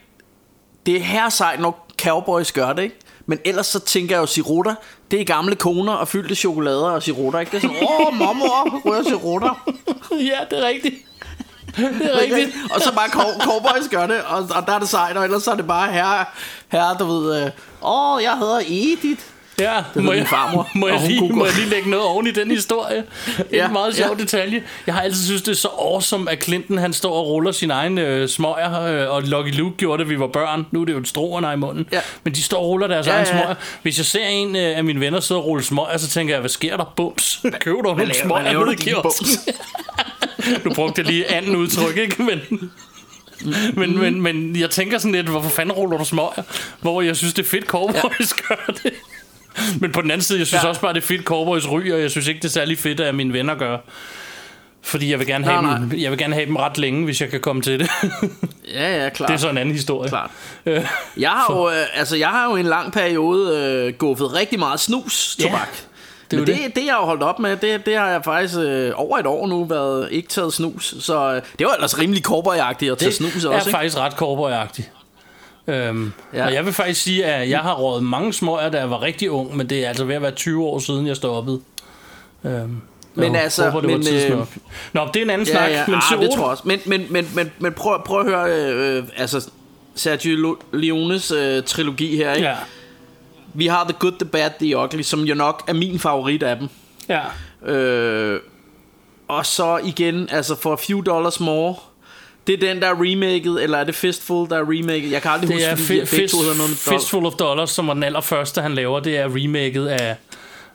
Det 0.86 0.96
er 0.96 1.00
her 1.00 1.30
sejt, 1.30 1.60
når 1.60 1.88
cowboys 2.02 2.52
gør 2.52 2.74
det, 2.74 2.84
ikke? 2.84 2.96
Men 3.26 3.40
ellers 3.46 3.68
så 3.68 3.80
tænker 3.80 4.16
jeg 4.16 4.22
jo 4.22 4.26
cirutter, 4.26 4.76
det 5.12 5.22
er 5.22 5.26
gamle 5.26 5.56
koner 5.56 5.94
og 5.94 6.08
fyldte 6.08 6.36
chokolader 6.36 6.90
og 6.90 7.04
cirutter, 7.04 7.40
ikke? 7.40 7.52
Det 7.52 7.58
er 7.58 7.62
sådan, 7.62 7.76
åh, 7.90 8.14
mormor, 8.18 8.80
rører 8.90 9.04
cirutter. 9.04 9.70
ja, 10.12 10.40
det 10.50 10.60
er 10.64 10.68
rigtigt. 10.68 10.96
Det 11.78 12.12
er 12.14 12.20
rigtigt. 12.22 12.56
og 12.74 12.82
så 12.82 12.94
bare 12.96 13.08
cow- 13.08 13.44
cowboys 13.44 13.90
gør 13.92 14.08
det, 14.08 14.22
og, 14.22 14.38
og 14.56 14.66
der 14.68 14.74
er 14.74 14.80
det 14.80 14.90
sejt, 14.90 15.18
og 15.18 15.24
ellers 15.24 15.44
så 15.44 15.52
er 15.52 15.56
det 15.56 15.68
bare 15.68 15.92
her, 15.92 16.26
her 16.70 16.98
du 16.98 17.06
ved, 17.06 17.44
øh, 17.46 17.52
åh, 17.82 18.24
jeg 18.24 18.38
hedder 18.38 18.60
Edith. 18.68 19.22
Ja, 19.60 19.84
hed 19.94 20.02
må 20.02 20.12
min 20.12 20.20
jeg, 20.20 20.28
farmor, 20.28 20.70
må, 20.76 20.88
jeg 20.88 21.02
lige, 21.08 21.34
må 21.34 21.46
jeg 21.46 21.56
lige 21.56 21.70
lægge 21.70 21.90
noget 21.90 22.06
oven 22.06 22.28
i 22.28 22.32
den 22.32 22.52
historie? 22.52 23.04
Ja, 23.52 23.66
en 23.66 23.74
meget 23.74 23.96
sjov 23.96 24.16
ja. 24.18 24.24
detalje. 24.24 24.64
Jeg 24.88 24.94
har 24.94 25.02
altid 25.02 25.26
synes 25.26 25.42
det 25.42 25.52
er 25.52 25.56
så 25.56 25.68
awesome, 25.68 26.32
at 26.32 26.44
Clinton 26.44 26.78
han 26.78 26.94
står 26.94 27.14
og 27.14 27.28
ruller 27.28 27.52
sin 27.52 27.72
egen 27.72 27.98
øh, 27.98 28.30
smøger, 28.30 28.82
øh, 28.82 29.16
og 29.16 29.24
Lucky 29.24 29.56
Luke 29.56 29.78
gjorde 29.78 30.04
det, 30.04 30.10
vi 30.10 30.20
var 30.20 30.28
børn. 30.28 30.66
Nu 30.72 30.82
er 30.82 30.86
det 30.86 30.94
jo 30.94 30.98
et 30.98 31.08
stroerne 31.08 31.54
i 31.54 31.56
munden. 31.56 31.88
Ja. 31.92 32.00
Men 32.24 32.34
de 32.34 32.44
står 32.44 32.58
og 32.58 32.66
ruller 32.66 32.88
deres 32.88 33.08
Ja, 33.08 33.12
egen 33.12 33.26
ja, 33.26 33.36
ja. 33.36 33.42
smøger. 33.44 33.56
Hvis 33.82 33.98
jeg 33.98 34.06
ser 34.06 34.26
en 34.26 34.56
øh, 34.56 34.78
af 34.78 34.84
mine 34.84 35.00
venner 35.00 35.20
sidde 35.20 35.40
og 35.40 35.46
rulle 35.46 35.64
smøger, 35.64 35.98
så 35.98 36.08
tænker 36.08 36.34
jeg, 36.34 36.40
hvad 36.40 36.50
sker 36.50 36.78
der? 36.78 36.94
Bums. 36.96 37.42
Køb 37.60 37.76
dig 37.76 37.96
nogle 37.96 38.14
smøger 38.14 38.54
nede 38.54 38.66
du, 38.66 38.72
i 38.72 38.76
kiosken. 38.76 39.56
nu 40.66 40.74
brugte 40.74 41.02
jeg 41.02 41.12
lige 41.12 41.32
anden 41.32 41.56
udtryk, 41.56 41.98
ikke? 41.98 42.24
Men... 42.24 42.72
Men, 43.74 44.00
men, 44.00 44.22
men 44.22 44.56
jeg 44.56 44.70
tænker 44.70 44.98
sådan 44.98 45.12
lidt, 45.12 45.28
hvorfor 45.28 45.50
fanden 45.50 45.72
ruller 45.72 45.98
du 45.98 46.06
smøger? 46.06 46.44
Hvor 46.82 47.02
jeg 47.02 47.16
synes, 47.16 47.34
det 47.34 47.46
er 47.46 47.50
fedt, 47.50 47.66
Cowboys 47.66 48.34
ja. 48.38 48.44
gør 48.56 48.74
det. 48.84 48.94
Men 49.82 49.92
på 49.92 50.02
den 50.02 50.12
anden 50.12 50.24
side, 50.24 50.40
jeg 50.40 50.48
synes 50.48 50.62
ja. 50.62 50.66
Ja. 50.66 50.70
også 50.70 50.82
bare, 50.82 50.94
det 50.94 51.02
er 51.04 51.08
fedt, 51.08 51.24
Cowboys 51.24 51.70
ryger. 51.72 51.98
Jeg 51.98 52.12
synes 52.12 52.28
ikke, 52.28 52.40
det 52.40 52.46
er 52.46 52.50
særlig 52.52 52.78
fedt, 52.78 53.00
at 53.00 53.16
mine 53.16 53.34
venner 53.34 53.56
gør. 53.56 53.78
Fordi 54.82 55.12
jeg 55.12 55.20
vil 55.20 55.28
gerne 55.28 55.46
have, 55.46 55.62
Nej, 55.62 55.78
dem, 55.78 55.92
jeg 55.98 56.12
vil 56.12 56.20
gerne 56.20 56.34
have 56.34 56.46
dem 56.46 56.56
ret 56.56 56.78
længe, 56.78 57.06
hvis 57.06 57.22
jeg 57.22 57.30
kan 57.30 57.40
komme 57.40 57.62
til 57.62 57.80
det. 57.80 57.90
Ja, 58.74 59.04
ja, 59.04 59.10
klart. 59.10 59.28
det 59.28 59.34
er 59.34 59.38
så 59.40 59.50
en 59.50 59.58
anden 59.58 59.76
historie. 59.76 60.10
klart. 60.10 60.30
Øh, 60.66 60.86
Jeg 61.18 61.30
har, 61.30 61.46
jo, 61.56 61.70
øh, 61.70 61.76
altså, 61.94 62.16
jeg 62.16 62.28
har 62.28 62.46
jo 62.50 62.56
en 62.56 62.66
lang 62.66 62.94
periode 62.94 63.58
øh, 63.58 63.94
guffet 63.94 64.34
rigtig 64.34 64.60
meget 64.60 64.80
snus 64.80 65.36
Ja, 65.40 65.44
tobak. 65.44 65.68
det 66.32 66.38
er 66.38 66.42
Men 66.42 66.48
det, 66.48 66.58
det, 66.66 66.76
det, 66.76 66.86
jeg 66.86 66.94
har 66.94 67.02
holdt 67.06 67.24
op 67.24 67.40
med, 67.40 67.58
det, 67.58 67.86
det 67.86 67.98
har 67.98 68.08
jeg 68.10 68.22
faktisk 68.26 68.56
øh, 68.60 68.92
over 68.96 69.18
et 69.18 69.26
år 69.26 69.48
nu 69.48 69.64
været 69.66 70.08
ikke 70.12 70.28
taget 70.30 70.54
snus. 70.54 70.96
Så 71.00 71.34
øh, 71.34 71.42
det 71.60 71.68
var 71.68 71.74
ellers 71.74 72.00
rimelig 72.00 72.24
korporagtigt 72.24 72.92
at 72.92 72.98
tage 72.98 73.12
snus 73.12 73.34
det 73.34 73.44
er 73.44 73.50
også, 73.50 73.70
ikke? 73.70 73.78
faktisk 73.78 73.98
ret 73.98 74.14
cowboyagtigt. 74.14 74.92
Øhm, 75.70 76.12
ja. 76.34 76.46
Og 76.46 76.54
jeg 76.54 76.66
vil 76.66 76.74
faktisk 76.74 77.02
sige, 77.02 77.26
at 77.26 77.50
jeg 77.50 77.60
har 77.60 77.76
rådet 77.76 78.04
mange 78.04 78.34
smøger, 78.34 78.70
da 78.70 78.78
jeg 78.78 78.90
var 78.90 79.02
rigtig 79.02 79.32
ung, 79.32 79.58
men 79.58 79.70
det 79.70 79.84
er 79.86 79.88
altså 79.88 80.04
ved 80.06 80.16
at 80.16 80.22
være 80.22 80.32
20 80.32 80.64
år 80.66 80.80
siden, 80.80 81.08
jeg 81.08 81.16
stoppede. 81.16 81.62
Øhm, 82.44 82.82
Men 83.16 83.34
jeg 83.36 83.44
altså, 83.44 83.70
håber, 83.70 83.82
det 83.82 83.92
var 83.92 83.98
men, 83.98 84.06
tidsnok. 84.06 84.40
øh, 84.40 84.46
Nå, 84.94 85.08
det 85.14 85.20
er 85.20 85.24
en 85.24 85.30
anden 85.30 85.48
Ja, 85.48 85.54
snak. 85.54 85.70
ja, 85.72 85.84
men 85.88 85.96
ah, 85.96 86.20
det 86.22 86.30
tror 86.30 86.44
jeg 86.44 86.52
også. 86.52 86.64
Men, 86.66 86.80
men, 86.86 87.06
men, 87.10 87.28
men, 87.36 87.52
men 87.60 87.74
prøv, 87.74 88.02
prøv 88.06 88.20
at 88.20 88.26
høre, 88.26 88.50
øh, 88.98 89.04
altså 89.18 89.50
Sergio 89.96 90.58
Leones 90.74 91.32
øh, 91.32 91.64
trilogi 91.64 92.16
her, 92.16 92.34
ikke? 92.34 92.48
Ja, 92.48 92.56
Vi 93.54 93.68
har 93.68 93.84
The 93.84 93.94
Good, 94.00 94.12
The 94.20 94.26
Bad, 94.26 94.52
The 94.60 94.78
Ugly, 94.78 95.02
som 95.02 95.22
jo 95.24 95.36
nok 95.36 95.64
er 95.68 95.74
min 95.74 96.00
favorit 96.00 96.44
af 96.44 96.56
dem. 96.58 96.68
ja. 97.10 97.22
Øh, 97.74 98.40
og 99.28 99.46
så 99.46 99.78
igen, 99.78 100.28
altså 100.32 100.56
for 100.56 100.74
a 100.74 100.78
few 100.80 101.02
dollars 101.02 101.40
more. 101.40 101.76
Det 102.50 102.64
er 102.64 102.74
den, 102.74 102.82
der 102.82 102.88
er 102.88 102.94
remaket, 102.96 103.64
eller 103.64 103.78
er 103.78 103.84
det 103.84 103.96
Fistful, 103.96 104.50
der 104.50 104.58
er 104.58 104.62
remaket? 104.64 105.12
Jeg 105.12 105.22
kan 105.22 105.32
aldrig 105.32 105.48
Det 105.48 105.56
huske, 105.56 105.66
er 105.68 105.76
fordi 105.76 106.00
fi- 106.02 106.38
hedder 106.38 106.56
noget 106.56 106.70
med 106.70 106.78
fist. 106.78 106.90
Fistful 106.90 107.26
of 107.26 107.34
Dollars, 107.34 107.70
som 107.70 107.88
var 107.88 107.94
den 107.94 108.04
allerførste, 108.04 108.62
han 108.62 108.76
laver. 108.76 109.00
Det 109.00 109.18
er 109.18 109.26
remaket 109.36 109.88
af... 109.88 110.16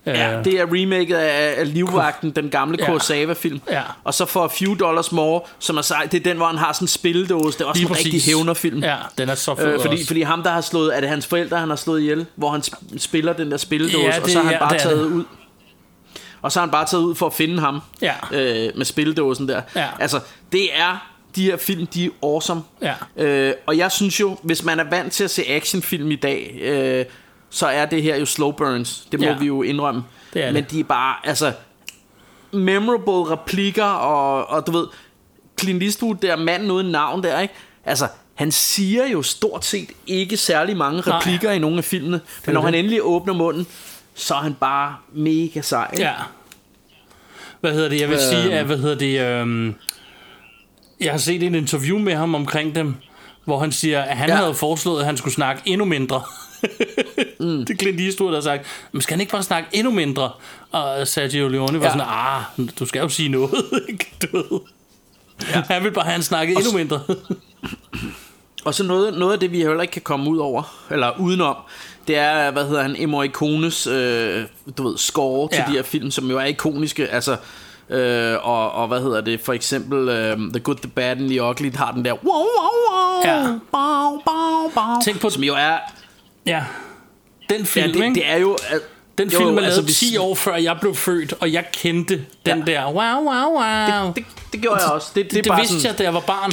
Ja, 0.07 0.39
øh, 0.39 0.45
det 0.45 0.61
er 0.61 0.65
remaket 0.73 1.15
af, 1.17 1.55
af 1.61 1.75
Livvagten, 1.75 2.31
den 2.31 2.49
gamle 2.51 2.77
Ja. 2.81 2.87
Kurosawa-film. 2.87 3.61
Ja. 3.71 3.83
Og 4.05 4.15
så 4.15 4.27
for 4.27 4.45
a 4.45 4.49
few 4.59 4.75
dollars 4.75 5.13
more, 5.13 5.41
som 5.59 5.77
er 5.77 5.83
sej, 5.83 6.09
det 6.13 6.19
er 6.21 6.25
den, 6.25 6.37
hvor 6.37 6.47
han 6.47 6.59
har 6.59 6.73
sådan 6.73 6.85
en 6.85 6.89
spildåse. 6.89 7.59
Det 7.59 7.65
er 7.65 7.69
også 7.69 7.79
Lige 7.81 7.91
en 7.91 7.97
rigtig 7.97 8.13
præcis. 8.13 8.27
hævnerfilm. 8.27 8.79
Ja, 8.83 8.97
den 9.19 9.29
er 9.29 9.35
så 9.35 9.55
fed 9.55 9.67
Øh, 9.67 9.81
fordi, 9.81 9.95
også. 9.95 10.07
fordi 10.07 10.23
ham, 10.23 10.43
der 10.43 10.51
har 10.51 10.61
slået, 10.61 10.97
er 10.97 11.01
det 11.01 11.09
hans 11.09 11.27
forældre, 11.27 11.57
han 11.59 11.69
har 11.69 11.77
slået 11.77 12.01
ihjel, 12.01 12.27
hvor 12.37 12.51
han 12.51 12.61
sp- 12.61 12.99
spiller 12.99 13.33
den 13.33 13.51
der 13.51 13.57
spildåse, 13.57 13.99
Ja, 13.99 14.21
og 14.23 14.31
så 14.31 14.39
har 14.39 14.43
det- 14.43 14.43
han 14.43 14.53
ja, 14.53 14.59
bare 14.59 14.73
det 14.75 14.81
taget 14.83 14.99
det. 14.99 15.05
ud. 15.07 15.25
og 16.43 16.53
så 16.53 16.61
er 16.61 16.63
han 16.63 16.71
bare 16.71 16.87
taget 16.87 17.03
ud 17.03 17.15
for 17.15 17.27
at 17.27 17.35
finde 17.35 17.61
ham 17.61 17.81
Ja. 18.03 18.13
øh, 18.33 18.71
med 18.77 18.85
spildåsen 18.85 19.49
der. 19.49 19.61
Ja. 19.77 19.87
Altså, 20.01 20.21
det 20.53 20.69
er, 20.79 21.11
de 21.37 21.45
her 21.45 21.57
film, 21.57 21.87
de 21.87 22.05
er 22.05 22.09
awesome. 22.23 22.63
Ja. 22.83 22.95
Øh, 23.17 23.55
og 23.67 23.77
jeg 23.79 23.93
synes 23.93 24.21
jo, 24.21 24.37
hvis 24.43 24.65
man 24.65 24.81
er 24.81 24.85
vant 24.91 25.13
til 25.13 25.25
at 25.25 25.31
se 25.31 25.43
actionfilm 25.49 26.11
i 26.11 26.17
dag, 26.17 26.59
øh, 26.63 27.05
så 27.51 27.67
er 27.67 27.87
det 27.87 28.03
her 28.03 28.17
jo 28.17 28.27
slow 28.27 28.51
burns. 28.53 29.09
Det 29.13 29.21
må 29.21 29.27
Ja. 29.27 29.39
vi 29.39 29.47
jo 29.47 29.63
indrømme. 29.63 30.05
Det 30.35 30.45
er 30.45 30.53
Men 30.53 30.63
det. 30.63 30.71
de 30.71 30.81
er 30.81 30.85
bare, 30.85 31.15
altså, 31.25 31.53
memorable 32.53 33.33
replikker, 33.33 33.85
og, 33.85 34.47
og 34.51 34.67
du 34.67 34.73
ved, 34.73 34.87
Clint 35.61 35.83
Eastwood 35.83 36.15
der, 36.23 36.37
manden 36.37 36.71
uden 36.71 36.87
navn 36.93 37.23
der, 37.23 37.41
ikke? 37.41 37.55
Altså, 37.85 38.09
han 38.35 38.53
siger 38.53 39.07
jo 39.09 39.23
stort 39.23 39.65
set 39.65 39.89
ikke 40.07 40.37
særlig 40.37 40.77
mange 40.77 41.03
Nej. 41.07 41.17
replikker 41.19 41.51
i 41.51 41.59
nogle 41.59 41.79
af 41.79 41.85
filmene, 41.85 42.21
men 42.47 42.55
når 42.55 42.61
det. 42.61 42.65
han 42.71 42.75
endelig 42.75 42.99
åbner 43.03 43.35
munden, 43.35 43.67
så 44.15 44.35
er 44.35 44.39
han 44.39 44.55
bare 44.55 44.97
mega 45.13 45.61
sej. 45.61 45.91
ikke? 45.93 46.05
Ja. 46.05 46.13
Hvad 47.61 47.73
hedder 47.73 47.89
det? 47.89 48.01
Jeg 48.01 48.09
vil 48.09 48.15
Øhm. 48.33 48.43
sige, 48.43 48.59
at 48.59 48.67
hvad 48.67 48.79
hedder 48.79 48.95
det? 48.95 49.21
Øhm, 49.21 49.75
jeg 51.01 51.11
har 51.11 51.19
set 51.19 51.43
en 51.43 51.55
interview 51.55 51.99
med 51.99 52.15
ham 52.15 52.35
omkring 52.35 52.75
dem, 52.75 52.95
hvor 53.45 53.59
han 53.59 53.73
siger, 53.73 54.03
at 54.03 54.17
han 54.17 54.29
Ja. 54.29 54.35
havde 54.37 54.55
foreslået, 54.55 55.01
at 55.01 55.07
han 55.07 55.17
skulle 55.17 55.35
snakke 55.35 55.63
endnu 55.65 55.85
mindre. 55.85 56.23
mm. 57.41 57.47
Det 57.67 57.71
er 57.71 57.77
Clint 57.79 58.01
Eastwood, 58.01 58.31
der 58.33 58.37
har 58.37 58.43
sagt, 58.43 58.67
men 58.93 59.03
skal 59.03 59.13
han 59.15 59.21
ikke 59.21 59.33
bare 59.33 59.43
snakke 59.43 59.69
endnu 59.73 59.93
mindre? 59.93 60.31
Og 60.73 61.09
Sergio 61.09 61.49
Leone 61.49 61.79
var 61.81 61.85
Ja. 61.87 61.91
sådan, 61.93 62.07
ah, 62.11 62.43
du 62.79 62.87
skal 62.87 63.01
jo 63.01 63.09
sige 63.09 63.29
noget, 63.29 63.65
ikke? 63.89 64.13
Du 64.23 64.37
ved. 64.37 64.61
Ja. 65.55 65.63
Han 65.69 65.85
vil 65.85 65.91
bare 65.93 66.05
have, 66.05 66.13
han 66.13 66.23
snakket 66.23 66.57
endnu 66.57 66.73
mindre. 66.73 67.01
Og 68.65 68.75
så 68.75 68.85
noget, 68.85 69.19
noget 69.19 69.33
af 69.33 69.41
det, 69.41 69.53
vi 69.53 69.59
heller 69.59 69.81
ikke 69.83 69.93
kan 69.93 70.03
komme 70.03 70.31
ud 70.31 70.39
over, 70.39 70.87
eller 70.91 71.19
udenom, 71.21 71.57
det 72.09 72.17
er, 72.19 72.51
hvad 72.51 72.67
hedder 72.69 72.83
han, 72.83 73.09
Morricones, 73.09 73.87
øh, 73.87 74.45
du 74.79 74.89
ved, 74.89 74.99
score 74.99 75.49
til 75.49 75.59
Ja. 75.67 75.73
de 75.73 75.77
her 75.77 75.83
film, 75.83 76.11
som 76.11 76.31
jo 76.31 76.39
er 76.39 76.45
ikoniske, 76.45 77.09
altså, 77.09 77.37
øh, 77.91 78.37
og, 78.49 78.73
og 78.73 78.89
hvad 78.89 79.01
hedder 79.01 79.21
det, 79.21 79.41
for 79.41 79.53
eksempel 79.53 80.09
øh, 80.09 80.37
The 80.37 80.61
Good, 80.61 80.77
The 80.77 80.89
Bad 80.91 81.11
and 81.17 81.29
The 81.29 81.43
Ugly, 81.43 81.73
har 81.75 81.93
den 81.93 82.05
der, 82.05 82.13
wow, 82.13 82.35
wow, 82.35 82.45
wow, 82.91 83.21
Ja. 83.25 83.43
bow, 83.73 84.21
bow, 84.25 84.71
bow, 84.75 85.01
Tænk 85.05 85.21
på- 85.21 85.31
som 85.31 85.43
jo 85.45 85.55
er, 85.55 85.79
Ja. 86.47 86.65
Den 87.49 87.59
ja, 87.61 87.65
film, 87.65 87.93
det, 87.93 88.03
ikke? 88.05 88.15
det 88.15 88.31
er 88.31 88.37
jo, 88.37 88.57
øh, 88.75 88.81
Den 89.19 89.29
jo, 89.31 89.39
film 89.39 89.49
er 89.51 89.53
lavet 89.55 89.65
altså, 89.65 89.81
altså, 89.81 89.83
hvis- 90.01 90.11
10 90.11 90.17
år 90.17 90.35
før 90.35 90.57
jeg 90.57 90.77
blev 90.81 90.95
født, 90.95 91.35
og 91.41 91.53
jeg 91.53 91.65
kendte 91.73 92.25
den 92.47 92.59
Ja. 92.69 92.73
der 92.73 92.85
wow, 92.87 92.95
wow, 93.25 93.63
wow. 93.63 94.13
det, 94.17 94.25
det 94.53 94.61
gjorde 94.61 94.83
jeg 94.83 94.91
også, 94.93 95.09
det, 95.15 95.25
det, 95.25 95.33
det, 95.35 95.45
det 95.45 95.51
bare 95.51 95.61
vidste 95.61 95.77
sådan, 95.81 95.91
jeg, 95.91 95.99
da 95.99 96.03
jeg 96.05 96.15
var 96.15 96.21
barn. 96.21 96.53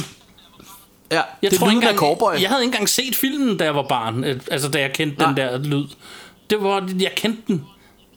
ja, 1.10 1.20
Jeg 1.42 1.50
det 1.50 1.58
tror 1.58 1.66
ikke 1.66 1.76
engang, 1.76 1.96
cowboy. 1.98 2.32
Jeg 2.40 2.48
havde 2.48 2.62
ikke 2.62 2.74
engang 2.74 2.88
set 2.88 3.16
filmen, 3.16 3.56
da 3.56 3.64
jeg 3.64 3.74
var 3.74 3.82
barn. 3.88 4.24
øh, 4.24 4.40
Altså, 4.50 4.68
da 4.68 4.80
jeg 4.80 4.92
kendte 4.92 5.24
den 5.24 5.34
Nej. 5.34 5.44
der 5.48 5.58
lyd. 5.58 5.84
Det 6.50 6.62
var, 6.62 6.88
jeg 7.00 7.12
kendte 7.16 7.42
den. 7.48 7.64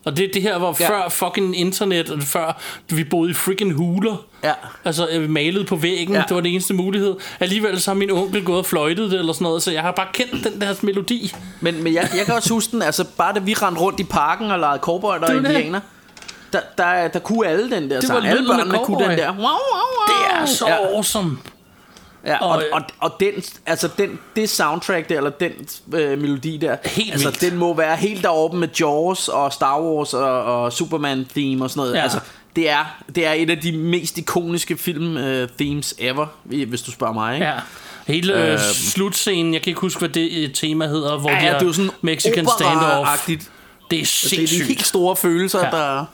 Og 0.06 0.18
det, 0.18 0.30
det 0.34 0.42
her 0.42 0.58
var 0.58 0.76
Ja. 0.80 0.90
før 0.90 1.10
fucking 1.10 1.60
internet, 1.60 2.10
og 2.10 2.22
før 2.24 2.62
vi 2.90 3.04
boede 3.04 3.32
i 3.32 3.34
freaking 3.34 3.74
huler. 3.74 4.16
Ja. 4.44 4.54
Altså 4.86 5.08
øh, 5.12 5.30
malet 5.30 5.68
på 5.68 5.76
væggen, 5.76 6.16
Ja. 6.16 6.24
det 6.28 6.36
var 6.36 6.42
det 6.42 6.52
eneste 6.52 6.74
mulighed. 6.74 7.16
Alligevel 7.40 7.82
så 7.82 7.92
har 7.92 7.96
min 7.96 8.12
onkel 8.12 8.44
gået 8.44 8.58
og 8.60 8.66
fløjtet 8.66 9.12
det 9.12 9.20
eller 9.20 9.34
sådan 9.34 9.44
noget, 9.46 9.64
så 9.64 9.72
jeg 9.72 9.82
har 9.82 9.92
bare 9.92 10.08
kendt 10.14 10.44
den 10.44 10.62
der 10.62 10.74
melodi. 10.82 11.34
Men, 11.62 11.84
men 11.84 11.94
jeg, 11.94 12.10
jeg 12.18 12.26
kan 12.26 12.36
også 12.36 12.54
huske 12.54 12.72
den, 12.72 12.82
altså 12.82 13.04
bare 13.18 13.34
da 13.34 13.40
vi 13.40 13.54
rendte 13.54 13.82
rundt 13.82 14.00
i 14.00 14.04
parken 14.04 14.52
og 14.52 14.60
legede 14.60 14.80
cowboy 14.80 15.18
og 15.18 15.36
indianer, 15.36 15.80
der, 16.54 16.60
der, 16.78 17.08
der 17.08 17.20
kunne 17.20 17.48
alle 17.48 17.72
den 17.72 17.90
der 17.90 18.00
Det 18.00 18.08
sang. 18.08 18.28
Alle 18.28 18.48
børnene 18.48 18.80
kunne 18.84 19.06
den 19.10 19.18
der. 19.18 19.30
Wow, 19.30 19.38
wow, 19.38 19.48
wow. 19.48 20.08
Det 20.08 20.42
er 20.42 20.46
så 20.46 20.68
ja. 20.68 20.76
awesome. 20.96 21.38
Ja, 22.26 22.38
og, 22.38 22.50
Og, 22.50 22.64
og, 22.72 22.82
og 23.00 23.12
den, 23.20 23.34
altså 23.66 23.90
den, 23.98 24.20
det 24.36 24.50
soundtrack 24.50 25.10
der, 25.10 25.18
eller 25.18 25.30
den 25.30 25.52
øh, 25.96 26.20
melodi 26.22 26.58
der, 26.58 26.78
Helt 26.86 27.12
altså 27.12 27.30
vildt. 27.30 27.42
den 27.42 27.58
må 27.60 27.74
være 27.74 27.96
helt 27.96 28.24
deroppe 28.24 28.58
med 28.58 28.68
Jaws 28.80 29.28
og 29.28 29.54
Star 29.54 29.82
Wars 29.82 30.14
og, 30.14 30.44
og 30.44 30.74
Superman 30.74 31.26
theme 31.36 31.64
og 31.64 31.70
sådan 31.70 31.80
noget. 31.80 31.94
Ja. 31.96 32.02
Altså, 32.04 32.20
det 32.56 32.70
er, 32.70 32.98
det 33.16 33.26
er 33.26 33.32
et 33.34 33.50
af 33.50 33.58
de 33.58 33.72
mest 33.78 34.18
ikoniske 34.18 34.78
film 34.78 35.18
øh, 35.18 35.50
themes 35.60 35.96
ever, 35.98 36.26
hvis 36.44 36.82
du 36.82 36.92
spørger 36.92 37.14
mig. 37.14 37.34
Ikke? 37.36 37.46
Ja. 37.48 37.54
Hele 38.08 38.44
øh, 38.44 38.52
Øhm. 38.52 38.60
slutscenen, 38.74 39.54
jeg 39.54 39.62
kan 39.62 39.70
ikke 39.72 39.82
huske, 39.82 40.00
hvad 40.00 40.10
det 40.10 40.32
øh, 40.44 40.54
tema 40.54 40.88
hedder, 40.88 41.18
hvor 41.18 41.30
Ja, 41.30 41.40
de 41.42 41.46
er 41.48 41.60
det 41.60 41.68
er 41.68 41.72
sådan 41.72 41.92
Mexican 42.02 42.48
standoff. 42.58 43.26
Det 43.28 43.34
er 43.34 43.38
Det 43.90 43.98
er 43.98 44.02
de 44.02 44.06
sindssygt. 44.06 44.68
helt 44.68 44.86
store 44.86 45.16
følelser. 45.16 45.60
Ja. 45.66 45.70
der... 45.72 46.06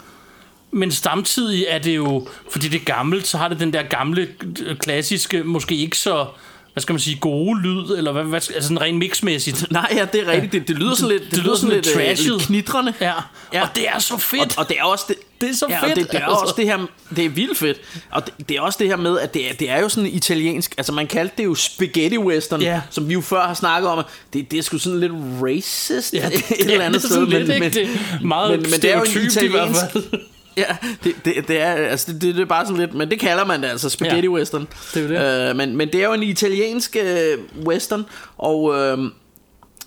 Men 0.74 0.92
samtidig 0.92 1.66
er 1.70 1.78
det 1.80 1.96
jo, 1.96 2.28
fordi 2.52 2.68
det 2.68 2.82
er 2.82 2.86
gammelt, 2.86 3.28
så 3.28 3.38
har 3.38 3.48
det 3.48 3.60
den 3.60 3.74
der 3.74 3.84
gamle, 3.84 4.28
øh, 4.66 4.78
klassiske, 4.78 5.44
måske 5.44 5.76
ikke 5.76 5.98
så, 5.98 6.26
hvad 6.74 6.82
skal 6.82 6.94
man 6.94 7.00
sige, 7.00 7.18
gode 7.22 7.62
lyd, 7.62 7.96
eller 7.98 8.12
hvad, 8.12 8.24
hvad 8.24 8.36
altså 8.38 8.62
sådan 8.62 8.82
rent 8.82 8.98
mixmæssigt. 8.98 9.72
Nej, 9.72 9.88
ja, 9.96 10.06
det 10.14 10.22
er 10.28 10.32
rigtigt. 10.32 10.52
Det, 10.52 10.68
det 10.68 10.78
lyder 10.78 10.96
sådan 10.96 11.10
lidt, 11.10 11.24
det, 11.24 11.32
det 11.32 11.40
lyder 11.44 11.56
sådan 11.56 11.76
lidt, 11.76 11.86
trashet. 11.86 12.28
lidt 12.32 12.42
knitrende. 12.42 12.94
Ja. 13.02 13.06
Ja. 13.08 13.14
ja, 13.54 13.62
og 13.62 13.70
det 13.76 13.88
er 13.88 14.00
så 14.00 14.18
fedt. 14.18 14.42
Og, 14.42 14.50
og 14.58 14.70
det 14.70 14.78
er 14.80 14.84
også 14.84 15.06
det, 15.08 15.16
Det 15.42 15.50
er 15.50 15.54
så 15.54 15.66
ja, 15.70 15.80
fedt, 15.84 15.92
Og 15.92 15.96
det, 15.98 16.12
det 16.12 16.20
er 16.20 16.26
altså. 16.26 16.42
også 16.42 16.54
det 16.58 16.66
her, 16.66 16.78
det 17.16 17.26
er 17.26 17.30
vildt 17.30 17.58
fedt. 17.58 17.78
Og 18.12 18.26
det, 18.26 18.50
det 18.50 18.58
er 18.58 18.62
også 18.62 18.78
det 18.82 18.88
her 18.88 18.96
med, 18.96 19.20
at 19.20 19.34
det 19.34 19.50
er, 19.50 19.54
det 19.54 19.70
er 19.70 19.80
jo 19.80 19.90
sådan 19.90 20.10
italiensk, 20.10 20.74
altså 20.78 20.92
man 20.94 21.08
kaldte 21.08 21.34
det 21.38 21.44
jo 21.46 21.56
spaghetti 21.56 22.18
western, 22.18 22.62
Ja. 22.62 22.82
som 22.90 23.08
vi 23.10 23.14
jo 23.14 23.22
før 23.22 23.48
har 23.48 23.54
snakket 23.54 23.90
om. 23.90 24.04
Det, 24.34 24.52
det 24.52 24.60
er 24.60 24.64
sgu 24.64 24.78
sådan 24.78 25.00
lidt 25.00 25.12
racist 25.44 26.14
ja, 26.14 26.28
et 26.28 26.44
eller 26.60 26.86
andet 26.86 27.02
det 27.02 27.10
er 27.10 27.14
sted. 27.14 27.28
lidt, 27.28 27.50
ikke? 27.50 27.70
Det 27.70 27.84
er 27.84 28.26
meget 28.26 28.52
men, 28.52 28.60
men 28.72 28.82
det 28.82 28.92
er 28.92 28.98
jo 28.98 29.04
en 29.04 29.08
stereotypt 29.10 29.42
i 29.44 29.48
hvert 29.48 29.70
italiensk, 29.70 30.10
fald. 30.12 30.22
Ja, 30.58 30.78
det, 31.04 31.16
det, 31.26 31.48
det, 31.48 31.62
er, 31.62 31.72
altså 31.72 32.14
det, 32.14 32.22
det, 32.22 32.36
det 32.36 32.42
er 32.42 32.46
bare 32.46 32.66
sådan 32.66 32.80
lidt, 32.80 32.94
men 32.94 33.12
det 33.12 33.20
kalder 33.20 33.46
man 33.46 33.62
det 33.64 33.68
altså, 33.68 33.90
spaghetti 33.90 34.28
Ja, 34.28 34.34
western. 34.34 34.68
det 34.94 35.04
er 35.04 35.08
det. 35.08 35.50
Øh, 35.50 35.56
men, 35.56 35.78
men 35.78 35.88
det 35.88 36.02
er 36.02 36.06
jo 36.08 36.14
en 36.14 36.24
italiensk 36.24 36.96
øh, 37.02 37.38
western, 37.66 38.06
og, 38.38 38.76
øh, 38.76 38.98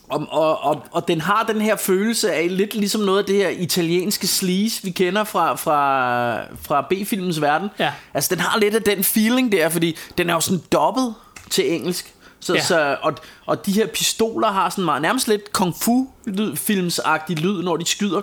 og, 0.09 0.27
og, 0.31 0.65
og, 0.65 0.83
og 0.91 1.09
den 1.09 1.21
har 1.21 1.45
den 1.49 1.61
her 1.61 1.77
følelse 1.77 2.33
af 2.33 2.57
lidt 2.57 2.75
ligesom 2.75 3.01
noget 3.01 3.19
af 3.19 3.25
det 3.25 3.37
her 3.37 3.49
italienske 3.49 4.27
sleaze, 4.27 4.81
vi 4.83 4.91
kender 4.91 5.25
fra, 5.25 5.55
fra, 5.55 6.41
fra 6.63 6.87
B-filmens 6.91 7.41
verden. 7.41 7.69
Ja. 7.79 7.93
Altså 8.15 8.35
den 8.35 8.43
har 8.43 8.59
lidt 8.59 8.75
af 8.75 8.83
den 8.83 9.05
feeling 9.05 9.53
der, 9.53 9.69
fordi 9.69 9.97
den 10.19 10.31
er 10.31 10.35
jo 10.35 10.41
sådan 10.41 10.61
dobbelt 10.73 11.15
til 11.51 11.73
engelsk. 11.75 12.15
Så. 12.41 12.55
Ja. 12.55 12.63
så, 12.63 12.97
og, 13.03 13.15
og 13.47 13.67
de 13.67 13.73
her 13.73 13.87
pistoler 13.87 14.49
har 14.49 14.71
sådan 14.71 14.85
meget, 14.85 15.03
nærmest 15.03 15.29
lidt 15.29 15.53
kung 15.53 15.75
fu 15.81 16.09
filmsagtig 16.55 17.39
lyd, 17.39 17.63
når 17.63 17.77
de 17.77 17.87
skyder. 17.87 18.21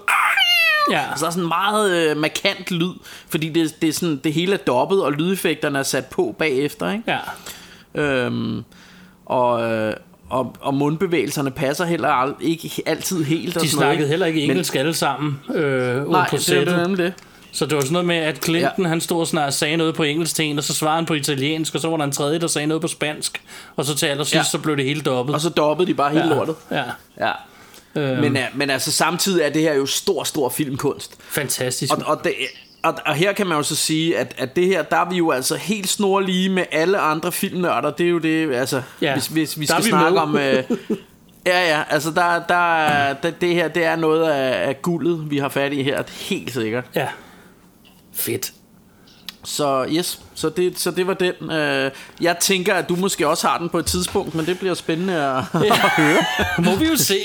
Ja. 0.91 1.01
Der 1.19 1.25
er 1.25 1.29
sådan 1.31 1.47
meget 1.47 1.91
øh, 2.11 2.17
markant 2.17 2.71
lyd, 2.71 2.93
fordi 3.29 3.49
det, 3.49 3.81
det, 3.81 3.89
er 3.89 3.93
sådan, 3.93 4.21
det 4.23 4.33
hele 4.33 4.53
er 4.53 4.57
dobbelt, 4.57 5.01
og 5.01 5.11
lydeffekterne 5.11 5.79
er 5.79 5.83
sat 5.83 6.05
på 6.05 6.35
bagefter, 6.39 6.91
ikke? 6.91 7.03
ja. 7.07 7.17
Øhm, 8.01 8.63
og, 9.25 9.71
øh, 9.71 9.93
og, 10.29 10.55
og 10.61 10.73
mundbevægelserne 10.73 11.51
passer 11.51 11.85
heller 11.85 12.09
al- 12.09 12.33
ikke 12.41 12.69
altid 12.85 13.23
helt. 13.23 13.57
og 13.57 13.63
De 13.63 13.69
sådan 13.69 13.81
noget, 13.85 13.87
snakkede 13.95 13.97
ikke? 14.05 14.09
heller 14.09 14.25
ikke 14.25 14.39
Men- 14.41 14.49
engelsk 14.49 14.75
alle 14.75 14.93
sammen 14.93 15.39
øh, 15.55 16.09
Nej, 16.11 16.29
på 16.29 16.35
det 16.35 16.41
er 16.41 16.45
sættet. 16.45 16.77
nemlig 16.77 16.97
det. 17.05 17.13
Så 17.53 17.65
det 17.65 17.75
var 17.75 17.81
sådan 17.81 17.93
noget 17.93 18.07
med, 18.07 18.15
at 18.15 18.43
Clinton, 18.45 18.83
ja. 18.83 18.87
han 18.87 19.01
stod 19.01 19.19
og 19.19 19.27
snart 19.27 19.53
sagde 19.53 19.77
noget 19.77 19.95
på 19.95 20.03
engelsk 20.03 20.35
til 20.35 20.45
en, 20.45 20.57
og 20.57 20.63
så 20.63 20.73
svarede 20.73 20.95
han 20.95 21.05
på 21.05 21.13
italiensk, 21.13 21.75
og 21.75 21.81
så 21.81 21.89
var 21.89 21.97
der 21.97 22.03
en 22.03 22.11
tredje, 22.11 22.39
der 22.39 22.47
sagde 22.47 22.67
noget 22.67 22.81
på 22.81 22.87
spansk, 22.87 23.41
og 23.75 23.85
så 23.85 23.95
til 23.95 24.05
allersidst, 24.05 24.35
ja. 24.35 24.43
så 24.43 24.57
blev 24.57 24.77
det 24.77 24.85
hele 24.85 25.01
dobbelt. 25.01 25.35
Og 25.35 25.41
så 25.41 25.49
dobbede 25.49 25.87
de 25.87 25.93
bare 25.93 26.09
hele 26.11 26.27
ja. 26.27 26.33
lortet. 26.35 26.55
Ja, 26.71 26.83
Ja. 27.19 27.31
Øhm. 27.95 28.21
Men, 28.21 28.37
øh, 28.37 28.43
men 28.53 28.69
altså 28.69 28.91
samtidig 28.91 29.43
er 29.43 29.49
det 29.49 29.61
her 29.61 29.73
jo 29.73 29.85
stor, 29.85 30.23
stor 30.23 30.49
filmkunst. 30.49 31.15
fantastisk. 31.21 31.93
Og, 31.93 32.03
og, 32.05 32.23
det, 32.23 32.33
og, 32.83 32.93
og 33.05 33.15
her 33.15 33.33
kan 33.33 33.47
man 33.47 33.57
jo 33.57 33.63
så 33.63 33.75
sige, 33.75 34.17
at, 34.17 34.35
at 34.37 34.55
det 34.55 34.65
her, 34.65 34.83
der 34.83 34.97
er 34.97 35.09
vi 35.09 35.17
jo 35.17 35.31
altså 35.31 35.55
helt 35.55 35.89
snorlige 35.89 36.49
med 36.49 36.63
alle 36.71 36.99
andre 36.99 37.31
filmnørder. 37.31 37.91
Det 37.91 38.05
er 38.05 38.09
jo 38.09 38.17
det, 38.17 38.53
altså, 38.53 38.81
Ja, 39.01 39.13
hvis, 39.13 39.27
hvis 39.27 39.59
vi 39.59 39.65
skal 39.65 39.83
vi 39.83 39.89
snakke 39.89 40.11
med. 40.11 40.19
om... 40.19 40.37
Øh, 40.37 40.63
ja, 41.51 41.69
ja, 41.77 41.83
altså 41.89 42.11
der, 42.11 42.41
der, 42.49 43.13
der, 43.13 43.31
det 43.41 43.55
her, 43.55 43.67
det 43.67 43.85
er 43.85 43.95
noget 43.95 44.29
af, 44.31 44.67
af 44.67 44.81
guldet, 44.81 45.31
vi 45.31 45.37
har 45.37 45.49
fat 45.49 45.73
i 45.73 45.83
her, 45.83 46.03
helt 46.29 46.53
sikkert. 46.53 46.85
Ja. 46.95 47.07
Fedt. 48.13 48.53
Så 49.43 49.85
yes, 49.89 50.19
så 50.35 50.49
det, 50.49 50.79
så 50.79 50.91
det 50.91 51.07
var 51.07 51.13
den. 51.13 51.51
Øh, 51.51 51.91
jeg 52.21 52.37
tænker, 52.39 52.73
at 52.73 52.89
du 52.89 52.95
måske 52.95 53.27
også 53.27 53.47
har 53.47 53.57
den 53.57 53.69
på 53.69 53.77
et 53.77 53.85
tidspunkt, 53.85 54.35
men 54.35 54.45
det 54.45 54.59
bliver 54.59 54.73
spændende 54.73 55.13
at, 55.13 55.37
at 55.83 55.89
høre. 55.97 56.23
Må 56.59 56.75
vi 56.75 56.85
jo 56.85 56.95
se. 56.95 57.19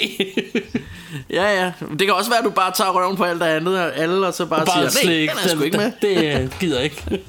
Ja, 1.31 1.65
ja. 1.65 1.73
Det 1.99 2.07
kan 2.07 2.15
også 2.15 2.31
være, 2.31 2.39
at 2.39 2.45
du 2.45 2.51
bare 2.51 2.73
tager 2.73 2.91
røven 2.91 3.17
på 3.17 3.25
alt 3.25 3.41
det 3.41 3.47
andet, 3.47 3.81
og 3.81 3.97
alle, 3.97 4.27
og 4.27 4.35
så 4.35 4.47
bare, 4.47 4.67
Bare 4.67 4.91
siger, 4.91 5.27
nej, 5.27 5.35
den 5.35 5.51
er 5.51 5.57
sgu 5.57 5.63
ikke 5.63 5.77
med. 5.77 5.93
Det 6.03 6.43
øh, 6.43 6.51
gider 6.61 6.81
ikke. 6.81 7.21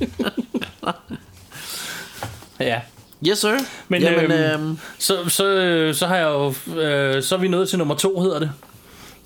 ja. 2.59 2.81
Yes, 3.27 3.39
sir. 3.39 3.57
Men 3.87 4.01
Jamen, 4.01 4.31
øhm, 4.31 4.63
øhm, 4.63 4.77
Så, 4.97 5.29
så, 5.29 5.45
øh, 5.45 5.95
så 5.95 6.07
har 6.07 6.15
jeg 6.15 6.27
jo... 6.27 6.53
Øh, 6.81 7.23
så 7.23 7.35
er 7.35 7.39
vi 7.39 7.47
nået 7.47 7.69
til 7.69 7.77
nummer 7.77 7.95
to, 7.95 8.19
hedder 8.19 8.39
det. 8.39 8.51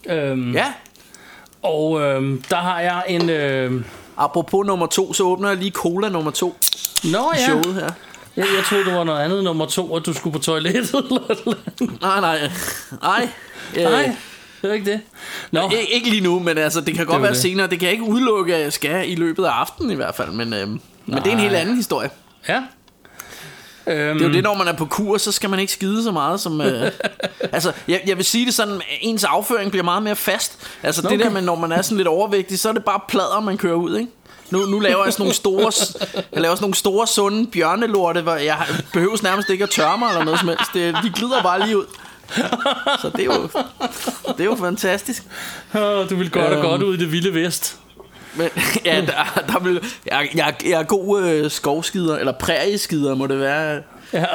Øhm, 0.10 0.54
ja, 0.54 0.74
Og 1.62 2.02
øh, 2.02 2.40
der 2.50 2.56
har 2.56 2.80
jeg 2.80 3.04
en... 3.08 3.30
Øh, 3.30 3.84
apropos 4.24 4.66
nummer 4.68 4.86
to, 4.88 5.14
så 5.14 5.24
åbner 5.24 5.50
jeg 5.50 5.58
lige 5.58 5.72
cola 5.72 6.10
nummer 6.10 6.32
to 6.32 6.58
Nå 7.04 7.32
ja, 7.36 7.44
showet 7.44 7.74
her. 7.74 7.90
jeg, 8.36 8.46
jeg 8.58 8.64
troede, 8.70 8.86
det 8.86 8.94
var 8.94 9.04
noget 9.04 9.20
andet 9.20 9.44
nummer 9.44 9.66
to, 9.66 9.96
at 9.96 10.06
du 10.06 10.14
skulle 10.14 10.34
på 10.34 10.40
toilettet. 10.40 10.94
eller. 11.30 11.54
Nej, 12.02 12.20
nej. 12.22 12.52
Nej. 13.02 13.30
Øh, 13.78 13.84
Nej, 13.84 14.16
det 14.62 14.70
er 14.70 14.74
ikke 14.74 14.92
det. 14.92 15.02
Nå, 15.52 15.70
Ikke, 15.70 15.94
ikke 15.94 16.10
lige 16.10 16.22
nu, 16.22 16.40
men 16.40 16.58
altså, 16.58 16.82
det 16.82 16.96
kan 16.96 17.06
godt 17.06 17.16
jo 17.18 17.22
være 17.22 17.32
det. 17.34 17.42
senere. 17.42 17.68
Det 17.68 17.80
kan 17.80 17.86
jeg 17.86 17.94
ikke 17.94 18.06
udelukke, 18.06 18.56
at 18.56 18.62
jeg 18.62 18.74
skal 18.74 19.12
i 19.12 19.16
løbet 19.16 19.46
af 19.46 19.50
aftenen 19.52 19.92
i 19.92 19.96
hvert 19.96 20.16
fald. 20.16 20.32
Men, 20.32 20.54
øhm, 20.54 20.80
men 21.06 21.18
det 21.18 21.28
er 21.28 21.32
en 21.32 21.40
helt 21.40 21.56
anden 21.56 21.76
historie. 21.76 22.10
ja. 22.50 22.64
Øhm, 23.88 24.18
Det 24.18 24.24
er 24.24 24.28
jo 24.28 24.34
det, 24.34 24.44
når 24.44 24.54
man 24.58 24.68
er 24.68 24.74
på 24.74 24.86
kur, 24.86 25.18
så 25.18 25.32
skal 25.32 25.50
man 25.50 25.60
ikke 25.60 25.74
skide 25.74 26.04
så 26.04 26.12
meget 26.12 26.40
som... 26.40 26.62
Øh, 26.62 26.92
altså, 27.52 27.72
jeg, 27.88 28.02
jeg 28.08 28.18
vil 28.18 28.26
sige 28.26 28.46
det 28.46 28.54
sådan, 28.54 28.82
ens 29.02 29.24
afføring 29.24 29.72
bliver 29.72 29.84
meget 29.84 30.04
mere 30.04 30.16
fast. 30.16 30.58
Altså, 30.84 31.02
okay. 31.06 31.18
det 31.18 31.26
der 31.26 31.32
med, 31.32 31.42
når 31.42 31.56
man 31.56 31.72
er 31.72 31.82
sådan 31.82 31.98
lidt 31.98 32.08
overvægtig, 32.08 32.60
så 32.60 32.70
er 32.70 32.74
det 32.74 32.84
bare 32.86 33.00
plader, 33.08 33.40
man 33.40 33.58
kører 33.58 33.76
ud, 33.76 33.98
ikke? 33.98 34.12
Nu, 34.50 34.60
nu 34.66 34.80
laver 34.80 35.04
jeg 35.04 35.14
sådan 35.14 35.24
nogle 35.24 35.36
store, 35.36 35.72
jeg 36.34 36.42
laver 36.42 36.56
sådan 36.56 36.64
nogle 36.64 36.76
store, 36.76 37.08
sunde 37.08 37.48
bjørnelorte, 37.52 38.22
hvor 38.22 38.36
jeg 38.36 38.58
behøves 38.94 39.24
nærmest 39.24 39.50
ikke 39.50 39.64
at 39.64 39.70
tørre 39.70 39.98
mig 39.98 40.10
eller 40.10 40.24
noget 40.24 40.40
som 40.40 40.48
helst. 40.50 40.74
Det, 40.74 40.96
de 41.04 41.10
glider 41.10 41.44
bare 41.44 41.66
lige 41.66 41.78
ud. 41.78 41.86
Så 43.02 43.10
det 43.16 43.20
er 43.20 43.26
jo, 43.26 43.50
det 44.28 44.40
er 44.40 44.44
jo 44.46 44.56
fantastisk. 44.56 45.24
Åh, 45.76 46.10
du 46.10 46.16
vil 46.16 46.32
godt 46.32 46.46
og 46.46 46.52
Øhm. 46.54 46.62
godt 46.62 46.84
ud 46.84 46.94
i 46.96 46.98
det 46.98 47.12
vilde 47.12 47.34
vest. 47.34 47.78
Men, 48.36 48.48
ja, 48.86 49.02
der, 49.02 49.44
der 49.48 49.60
vil, 49.60 49.80
jeg, 50.06 50.30
jeg, 50.36 50.56
jeg 50.66 50.72
er 50.80 50.84
god 50.84 51.24
øh, 51.24 51.52
skovskider, 51.52 52.18
eller 52.18 52.32
prærieskider, 52.32 53.16
må 53.16 53.28
det 53.28 53.40
være. 53.40 53.82
Ja. 54.14 54.26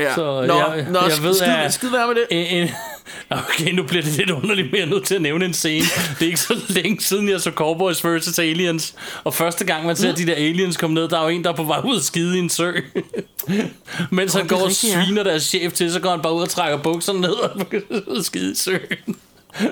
Ja. 0.00 0.14
Så 0.14 0.44
nå, 0.46 0.54
jeg- 0.58 0.86
nå, 0.90 0.98
jeg 1.00 1.22
ved, 1.22 1.34
skid, 1.34 1.46
at- 1.46 1.74
skid 1.74 1.90
være 1.90 2.06
med 2.06 2.14
det. 2.14 2.26
En, 2.62 2.68
okay, 3.38 3.72
nu 3.72 3.82
bliver 3.82 4.02
det 4.02 4.12
lidt 4.12 4.30
underligt, 4.30 4.70
men 4.70 4.76
jeg 4.80 4.84
er 4.86 4.90
nødt 4.90 5.04
til 5.06 5.14
at 5.14 5.22
nævne 5.22 5.44
en 5.44 5.54
scene. 5.54 5.84
Det 6.18 6.22
er 6.22 6.26
ikke 6.26 6.40
så 6.40 6.60
længe 6.82 7.00
siden, 7.00 7.28
jeg 7.28 7.40
så 7.40 7.50
Cowboys 7.50 8.04
vs. 8.04 8.38
Aliens. 8.38 8.94
Og 9.24 9.34
første 9.34 9.64
gang, 9.64 9.86
man 9.86 9.92
Mm. 9.92 9.96
ser 9.96 10.14
de 10.14 10.26
der 10.26 10.34
aliens 10.34 10.76
komme 10.76 10.94
ned, 10.94 11.08
der 11.08 11.18
er 11.18 11.22
jo 11.22 11.28
en, 11.28 11.44
der 11.44 11.50
er 11.50 11.54
på 11.56 11.62
vej 11.62 11.80
ud 11.84 11.96
og 11.96 12.02
skide 12.02 12.36
i 12.36 12.38
en 12.38 12.48
sø. 12.50 12.72
Mens 14.10 14.32
han 14.34 14.44
det 14.44 14.52
er 14.52 14.56
går 14.56 14.62
og 14.62 14.68
rigtigt, 14.68 14.94
ja. 14.94 15.04
sviner 15.04 15.22
deres 15.22 15.42
chef 15.42 15.72
til, 15.72 15.92
så 15.92 16.00
går 16.00 16.10
han 16.10 16.20
bare 16.22 16.34
ud 16.34 16.42
og 16.42 16.48
trækker 16.48 16.78
bukserne 16.78 17.20
ned 17.20 17.30
og 18.06 18.24
skide 18.24 18.52
i 18.52 18.54
søen. 18.54 19.16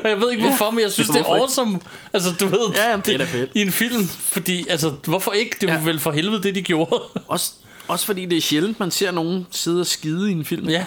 Og 0.04 0.10
jeg 0.10 0.20
ved 0.20 0.30
ikke 0.30 0.42
hvorfor, 0.48 0.70
men 0.70 0.80
jeg 0.80 0.92
synes, 0.92 1.08
det 1.08 1.20
er 1.20 1.24
awesome. 1.24 1.80
Altså, 2.12 2.30
du 2.40 2.46
ved, 2.46 2.58
Ja, 2.74 2.90
jamen, 2.90 3.02
det 3.06 3.14
er 3.14 3.18
da 3.18 3.24
fedt. 3.24 3.50
i 3.54 3.60
en 3.62 3.72
film. 3.72 4.08
Fordi, 4.08 4.66
altså, 4.68 4.90
hvorfor 5.06 5.32
ikke? 5.32 5.56
Det 5.60 5.68
var 5.68 5.74
Ja. 5.74 5.84
vel 5.84 5.98
for 5.98 6.10
helvede 6.12 6.42
det, 6.42 6.54
de 6.54 6.62
gjorde. 6.62 7.02
Også, 7.28 7.52
også 7.88 8.06
fordi 8.06 8.24
det 8.26 8.38
er 8.38 8.42
sjældent, 8.42 8.80
man 8.80 8.90
ser 8.90 9.10
nogen 9.10 9.46
sidde 9.50 9.80
og 9.80 9.86
skide 9.86 10.28
i 10.30 10.32
en 10.32 10.44
film. 10.44 10.68
Ja, 10.68 10.84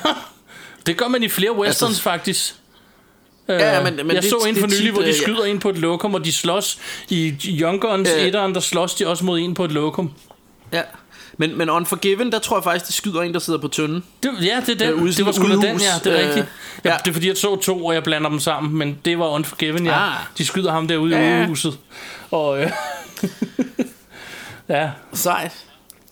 det 0.86 0.98
gør 0.98 1.08
man 1.08 1.24
i 1.24 1.30
flere 1.30 1.52
westerns 1.58 1.90
Altså- 1.90 2.04
faktisk. 2.04 2.56
Ja, 3.48 3.78
Øh, 3.80 3.84
men- 3.84 3.96
men 3.96 4.16
jeg 4.16 4.22
det- 4.22 4.30
så 4.30 4.38
en 4.38 4.54
det 4.56 4.60
for 4.60 4.68
er 4.68 4.72
nylig, 4.80 4.92
hvor 4.92 5.02
de 5.02 5.08
øh, 5.08 5.14
ja. 5.16 5.22
skyder 5.22 5.44
ind 5.46 5.60
på 5.60 5.70
et 5.70 5.78
lokum, 5.78 6.14
og 6.14 6.26
de 6.26 6.32
slås 6.34 6.80
i 7.10 7.34
Young 7.46 7.82
Guns 7.82 8.10
Øh. 8.10 8.28
1'eren, 8.28 8.54
der 8.54 8.60
slås 8.60 8.96
de 8.96 9.08
også 9.08 9.26
mod 9.26 9.40
en 9.40 9.54
på 9.54 9.66
et 9.66 9.72
lokum. 9.72 10.12
Ja. 10.74 10.82
Men, 11.40 11.58
men 11.58 11.70
Unforgiven, 11.70 12.32
der 12.32 12.40
tror 12.40 12.58
jeg 12.58 12.64
faktisk, 12.64 12.88
det 12.88 12.96
skyder 12.96 13.22
en, 13.22 13.34
der 13.34 13.40
sidder 13.40 13.60
på 13.60 13.68
tønden. 13.68 14.04
Det, 14.24 14.32
ja, 14.42 14.62
det 14.66 14.82
er 14.82 14.88
Øh, 14.88 14.94
den. 14.96 15.04
ude 15.04 15.10
i 15.12 15.14
det 15.14 15.26
var 15.26 15.32
sgu 15.32 15.48
da 15.48 15.54
den, 15.54 15.64
ja, 15.64 15.70
det 16.04 16.08
er 16.08 16.22
øh, 16.22 16.28
rigtigt. 16.28 16.46
Ja, 16.86 16.90
ja. 16.92 16.98
Det 16.98 17.10
er 17.10 17.14
fordi, 17.14 17.28
jeg 17.28 17.38
så 17.38 17.56
to, 17.56 17.86
og 17.86 17.94
jeg 17.94 18.04
blander 18.04 18.30
dem 18.30 18.40
sammen, 18.40 18.78
men 18.78 19.00
det 19.06 19.20
var 19.20 19.28
Unforgiven, 19.28 19.86
ja. 19.86 20.08
Ah. 20.08 20.14
De 20.38 20.46
skyder 20.46 20.72
ham 20.72 20.88
derude 20.88 21.18
Ja, 21.18 21.38
i 21.38 21.40
udehuset. 21.40 21.78
Og 22.32 22.62
øh, 22.62 22.72
ja, 24.70 24.90
Sejt. 25.14 25.52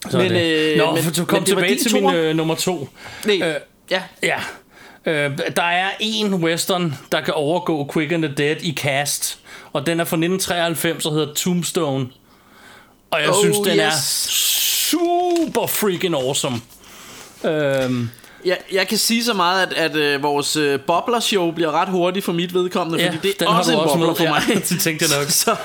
så 0.09 0.17
Men, 0.17 0.27
men, 0.27 0.35
det. 0.41 0.71
øh, 0.71 0.77
Nå, 0.77 0.91
men- 0.95 1.03
for 1.03 1.11
men 1.17 1.25
kom 1.25 1.43
det 1.43 1.55
var 1.55 1.61
tilbage 1.61 1.79
til 1.83 1.93
min 1.93 2.13
øh, 2.15 2.35
nummer 2.35 2.55
to. 2.55 2.89
Nej, 3.25 3.35
Øh, 3.47 3.55
ja. 3.91 4.01
Ja. 4.23 4.37
Øh, 5.05 5.37
der 5.55 5.63
er 5.63 5.89
en 5.99 6.33
western, 6.33 6.95
der 7.11 7.21
kan 7.21 7.33
overgå 7.33 7.89
Quick 7.93 8.11
and 8.11 8.23
the 8.23 8.33
Dead 8.37 8.55
i 8.61 8.73
cast. 8.73 9.39
Og 9.73 9.85
den 9.87 9.99
er 9.99 10.03
fra 10.03 10.15
1993 10.15 11.05
og 11.05 11.13
hedder 11.13 11.33
Tombstone. 11.33 12.07
Og 13.11 13.21
jeg 13.21 13.29
Oh, 13.29 13.35
synes, 13.43 13.57
den 13.57 13.79
er 13.79 13.87
yes. 13.87 14.03
Super 14.91 15.67
freaking 15.67 16.15
awesome. 16.15 16.55
Øhm, 17.43 18.09
Jeg, 18.45 18.57
jeg 18.73 18.87
kan 18.87 18.97
sige 18.97 19.23
så 19.23 19.33
meget, 19.33 19.65
at, 19.67 19.73
at 19.73 19.95
øh, 19.95 20.23
vores 20.23 20.55
øh, 20.55 20.79
bobler-show 20.79 21.51
bliver 21.51 21.71
ret 21.71 21.89
hurtigt 21.89 22.25
for 22.25 22.33
mit 22.33 22.53
vedkommende, 22.53 23.03
ja, 23.03 23.09
fordi 23.09 23.27
det 23.27 23.41
er 23.41 23.47
også 23.49 23.71
en 23.71 23.77
også 23.77 23.93
bobler 23.93 24.07
med. 24.07 24.15
for 24.15 24.23
Ja, 24.23 24.29
mig. 24.29 24.41
det 24.69 24.79
tænkte 24.79 25.05
jeg 25.09 25.19
nok. 25.19 25.29
så, 25.43 25.55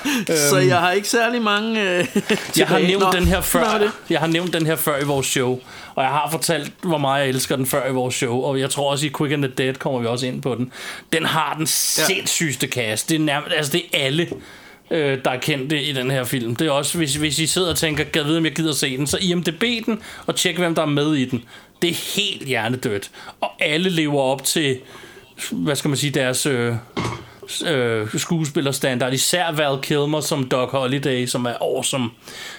så 0.51 0.57
jeg 0.57 0.79
har 0.81 0.93
ikke 0.93 1.09
særlig 1.09 1.43
mange 1.43 1.83
øh, 1.91 2.07
Jeg 2.59 2.69
har 2.69 2.79
nævnt 2.79 3.05
Nå, 3.05 3.13
den 3.13 3.27
her 3.27 3.41
før. 3.41 3.79
det. 3.79 3.91
Jeg 4.11 4.21
har 4.21 4.27
nævnt 4.27 4.53
den 4.53 4.67
her 4.67 4.77
før 4.77 4.99
i 5.01 5.05
vores 5.05 5.27
show. 5.27 5.61
Og 5.95 6.03
jeg 6.03 6.11
har 6.11 6.29
fortalt, 6.31 6.73
hvor 6.83 6.99
meget 6.99 7.21
jeg 7.21 7.29
elsker 7.29 7.57
den 7.57 7.67
før 7.67 7.89
i 7.89 7.93
vores 7.93 8.15
show. 8.15 8.41
Og 8.43 8.61
jeg 8.61 8.71
tror 8.71 8.91
også, 8.91 9.07
i 9.07 9.11
Quick 9.19 9.33
and 9.33 9.43
the 9.43 9.53
Dead 9.59 9.75
kommer 9.75 10.01
vi 10.01 10.07
også 10.07 10.27
ind 10.27 10.43
på 10.43 10.55
den. 10.55 10.73
Den 11.13 11.25
har 11.27 11.55
den 11.59 11.67
sindssygste 11.67 12.67
cast. 12.67 13.09
Det 13.09 13.15
er 13.15 13.19
nærmest, 13.19 13.53
altså 13.57 13.73
det 13.73 13.83
er 13.93 14.05
alle, 14.05 14.29
øh, 14.93 15.19
der 15.25 15.31
er 15.31 15.41
kendte 15.41 15.83
i 15.83 15.93
den 15.93 16.11
her 16.11 16.25
film. 16.25 16.57
Det 16.57 16.67
er 16.67 16.71
også, 16.71 16.99
hvis, 16.99 17.15
hvis 17.15 17.39
I 17.39 17.47
sidder 17.47 17.71
og 17.71 17.77
tænker, 17.77 18.05
kan 18.05 18.17
jeg 18.17 18.25
vide, 18.25 18.39
om 18.39 18.45
jeg 18.45 18.53
gider 18.53 18.73
se 18.73 18.97
den, 18.97 19.07
så 19.07 19.19
IMDB 19.21 19.63
den, 19.87 19.99
og 20.27 20.37
tjek, 20.37 20.59
hvem 20.59 20.75
der 20.75 20.83
er 20.83 20.87
med 20.87 21.15
i 21.15 21.25
den. 21.25 21.45
Det 21.83 21.91
er 21.91 22.17
helt 22.17 22.47
hjernedødt. 22.47 23.11
Og 23.41 23.51
alle 23.61 23.91
lever 23.91 24.21
op 24.21 24.45
til, 24.45 24.79
hvad 25.51 25.77
skal 25.77 25.89
man 25.89 25.97
sige, 25.97 26.11
deres... 26.11 26.47
Øh, 26.47 26.75
øh, 27.67 28.09
skuespillerstandard. 28.17 29.13
Især 29.13 29.53
Val 29.53 29.79
Kilmer 29.83 30.21
som 30.21 30.45
Doc 30.49 30.71
Holliday, 30.71 31.27
som 31.27 31.45
er 31.45 31.55
awesome. 31.61 32.11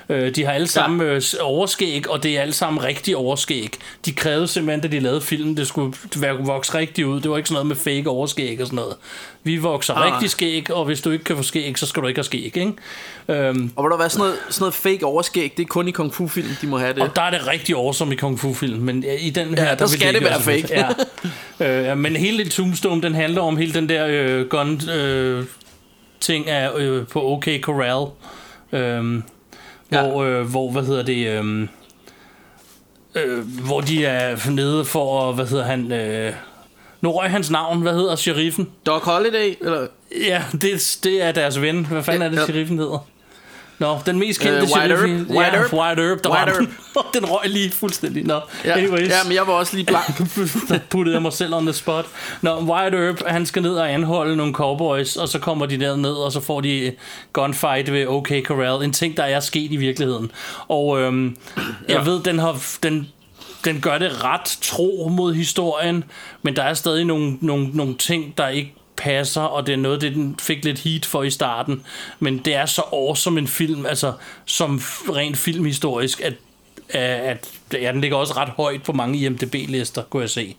Øh, 0.10 0.36
de 0.36 0.46
har 0.46 0.52
alle 0.52 0.68
sammen 0.68 1.02
øh, 1.02 1.22
overskæg, 1.42 2.10
og 2.10 2.24
det 2.24 2.38
er 2.38 2.42
alle 2.42 2.54
sammen 2.54 2.84
rigtig 2.84 3.18
overskæg. 3.18 3.70
De 4.06 4.12
krævede 4.14 4.48
simpelthen, 4.48 4.82
da 4.82 4.88
de 4.98 5.00
lavede 5.00 5.22
filmen, 5.22 5.58
det 5.58 5.68
skulle 5.68 5.94
være, 6.16 6.36
vokse 6.40 6.78
rigtigt 6.78 7.08
ud. 7.08 7.22
Det 7.22 7.32
var 7.32 7.38
ikke 7.38 7.50
sådan 7.50 7.66
noget 7.66 7.68
med 7.68 7.76
fake 7.76 8.10
overskæg 8.10 8.62
og 8.62 8.68
sådan 8.68 8.76
noget. 8.76 8.96
Vi 9.44 9.58
vokser 9.58 9.94
Ah. 9.94 10.14
rigtig 10.14 10.30
skæg, 10.30 10.72
og 10.72 10.86
hvis 10.86 11.02
du 11.02 11.12
ikke 11.12 11.24
kan 11.24 11.36
få 11.38 11.44
skæg, 11.44 11.80
så 11.80 11.86
skal 11.86 12.04
du 12.04 12.08
ikke 12.08 12.18
have 12.18 12.24
skæg, 12.24 12.44
ikke? 12.46 12.74
Øhm, 13.28 13.72
Og 13.76 13.84
vil 13.84 13.92
der 13.92 13.98
være 13.98 14.10
sådan 14.10 14.20
noget, 14.26 14.36
sådan 14.50 14.62
noget 14.64 14.74
fake 14.74 15.06
overskæg, 15.06 15.54
det 15.58 15.64
er 15.64 15.68
kun 15.68 15.88
i 15.88 15.92
kung 15.92 16.14
fu 16.14 16.28
film, 16.28 16.48
de 16.62 16.68
må 16.68 16.78
have 16.78 16.94
det. 16.94 17.02
og 17.04 17.16
der 17.16 17.22
er 17.22 17.30
det 17.32 17.48
rigtig 17.48 17.76
awesome 17.76 18.14
i 18.14 18.16
Kung 18.16 18.40
Fu 18.40 18.54
film, 18.54 18.80
men 18.80 19.04
i 19.20 19.30
den 19.30 19.58
her... 19.58 19.64
Ja, 19.64 19.70
der 19.72 19.78
vil 19.78 19.90
skal 19.90 20.14
det 20.14 20.24
være 20.24 20.42
fake. 20.42 20.68
Ja. 20.70 20.88
Øh, 21.80 21.86
ja, 21.86 21.96
men 21.96 22.16
hele 22.16 22.50
Tombstone, 22.50 23.02
den 23.02 23.16
handler 23.16 23.42
om 23.42 23.58
hele 23.58 23.74
den 23.74 23.90
der 23.90 24.06
øh, 24.10 24.48
gun 24.48 24.90
øh, 24.90 25.46
ting 26.20 26.50
af, 26.50 26.70
øh, 26.78 27.08
på 27.08 27.32
OK 27.32 27.48
Corral. 27.62 28.08
Øh, 28.72 29.22
Ja. 29.94 30.10
hvor, 30.10 30.24
øh, 30.24 30.42
hvor, 30.42 30.72
hvad 30.72 30.84
hedder 30.84 31.04
det... 31.04 31.28
Øh, 31.28 31.68
øh, 33.16 33.48
hvor 33.66 33.82
de 33.82 34.06
er 34.06 34.50
nede 34.52 34.86
for, 34.86 35.32
hvad 35.32 35.46
hedder 35.46 35.64
han... 35.64 35.92
Øh, 35.92 36.34
nu 37.02 37.12
røg 37.12 37.30
hans 37.32 37.52
navn, 37.52 37.82
hvad 37.82 37.94
hedder 37.94 38.16
sheriffen? 38.16 38.70
Doc 38.86 39.02
Holiday, 39.04 39.54
eller 39.62 39.88
Ja, 40.28 40.44
det, 40.52 40.98
det 41.04 41.24
er 41.24 41.32
deres 41.32 41.62
ven. 41.62 41.86
Hvad 41.86 42.04
fanden 42.04 42.22
er 42.22 42.30
det, 42.30 42.38
Ja. 42.38 42.46
sheriffen 42.46 42.78
hedder? 42.78 43.08
Nå, 43.84 44.00
den 44.06 44.20
mest 44.20 44.40
kendte 44.40 44.58
Øh, 44.58 44.64
White 44.64 44.72
sheriff. 44.74 45.02
Earp. 45.04 45.30
White 45.30 45.56
ja, 45.56 45.62
Earp. 45.62 45.74
White 45.74 46.02
Earp. 46.10 46.24
Der 46.24 46.30
White 46.30 46.52
var 46.52 46.58
den. 46.60 47.22
den 47.22 47.26
røg 47.32 47.50
lige 47.50 47.72
fuldstændig. 47.72 48.26
Nå, 48.26 48.40
ja, 48.66 48.72
anyways. 48.78 49.10
ja, 49.10 49.16
men 49.26 49.34
jeg 49.34 49.48
var 49.48 49.54
også 49.54 49.76
lige 49.76 49.86
blank. 49.86 50.18
der 50.70 50.80
puttede 50.90 51.16
jeg 51.16 51.22
mig 51.22 51.34
selv 51.34 51.54
on 51.56 51.66
the 51.66 51.74
spot. 51.74 52.06
Nå, 52.42 52.60
White 52.60 52.98
Earp, 52.98 53.22
han 53.28 53.46
skal 53.46 53.62
ned 53.62 53.76
og 53.76 53.92
anholde 53.94 54.36
nogle 54.36 54.54
cowboys, 54.54 55.16
og 55.16 55.30
så 55.30 55.40
kommer 55.40 55.66
de 55.66 55.80
der 55.80 55.96
ned, 55.96 56.14
og 56.14 56.32
så 56.32 56.42
får 56.42 56.62
de 56.62 56.92
gunfight 57.34 57.92
ved 57.94 58.08
OK 58.08 58.32
Corral. 58.44 58.84
En 58.84 58.94
ting, 58.94 59.18
der 59.18 59.24
er 59.24 59.40
sket 59.40 59.72
i 59.72 59.76
virkeligheden. 59.76 60.32
Og 60.68 61.00
øhm, 61.02 61.38
jeg 61.58 61.64
Ja. 61.90 62.02
ved, 62.04 62.24
den 62.24 62.40
har... 62.40 62.62
Den, 62.84 63.08
den 63.66 63.82
gør 63.82 63.98
det 63.98 64.24
ret 64.24 64.58
tro 64.62 65.10
mod 65.12 65.34
historien, 65.34 66.04
men 66.42 66.56
der 66.56 66.64
er 66.64 66.74
stadig 66.74 67.06
nogle, 67.06 67.38
nogle, 67.42 67.68
nogle 67.74 67.96
ting, 67.96 68.38
der 68.38 68.48
ikke 68.48 68.74
passer, 68.98 69.42
og 69.42 69.68
det 69.68 69.74
er 69.74 69.78
noget, 69.78 70.02
det 70.02 70.16
den 70.16 70.36
fik 70.42 70.66
lidt 70.66 70.80
heat 70.80 71.06
for 71.06 71.24
i 71.24 71.30
starten. 71.30 71.84
Men 72.20 72.38
det 72.38 72.56
er 72.56 72.66
så 72.66 72.82
awesome 72.94 73.40
en 73.40 73.48
film, 73.48 73.86
altså 73.86 74.14
som 74.46 74.82
rent 75.10 75.38
filmhistorisk, 75.38 76.22
at, 76.22 76.34
at 76.90 77.50
ja, 77.74 77.92
den 77.92 78.02
ligger 78.02 78.18
også 78.18 78.34
ret 78.34 78.50
højt 78.50 78.84
på 78.84 78.92
mange 78.94 79.20
IMDb-lister, 79.20 80.02
kunne 80.10 80.22
jeg 80.22 80.30
se. 80.30 80.56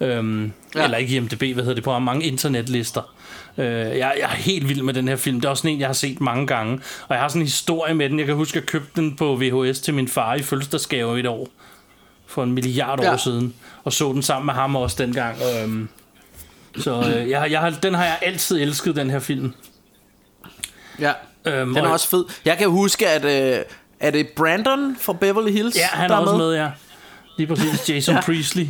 Øhm, 0.00 0.52
ja. 0.74 0.84
Eller 0.84 0.98
ikke 0.98 1.16
IMDb, 1.16 1.42
hvad 1.42 1.54
hedder 1.54 1.74
det, 1.74 1.84
på 1.84 1.98
mange 1.98 2.26
internetlister. 2.26 3.02
Øh, 3.58 3.66
jeg, 3.66 3.94
jeg 3.98 4.12
er 4.22 4.28
helt 4.28 4.68
vild 4.68 4.82
med 4.82 4.94
den 4.94 5.08
her 5.08 5.16
film. 5.16 5.40
Det 5.40 5.44
er 5.46 5.50
også 5.50 5.68
en, 5.68 5.80
jeg 5.80 5.88
har 5.88 5.92
set 5.92 6.20
mange 6.20 6.46
gange. 6.46 6.80
Og 7.08 7.14
jeg 7.14 7.18
har 7.20 7.28
sådan 7.28 7.42
en 7.42 7.46
historie 7.46 7.94
med 7.94 8.08
den. 8.10 8.18
Jeg 8.18 8.26
kan 8.26 8.34
huske, 8.34 8.56
at 8.56 8.62
jeg 8.62 8.66
købte 8.68 9.00
den 9.00 9.16
på 9.16 9.36
VHS 9.36 9.80
til 9.80 9.94
min 9.94 10.08
far 10.08 10.34
i 10.34 10.42
fødselsdagsgave 10.42 11.16
i 11.16 11.20
et 11.20 11.26
år. 11.26 11.48
For 12.26 12.42
en 12.42 12.52
milliard 12.52 13.00
Ja. 13.02 13.12
år 13.12 13.16
siden. 13.16 13.54
Og 13.84 13.92
så 13.92 14.12
den 14.12 14.22
sammen 14.22 14.46
med 14.46 14.54
ham 14.54 14.76
også 14.76 14.96
dengang. 14.98 15.36
Øhm, 15.62 15.88
så 16.78 17.12
øh, 17.16 17.30
jeg, 17.30 17.50
jeg 17.50 17.74
den 17.82 17.94
har 17.94 18.04
jeg 18.04 18.18
altid 18.22 18.60
elsket, 18.62 18.96
den 18.96 19.10
her 19.10 19.18
film. 19.18 19.54
Ja, 20.98 21.12
Øhm, 21.44 21.68
den 21.74 21.76
er 21.84 21.86
og- 21.86 21.92
også 21.92 22.08
fed. 22.08 22.24
Jeg 22.44 22.58
kan 22.58 22.68
huske, 22.70 23.08
at 23.08 23.24
øh, 23.58 23.64
er 24.00 24.10
det 24.10 24.28
Brandon 24.28 24.96
fra 25.00 25.12
Beverly 25.12 25.52
Hills, 25.52 25.76
Ja, 25.76 25.86
han 25.86 26.10
der 26.10 26.16
er 26.16 26.20
også 26.20 26.36
med, 26.36 26.54
ja. 26.54 26.68
Lige 27.36 27.46
præcis. 27.46 27.88
Jason 27.90 28.14
Ja. 28.14 28.20
Priestley. 28.20 28.66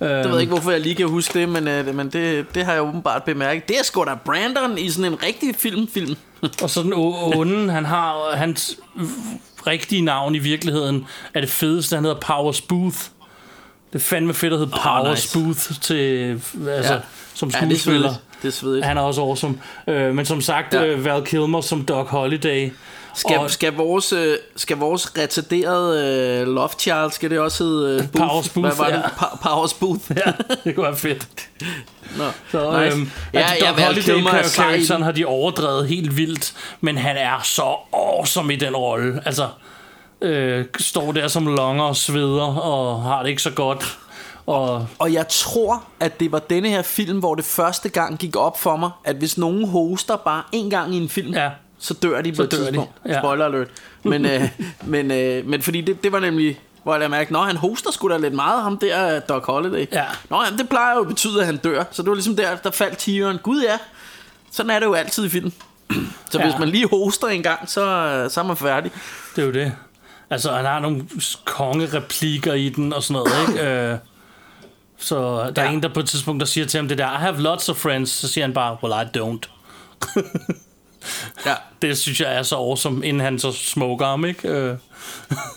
Jeg 0.00 0.24
Øhm, 0.24 0.32
ved 0.32 0.40
ikke, 0.40 0.52
hvorfor 0.52 0.70
jeg 0.70 0.80
lige 0.80 0.94
kan 0.94 1.08
huske 1.08 1.38
det, 1.40 1.48
men, 1.48 1.68
øh, 1.68 1.94
men 1.94 2.08
det, 2.10 2.54
det 2.54 2.64
har 2.64 2.72
jeg 2.72 2.82
åbenbart 2.82 3.24
bemærket. 3.24 3.68
Det 3.68 3.78
er 3.78 3.82
sgu 3.84 4.04
da 4.04 4.14
Brandon 4.24 4.78
i 4.78 4.90
sådan 4.90 5.12
en 5.12 5.22
rigtig 5.22 5.54
film-film. 5.58 6.16
Og 6.62 6.70
så 6.70 6.82
den 6.82 6.92
onde, 6.94 7.72
han 7.72 7.84
har 7.84 8.36
hans 8.36 8.76
rigtige 9.66 10.02
navn 10.02 10.34
i 10.34 10.38
virkeligheden, 10.38 11.06
er 11.34 11.40
det 11.40 11.50
fedeste, 11.50 11.94
han 11.96 12.04
hedder 12.04 12.20
Powers 12.20 12.60
Booth. 12.60 12.98
Det 13.92 13.98
er 13.98 13.98
fandme 13.98 14.34
fedt 14.34 14.52
at 14.52 14.58
hedde 14.58 14.72
Powers 14.82 15.34
nice. 15.34 15.38
Booth 15.38 15.80
til, 15.80 16.30
altså, 16.68 16.94
Ja. 16.94 17.00
Som 17.38 17.48
Ja, 17.48 17.58
det 17.60 17.64
er 17.64 17.68
skuespiller. 17.68 18.08
svedigt. 18.08 18.42
Det 18.42 18.48
er 18.48 18.52
svedigt. 18.52 18.84
han 18.84 18.96
er 18.98 19.02
også 19.02 19.20
awesome. 19.20 19.58
Øh, 19.86 20.14
men 20.14 20.24
som 20.26 20.40
sagt, 20.40 20.74
Ja. 20.74 20.80
ja. 20.82 20.86
øh, 20.86 21.04
Val 21.04 21.24
Kilmer 21.24 21.60
som 21.60 21.82
Doc 21.84 22.08
Holliday. 22.08 22.72
Skal, 23.14 23.38
og 23.38 23.50
skal, 23.50 23.72
vores, 23.74 24.12
øh, 24.12 24.36
skal 24.56 24.76
vores 24.76 25.12
retarderede 25.18 26.40
øh, 26.40 26.46
Love 26.54 26.68
Child, 26.78 27.10
skal 27.12 27.30
det 27.30 27.38
også 27.38 27.64
hedde 27.64 27.94
øh, 27.94 28.08
Booth? 28.12 28.28
Powers 28.28 28.48
Booth, 28.48 28.66
Hvad 28.66 28.76
var 28.76 28.86
det? 28.86 28.94
ja. 28.94 29.08
Pa- 29.26 29.48
Powers 29.48 29.74
Booth. 29.74 30.02
ja, 30.26 30.32
det 30.64 30.74
kunne 30.74 30.84
være 30.86 30.96
fedt. 30.96 31.26
Nå, 32.18 32.24
Så, 32.50 32.80
nice. 32.80 32.96
øhm, 32.96 33.10
Ja, 33.34 33.40
ja, 33.40 33.68
Doc 33.68 33.76
Val 33.76 33.84
Holliday 33.84 34.02
Kilmer 34.14 34.30
er 34.30 34.42
sej 34.42 34.64
i 34.64 34.68
karakteren 34.72 34.98
den. 35.00 35.04
har 35.04 35.12
de 35.12 35.24
overdrevet 35.24 35.88
helt 35.88 36.16
vildt, 36.16 36.52
men 36.80 36.98
han 36.98 37.16
er 37.16 37.40
så 37.44 37.76
awesome 37.92 38.52
i 38.54 38.56
den 38.56 38.76
rolle. 38.76 39.20
Altså, 39.24 39.48
øh, 40.20 40.64
står 40.78 41.12
der 41.12 41.28
som 41.28 41.46
longer 41.46 41.84
og 41.84 41.96
sveder 41.96 42.56
og 42.58 43.02
har 43.02 43.22
det 43.22 43.28
ikke 43.30 43.42
så 43.42 43.50
godt. 43.50 43.98
Og 44.48 44.86
Og 44.98 45.12
jeg 45.12 45.28
tror, 45.28 45.84
at 46.00 46.20
det 46.20 46.32
var 46.32 46.38
denne 46.38 46.68
her 46.68 46.82
film, 46.82 47.18
hvor 47.18 47.34
det 47.34 47.44
første 47.44 47.88
gang 47.88 48.18
gik 48.18 48.36
op 48.36 48.60
for 48.60 48.76
mig, 48.76 48.90
at 49.04 49.16
hvis 49.16 49.38
nogen 49.38 49.68
hoster 49.68 50.16
bare 50.16 50.42
en 50.52 50.70
gang 50.70 50.94
i 50.94 50.98
en 51.02 51.08
film, 51.08 51.32
Ja. 51.34 51.50
så 51.78 51.94
dør 51.94 52.20
de 52.20 52.32
på 52.32 52.36
Så 52.36 52.42
et 52.42 52.50
dør 52.52 52.58
de, 52.58 52.64
tidspunkt. 52.64 52.90
ja. 53.06 53.18
Spoiler 53.20 53.44
alert. 53.44 53.68
Men, 54.02 54.24
øh, 54.26 54.48
men, 54.82 55.10
øh, 55.10 55.46
men 55.46 55.62
fordi 55.62 55.80
det, 55.80 56.02
det 56.04 56.12
var 56.12 56.20
nemlig, 56.20 56.60
hvor 56.82 56.96
jeg 56.96 57.10
mærke, 57.10 57.32
når 57.32 57.42
han 57.42 57.56
hoster 57.56 57.90
sgu 57.92 58.08
da 58.08 58.16
lidt 58.16 58.34
meget, 58.34 58.62
ham 58.62 58.78
der 58.78 59.20
Doc 59.20 59.44
Holliday. 59.44 59.86
Ja. 59.92 60.04
Nå, 60.30 60.42
jamen, 60.44 60.58
det 60.58 60.68
plejer 60.68 60.94
jo 60.94 61.00
at 61.00 61.06
betyde, 61.08 61.40
at 61.40 61.46
han 61.46 61.56
dør. 61.56 61.84
Så 61.90 62.02
det 62.02 62.08
var 62.08 62.14
ligesom 62.14 62.36
der, 62.36 62.56
der 62.56 62.70
faldt 62.70 62.98
tigeren. 62.98 63.38
Gud 63.42 63.62
ja, 63.62 63.78
sådan 64.52 64.70
er 64.70 64.78
det 64.78 64.86
jo 64.86 64.94
altid 64.94 65.24
i 65.24 65.28
film. 65.28 65.52
Så 66.30 66.38
Ja. 66.38 66.44
hvis 66.44 66.58
man 66.58 66.68
lige 66.68 66.88
hoster 66.88 67.26
en 67.28 67.42
gang, 67.42 67.68
så, 67.70 67.80
øh, 67.86 68.30
så 68.30 68.40
er 68.40 68.44
man 68.44 68.56
færdig. 68.56 68.90
det 69.36 69.42
er 69.42 69.46
jo 69.46 69.52
det. 69.52 69.72
Altså, 70.30 70.52
han 70.52 70.64
har 70.64 70.78
nogle 70.80 71.04
kongereplikker 71.44 72.54
i 72.54 72.68
den 72.68 72.92
og 72.92 73.02
sådan 73.02 73.22
noget, 73.22 73.48
ikke? 73.48 73.62
Øh, 73.92 73.98
så 74.98 75.16
der 75.56 75.62
er 75.62 75.66
Ja. 75.66 75.72
en, 75.72 75.82
der 75.82 75.88
på 75.94 76.00
et 76.00 76.08
tidspunkt, 76.08 76.40
der 76.40 76.46
siger 76.46 76.66
til 76.66 76.78
ham 76.78 76.88
det 76.88 76.98
der, 76.98 77.06
I 77.12 77.16
have 77.16 77.40
lots 77.40 77.68
of 77.68 77.76
friends, 77.76 78.10
så 78.10 78.28
siger 78.28 78.44
han 78.44 78.54
bare, 78.54 78.76
well, 78.82 78.94
I 79.06 79.18
don't. 79.18 79.48
Ja. 81.46 81.54
Det 81.82 81.98
synes 81.98 82.20
jeg 82.20 82.34
er 82.36 82.42
så 82.42 82.56
awesome, 82.56 83.06
inden 83.06 83.20
han 83.20 83.38
så 83.38 83.52
smoker 83.52 84.06
ham, 84.06 84.24
ikke? 84.24 84.48
Øh, 84.48 84.76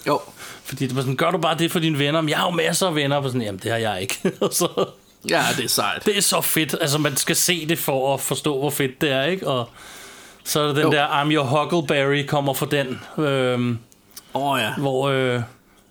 Jo. 0.08 0.20
fordi 0.66 0.88
det 0.88 0.96
var 0.96 1.02
sådan, 1.02 1.16
gør 1.16 1.32
du 1.32 1.38
bare 1.38 1.58
det 1.58 1.72
for 1.72 1.80
dine 1.80 2.00
venner? 2.00 2.22
Men 2.22 2.30
jeg 2.30 2.38
har 2.38 2.46
jo 2.46 2.52
masser 2.52 2.88
af 2.88 2.96
venner, 2.96 3.18
og 3.18 3.24
sådan, 3.24 3.42
jamen 3.42 3.60
det 3.64 3.72
har 3.72 3.78
jeg 3.78 4.02
ikke. 4.02 4.16
Så, 4.52 4.86
Ja, 5.30 5.44
det 5.58 5.66
er 5.66 5.70
sejt. 5.70 6.06
det 6.06 6.18
er 6.18 6.22
så 6.22 6.42
fedt. 6.42 6.76
Altså, 6.82 6.98
man 6.98 7.18
skal 7.18 7.36
se 7.36 7.66
det 7.70 7.80
for 7.80 8.14
at 8.14 8.20
forstå, 8.22 8.60
hvor 8.60 8.70
fedt 8.70 9.02
det 9.02 9.12
er, 9.12 9.24
ikke? 9.24 9.48
Og 9.48 9.70
så 10.44 10.60
er 10.60 10.66
der 10.68 10.74
den 10.74 10.84
Jo. 10.84 10.92
der 10.92 11.08
I'm 11.08 11.32
Your 11.32 11.44
Huckleberry 11.44 12.26
kommer 12.28 12.54
fra 12.54 12.66
den, 12.72 13.00
øhm, 13.26 13.80
oh, 14.34 14.60
ja. 14.60 14.74
hvor 14.78 15.10
øh, 15.10 15.42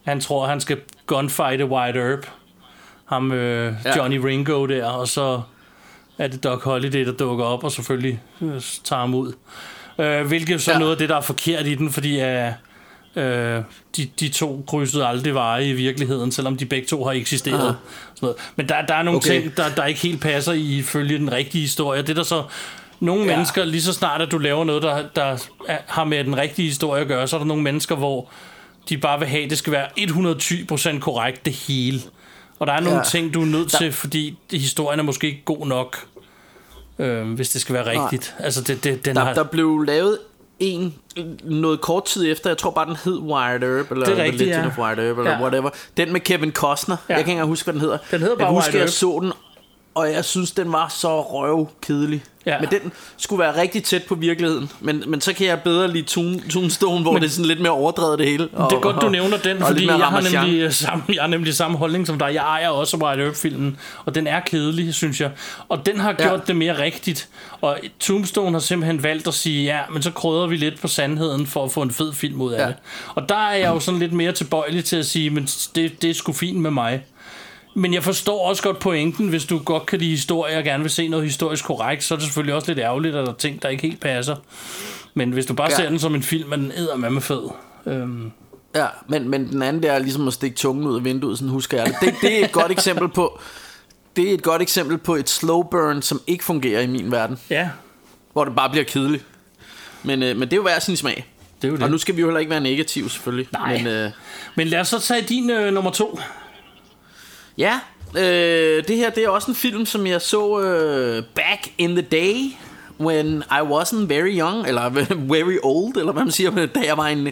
han 0.04 0.20
tror, 0.20 0.46
han 0.46 0.60
skal 0.60 0.80
gunfighte 1.06 1.66
White 1.66 1.98
Earp. 1.98 2.26
Ham, 3.10 3.32
øh, 3.32 3.74
Ja. 3.84 3.96
Johnny 3.96 4.16
Ringo 4.16 4.66
der, 4.66 4.86
og 4.86 5.08
så 5.08 5.40
er 6.18 6.26
det 6.26 6.44
Doc 6.44 6.62
Holliday, 6.62 7.06
der 7.06 7.12
dukker 7.12 7.44
op, 7.44 7.64
og 7.64 7.72
selvfølgelig 7.72 8.20
øh, 8.40 8.60
tager 8.84 9.00
ham 9.00 9.14
ud. 9.14 9.32
Øh, 9.98 10.26
hvilket 10.26 10.62
så 10.62 10.72
Ja. 10.72 10.78
noget 10.78 10.92
af 10.92 10.98
det, 10.98 11.08
der 11.08 11.16
er 11.16 11.20
forkert 11.20 11.66
i 11.66 11.74
den, 11.74 11.90
fordi 11.90 12.20
øh, 12.20 12.46
øh, 13.16 13.62
de, 13.96 14.08
de 14.20 14.28
to 14.28 14.64
krydsede 14.68 15.06
aldrig 15.06 15.34
veje 15.34 15.68
i 15.68 15.72
virkeligheden, 15.72 16.32
selvom 16.32 16.56
de 16.56 16.66
begge 16.66 16.86
to 16.86 17.04
har 17.04 17.12
eksisteret. 17.12 17.54
Aha. 17.60 17.66
Sådan 17.68 17.76
noget. 18.22 18.36
Men 18.56 18.68
der, 18.68 18.86
der 18.86 18.94
er 18.94 19.02
nogle 19.02 19.16
Okay. 19.16 19.40
ting, 19.40 19.56
der, 19.56 19.64
der 19.76 19.84
ikke 19.84 20.00
helt 20.00 20.20
passer 20.22 20.52
i 20.52 20.82
følge 20.82 21.18
den 21.18 21.32
rigtige 21.32 21.62
historie. 21.62 22.02
Det 22.02 22.10
er 22.10 22.14
der 22.14 22.22
så 22.22 22.42
nogle 23.00 23.24
Ja. 23.24 23.30
ja. 23.30 23.36
mennesker, 23.36 23.64
lige 23.64 23.82
så 23.82 23.92
snart 23.92 24.20
at 24.22 24.30
du 24.30 24.38
laver 24.38 24.64
noget, 24.64 24.82
der, 24.82 25.02
der 25.16 25.24
er, 25.68 25.76
har 25.86 26.04
med 26.04 26.24
den 26.24 26.36
rigtige 26.36 26.68
historie 26.68 27.00
at 27.02 27.08
gøre, 27.08 27.28
så 27.28 27.36
er 27.36 27.40
der 27.40 27.46
nogle 27.46 27.62
mennesker, 27.62 27.96
hvor 27.96 28.30
de 28.88 28.98
bare 28.98 29.18
vil 29.18 29.28
have, 29.28 29.44
at 29.44 29.50
det 29.50 29.58
skal 29.58 29.72
være 29.72 29.86
120% 29.98 30.98
korrekt 31.00 31.44
det 31.44 31.52
hele. 31.52 32.00
Og 32.60 32.66
der 32.66 32.72
er 32.72 32.80
nogle 32.80 32.98
Ja. 32.98 33.04
ting, 33.04 33.34
du 33.34 33.40
er 33.42 33.46
nødt 33.46 33.70
til, 33.70 33.92
fordi 33.92 34.38
historien 34.50 35.00
er 35.00 35.04
måske 35.04 35.26
ikke 35.26 35.42
god 35.44 35.66
nok, 35.66 36.06
øh, 36.98 37.32
hvis 37.32 37.48
det 37.50 37.60
skal 37.60 37.74
være 37.74 37.86
rigtigt. 38.00 38.34
Altså, 38.38 38.60
det, 38.62 38.84
det, 38.84 39.04
den 39.04 39.16
Der, 39.16 39.24
har... 39.24 39.34
der 39.34 39.42
blev 39.44 39.78
lavet 39.82 40.18
en 40.58 40.94
noget 41.44 41.80
kort 41.80 42.04
tid 42.04 42.32
efter, 42.32 42.50
jeg 42.50 42.58
tror 42.58 42.70
bare 42.70 42.86
den 42.86 42.96
hed 43.04 43.18
Wired 43.18 43.62
Earp 43.62 43.90
eller 43.92 44.04
Det 44.04 44.12
er 44.12 44.14
The 44.14 44.22
rigtigt, 44.24 44.42
Legend 44.42 44.62
ja. 44.62 44.66
of 44.66 44.78
Wired 44.78 44.98
Earp 44.98 45.18
eller 45.18 45.30
Ja. 45.30 45.40
whatever. 45.42 45.70
Den 45.96 46.12
med 46.12 46.20
Kevin 46.20 46.52
Costner. 46.52 46.96
Ja. 47.08 47.14
Jeg 47.14 47.16
kan 47.16 47.20
ikke 47.20 47.30
engang 47.30 47.48
huske 47.48 47.64
hvad 47.66 47.72
den 47.74 47.80
hedder. 47.80 47.98
Den 48.10 48.20
hedder 48.20 48.36
bare 48.36 48.46
jeg 48.46 48.54
husker, 48.54 48.72
Wired 48.72 48.82
jeg 48.84 48.90
så 48.90 49.18
den 49.22 49.32
og 49.94 50.12
jeg 50.12 50.24
synes 50.24 50.50
den 50.50 50.72
var 50.72 50.88
så 50.88 51.20
røvkedelig. 51.22 52.22
Ja. 52.46 52.60
Men 52.60 52.68
den 52.70 52.92
skulle 53.16 53.40
være 53.40 53.60
rigtig 53.60 53.84
tæt 53.84 54.02
på 54.04 54.14
virkeligheden. 54.14 54.70
Men, 54.80 55.04
men 55.06 55.20
så 55.20 55.32
kan 55.32 55.46
jeg 55.46 55.60
bedre 55.64 55.88
lide 55.92 56.02
Toon, 56.06 56.40
Toonstone, 56.50 57.02
hvor 57.02 57.12
men, 57.12 57.22
det 57.22 57.28
er 57.28 57.32
sådan 57.32 57.44
lidt 57.46 57.60
mere 57.60 57.72
overdrevet 57.72 58.18
det 58.18 58.26
hele. 58.28 58.48
Og, 58.52 58.70
Det 58.70 58.76
er 58.76 58.80
godt, 58.80 58.96
du 59.02 59.08
nævner 59.08 59.36
den, 59.38 59.62
og 59.62 59.66
fordi 59.68 59.86
mere 59.86 59.96
jeg 59.98 60.06
har, 60.06 60.20
nemlig 60.20 60.60
øh, 60.60 60.72
samme, 60.72 61.04
jeg 61.08 61.22
har 61.22 61.26
nemlig 61.28 61.54
samme 61.54 61.76
holdning 61.78 62.06
som 62.06 62.18
dig. 62.18 62.26
Jeg 62.34 62.42
ejer 62.42 62.68
også 62.68 62.96
White 62.96 63.22
Earp-filmen, 63.24 63.76
og 64.04 64.14
den 64.14 64.26
er 64.26 64.40
kedelig, 64.40 64.94
synes 64.94 65.20
jeg. 65.20 65.30
Og 65.68 65.86
den 65.86 66.00
har 66.00 66.14
Ja. 66.18 66.28
gjort 66.28 66.46
det 66.46 66.56
mere 66.56 66.78
rigtigt. 66.82 67.28
Og 67.60 67.78
Tombstone 68.00 68.52
har 68.52 68.58
simpelthen 68.58 69.02
valgt 69.02 69.28
at 69.28 69.34
sige, 69.34 69.64
ja, 69.64 69.78
men 69.92 70.02
så 70.02 70.10
krydder 70.10 70.46
vi 70.46 70.56
lidt 70.56 70.80
på 70.80 70.88
sandheden 70.88 71.46
for 71.46 71.64
at 71.64 71.72
få 71.72 71.82
en 71.82 71.90
fed 71.90 72.12
film 72.12 72.40
ud 72.40 72.52
af 72.52 72.58
Ja. 72.58 72.62
ja. 72.62 72.68
det. 72.68 72.76
Og 73.14 73.28
der 73.28 73.48
er 73.48 73.56
jeg 73.56 73.68
jo 73.68 73.80
sådan 73.80 74.00
lidt 74.00 74.12
mere 74.12 74.32
tilbøjelig 74.32 74.84
til 74.84 74.96
at 74.96 75.06
sige, 75.06 75.30
men 75.30 75.44
det, 75.74 76.02
det 76.02 76.10
er 76.10 76.14
sgu 76.14 76.32
fint 76.32 76.58
med 76.58 76.70
mig. 76.70 77.02
Men 77.74 77.94
jeg 77.94 78.02
forstår 78.04 78.48
også 78.48 78.62
godt 78.62 78.78
pointen, 78.78 79.28
hvis 79.28 79.44
du 79.44 79.58
godt 79.58 79.86
kan 79.86 79.98
lide 79.98 80.10
historie 80.10 80.58
og 80.58 80.64
gerne 80.64 80.82
vil 80.84 80.90
se 80.90 81.08
noget 81.08 81.24
historisk 81.26 81.64
korrekt, 81.64 82.04
så 82.04 82.14
er 82.14 82.18
det 82.18 82.24
selvfølgelig 82.26 82.54
også 82.54 82.68
lidt 82.70 82.78
ærgerligt, 82.78 83.16
at 83.16 83.26
der 83.26 83.32
er 83.32 83.36
ting, 83.36 83.62
der 83.62 83.68
ikke 83.68 83.82
helt 83.82 84.00
passer. 84.00 84.36
Men 85.14 85.30
hvis 85.30 85.46
du 85.46 85.54
bare 85.54 85.68
Ja. 85.70 85.76
ser 85.76 85.88
den 85.88 85.98
som 85.98 86.14
en 86.14 86.22
film, 86.22 86.52
er 86.52 86.56
den 86.56 86.72
eddermame 86.76 87.20
fed. 87.20 87.42
Øhm, 87.86 88.32
Ja, 88.74 88.86
men, 89.08 89.28
men 89.28 89.48
den 89.48 89.62
anden 89.62 89.82
der 89.82 89.92
er 89.92 89.98
ligesom 89.98 90.26
at 90.28 90.32
stikke 90.34 90.56
tungen 90.56 90.86
ud 90.86 90.96
af 90.96 91.04
vinduet, 91.04 91.38
sådan 91.38 91.50
husker 91.50 91.76
jeg 91.76 91.86
det. 91.86 91.96
Det, 92.00 92.14
det 92.22 92.40
er 92.40 92.44
et 92.44 92.52
godt 92.52 92.72
eksempel 92.72 93.08
på 93.08 93.40
det 94.16 94.30
er 94.30 94.34
et 94.34 94.42
godt 94.42 94.62
eksempel 94.62 94.98
på 94.98 95.14
et 95.14 95.28
slow 95.28 95.62
burn, 95.62 96.02
som 96.02 96.20
ikke 96.26 96.44
fungerer 96.44 96.80
i 96.80 96.86
min 96.86 97.12
verden, 97.12 97.38
ja, 97.50 97.68
hvor 98.32 98.44
det 98.44 98.54
bare 98.56 98.70
bliver 98.70 98.84
kedeligt. 98.84 99.24
Men, 100.02 100.22
øh, 100.22 100.36
men 100.36 100.40
det 100.40 100.52
er 100.52 100.56
jo 100.56 100.62
hver 100.62 100.78
sin 100.78 100.96
smag. 100.96 101.26
det 101.62 101.68
er 101.68 101.72
jo 101.72 101.76
det. 101.76 101.82
Og 101.84 101.90
nu 101.90 101.98
skal 101.98 102.16
vi 102.16 102.20
jo 102.20 102.26
heller 102.26 102.40
ikke 102.40 102.50
være 102.50 102.60
negative, 102.60 103.10
selvfølgelig. 103.10 103.48
Nej. 103.52 103.76
Men 103.76 103.86
øh, 103.86 104.10
Men 104.54 104.66
lad 104.68 104.80
os 104.80 104.88
så 104.88 105.00
tage 105.00 105.22
din 105.22 105.50
øh, 105.50 105.74
nummer 105.74 105.90
to. 105.90 106.20
Ja, 107.60 107.80
øh, 108.16 108.84
det 108.88 108.96
her 108.96 109.10
det 109.10 109.24
er 109.24 109.28
også 109.28 109.50
en 109.50 109.54
film, 109.54 109.86
som 109.86 110.06
jeg 110.06 110.20
så 110.20 110.60
øh, 110.60 111.24
back 111.34 111.72
in 111.78 111.90
the 111.90 112.02
day, 112.02 112.34
when 113.00 113.42
I 113.50 113.60
wasn't 113.60 114.06
very 114.06 114.38
young, 114.38 114.66
eller 114.66 114.88
very 115.34 115.58
old, 115.62 115.96
eller 115.96 116.12
hvad 116.12 116.22
man 116.22 116.32
siger, 116.32 116.66
da 116.74 116.80
jeg 116.86 116.96
var 116.96 117.06
en... 117.06 117.28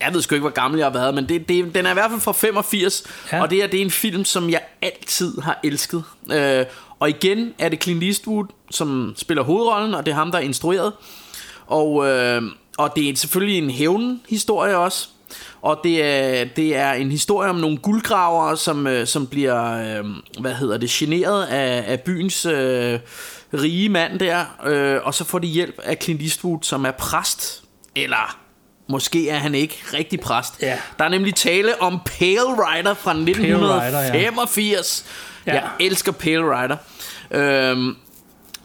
Jeg 0.00 0.14
ved 0.14 0.22
sgu 0.22 0.34
ikke, 0.34 0.42
hvor 0.42 0.50
gammel 0.50 0.78
jeg 0.78 0.86
har 0.86 0.92
været, 0.92 1.14
men 1.14 1.28
det, 1.28 1.48
det, 1.48 1.74
den 1.74 1.86
er 1.86 1.90
i 1.90 1.94
hvert 1.94 2.10
fald 2.10 2.20
fra 2.20 2.32
85, 2.32 3.04
ja. 3.32 3.42
Og 3.42 3.50
det 3.50 3.58
her 3.58 3.66
det 3.66 3.80
er 3.80 3.84
en 3.84 3.90
film, 3.90 4.24
som 4.24 4.50
jeg 4.50 4.60
altid 4.82 5.40
har 5.40 5.60
elsket. 5.64 6.04
Øh, 6.32 6.64
og 6.98 7.08
igen 7.08 7.54
er 7.58 7.68
det 7.68 7.82
Clint 7.82 8.02
Eastwood, 8.02 8.46
som 8.70 9.14
spiller 9.16 9.42
hovedrollen, 9.42 9.94
og 9.94 10.06
det 10.06 10.12
er 10.12 10.14
ham, 10.14 10.30
der 10.30 10.38
er 10.38 10.42
instrueret. 10.42 10.92
Og, 11.66 12.08
øh, 12.08 12.42
og 12.78 12.96
det 12.96 13.08
er 13.08 13.16
selvfølgelig 13.16 13.58
en 13.58 13.70
hævnhistorie 13.70 14.76
også. 14.76 15.08
Og 15.62 15.80
det 15.84 16.04
er, 16.04 16.44
det 16.44 16.76
er 16.76 16.92
en 16.92 17.10
historie 17.10 17.50
om 17.50 17.56
nogle 17.56 17.76
guldgravere, 17.76 18.56
som, 18.56 18.86
øh, 18.86 19.06
som 19.06 19.26
bliver, 19.26 19.72
øh, 19.72 20.04
hvad 20.40 20.54
hedder 20.54 20.78
det, 20.78 20.90
generet 20.90 21.44
af, 21.44 21.84
af 21.86 22.00
byens 22.00 22.46
øh, 22.46 22.98
rige 23.54 23.88
mand 23.88 24.18
der. 24.18 24.44
Øh, 24.66 25.00
og 25.04 25.14
så 25.14 25.24
får 25.24 25.38
de 25.38 25.46
hjælp 25.46 25.80
af 25.84 25.98
Clint 26.02 26.22
Eastwood, 26.22 26.58
som 26.62 26.84
er 26.84 26.90
præst. 26.90 27.62
Eller 27.96 28.38
måske 28.88 29.28
er 29.28 29.38
han 29.38 29.54
ikke 29.54 29.82
rigtig 29.92 30.20
præst. 30.20 30.62
Ja. 30.62 30.78
Der 30.98 31.04
er 31.04 31.08
nemlig 31.08 31.34
tale 31.34 31.82
om 31.82 32.00
Pale 32.04 32.40
Rider 32.40 32.94
fra 32.94 33.12
Rider, 33.12 33.82
ja. 33.82 33.88
1985. 33.90 35.04
Ja. 35.46 35.54
Jeg 35.54 35.62
elsker 35.80 36.12
Pale 36.12 36.62
Rider. 36.62 36.76
Øhm, 37.30 37.96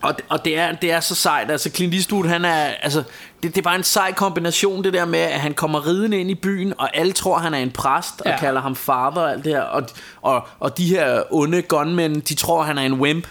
og, 0.02 0.16
og 0.30 0.46
det, 0.46 0.58
er, 0.58 0.72
det 0.72 0.92
er 0.92 1.00
så 1.00 1.16
sejt 1.16 1.52
Altså 1.52 1.70
Clint 1.70 1.94
Eastwood 1.94 2.26
han 2.26 2.46
er 2.46 2.64
altså, 2.82 3.04
det, 3.44 3.56
det 3.56 3.58
er 3.58 3.62
bare 3.64 3.76
en 3.76 3.84
sej 3.84 4.14
kombination 4.14 4.84
Det 4.84 4.94
der 4.94 5.06
med 5.06 5.20
at 5.20 5.40
han 5.40 5.54
kommer 5.54 5.88
ridende 5.88 6.20
ind 6.20 6.32
i 6.32 6.36
byen 6.36 6.74
Og 6.78 6.98
alle 6.98 7.12
tror 7.14 7.38
han 7.38 7.54
er 7.54 7.58
en 7.58 7.72
præst 7.72 8.22
Og 8.22 8.32
Ja. 8.32 8.38
kalder 8.40 8.62
ham 8.62 8.76
father 8.76 9.22
og 9.22 9.32
alt 9.32 9.44
det 9.46 9.54
her 9.54 9.62
Og, 9.62 9.84
og, 10.22 10.48
og 10.60 10.78
de 10.78 10.86
her 10.86 11.24
onde 11.32 11.62
gunmen 11.62 12.20
De 12.20 12.36
tror 12.36 12.64
han 12.64 12.78
er 12.78 12.82
en 12.82 12.94
wimp 12.94 13.28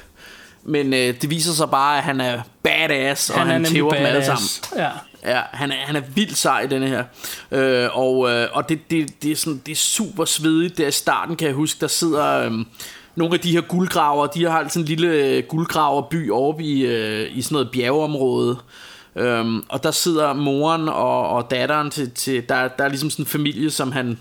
Men 0.64 0.94
øh, 0.94 1.20
det 1.20 1.30
viser 1.30 1.52
sig 1.52 1.70
bare 1.70 1.96
at 1.98 2.02
han 2.02 2.20
er 2.20 2.40
badass 2.62 3.30
Og 3.30 3.38
han, 3.38 3.48
han 3.48 3.64
tæver 3.64 3.90
dem 3.90 4.06
alle 4.06 4.24
sammen 4.24 4.48
Ja. 4.76 4.90
Ja, 5.24 5.40
han 5.52 5.70
er, 5.72 5.76
han 5.76 5.96
er 5.96 6.00
vildt 6.14 6.36
sej, 6.36 6.66
denne 6.66 6.88
her. 6.88 7.04
Øh, 7.50 7.88
og 7.98 8.30
øh, 8.30 8.48
og 8.52 8.68
det, 8.68 8.90
det, 8.90 9.22
det, 9.22 9.32
er 9.32 9.36
sådan, 9.36 9.62
det 9.66 9.72
er 9.72 9.76
super 9.76 10.24
svedigt. 10.24 10.78
Der 10.78 10.86
i 10.86 10.90
starten, 10.90 11.36
kan 11.36 11.46
jeg 11.46 11.54
huske, 11.54 11.80
der 11.80 11.86
sidder 11.86 12.44
øh, 12.44 12.52
nogle 13.14 13.34
af 13.34 13.40
de 13.40 13.52
her 13.52 13.60
guldgraver. 13.60 14.26
De 14.26 14.44
har 14.50 14.68
sådan 14.68 14.82
en 14.82 14.86
lille 14.88 15.08
øh, 15.08 15.42
guldgraverby 15.48 16.30
oppe 16.30 16.62
i, 16.64 16.86
øh, 16.86 17.36
i 17.36 17.42
sådan 17.42 17.54
noget 17.54 17.68
bjergeområde. 17.72 18.58
Øhm, 19.16 19.62
og 19.68 19.82
der 19.82 19.90
sidder 19.90 20.32
moren 20.32 20.88
og, 20.88 21.28
og 21.28 21.50
datteren 21.50 21.90
til, 21.90 22.10
til 22.10 22.48
der, 22.48 22.68
der 22.68 22.84
er 22.84 22.88
ligesom 22.88 23.10
sådan 23.10 23.22
en 23.22 23.26
familie, 23.26 23.70
som 23.70 23.92
han 23.92 24.18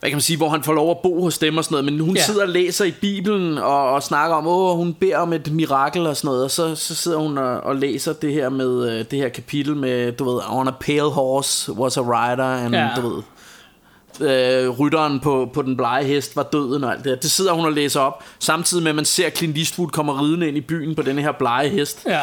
hvad 0.00 0.10
kan 0.10 0.16
man 0.16 0.20
sige, 0.22 0.36
hvor 0.36 0.48
han 0.48 0.62
får 0.62 0.72
lov 0.72 0.90
at 0.90 0.98
bo 1.02 1.22
hos 1.22 1.38
dem 1.38 1.56
og 1.56 1.64
sådan 1.64 1.74
noget, 1.74 1.84
men 1.84 2.00
hun 2.00 2.16
ja. 2.16 2.22
Sidder 2.22 2.42
og 2.42 2.48
læser 2.48 2.84
i 2.84 2.90
Bibelen 2.90 3.58
og, 3.58 3.90
og 3.90 4.02
snakker 4.02 4.36
om, 4.36 4.46
åh, 4.46 4.76
hun 4.76 4.94
beder 4.94 5.18
om 5.18 5.32
et 5.32 5.52
mirakel 5.52 6.06
og 6.06 6.16
sådan 6.16 6.28
noget, 6.28 6.44
og 6.44 6.50
så, 6.50 6.74
så 6.74 6.94
sidder 6.94 7.18
hun 7.18 7.38
og, 7.38 7.60
og 7.60 7.76
læser 7.76 8.12
det 8.12 8.32
her 8.32 8.48
med, 8.48 8.90
øh, 8.90 9.04
det 9.10 9.18
her 9.18 9.28
kapitel 9.28 9.76
med, 9.76 10.12
du 10.12 10.30
ved, 10.30 10.40
on 10.50 10.68
a 10.68 10.72
pale 10.80 11.10
horse 11.10 11.72
was 11.72 11.96
a 11.96 12.00
rider, 12.00 12.44
and 12.44 12.74
Ja. 12.74 12.88
du 12.96 13.08
ved, 13.08 13.22
øh, 14.20 14.68
rytteren 14.68 15.20
på, 15.20 15.50
på 15.54 15.62
den 15.62 15.76
blege 15.76 16.04
hest 16.04 16.36
var 16.36 16.42
døden 16.42 16.84
og 16.84 16.92
alt 16.92 17.04
det 17.04 17.12
her. 17.12 17.16
Det 17.16 17.30
sidder 17.30 17.52
hun 17.52 17.64
og 17.64 17.72
læser 17.72 18.00
op, 18.00 18.24
samtidig 18.38 18.82
med, 18.82 18.90
at 18.90 18.96
man 18.96 19.04
ser 19.04 19.30
Clint 19.30 19.58
Eastwood 19.58 19.88
komme 19.88 20.12
ridende 20.12 20.48
ind 20.48 20.56
i 20.56 20.60
byen 20.60 20.94
på 20.94 21.02
den 21.02 21.18
her 21.18 21.32
blege 21.32 21.68
hest. 21.68 22.06
Ja. 22.06 22.22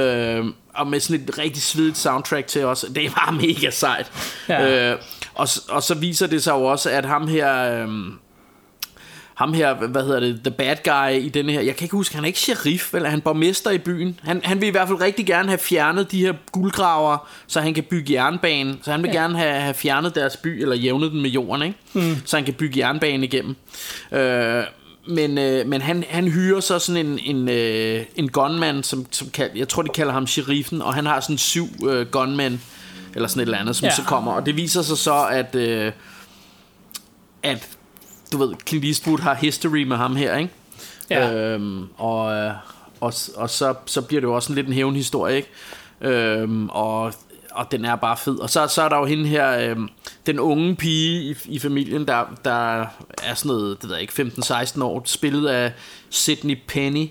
Øh, 0.00 0.44
og 0.74 0.86
med 0.86 1.00
sådan 1.00 1.24
et 1.28 1.38
rigtig 1.38 1.62
svedigt 1.62 1.98
soundtrack 1.98 2.46
til 2.46 2.64
os. 2.64 2.86
Det 2.94 3.04
er 3.04 3.10
bare 3.10 3.32
mega 3.46 3.70
sejt. 3.70 4.12
Ja. 4.48 4.90
Øh, 4.92 4.98
og, 5.34 5.48
og 5.68 5.82
så 5.82 5.94
viser 5.94 6.26
det 6.26 6.42
sig 6.42 6.52
jo 6.52 6.64
også, 6.64 6.90
at 6.90 7.04
ham 7.04 7.28
her... 7.28 7.82
Øh, 7.82 7.88
ham 9.34 9.52
her, 9.52 9.74
hvad 9.74 10.02
hedder 10.02 10.20
det, 10.20 10.40
the 10.44 10.50
bad 10.50 10.76
guy 10.84 11.24
i 11.24 11.28
denne 11.28 11.52
her, 11.52 11.60
jeg 11.60 11.76
kan 11.76 11.84
ikke 11.84 11.96
huske, 11.96 12.14
han 12.14 12.24
er 12.24 12.26
ikke 12.26 12.38
sheriff, 12.38 12.94
eller 12.94 13.06
er 13.06 13.10
han 13.10 13.20
borgmester 13.20 13.70
i 13.70 13.78
byen. 13.78 14.20
Han, 14.22 14.40
han 14.44 14.60
vil 14.60 14.66
i 14.66 14.70
hvert 14.70 14.88
fald 14.88 15.00
rigtig 15.00 15.26
gerne 15.26 15.48
have 15.48 15.58
fjernet 15.58 16.12
de 16.12 16.20
her 16.20 16.32
guldgraver, 16.52 17.28
så 17.46 17.60
han 17.60 17.74
kan 17.74 17.84
bygge 17.84 18.12
jernbane. 18.12 18.76
Så 18.82 18.90
han 18.90 19.02
vil 19.02 19.10
ja. 19.14 19.20
gerne 19.20 19.38
have, 19.38 19.54
have 19.54 19.74
fjernet 19.74 20.14
deres 20.14 20.36
by, 20.36 20.62
eller 20.62 20.76
jævnet 20.76 21.12
den 21.12 21.22
med 21.22 21.30
jorden, 21.30 21.62
ikke? 21.62 21.78
Mm. 21.92 22.16
Så 22.24 22.36
han 22.36 22.44
kan 22.44 22.54
bygge 22.54 22.78
jernbane 22.78 23.24
igennem. 23.26 23.56
Øh, 24.12 24.64
men, 25.08 25.38
øh, 25.38 25.66
men 25.66 25.80
han, 25.82 26.04
han 26.08 26.28
hyrer 26.28 26.60
så 26.60 26.78
sådan 26.78 27.06
en, 27.06 27.18
en, 27.18 27.48
øh, 27.48 28.04
en 28.16 28.28
gunman, 28.28 28.82
som, 28.82 29.06
som 29.10 29.30
kald, 29.30 29.50
jeg 29.54 29.68
tror 29.68 29.82
de 29.82 29.88
kalder 29.88 30.12
ham 30.12 30.26
sheriffen, 30.26 30.82
og 30.82 30.94
han 30.94 31.06
har 31.06 31.20
sådan 31.20 31.38
syv 31.38 31.68
øh, 31.88 32.06
gunmen, 32.06 32.62
eller 33.14 33.28
sådan 33.28 33.40
et 33.40 33.46
eller 33.46 33.58
andet, 33.58 33.76
som 33.76 33.86
ja. 33.86 33.94
så 33.94 34.02
kommer. 34.02 34.32
Og 34.32 34.46
det 34.46 34.56
viser 34.56 34.82
sig 34.82 34.98
så, 34.98 35.26
at, 35.26 35.54
øh, 35.54 35.92
at 37.42 37.68
du 38.34 38.46
ved, 38.46 38.54
Clint 38.66 38.84
Eastwood 38.84 39.18
har 39.18 39.34
history 39.34 39.82
med 39.82 39.96
ham 39.96 40.16
her, 40.16 40.36
ikke? 40.36 40.50
Ja. 41.10 41.34
Øhm, 41.34 41.88
og 41.96 42.32
øh, 42.32 42.52
og, 43.04 43.14
og 43.36 43.50
så, 43.50 43.74
så 43.86 44.00
bliver 44.02 44.20
det 44.20 44.28
jo 44.28 44.34
også 44.34 44.52
en 44.52 44.54
lidt 44.54 44.66
en 44.66 44.72
hævnhistorie, 44.72 45.36
ikke? 45.36 45.48
Øhm, 46.00 46.68
og, 46.68 47.14
og 47.50 47.72
den 47.72 47.84
er 47.84 47.96
bare 47.96 48.16
fed. 48.16 48.38
Og 48.38 48.50
så, 48.50 48.66
så 48.66 48.82
er 48.82 48.88
der 48.88 48.98
jo 48.98 49.04
hende 49.04 49.26
her, 49.26 49.70
øhm, 49.70 49.88
den 50.26 50.38
unge 50.38 50.76
pige 50.76 51.30
i, 51.30 51.36
i 51.44 51.58
familien, 51.58 52.06
der, 52.06 52.24
der 52.44 52.86
er 53.22 53.34
sådan 53.34 53.48
noget, 53.48 53.82
det 53.82 53.88
ved 53.88 53.96
jeg 53.96 54.02
ikke, 54.02 54.32
15-16 54.38 54.82
år, 54.82 55.02
spillet 55.04 55.48
af 55.48 55.72
Sydney 56.10 56.58
Penny. 56.68 57.08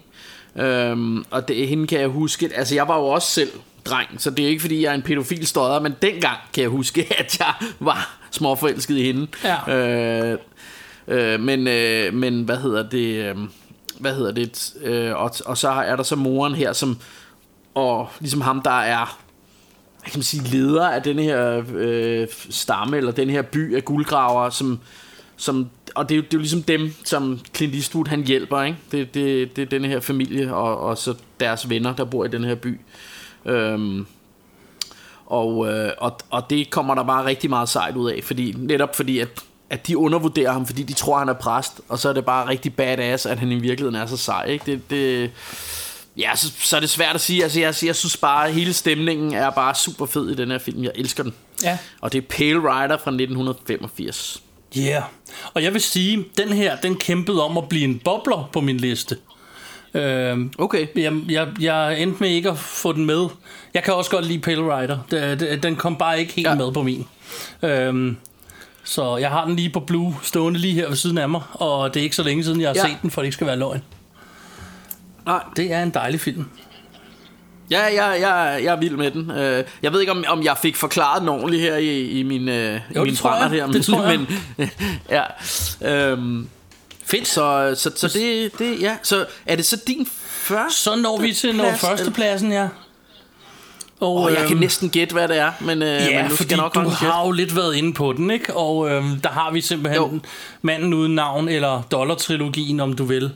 Øhm, 0.55 1.25
og 1.31 1.47
det, 1.47 1.67
hende 1.67 1.87
kan 1.87 1.99
jeg 1.99 2.07
huske, 2.07 2.49
altså 2.55 2.75
jeg 2.75 2.87
var 2.87 2.97
jo 2.97 3.05
også 3.05 3.27
selv 3.27 3.51
dreng, 3.85 4.21
så 4.21 4.29
det 4.29 4.45
er 4.45 4.49
ikke 4.49 4.61
fordi 4.61 4.83
jeg 4.83 4.89
er 4.89 4.93
en 4.95 5.01
pædofil 5.01 5.47
stodder, 5.47 5.79
men 5.79 5.93
dengang 6.01 6.37
kan 6.53 6.61
jeg 6.61 6.69
huske, 6.69 7.07
at 7.19 7.39
jeg 7.39 7.53
var 7.79 8.17
småforelsket 8.31 8.97
i 8.97 9.03
hende. 9.03 9.27
Ja. 9.43 9.75
Øh, 10.31 10.37
øh, 11.07 11.39
men, 11.39 11.67
øh, 11.67 12.13
men 12.13 12.43
hvad 12.43 12.57
hedder 12.57 12.89
det, 12.89 13.25
øh, 13.25 13.35
hvad 13.99 14.15
hedder 14.15 14.31
det, 14.31 14.73
øh, 14.83 15.15
og, 15.15 15.31
og 15.45 15.57
så 15.57 15.69
er 15.69 15.95
der 15.95 16.03
så 16.03 16.15
moren 16.15 16.55
her, 16.55 16.73
som, 16.73 16.97
og 17.73 18.09
ligesom 18.19 18.41
ham, 18.41 18.61
der 18.61 18.79
er, 18.79 19.19
hvad 19.99 20.11
kan 20.11 20.17
man 20.17 20.23
sige, 20.23 20.43
leder 20.43 20.87
af 20.87 21.03
den 21.03 21.19
her 21.19 21.63
øh, 21.75 22.27
stamme, 22.49 22.97
eller 22.97 23.11
den 23.11 23.29
her 23.29 23.41
by 23.41 23.75
af 23.75 23.85
guldgraver, 23.85 24.49
som, 24.49 24.79
som 25.37 25.69
og 25.95 26.09
det 26.09 26.15
er, 26.15 26.17
jo, 26.17 26.21
det 26.21 26.33
er 26.33 26.37
jo 26.37 26.39
ligesom 26.39 26.63
dem, 26.63 26.93
som 27.03 27.39
Clint 27.55 27.75
Eastwood 27.75 28.07
han 28.07 28.23
hjælper, 28.23 28.61
ikke? 28.61 28.77
Det, 28.91 29.13
det, 29.13 29.55
det 29.55 29.61
er 29.61 29.65
den 29.65 29.85
her 29.85 29.99
familie, 29.99 30.55
og, 30.55 30.79
og 30.79 30.97
så 30.97 31.15
deres 31.39 31.69
venner, 31.69 31.95
der 31.95 32.03
bor 32.05 32.25
i 32.25 32.27
den 32.27 32.43
her 32.43 32.55
by. 32.55 32.79
Øhm, 33.45 34.05
og, 35.25 35.67
øh, 35.67 35.91
og, 35.97 36.17
og 36.29 36.49
det 36.49 36.69
kommer 36.69 36.95
der 36.95 37.03
bare 37.03 37.25
rigtig 37.25 37.49
meget 37.49 37.69
sejt 37.69 37.95
ud 37.95 38.11
af, 38.11 38.19
fordi, 38.23 38.53
netop 38.57 38.95
fordi, 38.95 39.19
at, 39.19 39.43
at 39.73 39.87
de 39.87 39.97
undervurderer 39.97 40.51
ham, 40.51 40.65
fordi 40.65 40.83
de 40.83 40.93
tror, 40.93 41.17
han 41.19 41.29
er 41.29 41.33
præst, 41.33 41.81
og 41.89 41.99
så 41.99 42.09
er 42.09 42.13
det 42.13 42.25
bare 42.25 42.47
rigtig 42.47 42.75
badass, 42.75 43.25
at 43.25 43.39
han 43.39 43.51
i 43.51 43.55
virkeligheden 43.55 43.95
er 43.95 44.05
så 44.05 44.17
sej. 44.17 44.45
Ikke? 44.45 44.65
Det, 44.65 44.89
det, 44.89 45.31
ja, 46.17 46.35
så, 46.35 46.51
så 46.59 46.75
er 46.75 46.79
det 46.79 46.89
svært 46.89 47.15
at 47.15 47.21
sige. 47.21 47.43
Altså, 47.43 47.59
jeg, 47.59 47.73
jeg 47.83 47.95
synes 47.95 48.17
bare, 48.17 48.47
at 48.47 48.53
hele 48.53 48.73
stemningen 48.73 49.33
er 49.33 49.49
bare 49.49 49.75
super 49.75 50.05
fed 50.05 50.29
i 50.29 50.35
den 50.35 50.51
her 50.51 50.59
film. 50.59 50.83
Jeg 50.83 50.91
elsker 50.95 51.23
den. 51.23 51.33
Ja. 51.63 51.77
Og 52.01 52.13
det 52.13 52.17
er 52.17 52.27
Pale 52.29 52.59
Rider 52.59 52.97
fra 52.97 53.11
1985. 53.11 54.43
Ja, 54.75 54.81
yeah. 54.81 55.03
og 55.53 55.63
jeg 55.63 55.73
vil 55.73 55.81
sige, 55.81 56.25
den 56.37 56.49
her, 56.49 56.75
den 56.75 56.95
kæmpede 56.95 57.43
om 57.43 57.57
at 57.57 57.69
blive 57.69 57.83
en 57.83 58.01
bobler 58.05 58.49
på 58.53 58.61
min 58.61 58.77
liste. 58.77 59.17
Øh, 59.93 60.39
Okay. 60.57 60.87
jeg, 60.95 61.13
jeg, 61.29 61.47
jeg 61.59 62.01
endte 62.01 62.17
med 62.19 62.29
ikke 62.29 62.49
at 62.49 62.57
få 62.57 62.93
den 62.93 63.05
med. 63.05 63.27
Jeg 63.73 63.83
kan 63.83 63.93
også 63.93 64.11
godt 64.11 64.25
lide 64.25 64.39
Pale 64.39 64.77
Rider. 64.77 65.57
Den 65.63 65.75
kom 65.75 65.95
bare 65.95 66.19
ikke 66.19 66.33
helt 66.33 66.47
ja. 66.47 66.55
med 66.55 66.71
på 66.71 66.83
min. 66.83 67.07
Øh, 67.63 68.15
så 68.83 69.17
jeg 69.17 69.29
har 69.29 69.45
den 69.45 69.55
lige 69.55 69.69
på 69.69 69.79
Blue, 69.79 70.15
stående 70.23 70.59
lige 70.59 70.73
her 70.73 70.87
ved 70.87 70.95
siden 70.95 71.17
af 71.17 71.29
mig. 71.29 71.41
Og 71.53 71.93
det 71.93 71.99
er 71.99 72.03
ikke 72.03 72.15
så 72.15 72.23
længe 72.23 72.43
siden, 72.43 72.61
jeg 72.61 72.69
har 72.69 72.75
Ja. 72.75 72.81
set 72.87 72.97
den, 73.01 73.11
for 73.11 73.21
det 73.21 73.25
ikke 73.27 73.33
skal 73.35 73.47
være 73.47 73.55
løgn. 73.59 73.83
Nej, 75.25 75.43
Det 75.55 75.73
er 75.73 75.83
en 75.83 75.89
dejlig 75.89 76.19
film. 76.19 76.45
Ja, 77.71 77.81
jeg, 77.83 78.17
jeg, 78.21 78.59
jeg 78.63 78.71
er 78.73 78.79
vild 78.79 78.95
med 78.97 79.11
den. 79.11 79.31
Øh, 79.31 79.63
Jeg 79.83 79.93
ved 79.93 79.99
ikke, 79.99 80.11
om, 80.11 80.23
om 80.27 80.43
jeg 80.43 80.57
fik 80.61 80.75
forklaret 80.75 81.21
den 81.21 81.29
ordentligt 81.29 81.61
her 81.61 81.75
i, 81.77 82.09
i 82.09 82.23
min, 82.23 82.49
øh, 82.49 82.75
i 82.75 82.93
det 82.93 83.03
min 83.03 83.17
brænder 83.21 83.47
her. 83.49 83.67
Det 83.67 83.85
tror 83.85 84.03
jeg. 84.03 84.19
Men, 84.57 84.69
ja. 85.09 85.23
Øhm, 85.81 86.47
Fedt. 87.05 87.27
så, 87.27 87.73
så, 87.77 87.91
så 87.95 88.07
det, 88.07 88.51
det, 88.59 88.81
ja. 88.81 88.97
Så 89.03 89.25
er 89.45 89.55
det 89.55 89.65
så 89.65 89.77
din 89.87 90.07
første 90.25 90.77
Så 90.77 90.95
når 90.95 91.21
vi 91.21 91.33
til 91.33 91.55
når 91.55 91.71
førstepladsen, 91.73 92.51
ja. 92.51 92.67
Og, 93.99 94.15
Åh, 94.15 94.31
jeg 94.31 94.41
kan 94.41 94.51
øhm, 94.51 94.59
næsten 94.59 94.89
gætte, 94.89 95.13
hvad 95.13 95.27
det 95.27 95.37
er, 95.37 95.51
men, 95.61 95.81
øh, 95.81 95.87
Ja, 95.87 96.21
men 96.21 96.31
nu 96.31 96.35
skal 96.35 96.57
nok 96.57 96.75
du 96.75 96.89
har 96.89 97.25
jo 97.25 97.31
lidt 97.31 97.55
været 97.55 97.75
inde 97.75 97.93
på 97.93 98.13
den, 98.13 98.31
ikke? 98.31 98.53
Og 98.53 98.89
øhm, 98.89 99.19
der 99.19 99.29
har 99.29 99.51
vi 99.51 99.61
simpelthen 99.61 100.01
Jo. 100.01 100.19
Manden 100.61 100.93
uden 100.93 101.15
navn, 101.15 101.49
eller 101.49 101.81
Dollar-trilogien, 101.81 102.79
om 102.79 102.93
du 102.93 103.03
vil. 103.03 103.31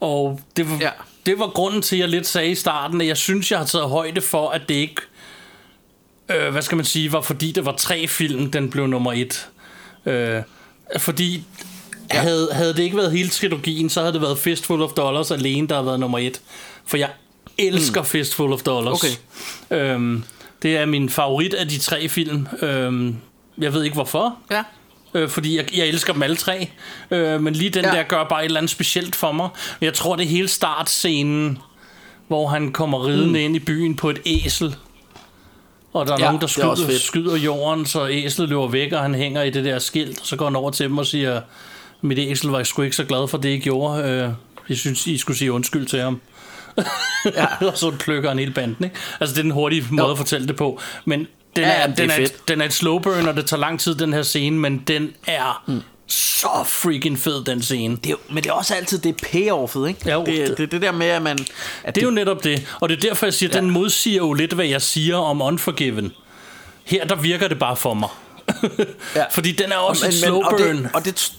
Og 0.00 0.40
det 0.56 0.70
var, 0.70 0.78
ja. 0.80 0.90
det 1.26 1.38
var 1.38 1.46
grunden 1.46 1.82
til, 1.82 1.96
at 1.96 2.00
jeg 2.00 2.08
lidt 2.08 2.26
sagde 2.26 2.50
i 2.50 2.54
starten, 2.54 3.00
at 3.00 3.06
jeg 3.06 3.16
synes, 3.16 3.50
jeg 3.50 3.58
har 3.58 3.66
taget 3.66 3.88
højde 3.88 4.20
for, 4.20 4.50
at 4.50 4.68
det 4.68 4.74
ikke, 4.74 5.02
øh, 6.28 6.52
hvad 6.52 6.62
skal 6.62 6.76
man 6.76 6.84
sige, 6.84 7.12
var 7.12 7.20
fordi 7.20 7.52
det 7.52 7.64
var 7.64 7.72
tre 7.72 8.08
film, 8.08 8.50
den 8.50 8.70
blev 8.70 8.86
nummer 8.86 9.12
et. 9.12 9.48
Øh, 10.06 10.42
fordi 10.98 11.44
ja. 12.14 12.20
havde, 12.20 12.48
havde 12.52 12.74
det 12.74 12.82
ikke 12.82 12.96
været 12.96 13.12
hele 13.12 13.28
trilogien, 13.28 13.90
så 13.90 14.00
havde 14.00 14.12
det 14.12 14.22
været 14.22 14.38
Fistful 14.38 14.82
of 14.82 14.90
Dollars 14.90 15.30
alene, 15.30 15.68
der 15.68 15.74
havde 15.74 15.86
været 15.86 16.00
nummer 16.00 16.18
et. 16.18 16.40
For 16.86 16.96
jeg 16.96 17.08
elsker 17.58 18.00
mm. 18.00 18.06
Fistful 18.06 18.52
of 18.52 18.62
Dollars. 18.62 19.04
Okay. 19.70 19.84
Øhm, 19.94 20.24
det 20.62 20.76
er 20.76 20.86
min 20.86 21.08
favorit 21.08 21.54
af 21.54 21.68
de 21.68 21.78
tre 21.78 22.08
film. 22.08 22.46
Øhm, 22.62 23.16
jeg 23.58 23.72
ved 23.74 23.84
ikke 23.84 23.94
hvorfor, 23.94 24.36
Ja. 24.50 24.62
øh, 25.14 25.28
fordi 25.28 25.56
jeg, 25.56 25.76
jeg 25.76 25.86
elsker 25.86 26.12
dem 26.12 26.22
alle 26.22 26.36
tre. 26.36 26.70
Øh, 27.10 27.42
men 27.42 27.54
lige 27.54 27.70
den 27.70 27.84
Ja. 27.84 27.90
der 27.90 28.02
gør 28.02 28.24
bare 28.24 28.40
et 28.40 28.44
eller 28.44 28.60
andet 28.60 28.70
specielt 28.70 29.16
for 29.16 29.32
mig. 29.32 29.48
Jeg 29.80 29.94
tror, 29.94 30.16
det 30.16 30.24
er 30.24 30.28
hele 30.28 30.48
startscenen, 30.48 31.58
hvor 32.28 32.48
han 32.48 32.72
kommer 32.72 33.06
ridende 33.06 33.28
mm. 33.28 33.34
ind 33.34 33.56
i 33.56 33.58
byen 33.58 33.96
på 33.96 34.10
et 34.10 34.18
æsel. 34.26 34.76
Og 35.92 36.06
der 36.06 36.12
er 36.12 36.16
Ja, 36.18 36.24
nogen, 36.24 36.40
der 36.40 36.46
er 36.46 36.74
skyder, 36.74 36.98
skyder 36.98 37.36
jorden, 37.36 37.86
så 37.86 38.08
æslet 38.08 38.48
løber 38.48 38.68
væk, 38.68 38.92
og 38.92 39.00
han 39.00 39.14
hænger 39.14 39.42
i 39.42 39.50
det 39.50 39.64
der 39.64 39.78
skilt. 39.78 40.20
Og 40.20 40.26
så 40.26 40.36
går 40.36 40.44
han 40.44 40.56
over 40.56 40.70
til 40.70 40.86
dem 40.86 40.98
og 40.98 41.06
siger, 41.06 41.40
mit 42.00 42.18
æsel 42.18 42.50
var 42.50 42.62
sgu 42.62 42.82
ikke 42.82 42.96
så 42.96 43.04
glad 43.04 43.28
for 43.28 43.38
det, 43.38 43.48
I 43.48 43.58
gjorde. 43.58 44.02
Øh, 44.02 44.30
jeg 44.68 44.76
synes, 44.76 45.06
I 45.06 45.18
skulle 45.18 45.36
sige 45.38 45.52
undskyld 45.52 45.86
til 45.86 46.00
ham. 46.00 46.20
Ja. 47.24 47.46
og 47.70 47.78
så 47.78 47.90
plukker 47.98 48.28
han 48.28 48.38
hele 48.38 48.52
banden, 48.52 48.84
ikke? 48.84 48.96
Altså, 49.20 49.34
det 49.34 49.38
er 49.38 49.42
den 49.42 49.50
hurtige 49.50 49.86
måde 49.90 50.06
Jo. 50.06 50.12
at 50.12 50.18
fortælle 50.18 50.48
det 50.48 50.56
på. 50.56 50.80
Men 51.04 51.18
den, 51.56 51.64
Ja, 51.64 51.70
er, 51.70 51.86
det 51.86 51.98
den, 51.98 52.10
er 52.10 52.14
er, 52.14 52.20
et, 52.22 52.48
den 52.48 52.60
er 52.60 52.64
et 52.64 52.72
slow 52.72 52.98
burn, 52.98 53.28
og 53.28 53.36
det 53.36 53.46
tager 53.46 53.60
lang 53.60 53.80
tid, 53.80 53.94
den 53.94 54.12
her 54.12 54.22
scene, 54.22 54.58
men 54.58 54.78
den 54.86 55.12
er 55.26 55.64
mm. 55.68 55.82
så 56.06 56.48
freaking 56.66 57.18
fed, 57.18 57.44
den 57.44 57.62
scene. 57.62 57.96
Det 57.96 58.06
er, 58.06 58.10
jo- 58.10 58.18
men 58.34 58.42
det 58.44 58.50
er 58.50 58.54
også 58.54 58.74
altid 58.74 58.98
det 58.98 59.16
payoffet, 59.32 59.88
ikke? 59.88 60.12
Jo, 60.12 60.24
det, 60.24 60.48
det- 60.48 60.58
det, 60.58 60.72
det 60.72 60.82
der 60.82 60.92
med, 60.92 61.06
at 61.06 61.22
man... 61.22 61.38
At 61.84 61.94
Det 61.94 62.00
er 62.00 62.06
jo 62.06 62.10
netop 62.12 62.44
det. 62.44 62.66
Og 62.80 62.88
det 62.88 62.96
er 62.96 63.00
derfor, 63.00 63.26
jeg 63.26 63.34
siger, 63.34 63.50
Ja. 63.54 63.60
den 63.60 63.70
modsiger 63.70 64.16
jo 64.16 64.32
lidt, 64.32 64.52
hvad 64.52 64.66
jeg 64.66 64.82
siger 64.82 65.16
om 65.16 65.42
Unforgiven. 65.42 66.12
Her, 66.84 67.04
der 67.06 67.14
virker 67.16 67.48
det 67.48 67.58
bare 67.58 67.76
for 67.76 67.94
mig. 67.94 68.08
Ja. 69.16 69.24
Fordi 69.30 69.52
den 69.52 69.72
er 69.72 69.76
også 69.76 70.06
et 70.06 70.14
slow 70.14 70.40
og 70.40 70.50
burn. 70.58 70.76
Det, 70.76 70.90
og 70.94 71.04
det, 71.04 71.32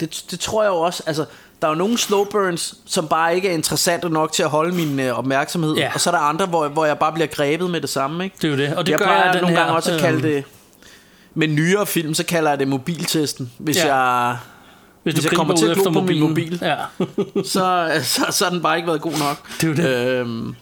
det, 0.00 0.24
det 0.30 0.40
tror 0.40 0.62
jeg 0.62 0.70
jo 0.70 0.76
også, 0.76 1.02
altså, 1.06 1.24
der 1.62 1.68
er 1.68 1.72
jo 1.72 1.78
nogle 1.78 1.98
slow 1.98 2.24
burns, 2.24 2.74
som 2.86 3.08
bare 3.08 3.34
ikke 3.34 3.48
er 3.48 3.52
interessante 3.52 4.08
nok 4.08 4.32
til 4.32 4.42
at 4.42 4.48
holde 4.48 4.74
min 4.74 5.00
øh, 5.00 5.18
opmærksomhed. 5.18 5.74
Ja. 5.74 5.90
Og 5.94 6.00
så 6.00 6.10
er 6.10 6.14
der 6.14 6.20
andre, 6.20 6.46
hvor, 6.46 6.68
hvor 6.68 6.84
jeg 6.84 6.98
bare 6.98 7.12
bliver 7.12 7.26
grebet 7.26 7.70
med 7.70 7.80
det 7.80 7.90
samme, 7.90 8.24
ikke? 8.24 8.36
Det 8.42 8.44
er 8.44 8.50
jo 8.50 8.56
det. 8.56 8.76
Og 8.76 8.86
det 8.86 8.92
jeg 8.92 8.98
gør 8.98 9.06
plejer 9.06 9.24
jeg 9.24 9.34
den 9.34 9.40
nogle 9.42 9.56
her, 9.56 9.62
gange 9.62 9.76
også 9.76 9.92
at 9.94 10.00
kalde 10.00 10.16
øhm, 10.16 10.22
det... 10.22 10.44
Med 11.34 11.48
nyere 11.48 11.86
film, 11.86 12.14
så 12.14 12.24
kalder 12.24 12.50
jeg 12.50 12.58
det 12.58 12.68
mobiltesten. 12.68 13.52
Hvis 13.58 13.76
Ja. 13.76 13.96
jeg... 13.96 14.36
Hvis, 15.02 15.14
hvis 15.14 15.24
du 15.24 15.28
jeg 15.30 15.36
kommer 15.36 15.56
til 15.56 15.66
at 15.66 15.76
glo 15.76 15.90
på 15.90 16.00
min 16.00 16.20
mobil. 16.20 16.58
Ja. 16.62 16.76
Så, 17.44 17.90
så, 18.02 18.26
så 18.30 18.44
har 18.44 18.50
den 18.50 18.62
bare 18.62 18.76
ikke 18.76 18.88
været 18.88 19.00
god 19.00 19.12
nok. 19.12 19.60
Det 19.60 19.64
er 19.64 19.68
jo 19.68 19.74
det. 19.74 20.06
Øhm, 20.06 20.54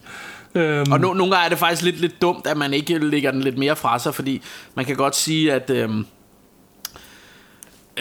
øhm, 0.54 0.92
og 0.92 1.00
no, 1.00 1.12
nogle 1.12 1.34
gange 1.34 1.44
er 1.44 1.48
det 1.48 1.58
faktisk 1.58 1.82
lidt, 1.82 2.00
lidt 2.00 2.22
dumt, 2.22 2.46
at 2.46 2.56
man 2.56 2.72
ikke 2.74 2.98
lægger 2.98 3.30
den 3.30 3.40
lidt 3.40 3.58
mere 3.58 3.76
fra 3.76 3.98
sig, 3.98 4.14
fordi 4.14 4.42
man 4.74 4.84
kan 4.84 4.96
godt 4.96 5.16
sige, 5.16 5.52
at 5.52 5.70
øhm, 5.70 6.06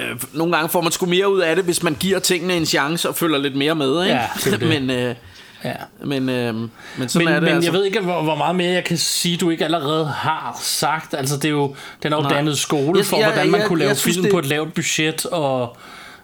øh, 0.02 0.22
nogle 0.34 0.56
gange 0.56 0.70
får 0.70 0.82
man 0.82 0.92
sgu 0.92 1.06
mere 1.06 1.30
ud 1.34 1.40
af 1.40 1.56
det, 1.56 1.66
hvis 1.66 1.84
man 1.84 1.96
giver 2.00 2.20
tingene 2.20 2.54
en 2.58 2.66
chance 2.66 3.10
og 3.10 3.16
følger 3.16 3.38
lidt 3.38 3.56
mere 3.56 3.76
med. 3.76 4.04
Ikke? 4.04 4.16
Ja, 4.16 4.28
det 4.52 4.60
det. 4.60 4.70
men, 4.70 4.90
øh, 4.90 5.16
ja. 5.64 5.74
men, 6.06 6.30
øh, 6.30 6.56
men 6.56 6.70
sådan 7.10 7.26
Men, 7.26 7.28
er 7.28 7.34
det 7.40 7.44
men 7.44 7.54
altså. 7.56 7.68
jeg 7.72 7.74
ved 7.74 7.86
ikke, 7.86 8.00
hvor, 8.00 8.22
hvor 8.24 8.36
meget 8.36 8.56
mere 8.56 8.72
jeg 8.72 8.84
kan 8.84 8.98
sige, 8.98 9.38
du 9.38 9.50
ikke 9.50 9.66
allerede 9.66 10.06
har 10.08 10.58
sagt. 10.62 11.14
Altså, 11.14 11.36
det 11.36 11.46
er 11.46 11.50
jo, 11.50 11.76
den 12.04 12.14
er 12.14 12.18
jo 12.18 12.24
Nej. 12.24 12.34
dannet 12.34 12.58
skole 12.58 12.98
Jeg- 13.00 13.06
for, 13.06 13.18
jeg- 13.18 13.26
hvordan 13.28 13.50
man 13.52 13.60
jeg- 13.60 13.68
kunne 13.68 13.80
lave 13.80 13.90
jeg 13.90 13.98
synes, 13.98 14.16
film 14.16 14.24
det- 14.24 14.32
på 14.32 14.40
et 14.40 14.46
lavt 14.46 14.74
budget, 14.74 15.26
og 15.26 15.78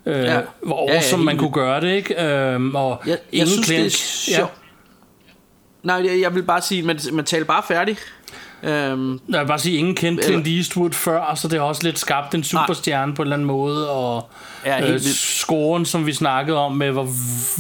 øh, 0.06 0.14
Ja. 0.24 0.34
ja. 0.34 0.40
hvor 0.66 0.86
Ja, 0.88 0.92
ja, 0.94 0.98
awesome 1.00 1.18
helt 1.22 1.26
man 1.26 1.38
kunne 1.38 1.52
gøre 1.52 1.82
det, 1.82 1.96
ikke? 1.96 2.24
Øhm, 2.24 2.76
og 2.76 3.02
jeg, 3.06 3.10
jeg 3.12 3.20
ingen 3.32 3.48
synes, 3.48 3.68
det 3.68 3.76
er 3.76 3.80
clinch. 3.80 4.36
sjovt. 4.36 4.52
Nej, 5.84 6.02
jeg, 6.06 6.22
jeg 6.22 6.36
vil 6.36 6.44
bare 6.44 6.62
sige, 6.62 6.84
man, 6.84 7.00
man 7.12 7.26
taler 7.26 7.46
bare 7.46 7.64
færdig. 7.68 7.98
Øhm, 8.64 9.20
Jeg 9.30 9.40
vil 9.40 9.48
bare 9.48 9.60
sige, 9.60 9.78
ingen 9.78 9.96
kendte 9.96 10.24
Clint 10.24 10.48
Eastwood 10.48 10.92
før, 10.92 11.36
så 11.36 11.48
det 11.48 11.60
har 11.60 11.66
også 11.66 11.84
lidt 11.84 12.00
skabt 12.00 12.36
en 12.36 12.44
superstjerne 12.44 13.14
på 13.14 13.22
en 13.22 13.26
eller 13.26 13.36
anden 13.36 13.48
måde, 13.48 13.90
og 13.90 14.30
Ja, 14.66 14.92
øh, 14.94 15.00
scoren, 15.00 15.86
som 15.86 16.06
vi 16.06 16.14
snakkede 16.14 16.58
om, 16.58 16.72
med 16.72 16.92
hvor 16.92 17.08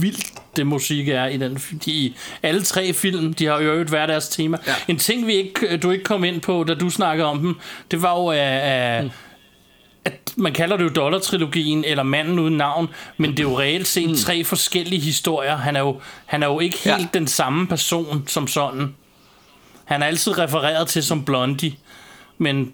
vildt 0.02 0.26
det 0.56 0.68
musik 0.68 1.08
er 1.08 1.26
i 1.26 1.38
den 1.38 1.56
de, 1.86 1.92
i 1.92 2.16
alle 2.44 2.62
tre 2.62 2.94
film, 2.94 3.34
de 3.34 3.46
har 3.46 3.60
jo 3.60 3.84
hver 3.84 4.06
deres 4.06 4.28
tema. 4.30 4.58
Ja. 4.68 4.74
En 4.88 4.98
ting, 4.98 5.28
vi 5.28 5.34
ikke, 5.34 5.78
du 5.78 5.92
ikke 5.92 6.04
kom 6.04 6.24
ind 6.24 6.42
på, 6.42 6.64
da 6.68 6.74
du 6.74 6.90
snakkede 6.90 7.28
om 7.28 7.40
dem, 7.40 7.56
det 7.92 8.02
var 8.02 8.20
jo, 8.20 8.28
at, 8.28 8.38
at, 8.40 9.04
Mm. 9.04 9.10
at 10.06 10.34
man 10.36 10.54
kalder 10.54 10.78
det 10.78 10.84
jo 10.84 10.90
Dollar-trilogien, 10.90 11.84
eller 11.86 12.04
Manden 12.04 12.40
uden 12.40 12.58
navn, 12.58 12.90
men 13.18 13.32
det 13.32 13.40
er 13.40 13.44
jo 13.44 13.60
reelt 13.60 13.88
set 13.88 14.10
mm. 14.10 14.16
tre 14.16 14.44
forskellige 14.44 15.02
historier. 15.02 15.56
Han 15.58 15.76
er 15.76 15.80
jo, 15.80 16.00
han 16.26 16.44
er 16.44 16.48
jo 16.48 16.60
ikke 16.60 16.78
helt 16.78 16.98
ja. 17.02 17.08
den 17.14 17.28
samme 17.28 17.68
person 17.68 18.24
som 18.28 18.48
sådan. 18.48 18.96
Han 19.86 20.02
er 20.04 20.08
altid 20.08 20.38
refereret 20.38 20.88
til 20.88 21.04
som 21.04 21.26
Blondie, 21.26 21.74
men 22.38 22.74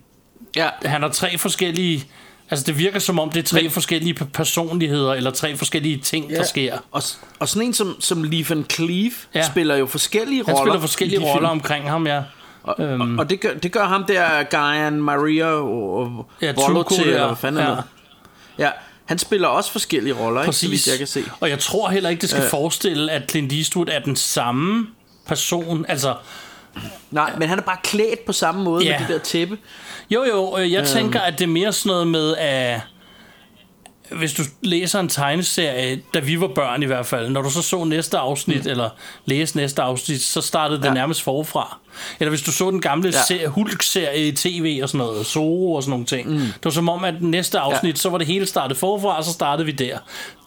Ja. 0.55 0.69
han 0.85 1.01
har 1.01 1.09
tre 1.09 1.37
forskellige... 1.37 2.05
Altså, 2.51 2.65
det 2.65 2.77
virker 2.77 2.99
som 2.99 3.19
om, 3.19 3.29
det 3.29 3.39
er 3.39 3.43
tre 3.43 3.61
men, 3.61 3.71
forskellige 3.71 4.17
pe- 4.21 4.25
personligheder, 4.33 5.13
eller 5.13 5.31
tre 5.31 5.57
forskellige 5.57 5.97
ting, 5.97 6.29
ja. 6.31 6.35
der 6.35 6.43
sker. 6.43 6.77
Og, 6.91 7.03
og 7.39 7.49
sådan 7.49 7.67
en 7.67 7.73
som, 7.73 7.95
som 8.01 8.23
Lee 8.23 8.45
Van 8.49 8.65
Cleef 8.73 9.13
Ja. 9.35 9.39
ja. 9.39 9.47
spiller 9.47 9.75
jo 9.75 9.85
forskellige 9.85 10.45
Han 10.45 10.53
roller. 10.55 10.63
spiller 10.73 10.77
i 10.77 10.81
forskellige 10.81 11.19
roller 11.19 11.35
film. 11.35 11.45
omkring 11.45 11.89
ham, 11.89 12.07
ja. 12.07 12.21
Og, 12.63 12.75
øhm. 12.83 13.19
og 13.19 13.29
det, 13.29 13.39
gør, 13.41 13.53
det 13.53 13.71
gør 13.71 13.85
ham 13.85 14.03
der, 14.05 14.43
Guyan 14.43 14.93
Maria 15.01 15.45
og 15.45 16.29
Ja, 16.41 16.53
Volo 16.55 16.73
Truco 16.73 16.95
til, 16.95 17.03
der. 17.05 17.11
eller 17.13 17.27
hvad 17.27 17.35
fanden 17.35 17.61
Ja. 17.63 17.69
ja. 17.71 17.75
ja. 18.59 18.69
Han 19.05 19.17
spiller 19.17 19.47
også 19.47 19.71
forskellige 19.71 20.13
roller, 20.13 20.41
ikke, 20.41 20.53
så 20.53 20.67
Præcis. 20.69 20.87
jeg 20.87 20.97
kan 20.97 21.07
se. 21.07 21.23
Og 21.39 21.49
jeg 21.49 21.59
tror 21.59 21.89
heller 21.89 22.09
ikke, 22.09 22.21
det 22.21 22.29
skal 22.29 22.43
øh. 22.43 22.49
forestille, 22.49 23.11
at 23.11 23.29
Clint 23.31 23.53
Eastwood 23.53 23.87
er 23.91 23.99
den 23.99 24.15
samme 24.15 24.87
person. 25.27 25.85
Altså, 25.89 26.15
Nej, 27.11 27.31
men 27.37 27.49
han 27.49 27.57
er 27.57 27.63
bare 27.63 27.77
klædt 27.83 28.25
på 28.25 28.33
samme 28.33 28.63
måde 28.63 28.85
Ja. 28.85 28.99
med 28.99 29.07
det 29.07 29.15
der 29.15 29.21
tæppe. 29.21 29.57
jo 30.09 30.23
jo, 30.23 30.57
øh, 30.57 30.71
jeg 30.71 30.87
tænker, 30.87 31.19
at 31.19 31.39
det 31.39 31.45
er 31.45 31.49
mere 31.49 31.73
sådan 31.73 31.89
noget 31.89 32.07
med, 32.07 32.35
at 32.37 32.81
hvis 34.11 34.33
du 34.33 34.43
læser 34.61 34.99
en 34.99 35.09
tegneserie, 35.09 36.01
da 36.13 36.19
vi 36.19 36.41
var 36.41 36.47
børn 36.47 36.83
i 36.83 36.85
hvert 36.85 37.05
fald, 37.05 37.29
når 37.29 37.41
du 37.41 37.49
så 37.49 37.61
så 37.61 37.83
næste 37.83 38.17
afsnit, 38.17 38.63
mm. 38.65 38.69
eller 38.71 38.89
læste 39.25 39.57
næste 39.57 39.81
afsnit, 39.81 40.21
så 40.21 40.41
startede 40.41 40.81
det 40.81 40.85
ja. 40.85 40.93
Nærmest 40.93 41.21
forfra. 41.21 41.77
Eller 42.19 42.29
hvis 42.29 42.41
du 42.41 42.51
så 42.51 42.71
den 42.71 42.81
gamle 42.81 43.09
ja. 43.09 43.23
Serie, 43.27 43.47
Hulk-serie 43.47 44.27
i 44.27 44.31
tv 44.31 44.79
og 44.83 44.89
sådan 44.89 45.05
noget, 45.07 45.25
Zorro 45.25 45.73
og 45.73 45.83
sådan 45.83 45.89
nogle 45.89 46.05
ting. 46.05 46.29
Mm. 46.29 46.39
Det 46.39 46.65
var 46.65 46.71
som 46.71 46.89
om, 46.89 47.03
at 47.03 47.21
næste 47.21 47.59
afsnit, 47.59 47.95
ja. 47.95 47.97
så 47.97 48.09
var 48.09 48.17
det 48.17 48.27
hele 48.27 48.45
startet 48.45 48.77
forfra, 48.77 49.17
og 49.17 49.23
så 49.23 49.31
startede 49.31 49.65
vi 49.65 49.71
der. 49.71 49.97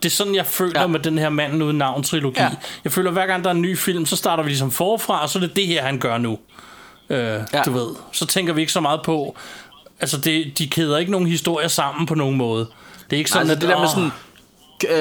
Det 0.03 0.09
er 0.09 0.11
sådan, 0.11 0.35
jeg 0.35 0.47
føler 0.47 0.81
ja. 0.81 0.87
Med 0.87 1.01
den 1.01 1.19
her 1.19 1.29
Manden 1.29 1.63
uden 1.63 1.79
navn-trilogi. 1.79 2.41
Ja. 2.41 2.51
Jeg 2.85 2.93
føler, 2.93 3.11
hver 3.11 3.27
gang 3.27 3.45
der 3.45 3.51
er 3.51 3.55
en 3.55 3.63
ny 3.63 3.79
film, 3.79 4.07
så 4.07 4.17
starter 4.17 4.43
vi 4.43 4.49
ligesom 4.49 4.71
forfra, 4.71 5.23
og 5.23 5.29
så 5.29 5.39
er 5.39 5.41
det 5.41 5.57
det 5.57 5.67
her, 5.67 5.83
han 5.83 5.99
gør 5.99 6.19
nu. 6.19 6.39
Øh, 7.11 7.19
ja. 7.19 7.63
Du 7.65 7.73
ved. 7.73 7.89
Så 8.13 8.27
tænker 8.27 8.53
vi 8.53 8.61
ikke 8.61 8.73
så 8.73 8.81
meget 8.81 9.01
på... 9.05 9.37
Altså, 10.01 10.19
det, 10.19 10.59
de 10.59 10.69
kæder 10.69 10.99
ikke 10.99 11.13
nogen 11.13 11.27
historier 11.27 11.69
sammen 11.69 12.07
på 12.07 12.15
nogen 12.15 12.37
måde. 12.37 12.67
Det 13.13 13.17
er 13.17 13.19
ikke 13.19 13.31
sådan, 13.31 13.51
Altså 13.51 13.55
at, 13.57 13.61
det 13.61 13.69
der 13.69 13.81
med 13.81 13.89
sådan 13.89 14.11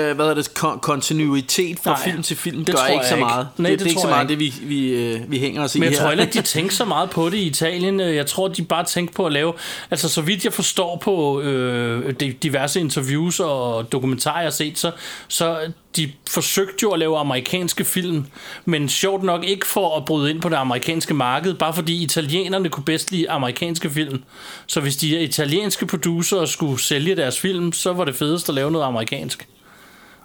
øh, 0.10 0.16
hvad 0.16 0.26
hedder 0.26 0.34
det, 0.42 0.50
kon- 0.60 0.80
kontinuitet 0.80 1.80
fra 1.84 1.92
Nej, 1.92 2.04
film 2.04 2.24
til 2.24 2.38
film, 2.38 2.66
det 2.66 2.76
gør 2.76 2.80
tror 2.82 2.88
ikke 2.88 3.06
så 3.06 3.16
ikke. 3.16 3.26
meget. 3.26 3.48
Nej, 3.58 3.70
det, 3.70 3.80
det 3.80 3.86
det, 3.86 3.86
er 3.86 3.90
ikke 3.90 4.02
så 4.02 4.08
meget 4.08 4.30
det, 4.30 4.40
vi, 4.40 4.54
vi, 4.62 4.88
øh, 4.90 5.32
vi 5.32 5.40
hænger 5.40 5.64
os 5.64 5.76
i 5.76 5.80
Men 5.80 5.84
jeg 5.84 5.92
her. 5.92 6.00
tror 6.00 6.08
heller 6.10 6.24
ikke, 6.26 6.34
de 6.40 6.46
tænker 6.46 6.72
så 6.76 6.86
meget 6.86 7.10
på 7.10 7.30
det 7.30 7.38
i 7.38 7.42
Italien. 7.48 8.00
Jeg 8.00 8.26
tror, 8.26 8.48
de 8.48 8.64
bare 8.64 8.84
tænker 8.86 9.14
på 9.14 9.26
at 9.26 9.32
lave... 9.32 9.54
Altså, 9.92 10.10
så 10.10 10.22
vidt 10.22 10.46
jeg 10.46 10.54
forstår 10.54 10.98
på 10.98 11.42
øh, 11.42 12.14
de 12.20 12.32
diverse 12.32 12.80
interviews 12.80 13.40
og 13.40 13.92
dokumentarer, 13.92 14.38
jeg 14.38 14.46
har 14.46 14.52
set, 14.52 14.80
så, 14.80 14.92
så 15.28 15.58
de 15.96 16.12
forsøgte 16.30 16.84
jo 16.84 16.92
at 16.92 17.00
lave 17.00 17.18
amerikanske 17.18 17.86
film, 17.86 18.26
men 18.66 18.90
sjovt 18.90 19.24
nok 19.24 19.44
ikke 19.44 19.68
for 19.68 19.98
at 19.98 20.06
bryde 20.06 20.30
ind 20.30 20.42
på 20.42 20.50
det 20.50 20.56
amerikanske 20.56 21.14
marked, 21.14 21.54
bare 21.54 21.74
fordi 21.74 22.04
italienerne 22.04 22.70
kunne 22.70 22.84
bedst 22.84 23.12
lide 23.12 23.30
amerikanske 23.30 23.90
film. 23.90 24.24
Så 24.68 24.82
hvis 24.82 24.98
de 24.98 25.24
italienske 25.24 25.86
producer 25.86 26.46
skulle 26.46 26.82
sælge 26.82 27.16
deres 27.16 27.40
film, 27.40 27.74
så 27.74 27.94
var 27.94 28.06
det 28.06 28.16
fedest 28.16 28.50
at 28.50 28.56
lave 28.56 28.72
noget 28.72 28.86
amerikansk. 28.86 29.48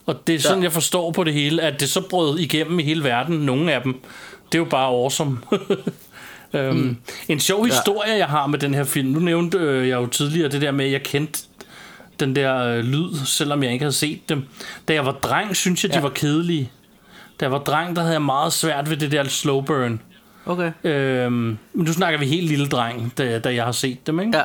Og 0.06 0.26
det 0.26 0.34
er 0.34 0.38
sådan, 0.38 0.58
ja. 0.58 0.62
jeg 0.62 0.72
forstår 0.72 1.12
på 1.12 1.24
det 1.24 1.34
hele, 1.34 1.62
at 1.62 1.80
det 1.80 1.90
så 1.90 2.00
brød 2.00 2.38
igennem 2.38 2.78
i 2.78 2.82
hele 2.82 3.04
verden, 3.04 3.36
nogle 3.36 3.72
af 3.72 3.82
dem. 3.82 3.92
Det 4.52 4.54
er 4.54 4.58
jo 4.58 4.64
bare 4.70 4.86
awesome. 4.86 5.38
øhm, 6.54 6.76
mm. 6.76 6.96
En 7.28 7.40
sjov 7.40 7.64
historie, 7.66 8.12
jeg 8.12 8.26
har 8.26 8.46
med 8.46 8.58
den 8.58 8.74
her 8.74 8.84
film. 8.84 9.08
Nu 9.08 9.18
nævnte 9.18 9.58
øh, 9.58 9.88
jeg 9.88 9.96
jo 9.96 10.06
tidligere 10.06 10.48
det 10.48 10.62
der 10.62 10.70
med, 10.70 10.84
at 10.84 10.92
jeg 10.92 11.02
kendte 11.02 11.45
den 12.20 12.36
der 12.36 12.58
øh, 12.58 12.84
lyd, 12.84 13.14
selvom 13.26 13.62
jeg 13.62 13.72
ikke 13.72 13.82
havde 13.82 13.92
set 13.92 14.28
dem. 14.28 14.44
Da 14.88 14.94
jeg 14.94 15.06
var 15.06 15.12
dreng, 15.12 15.56
synes 15.56 15.84
jeg, 15.84 15.90
de 15.92 15.96
Ja. 15.96 16.02
var 16.02 16.08
kedelige. 16.08 16.70
Da 17.40 17.44
jeg 17.44 17.52
var 17.52 17.58
dreng, 17.58 17.96
der 17.96 18.02
havde 18.02 18.12
jeg 18.12 18.22
meget 18.22 18.52
svært 18.52 18.90
ved 18.90 18.96
det 18.96 19.12
der 19.12 19.24
slow 19.24 19.60
burn. 19.60 20.00
Okay. 20.46 20.72
Øhm, 20.84 21.32
men 21.32 21.58
nu 21.72 21.92
snakker 21.92 22.18
vi 22.18 22.26
helt 22.26 22.48
lille 22.48 22.66
dreng, 22.68 23.12
da, 23.18 23.38
da 23.38 23.54
jeg 23.54 23.64
har 23.64 23.72
set 23.72 24.06
dem, 24.06 24.20
ikke? 24.20 24.36
Ja. 24.38 24.42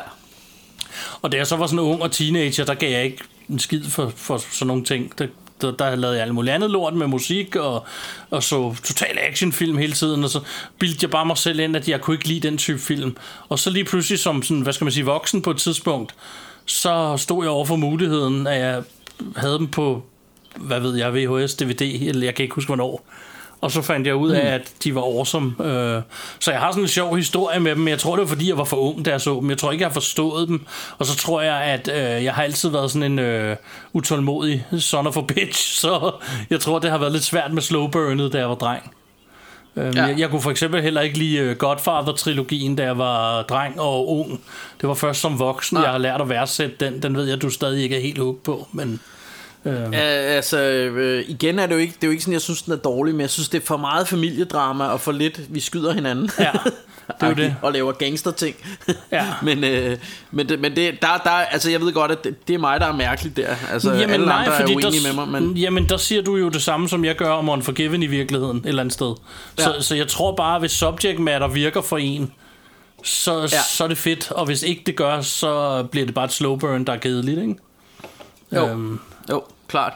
Og 1.22 1.32
da 1.32 1.38
jeg 1.38 1.48
så 1.48 1.56
var 1.56 1.68
sådan 1.68 1.80
ung 1.80 2.02
og 2.02 2.12
teenager, 2.12 2.66
der 2.66 2.74
gav 2.74 2.92
jeg 2.92 3.04
ikke 3.04 3.18
en 3.50 3.60
skid 3.60 3.84
for, 3.84 4.12
for 4.16 4.38
sådan 4.38 4.68
nogle 4.68 4.84
ting. 4.84 5.20
Der, 5.20 5.28
der, 5.62 5.72
der 5.72 5.96
lavede 5.96 6.18
jeg 6.18 6.26
alt 6.26 6.34
muligt 6.34 6.54
andet 6.56 6.72
lort 6.72 6.94
med 6.94 7.08
musik, 7.08 7.56
og, 7.56 7.86
og 8.30 8.44
så 8.44 8.76
total 8.84 9.18
actionfilm 9.30 9.78
hele 9.78 9.94
tiden, 9.94 10.24
og 10.24 10.30
så 10.30 10.40
bildte 10.80 10.98
jeg 11.02 11.10
bare 11.12 11.26
mig 11.26 11.38
selv 11.38 11.60
ind, 11.60 11.76
at 11.76 11.90
jeg 11.90 12.02
kunne 12.02 12.16
ikke 12.16 12.28
lide 12.28 12.48
den 12.48 12.58
type 12.58 12.80
film. 12.80 13.18
Og 13.50 13.60
så 13.60 13.70
lige 13.70 13.84
pludselig 13.86 14.20
som 14.20 14.44
sådan, 14.44 14.62
hvad 14.62 14.74
skal 14.74 14.86
man 14.86 14.92
sige, 14.92 15.06
voksen 15.06 15.42
på 15.42 15.52
et 15.52 15.58
tidspunkt, 15.58 16.16
så 16.66 17.18
stod 17.18 17.44
jeg 17.44 17.52
over 17.52 17.66
for 17.66 17.76
muligheden, 17.76 18.48
at 18.48 18.60
jeg 18.60 18.84
havde 19.36 19.58
dem 19.58 19.68
på, 19.68 20.04
hvad 20.56 20.80
ved 20.80 20.96
jeg, 20.96 21.14
VHS, 21.14 21.54
DVD, 21.54 21.82
eller 21.82 22.24
jeg 22.26 22.36
kan 22.36 22.44
ikke 22.44 22.56
huske 22.56 22.68
hvornår. 22.70 23.06
Og 23.62 23.72
så 23.72 23.82
fandt 23.82 24.08
jeg 24.08 24.16
ud 24.16 24.30
af, 24.32 24.54
at 24.54 24.72
de 24.84 24.96
var 24.96 25.02
awesome. 25.02 25.66
Øh, 25.66 26.02
Så 26.40 26.52
jeg 26.52 26.60
har 26.60 26.72
sådan 26.72 26.84
en 26.84 26.88
sjov 26.88 27.16
historie 27.18 27.60
med 27.60 27.72
dem, 27.72 27.80
men 27.80 27.88
jeg 27.88 28.00
tror, 28.00 28.16
det 28.16 28.22
var 28.22 28.28
fordi, 28.28 28.50
jeg 28.50 28.58
var 28.58 28.64
for 28.64 28.78
ung, 28.78 29.06
da 29.06 29.12
jeg 29.12 29.22
så 29.22 29.40
dem. 29.42 29.50
Jeg 29.50 29.58
tror 29.58 29.72
ikke, 29.72 29.82
jeg 29.82 29.90
har 29.90 29.94
forstået 29.94 30.48
dem. 30.48 30.66
Og 30.98 31.06
så 31.06 31.16
tror 31.16 31.42
jeg, 31.42 31.56
at 31.56 31.88
øh, 31.88 32.24
jeg 32.24 32.34
har 32.34 32.44
altid 32.44 32.70
været 32.70 32.92
sådan 32.92 33.12
en 33.12 33.20
øh, 33.20 33.56
utålmodig 33.94 34.66
son 34.80 35.08
of 35.08 35.18
a 35.18 35.22
bitch. 35.22 35.76
Så 35.82 36.12
jeg 36.50 36.60
tror, 36.60 36.80
det 36.80 36.92
har 36.92 36.98
været 36.98 37.12
lidt 37.12 37.24
svært 37.24 37.54
med 37.54 37.62
slowburnet, 37.62 38.34
da 38.34 38.38
jeg 38.38 38.50
var 38.50 38.56
dreng. 38.56 38.92
Øhm, 39.76 39.92
Ja. 39.96 40.04
jeg, 40.06 40.20
jeg 40.20 40.30
kunne 40.30 40.42
for 40.42 40.52
eksempel 40.52 40.82
heller 40.82 41.02
ikke 41.02 41.18
lide 41.18 41.38
øh, 41.38 41.56
Godfather-trilogien, 41.58 42.76
da 42.76 42.84
jeg 42.84 42.98
var 42.98 43.42
dreng 43.42 43.82
og 43.82 44.10
ung. 44.20 44.42
Det 44.82 44.90
var 44.90 44.96
først 44.96 45.22
som 45.22 45.40
voksen, 45.40 45.76
Nej. 45.76 45.84
jeg 45.84 45.92
har 45.92 45.98
lært 46.00 46.22
at 46.22 46.30
værdsætte 46.30 46.76
den. 46.86 47.02
Den 47.04 47.16
ved 47.16 47.26
jeg, 47.26 47.42
du 47.42 47.50
stadig 47.50 47.84
ikke 47.84 47.96
er 47.98 48.02
helt 48.02 48.18
hooked 48.18 48.42
på, 48.44 48.68
men... 48.72 49.00
Uh, 49.64 49.74
altså, 49.94 50.58
øh, 50.62 51.26
igen 51.28 51.60
er 51.60 51.66
det 51.66 51.74
jo 51.74 51.80
ikke, 51.80 51.94
det 51.94 52.04
er 52.04 52.08
jo 52.08 52.12
ikke 52.12 52.24
sådan, 52.24 52.34
jeg 52.34 52.42
synes, 52.42 52.62
den 52.62 52.74
er 52.74 52.78
dårlig, 52.78 53.14
men 53.16 53.22
jeg 53.22 53.30
synes, 53.30 53.50
det 53.50 53.62
er 53.62 53.66
for 53.66 53.78
meget 53.78 54.08
familiedrama 54.08 54.86
og 54.86 55.02
for 55.02 55.12
lidt, 55.12 55.42
vi 55.54 55.60
skyder 55.60 55.94
hinanden. 55.94 56.30
Ja, 56.40 56.52
det 57.08 57.14
er 57.20 57.28
jo 57.28 57.34
det. 57.44 57.56
og 57.62 57.74
laver 57.74 57.92
gangsterting. 57.92 58.56
Ja. 59.12 59.26
men 59.48 59.64
øh, 59.64 59.98
men, 60.32 60.50
det, 60.50 60.60
men 60.60 60.76
det, 60.76 61.02
der, 61.02 61.18
der, 61.24 61.32
altså, 61.32 61.72
jeg 61.72 61.82
ved 61.82 61.94
godt, 61.94 62.12
at 62.12 62.24
det, 62.24 62.48
det 62.48 62.54
er 62.54 62.58
mig, 62.58 62.80
der 62.80 62.86
er 62.86 62.96
mærkeligt 62.96 63.38
der. 63.38 63.56
Altså, 63.72 63.92
Jamen 63.94 64.10
alle 64.10 64.26
nej, 64.26 64.36
andre 64.40 64.56
fordi 64.60 64.72
er 64.72 64.76
uenige 64.76 65.08
der, 65.08 65.14
med 65.16 65.26
mig, 65.26 65.42
men... 65.42 65.58
Jamen 65.58 65.90
der 65.90 65.98
siger 65.98 66.22
du 66.22 66.36
jo 66.36 66.50
det 66.50 66.62
samme, 66.62 66.90
som 66.90 67.06
jeg 67.06 67.16
gør 67.16 67.30
om 67.30 67.50
Unforgiven 67.50 68.04
i 68.04 68.08
virkeligheden, 68.08 68.58
et 68.58 68.66
eller 68.66 68.82
andet 68.82 68.94
sted. 68.94 69.16
Ja. 69.60 69.64
Så, 69.64 69.76
så 69.80 69.96
jeg 69.96 70.08
tror 70.08 70.36
bare, 70.36 70.60
hvis 70.60 70.72
subject 70.72 71.20
matter 71.20 71.48
virker 71.48 71.82
for 71.82 71.98
en, 71.98 72.32
så. 73.04 73.42
Ja. 73.42 73.48
så 73.48 73.84
er 73.84 73.88
det 73.88 73.98
fedt. 73.98 74.32
Og 74.32 74.46
hvis 74.46 74.64
ikke 74.64 74.84
det 74.86 74.96
gør, 74.96 75.22
så 75.22 75.84
bliver 75.84 76.06
det 76.06 76.16
bare 76.16 76.26
et 76.26 76.32
slow 76.32 76.56
burn, 76.56 76.84
der 76.86 76.94
er 76.94 76.98
kedeligt, 76.98 77.40
ikke? 77.40 77.56
Jo, 78.56 78.68
Øhm, 78.68 79.00
jo 79.30 79.44
klart. 79.68 79.94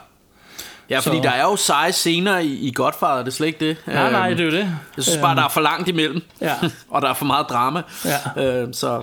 Ja, 0.89 0.99
fordi 0.99 1.17
Så- 1.17 1.23
der 1.23 1.29
er 1.29 1.41
jo 1.43 1.55
seje 1.55 1.91
scener 1.91 2.37
i, 2.39 2.47
i 2.47 2.71
Godfather, 2.75 3.17
det 3.17 3.27
er 3.27 3.31
slet 3.31 3.47
ikke 3.47 3.67
det. 3.67 3.77
nej, 3.87 4.11
nej, 4.11 4.29
Øhm, 4.29 4.37
det 4.37 4.47
er 4.47 4.51
jo 4.51 4.57
det. 4.57 4.77
Jeg 4.97 5.03
synes 5.03 5.19
bare, 5.21 5.35
der 5.35 5.43
er 5.43 5.49
for 5.49 5.61
langt 5.61 5.87
imellem. 5.89 6.21
Ja. 6.41 6.53
og 6.89 7.01
der 7.01 7.09
er 7.09 7.13
for 7.13 7.25
meget 7.25 7.45
drama. 7.49 7.81
Ja. 8.37 8.43
Øh, 8.43 8.67
så... 8.73 9.01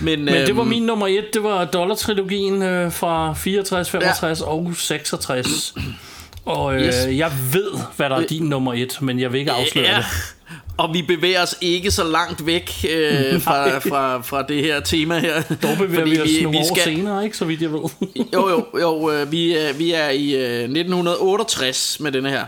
Men, 0.00 0.24
Men 0.24 0.34
det 0.34 0.56
var 0.56 0.62
øhm, 0.62 0.68
min 0.68 0.82
nummer 0.82 1.06
et, 1.06 1.24
det 1.34 1.42
var 1.42 1.64
Dollar-trilogien 1.64 2.62
øh, 2.62 2.92
fra 2.92 3.34
64, 3.34 3.90
65 3.90 4.40
ja. 4.40 4.46
og 4.46 4.70
66. 4.76 5.74
Og 6.44 6.74
øh, 6.74 6.80
Yes. 6.82 6.94
jeg 7.18 7.32
ved, 7.52 7.70
hvad 7.96 8.10
der 8.10 8.16
er 8.16 8.26
din 8.26 8.42
nummer 8.42 8.72
et, 8.74 8.98
men 9.02 9.20
jeg 9.20 9.32
vil 9.32 9.38
ikke 9.40 9.52
afsløre 9.52 9.86
ja. 9.86 9.96
det. 9.96 10.06
Og 10.80 10.94
vi 10.94 11.02
bevæger 11.02 11.42
os 11.42 11.56
ikke 11.60 11.90
så 11.90 12.04
langt 12.04 12.46
væk 12.46 12.84
øh, 12.90 13.40
fra, 13.44 13.78
fra, 13.78 14.20
fra 14.22 14.42
det 14.42 14.62
her 14.62 14.80
tema 14.80 15.18
her. 15.18 15.42
Dog 15.62 15.76
bevæger 15.78 16.04
vi 16.04 16.20
os 16.20 16.42
nogle 16.42 16.58
år 16.58 16.84
senere, 16.84 17.24
ikke? 17.24 17.36
Så 17.36 17.44
vidt 17.44 17.62
jeg 17.62 17.72
ved. 17.72 17.80
Jo, 18.34 18.48
jo, 18.48 18.66
jo 18.80 19.10
øh, 19.10 19.32
vi, 19.32 19.52
er, 19.56 19.72
vi 19.72 19.92
er 19.92 20.08
i 20.08 20.34
øh, 20.34 20.62
1968 20.62 22.00
med 22.00 22.12
denne 22.12 22.30
her. 22.30 22.44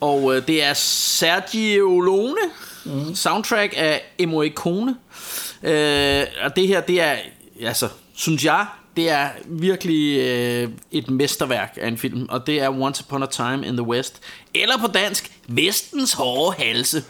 Og 0.00 0.36
øh, 0.36 0.46
det 0.46 0.64
er 0.64 0.74
Sergio 0.74 2.00
Leone, 2.00 2.40
mm. 2.84 3.14
soundtrack 3.14 3.74
af 3.76 4.02
Morricone. 4.28 4.96
Øh, 5.62 6.26
og 6.44 6.56
det 6.56 6.68
her, 6.68 6.80
det 6.80 7.00
er, 7.00 7.14
altså, 7.60 7.88
synes 8.14 8.44
jeg, 8.44 8.66
det 8.96 9.10
er 9.10 9.28
virkelig 9.46 10.18
øh, 10.18 10.68
et 10.90 11.10
mesterværk 11.10 11.78
af 11.80 11.88
en 11.88 11.98
film. 11.98 12.26
Og 12.28 12.46
det 12.46 12.60
er 12.60 12.68
Once 12.68 13.04
Upon 13.06 13.22
a 13.22 13.26
Time 13.26 13.66
in 13.66 13.76
the 13.76 13.86
West. 13.86 14.20
Eller 14.54 14.78
på 14.78 14.86
dansk, 14.86 15.30
Vestens 15.48 16.12
hårde 16.12 16.56
halse. 16.58 17.04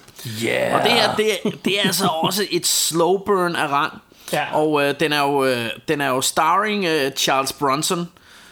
Yeah. 0.44 0.74
Og 0.74 0.82
det 0.82 0.90
her, 0.93 1.16
det, 1.16 1.32
er- 1.32 1.51
det 1.65 1.78
er 1.78 1.82
altså 1.82 2.07
også 2.07 2.47
et 2.51 2.66
slow 2.66 3.19
burn 3.19 3.57
af 3.57 3.66
rang. 3.69 3.93
Ja. 4.32 4.55
Og 4.55 4.82
øh, 4.82 4.94
den, 5.01 5.12
er 5.12 5.20
jo, 5.23 5.44
øh, 5.44 5.66
den 5.89 6.01
er 6.01 6.09
jo 6.09 6.20
starring 6.20 6.85
øh, 6.85 7.12
Charles 7.12 7.53
Bronson, 7.53 8.09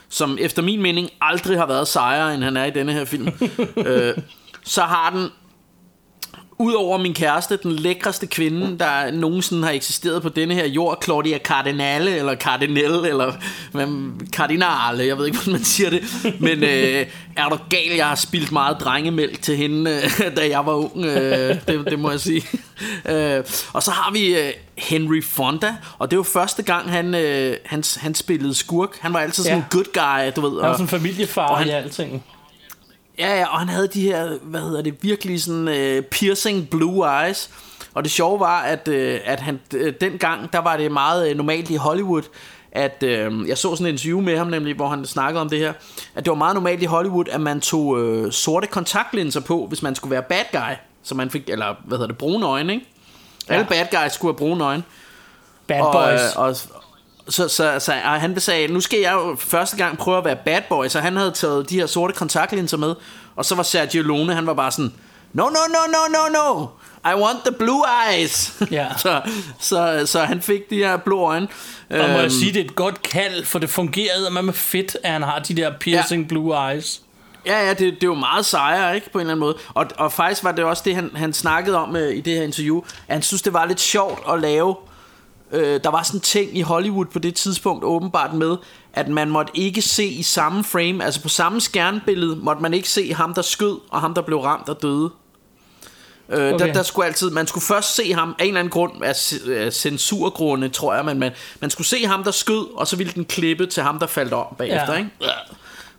som 0.08 0.38
efter 0.40 0.62
min 0.62 0.82
mening 0.82 1.10
aldrig 1.20 1.58
har 1.58 1.66
været 1.66 1.88
sejere, 1.88 2.34
end 2.34 2.42
han 2.44 2.56
er 2.56 2.64
i 2.64 2.70
denne 2.70 2.92
her 2.92 3.04
film. 3.04 3.28
øh, 3.76 4.14
så 4.64 4.82
har 4.82 5.10
den 5.10 5.28
Udover 6.60 6.98
min 6.98 7.14
kæreste, 7.14 7.56
den 7.62 7.72
lækreste 7.72 8.26
kvinde, 8.26 8.78
der 8.78 9.10
nogensinde 9.12 9.64
har 9.64 9.70
eksisteret 9.70 10.22
på 10.22 10.28
denne 10.28 10.54
her 10.54 10.66
jord, 10.66 11.02
Claudia 11.04 11.38
Cardinale, 11.38 12.16
eller 12.16 12.34
Cardinelle, 12.36 13.08
eller 13.08 13.32
hvad, 13.72 13.86
Cardinale, 14.32 15.06
jeg 15.06 15.18
ved 15.18 15.26
ikke, 15.26 15.38
hvordan 15.42 15.52
man 15.52 15.64
siger 15.64 15.90
det. 15.90 16.02
Men 16.40 16.62
øh, 16.64 17.06
er 17.36 17.48
du 17.48 17.58
gal, 17.68 17.92
jeg 17.96 18.06
har 18.08 18.14
spildt 18.14 18.52
meget 18.52 18.76
drengemælk 18.80 19.42
til 19.42 19.56
hende, 19.56 19.90
øh, 19.90 20.36
da 20.36 20.48
jeg 20.48 20.66
var 20.66 20.72
ung, 20.72 21.04
øh, 21.04 21.56
det, 21.68 21.84
det 21.90 21.98
må 21.98 22.10
jeg 22.10 22.20
sige. 22.20 22.42
Øh, 23.08 23.44
og 23.72 23.82
så 23.82 23.90
har 23.90 24.12
vi 24.12 24.36
øh, 24.38 24.50
Henry 24.78 25.22
Fonda, 25.24 25.74
og 25.98 26.10
det 26.10 26.16
var 26.18 26.22
første 26.24 26.62
gang, 26.62 26.90
han, 26.90 27.14
øh, 27.14 27.56
han, 27.66 27.84
han 27.96 28.14
spillede 28.14 28.54
skurk. 28.54 28.88
Han 29.00 29.12
var 29.12 29.18
altid 29.20 29.44
sådan 29.44 29.58
Ja. 29.58 29.64
en 29.64 29.68
good 29.70 29.84
guy, 30.32 30.32
du 30.36 30.48
ved. 30.48 30.50
Han 30.60 30.62
var 30.62 30.68
og- 30.68 30.74
sådan 30.74 30.84
en 30.84 30.88
familiefar 30.88 31.46
og 31.48 31.58
han- 31.58 31.66
i 31.66 31.70
alting. 31.70 32.24
Ja, 33.20 33.38
ja, 33.38 33.46
og 33.46 33.58
han 33.58 33.68
havde 33.68 33.88
de 33.88 34.02
her, 34.02 34.38
hvad 34.42 34.60
hedder 34.60 34.82
det, 34.82 34.94
virkelig 35.02 35.42
sådan 35.42 35.68
uh, 35.68 36.04
piercing 36.04 36.70
blue 36.70 37.06
eyes. 37.24 37.50
Og 37.94 38.04
det 38.04 38.12
sjove 38.12 38.40
var, 38.40 38.60
at, 38.60 38.88
uh, 38.88 38.94
at 39.24 39.40
han 39.40 39.60
uh, 39.74 39.80
dengang, 40.00 40.52
der 40.52 40.58
var 40.58 40.76
det 40.76 40.92
meget 40.92 41.30
uh, 41.30 41.36
normalt 41.36 41.70
i 41.70 41.74
Hollywood, 41.76 42.22
at 42.72 43.02
uh, 43.02 43.48
jeg 43.48 43.58
så 43.58 43.76
sådan 43.76 43.86
en 43.86 43.92
interview 43.92 44.20
med 44.20 44.38
ham 44.38 44.46
nemlig, 44.46 44.76
hvor 44.76 44.88
han 44.88 45.06
snakkede 45.06 45.40
om 45.40 45.48
det 45.48 45.58
her, 45.58 45.72
at 46.14 46.24
det 46.24 46.30
var 46.30 46.34
meget 46.36 46.54
normalt 46.54 46.82
i 46.82 46.86
Hollywood, 46.86 47.24
at 47.30 47.40
man 47.40 47.60
tog 47.60 47.86
uh, 47.86 48.30
sorte 48.30 48.66
kontaktlinser 48.66 49.40
på, 49.40 49.66
hvis 49.66 49.82
man 49.82 49.94
skulle 49.94 50.10
være 50.10 50.22
bad 50.22 50.44
guy. 50.52 50.74
Så 51.02 51.14
man 51.14 51.30
fik, 51.30 51.48
eller 51.48 51.74
hvad 51.84 51.98
hedder 51.98 52.06
det, 52.08 52.18
brune 52.18 52.46
øjne, 52.46 52.72
ikke? 52.72 52.86
Alle 53.48 53.66
bad 53.66 53.86
guys 54.02 54.12
skulle 54.12 54.32
have 54.32 54.38
brune 54.38 54.64
øjne. 54.64 54.82
Bad 55.66 55.80
Og, 55.80 55.92
Boys. 55.92 56.20
øh, 56.36 56.42
og, 56.42 56.56
så, 57.30 57.48
så, 57.48 57.78
så 57.78 57.92
og 57.92 58.20
han 58.20 58.40
sagde, 58.40 58.68
nu 58.72 58.80
skal 58.80 58.98
jeg 59.00 59.12
jo 59.12 59.36
første 59.38 59.76
gang 59.76 59.98
prøve 59.98 60.18
at 60.18 60.24
være 60.24 60.36
bad 60.44 60.60
boy, 60.68 60.86
så 60.88 61.00
han 61.00 61.16
havde 61.16 61.30
taget 61.30 61.70
de 61.70 61.74
her 61.74 61.86
sorte 61.86 62.12
kontaktlinser 62.14 62.76
med, 62.76 62.94
og 63.36 63.44
så 63.44 63.54
var 63.54 63.62
Sergio 63.62 64.02
Lone, 64.02 64.34
han 64.34 64.46
var 64.46 64.54
bare 64.54 64.70
sådan, 64.70 64.92
no, 65.32 65.44
no, 65.44 65.48
no, 65.48 65.92
no, 65.92 66.18
no, 66.18 66.28
no, 66.32 66.66
I 67.10 67.14
want 67.14 67.38
the 67.44 67.54
blue 67.58 67.82
eyes. 68.10 68.52
Ja. 68.70 68.86
så, 68.96 69.20
så, 69.60 70.02
så 70.06 70.20
han 70.20 70.42
fik 70.42 70.70
de 70.70 70.76
her 70.76 70.96
blå 70.96 71.20
øjne. 71.20 71.48
Og 71.90 71.96
må 71.96 72.02
jeg 72.04 72.20
Øhm, 72.20 72.30
sige, 72.30 72.52
det 72.52 72.60
er 72.60 72.64
et 72.64 72.74
godt 72.74 73.02
kald, 73.02 73.44
for 73.44 73.58
det 73.58 73.70
fungerede 73.70 74.30
med 74.30 74.42
med 74.42 74.52
fedt, 74.52 74.96
at 75.02 75.12
han 75.12 75.22
har 75.22 75.38
de 75.38 75.54
der 75.54 75.72
piercing 75.80 76.28
blue 76.28 76.70
eyes. 76.70 77.02
Ja, 77.46 77.66
ja, 77.66 77.70
det, 77.70 77.78
det 77.78 78.02
er 78.02 78.06
jo 78.06 78.14
meget 78.14 78.46
sejere, 78.46 78.94
ikke, 78.94 79.12
på 79.12 79.18
en 79.18 79.20
eller 79.20 79.32
anden 79.32 79.40
måde. 79.40 79.56
Og, 79.74 79.86
og 79.96 80.12
faktisk 80.12 80.44
var 80.44 80.52
det 80.52 80.64
også 80.64 80.82
det, 80.86 80.94
han, 80.94 81.10
han 81.16 81.32
snakkede 81.32 81.76
om 81.76 81.96
øh, 81.96 82.16
i 82.16 82.20
det 82.20 82.34
her 82.34 82.42
interview, 82.42 82.78
at 83.08 83.14
han 83.14 83.22
synes, 83.22 83.42
det 83.42 83.52
var 83.52 83.64
lidt 83.66 83.80
sjovt 83.80 84.20
at 84.32 84.40
lave... 84.40 84.76
Øh, 85.52 85.80
der 85.84 85.90
var 85.90 86.02
sådan 86.02 86.18
en 86.18 86.22
ting 86.22 86.58
i 86.58 86.60
Hollywood 86.60 87.06
på 87.06 87.18
det 87.18 87.34
tidspunkt 87.34 87.84
åbenbart 87.84 88.34
med, 88.34 88.56
at 88.92 89.08
man 89.08 89.30
måtte 89.30 89.52
ikke 89.54 89.82
se 89.82 90.04
i 90.06 90.22
samme 90.22 90.64
frame, 90.64 91.04
altså 91.04 91.22
på 91.22 91.28
samme 91.28 91.60
skærmbillede, 91.60 92.36
måtte 92.36 92.62
man 92.62 92.74
ikke 92.74 92.88
se 92.88 93.14
ham, 93.14 93.34
der 93.34 93.42
skød, 93.42 93.78
og 93.90 94.00
ham, 94.00 94.14
der 94.14 94.22
blev 94.22 94.38
ramt 94.38 94.68
og 94.68 94.82
døde. 94.82 95.10
Øh, 96.28 96.54
okay. 96.54 96.66
Der, 96.66 96.72
der 96.72 96.82
skulle 96.82 97.06
altid, 97.06 97.30
man 97.30 97.46
skulle 97.46 97.64
først 97.64 97.94
se 97.94 98.12
ham 98.12 98.34
af 98.38 98.42
en 98.44 98.48
eller 98.48 98.60
anden 98.60 98.70
grund, 98.70 98.92
af 99.04 99.72
censurgrunde, 99.72 100.68
tror 100.68 100.94
jeg, 100.94 101.04
men 101.04 101.18
man, 101.18 101.32
man 101.60 101.70
skulle 101.70 101.86
se 101.86 102.06
ham, 102.06 102.24
der 102.24 102.30
skød, 102.30 102.76
og 102.76 102.86
så 102.86 102.96
ville 102.96 103.12
den 103.12 103.24
klippe 103.24 103.66
til 103.66 103.82
ham, 103.82 103.98
der 103.98 104.06
faldt 104.06 104.32
om 104.32 104.46
bagefter, 104.58 104.92
Ja. 104.92 104.98
ikke? 104.98 105.10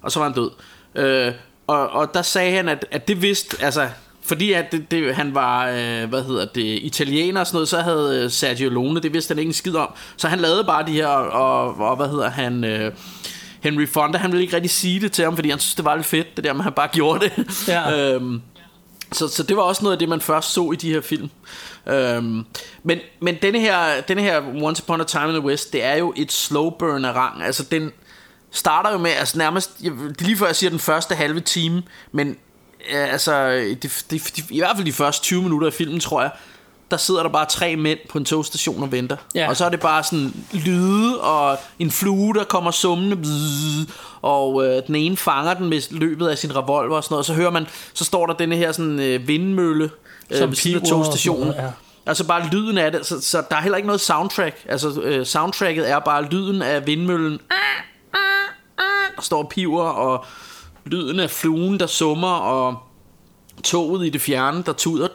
Og 0.02 0.12
så 0.12 0.20
var 0.20 0.26
han 0.28 0.36
død. 0.36 0.52
Øh, 0.96 1.34
og, 1.68 1.90
og 1.90 2.14
der 2.14 2.22
sagde 2.22 2.52
han, 2.52 2.70
at, 2.70 2.86
at 2.92 3.08
det 3.08 3.22
vidste, 3.22 3.58
altså, 3.64 3.90
fordi 4.24 4.54
at 4.54 4.72
det, 4.72 4.92
det, 4.92 5.16
han 5.16 5.36
var, 5.36 5.68
øh, 5.68 6.10
hvad 6.10 6.24
hedder 6.24 6.46
det, 6.46 6.80
italiener 6.82 7.40
og 7.40 7.48
sådan 7.48 7.56
noget, 7.56 7.70
så 7.70 7.82
havde 7.82 8.24
øh, 8.24 8.32
Sergio 8.32 8.70
Lone, 8.70 9.02
det 9.02 9.14
vidste 9.14 9.32
han 9.32 9.40
ikke 9.40 9.50
en 9.50 9.54
skid 9.54 9.76
om. 9.76 9.90
Så 10.18 10.28
han 10.28 10.40
lavede 10.40 10.64
bare 10.64 10.86
de 10.88 10.92
her, 10.92 11.08
og, 11.08 11.90
og 11.90 11.96
hvad 11.96 12.08
hedder 12.08 12.30
han, 12.30 12.64
øh, 12.64 12.92
Henry 13.62 13.88
Fonda, 13.88 14.18
han 14.18 14.32
ville 14.32 14.44
ikke 14.44 14.56
rigtig 14.56 14.72
sige 14.72 15.00
det 15.00 15.12
til 15.12 15.24
ham, 15.24 15.36
fordi 15.36 15.50
han 15.50 15.60
synes, 15.60 15.76
det 15.76 15.86
var 15.86 15.96
lidt 15.96 16.08
fedt, 16.08 16.36
det 16.36 16.44
der 16.44 16.54
at 16.54 16.64
han 16.64 16.74
bare 16.74 16.90
gjorde 16.98 17.26
det. 17.26 17.68
Ja. 17.68 18.14
øhm, 18.16 18.42
så, 19.12 19.28
så 19.28 19.44
det 19.44 19.58
var 19.58 19.64
også 19.64 19.84
noget 19.84 19.96
af 19.96 20.00
det, 20.00 20.10
man 20.10 20.22
først 20.22 20.54
så 20.54 20.72
i 20.72 20.76
de 20.76 20.94
her 20.94 21.02
film. 21.02 21.30
Øhm, 21.88 22.46
men 22.84 23.00
men 23.20 23.36
denne, 23.42 23.60
her, 23.60 24.02
denne 24.08 24.22
her 24.22 24.42
Once 24.62 24.84
Upon 24.84 25.02
a 25.02 25.04
Time 25.04 25.28
in 25.28 25.34
the 25.34 25.42
West, 25.42 25.74
det 25.74 25.84
er 25.84 25.96
jo 25.96 26.14
et 26.16 26.32
slow 26.32 26.70
burn 26.70 27.06
af 27.06 27.14
rang. 27.14 27.44
Altså 27.44 27.64
den 27.64 27.92
starter 28.52 28.92
jo 28.92 28.98
med, 28.98 29.12
altså 29.12 29.38
nærmest, 29.38 29.82
lige 30.20 30.38
før 30.38 30.46
jeg 30.46 30.56
siger 30.56 30.70
den 30.70 30.80
første 30.80 31.16
halve 31.16 31.40
time, 31.40 31.84
men 32.12 32.38
øh, 32.90 33.14
altså, 33.14 33.52
det, 33.52 33.82
det, 33.82 34.32
det, 34.36 34.44
i 34.50 34.60
hvert 34.60 34.76
fald 34.76 34.86
de 34.86 34.94
første 34.94 35.24
20 35.24 35.42
minutter 35.44 35.68
af 35.68 35.74
filmen, 35.74 36.00
tror 36.00 36.22
jeg, 36.22 36.32
der 36.92 36.98
sidder 36.98 37.24
der 37.24 37.30
bare 37.30 37.46
tre 37.46 37.76
mænd 37.76 38.00
på 38.10 38.18
en 38.18 38.26
togstation 38.26 38.84
og 38.84 38.92
venter. 38.92 39.18
Ja. 39.36 39.50
Og 39.50 39.58
så 39.58 39.66
er 39.66 39.70
det 39.70 39.80
bare 39.80 40.04
sådan 40.04 40.34
lyde 40.54 41.22
og 41.22 41.58
en 41.80 41.92
flue, 41.92 42.34
der 42.34 42.44
kommer 42.44 42.72
summende. 42.72 43.16
Bzzz, 43.16 43.90
og 44.22 44.66
øh, 44.66 44.82
den 44.88 44.96
ene 44.96 45.18
fanger 45.18 45.54
den 45.54 45.70
med 45.70 45.82
løbet 45.92 46.28
af 46.28 46.38
sin 46.38 46.56
revolver 46.56 46.96
og 46.96 47.04
sådan 47.04 47.14
noget. 47.14 47.20
Og 47.20 47.26
så 47.26 47.34
hører 47.34 47.52
man, 47.52 47.68
så 47.94 48.06
står 48.06 48.26
der 48.26 48.34
denne 48.34 48.56
her 48.56 48.72
sådan 48.72 49.00
øh, 49.00 49.28
vindmølle 49.28 49.90
øh, 50.30 50.38
Som 50.38 50.50
ved 50.50 50.56
siden 50.56 50.78
af 50.78 50.82
og 50.82 50.88
togstationen. 50.88 51.48
noget, 51.48 51.64
ja. 51.64 51.70
Altså 52.06 52.28
bare 52.28 52.48
lyden 52.48 52.78
af 52.78 52.92
det. 52.92 53.06
Så, 53.06 53.22
så 53.22 53.44
der 53.50 53.56
er 53.56 53.62
heller 53.62 53.78
ikke 53.78 53.88
noget 53.88 54.02
soundtrack. 54.02 54.56
Altså 54.70 55.02
øh, 55.02 55.26
soundtracket 55.26 55.90
er 55.90 56.00
bare 56.00 56.24
lyden 56.24 56.62
af 56.62 56.88
vindmøllen. 56.88 57.40
Der 59.16 59.22
står 59.22 59.44
og 59.44 59.50
piver, 59.50 59.84
og 59.84 60.26
lyden 60.86 61.20
af 61.20 61.30
fluen, 61.30 61.80
der 61.80 61.88
summer, 61.88 62.34
og 62.34 62.78
toget 63.64 64.08
i 64.08 64.10
det 64.10 64.22
fjerne, 64.22 64.64
der 64.66 64.74
tuder, 64.74 65.08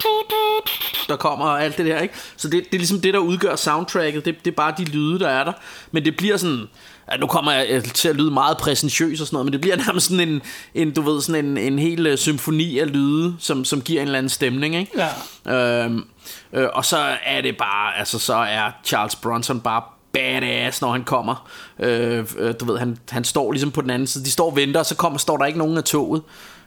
der 1.08 1.16
kommer 1.16 1.46
og 1.46 1.64
alt 1.64 1.78
det 1.78 1.86
der, 1.86 2.00
ikke? 2.00 2.14
Så 2.36 2.48
det, 2.48 2.64
det 2.64 2.74
er 2.74 2.78
ligesom 2.78 3.00
det, 3.00 3.14
der 3.14 3.20
udgør 3.20 3.56
soundtracket. 3.56 4.24
Det, 4.24 4.44
det 4.44 4.50
er 4.50 4.54
bare 4.54 4.74
de 4.78 4.84
lyde, 4.84 5.18
der 5.18 5.28
er 5.28 5.44
der. 5.44 5.52
Men 5.92 6.04
det 6.04 6.16
bliver 6.16 6.36
sådan... 6.36 6.68
Ja, 7.12 7.16
nu 7.16 7.26
kommer 7.26 7.52
jeg 7.52 7.84
til 7.84 8.08
at 8.08 8.16
lyde 8.16 8.30
meget 8.30 8.56
præsentiøs 8.56 9.20
og 9.20 9.26
sådan 9.26 9.34
noget, 9.34 9.44
men 9.44 9.52
det 9.52 9.60
bliver 9.60 9.76
nærmest 9.86 10.06
sådan 10.06 10.28
en, 10.28 10.42
en 10.74 10.94
du 10.94 11.02
ved, 11.02 11.20
sådan 11.20 11.44
en, 11.44 11.58
en 11.58 11.78
hel 11.78 12.06
øh, 12.06 12.18
symfoni 12.18 12.78
af 12.78 12.92
lyde, 12.92 13.36
som, 13.38 13.64
som 13.64 13.80
giver 13.80 14.02
en 14.02 14.08
eller 14.08 14.18
anden 14.18 14.30
stemning, 14.30 14.76
ikke? 14.76 15.02
Ja. 15.46 15.84
Øhm, 15.84 16.04
øh, 16.52 16.68
og 16.72 16.84
så 16.84 17.16
er 17.24 17.40
det 17.40 17.56
bare, 17.56 17.98
altså 17.98 18.18
så 18.18 18.34
er 18.34 18.70
Charles 18.84 19.16
Bronson 19.16 19.60
bare 19.60 19.82
badass, 20.16 20.80
når 20.80 20.92
han 20.92 21.04
kommer. 21.04 21.48
Øh, 21.80 22.24
øh, 22.38 22.54
du 22.60 22.64
ved, 22.64 22.78
han, 22.78 22.98
han 23.10 23.24
står 23.24 23.52
ligesom 23.52 23.70
på 23.70 23.80
den 23.82 23.90
anden 23.90 24.06
side. 24.06 24.24
De 24.24 24.30
står 24.30 24.50
og 24.50 24.56
venter, 24.56 24.80
og 24.80 24.86
så 24.86 24.94
kommer, 24.96 25.18
står 25.18 25.36
der 25.36 25.44
ikke 25.44 25.58
nogen 25.58 25.76
af 25.78 25.84
toget. 25.84 26.22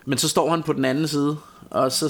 Men 0.05 0.17
så 0.17 0.30
står 0.30 0.49
han 0.49 0.63
på 0.63 0.73
den 0.73 0.85
anden 0.85 1.07
side, 1.07 1.38
og 1.71 1.91
så, 1.91 2.09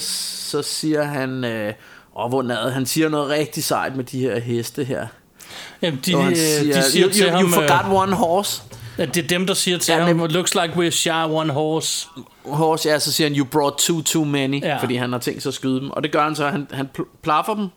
så 0.50 0.62
siger 0.62 1.04
han, 1.04 1.44
øh, 1.44 1.74
åh, 2.18 2.30
hvor 2.30 2.42
nadet, 2.42 2.74
han 2.74 2.86
siger 2.86 3.10
noget 3.10 3.30
rigtig 3.30 3.64
sejt 3.64 3.96
med 3.96 4.04
de 4.04 4.20
her 4.20 4.40
heste 4.40 4.84
her. 4.84 5.08
Jamen, 5.82 6.00
de, 6.06 6.16
Og 6.16 6.24
han 6.24 6.32
øh, 6.32 6.38
siger, 6.38 6.76
de 6.76 6.92
siger 6.92 7.06
you, 7.08 7.14
til 7.14 7.26
you, 7.26 7.32
ham, 7.32 7.44
you 7.46 7.50
forgot 7.52 7.86
øh, 7.86 7.94
one 7.94 8.16
horse. 8.16 8.62
at 8.98 9.16
det 9.16 9.24
er 9.24 9.28
dem, 9.28 9.48
der 9.48 9.54
siger 9.54 9.78
til 9.78 9.92
Ja, 9.94 10.04
ham, 10.06 10.18
looks 10.20 10.56
like 10.56 10.74
we're 10.74 10.90
shy 10.90 11.10
one 11.30 11.54
horse. 11.54 12.08
Horse, 12.46 12.90
ja, 12.90 13.00
så 13.00 13.12
siger 13.12 13.30
han, 13.30 13.38
you 13.38 13.46
brought 13.46 13.78
two 13.78 14.02
too 14.02 14.24
many, 14.24 14.62
Ja. 14.62 14.78
fordi 14.78 14.96
han 14.96 15.12
har 15.12 15.20
tænkt 15.20 15.42
sig 15.44 15.50
at 15.50 15.54
skyde 15.54 15.80
dem. 15.80 15.90
Og 15.92 16.04
det 16.04 16.12
gør 16.12 16.24
han 16.24 16.36
så, 16.36 16.48
han, 16.50 16.68
han 16.72 16.90
pl- 17.00 17.18
plaffer 17.24 17.54
dem, 17.54 17.68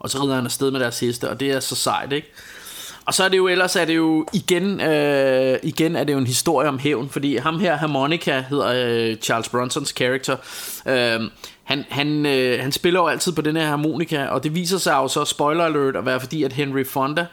og 0.00 0.10
så 0.10 0.22
rider 0.22 0.34
han 0.34 0.44
afsted 0.44 0.70
med 0.70 0.80
deres 0.80 1.00
heste, 1.00 1.30
og 1.30 1.40
det 1.40 1.50
er 1.50 1.60
så 1.60 1.74
sejt, 1.74 2.12
ikke? 2.12 2.32
Og 3.08 3.14
så 3.14 3.24
er 3.24 3.28
det 3.28 3.36
jo 3.36 3.48
ellers 3.48 3.76
er 3.76 3.84
det 3.84 3.96
jo 3.96 4.26
igen, 4.32 4.80
øh, 4.80 5.58
igen 5.62 5.96
er 5.96 6.04
det 6.04 6.12
jo 6.12 6.18
en 6.18 6.26
historie 6.26 6.68
om 6.68 6.78
hævn, 6.78 7.08
fordi 7.08 7.36
ham 7.36 7.60
her, 7.60 7.76
Harmonica, 7.76 8.44
hedder 8.48 8.68
øh, 8.74 9.16
Charles 9.16 9.48
Bronsons 9.48 9.92
karakter. 9.92 10.36
Øh, 10.86 11.20
han, 11.64 11.84
han, 11.88 12.26
øh, 12.26 12.62
han 12.62 12.72
spiller 12.72 13.00
jo 13.00 13.06
altid 13.06 13.32
på 13.32 13.42
den 13.42 13.56
her 13.56 13.66
harmonika, 13.66 14.26
og 14.26 14.44
det 14.44 14.54
viser 14.54 14.78
sig 14.78 14.92
jo 14.92 15.08
så, 15.08 15.24
spoiler 15.24 15.64
alert, 15.64 15.96
at 15.96 16.06
være 16.06 16.20
fordi, 16.20 16.42
at 16.42 16.52
Henry 16.52 16.84
Fonda, 16.84 17.26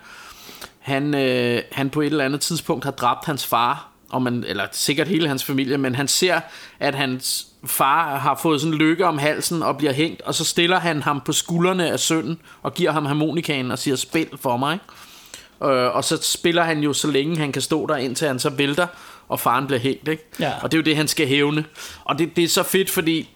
han, 0.80 1.16
øh, 1.16 1.62
han 1.72 1.90
på 1.90 2.02
et 2.02 2.06
eller 2.06 2.26
andet 2.26 2.42
tidspunkt 2.42 2.84
har 2.84 2.92
dræbt 2.92 3.26
hans 3.26 3.46
far, 3.46 3.90
og 4.10 4.22
man, 4.22 4.44
eller 4.48 4.68
sikkert 4.72 5.08
hele 5.08 5.28
hans 5.28 5.44
familie, 5.44 5.78
men 5.78 5.96
han 5.96 6.08
ser, 6.08 6.40
at 6.80 6.96
hans 6.96 7.48
far 7.68 8.18
har 8.18 8.40
fået 8.42 8.62
sådan 8.62 8.74
en 8.74 8.80
lykke 8.80 9.06
om 9.06 9.18
halsen 9.18 9.64
og 9.64 9.78
bliver 9.78 9.94
hængt, 9.94 10.22
og 10.22 10.36
så 10.36 10.46
stiller 10.46 10.80
han 10.80 11.02
ham 11.02 11.22
på 11.26 11.34
skuldrene 11.34 11.92
af 11.92 12.00
sønnen 12.00 12.40
og 12.64 12.74
giver 12.74 12.92
ham 12.92 13.06
harmonikaen 13.06 13.72
og 13.72 13.80
siger, 13.80 13.96
spil 13.96 14.28
for 14.42 14.58
mig. 14.58 14.80
Øh, 15.64 15.96
og 15.96 16.04
så 16.04 16.18
spiller 16.22 16.64
han 16.64 16.80
jo 16.80 16.94
så 16.94 17.12
længe 17.12 17.38
han 17.38 17.52
kan 17.52 17.62
stå 17.62 17.88
der, 17.88 17.96
indtil 17.96 18.28
han 18.28 18.40
så 18.40 18.50
vælter, 18.50 18.88
og 19.28 19.40
faren 19.40 19.68
bliver 19.68 19.80
hængt. 19.80 20.08
Ikke? 20.08 20.24
Ja. 20.40 20.52
Og 20.62 20.72
det 20.72 20.78
er 20.78 20.82
jo 20.82 20.86
det, 20.86 20.96
han 20.96 21.08
skal 21.08 21.28
hævne. 21.28 21.66
Og 22.04 22.20
det, 22.20 22.36
det 22.36 22.44
er 22.44 22.48
så 22.48 22.64
fedt, 22.64 22.90
fordi 22.90 23.30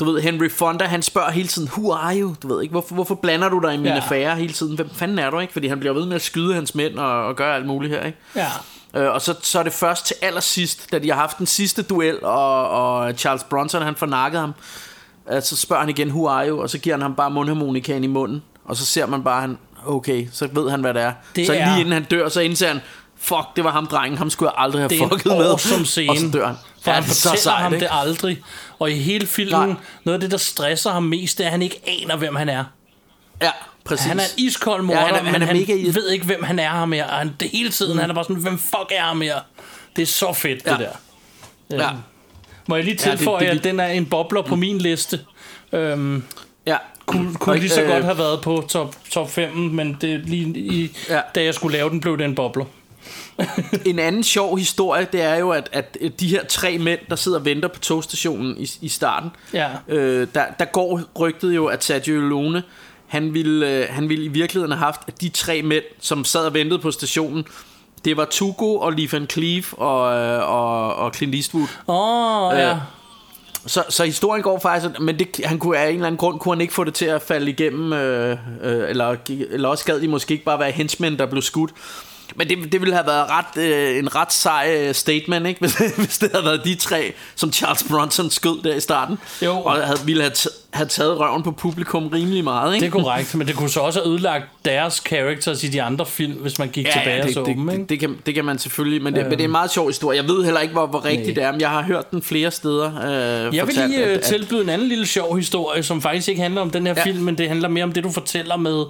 du 0.00 0.04
ved, 0.04 0.20
Henry 0.20 0.50
Fonda, 0.50 0.84
han 0.84 1.02
spørger 1.02 1.30
hele 1.30 1.48
tiden, 1.48 1.68
who 1.68 1.92
are 1.92 2.20
you? 2.20 2.34
Du 2.42 2.48
ved 2.48 2.62
ikke, 2.62 2.72
hvorfor, 2.72 2.94
hvorfor 2.94 3.14
blander 3.14 3.48
du 3.48 3.58
dig 3.58 3.74
i 3.74 3.76
mine 3.76 3.94
ja. 3.94 4.00
affærer 4.00 4.34
hele 4.34 4.52
tiden? 4.52 4.76
Hvem 4.76 4.90
fanden 4.90 5.18
er 5.18 5.30
du, 5.30 5.38
ikke? 5.38 5.52
Fordi 5.52 5.68
han 5.68 5.80
bliver 5.80 5.92
ved 5.92 6.06
med 6.06 6.14
at 6.14 6.22
skyde 6.22 6.54
hans 6.54 6.74
mænd 6.74 6.98
og, 6.98 7.26
og 7.26 7.36
gøre 7.36 7.54
alt 7.54 7.66
muligt 7.66 7.92
her, 7.92 8.06
ikke? 8.06 8.18
Ja. 8.36 8.48
Øh, 8.96 9.10
og 9.12 9.22
så, 9.22 9.34
så 9.42 9.58
er 9.58 9.62
det 9.62 9.72
først 9.72 10.06
til 10.06 10.16
allersidst, 10.22 10.92
da 10.92 10.98
de 10.98 11.08
har 11.10 11.16
haft 11.16 11.38
den 11.38 11.46
sidste 11.46 11.82
duel, 11.82 12.24
og, 12.24 12.70
og 12.70 13.12
Charles 13.12 13.44
Bronson, 13.44 13.82
han 13.82 13.96
får 13.96 14.06
nakket 14.06 14.40
ham, 14.40 14.52
så 15.42 15.56
spørger 15.56 15.80
han 15.80 15.90
igen, 15.90 16.08
who 16.08 16.28
are 16.28 16.48
you? 16.48 16.62
Og 16.62 16.70
så 16.70 16.78
giver 16.78 16.94
han 16.96 17.02
ham 17.02 17.14
bare 17.14 17.30
mundharmonikaen 17.30 18.04
i 18.04 18.06
munden, 18.06 18.42
og 18.64 18.76
så 18.76 18.86
ser 18.86 19.06
man 19.06 19.24
bare, 19.24 19.40
han, 19.40 19.58
okay, 19.86 20.26
så 20.32 20.48
ved 20.52 20.70
han, 20.70 20.80
hvad 20.80 20.94
det 20.94 21.02
er. 21.02 21.12
Det 21.36 21.46
så 21.46 21.52
er- 21.52 21.64
lige 21.68 21.80
inden 21.80 21.92
han 21.92 22.04
dør, 22.04 22.28
så 22.28 22.40
indser 22.40 22.68
han, 22.68 22.80
fuck, 23.16 23.46
det 23.56 23.64
var 23.64 23.70
ham 23.70 23.86
drengen, 23.86 24.18
ham 24.18 24.30
skulle 24.30 24.50
jeg 24.56 24.62
aldrig 24.64 24.80
have 24.82 24.88
Det 24.88 25.00
er 25.00 25.08
fucket 25.08 25.26
med. 25.38 25.46
awesome 25.50 25.86
scene. 25.86 26.10
Og 26.12 26.16
så 26.16 26.30
dør 26.32 26.46
han. 26.46 26.56
For 26.84 26.90
han 26.90 27.02
det 27.02 27.10
er 27.10 27.14
så 27.14 27.22
fortæller 27.28 27.42
sejt, 27.42 27.62
ham 27.62 27.74
ikke? 27.74 27.84
det 27.84 27.90
aldrig. 27.92 28.42
Og 28.78 28.90
i 28.90 28.94
hele 28.94 29.26
filmen, 29.26 29.68
Nej. 29.68 29.76
noget 30.04 30.14
af 30.14 30.20
det, 30.20 30.30
der 30.30 30.36
stresser 30.36 30.90
ham 30.90 31.02
mest, 31.02 31.38
det 31.38 31.44
er, 31.44 31.48
at 31.48 31.52
han 31.52 31.62
ikke 31.62 31.80
aner, 32.02 32.16
hvem 32.16 32.36
han 32.36 32.48
er. 32.48 32.64
Ja, 33.42 33.50
præcis. 33.88 34.06
Han 34.06 34.18
er 34.18 34.22
iskold 34.36 34.82
morder, 34.82 35.00
Ja, 35.00 35.06
han 35.06 35.14
er- 35.14 35.22
han 35.22 35.32
men 35.32 35.42
er 35.42 35.46
han 35.46 35.56
mega 35.56 35.72
irrit- 35.76 35.94
ved 35.94 36.08
ikke, 36.10 36.26
hvem 36.26 36.42
han 36.42 36.58
er 36.58 36.68
ham 36.68 36.88
mere. 36.88 37.04
Og 37.04 37.10
han, 37.16 37.30
det 37.40 37.48
hele 37.50 37.70
tiden, 37.70 37.92
mm. 37.92 37.98
han 37.98 38.10
er 38.10 38.14
bare 38.14 38.24
sådan, 38.24 38.36
hvem 38.42 38.58
fuck 38.58 38.88
er 38.90 39.02
ham 39.02 39.16
mere? 39.16 39.40
Det 39.96 40.02
er 40.02 40.06
så 40.06 40.32
fedt, 40.32 40.62
Ja. 40.66 40.70
det 40.70 40.78
der. 41.70 41.82
Ja. 41.84 41.90
Må 42.66 42.76
jeg 42.76 42.84
lige 42.84 42.98
Ja, 43.04 43.10
det- 43.10 43.18
tilføje, 43.18 43.50
det- 43.50 43.58
at 43.58 43.64
den 43.64 43.80
er 43.80 43.86
en 43.86 44.06
bobler 44.06 44.42
på 44.42 44.56
min 44.56 44.78
liste. 44.78 45.20
Øhm, 45.72 46.22
Ja. 46.66 46.76
kunne, 47.06 47.34
kunne 47.34 47.58
lige 47.58 47.70
så 47.70 47.82
øh, 47.82 47.88
godt 47.88 48.04
have 48.04 48.18
været 48.18 48.40
på 48.40 48.64
top, 48.68 48.94
top 49.10 49.30
5, 49.30 49.52
men 49.56 49.96
det, 50.00 50.20
lige 50.28 50.58
i, 50.58 50.96
Ja. 51.08 51.14
ja. 51.14 51.20
da 51.34 51.42
jeg 51.44 51.54
skulle 51.54 51.76
lave 51.78 51.90
den, 51.90 52.00
blev 52.00 52.18
det 52.18 52.24
en 52.24 52.34
bobler. 52.34 52.64
En 53.86 53.98
anden 53.98 54.22
sjov 54.24 54.58
historie, 54.58 55.06
det 55.12 55.22
er 55.22 55.34
jo, 55.36 55.50
at, 55.50 55.68
at 55.72 55.96
de 56.20 56.28
her 56.28 56.44
tre 56.44 56.78
mænd, 56.78 57.00
der 57.10 57.16
sidder 57.16 57.38
og 57.38 57.44
venter 57.44 57.68
på 57.68 57.78
togstationen 57.80 58.56
i, 58.58 58.70
i 58.80 58.88
starten, 58.88 59.30
Ja. 59.52 59.68
øh, 59.88 60.28
der, 60.34 60.44
der 60.58 60.64
går 60.64 61.00
rygtet 61.18 61.54
jo, 61.56 61.66
at 61.66 61.84
Sergio 61.84 62.20
Leone, 62.28 62.62
han 63.08 63.34
ville, 63.34 63.68
øh, 63.68 63.86
han 63.90 64.08
ville 64.08 64.24
i 64.24 64.28
virkeligheden 64.28 64.72
have 64.72 64.84
haft, 64.84 65.00
at 65.06 65.20
de 65.20 65.28
tre 65.28 65.62
mænd, 65.62 65.84
som 66.00 66.24
sad 66.24 66.44
og 66.46 66.54
ventede 66.54 66.78
på 66.78 66.90
stationen, 66.90 67.44
det 68.04 68.16
var 68.16 68.24
Tugo 68.30 68.74
og 68.74 68.92
Lee 68.92 69.08
Van 69.12 69.26
Cleef 69.30 69.72
og, 69.72 70.16
øh, 70.16 70.50
og, 70.50 70.94
og 70.94 71.14
Clint 71.14 71.34
Eastwood. 71.34 71.66
Åh, 71.88 72.42
oh, 72.42 72.58
ja. 72.58 72.70
Øh, 72.70 72.76
Så, 73.66 73.84
så 73.88 74.04
historien 74.04 74.42
går 74.42 74.58
faktisk, 74.58 75.00
men 75.00 75.18
det, 75.18 75.40
han 75.44 75.58
kunne 75.58 75.78
af 75.78 75.88
en 75.88 75.94
eller 75.94 76.06
anden 76.06 76.18
grund 76.18 76.40
kunne 76.40 76.54
han 76.54 76.60
ikke 76.60 76.74
få 76.74 76.84
det 76.84 76.94
til 76.94 77.04
at 77.04 77.22
falde 77.22 77.50
igennem, 77.50 77.92
øh, 77.92 78.36
øh, 78.62 78.90
eller, 78.90 79.16
eller 79.50 79.68
også 79.68 79.84
gad 79.84 80.00
de 80.00 80.08
måske 80.08 80.32
ikke 80.32 80.44
bare 80.44 80.58
være 80.58 80.70
henchmen, 80.70 81.18
der 81.18 81.26
blev 81.26 81.42
skudt. 81.42 81.70
Men 82.36 82.48
det, 82.48 82.72
det 82.72 82.80
ville 82.80 82.94
have 82.94 83.06
været 83.06 83.26
ret, 83.30 83.62
øh, 83.62 83.98
en 83.98 84.14
ret 84.14 84.32
sej 84.32 84.92
statement, 84.92 85.46
ikke? 85.46 85.60
Hvis, 85.66 85.74
hvis 85.96 86.18
det 86.18 86.30
havde 86.32 86.44
været 86.44 86.60
de 86.64 86.74
tre, 86.74 87.12
som 87.36 87.52
Charles 87.52 87.84
Bronson 87.90 88.30
skød 88.30 88.62
der 88.62 88.74
i 88.74 88.80
starten. 88.80 89.18
Jo. 89.42 89.60
Og 89.60 89.86
havde, 89.86 89.98
ville 90.04 90.22
have, 90.22 90.34
have 90.72 90.86
taget 90.88 91.20
røven 91.20 91.42
på 91.42 91.50
publikum 91.50 92.06
rimelig 92.08 92.44
meget, 92.44 92.74
ikke? 92.74 92.86
Det 92.86 92.94
er 92.94 93.02
korrekt, 93.02 93.34
men 93.34 93.46
det 93.46 93.56
kunne 93.56 93.68
så 93.70 93.80
også 93.80 94.00
have 94.00 94.12
ødelagt 94.12 94.44
deres 94.64 94.94
characters 95.06 95.64
i 95.64 95.68
de 95.68 95.82
andre 95.82 96.06
film, 96.06 96.32
hvis 96.32 96.58
man 96.58 96.68
gik 96.68 96.86
ja, 96.86 96.90
tilbage 96.92 97.20
og 97.20 97.26
det, 97.26 97.34
så 97.34 97.40
det, 97.44 97.56
dem, 97.56 97.68
ikke? 97.70 97.80
det, 97.82 97.88
det, 97.90 98.00
kan, 98.00 98.16
det 98.26 98.34
kan 98.34 98.44
man 98.44 98.58
selvfølgelig, 98.58 99.02
men 99.02 99.12
det, 99.14 99.20
øhm. 99.20 99.28
men 99.28 99.38
det 99.38 99.44
er 99.44 99.48
en 99.48 99.50
meget 99.50 99.70
sjov 99.70 99.86
historie. 99.86 100.16
Jeg 100.22 100.28
ved 100.28 100.44
heller 100.44 100.60
ikke, 100.60 100.72
hvor, 100.72 100.86
hvor 100.86 101.04
rigtigt 101.04 101.36
det 101.36 101.44
er, 101.44 101.52
men 101.52 101.60
jeg 101.60 101.70
har 101.70 101.82
hørt 101.82 102.10
den 102.10 102.22
flere 102.22 102.50
steder. 102.50 102.86
Øh, 103.48 103.56
Jeg 103.56 103.66
vil 103.66 103.74
fortalt, 103.74 103.90
lige 103.90 104.02
at- 104.04 104.08
øh, 104.10 104.14
at- 104.14 104.20
tilbyde 104.22 104.60
en 104.62 104.68
anden 104.68 104.88
lille 104.88 105.06
sjov 105.06 105.36
historie, 105.36 105.82
som 105.82 106.02
faktisk 106.02 106.28
ikke 106.28 106.42
handler 106.42 106.60
om 106.60 106.70
den 106.70 106.86
her 106.86 106.94
Ja. 106.96 107.00
ja. 107.06 107.12
film, 107.12 107.24
men 107.24 107.38
det 107.38 107.48
handler 107.48 107.68
mere 107.68 107.84
om 107.84 107.92
det, 107.92 108.04
du 108.04 108.10
fortæller 108.10 108.56
med, 108.56 108.84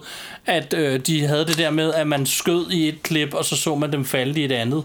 at 0.46 0.74
øh, 0.76 1.00
de 1.00 1.26
havde 1.26 1.44
det 1.44 1.58
der 1.58 1.70
med, 1.70 1.94
at 1.94 2.06
man 2.06 2.26
skød 2.26 2.70
i 2.70 2.88
et 2.88 3.02
klip, 3.02 3.34
og 3.34 3.44
så 3.44 3.56
så 3.56 3.74
man 3.74 3.92
dem 3.92 4.04
falde 4.04 4.40
i 4.40 4.44
et 4.44 4.52
andet. 4.52 4.82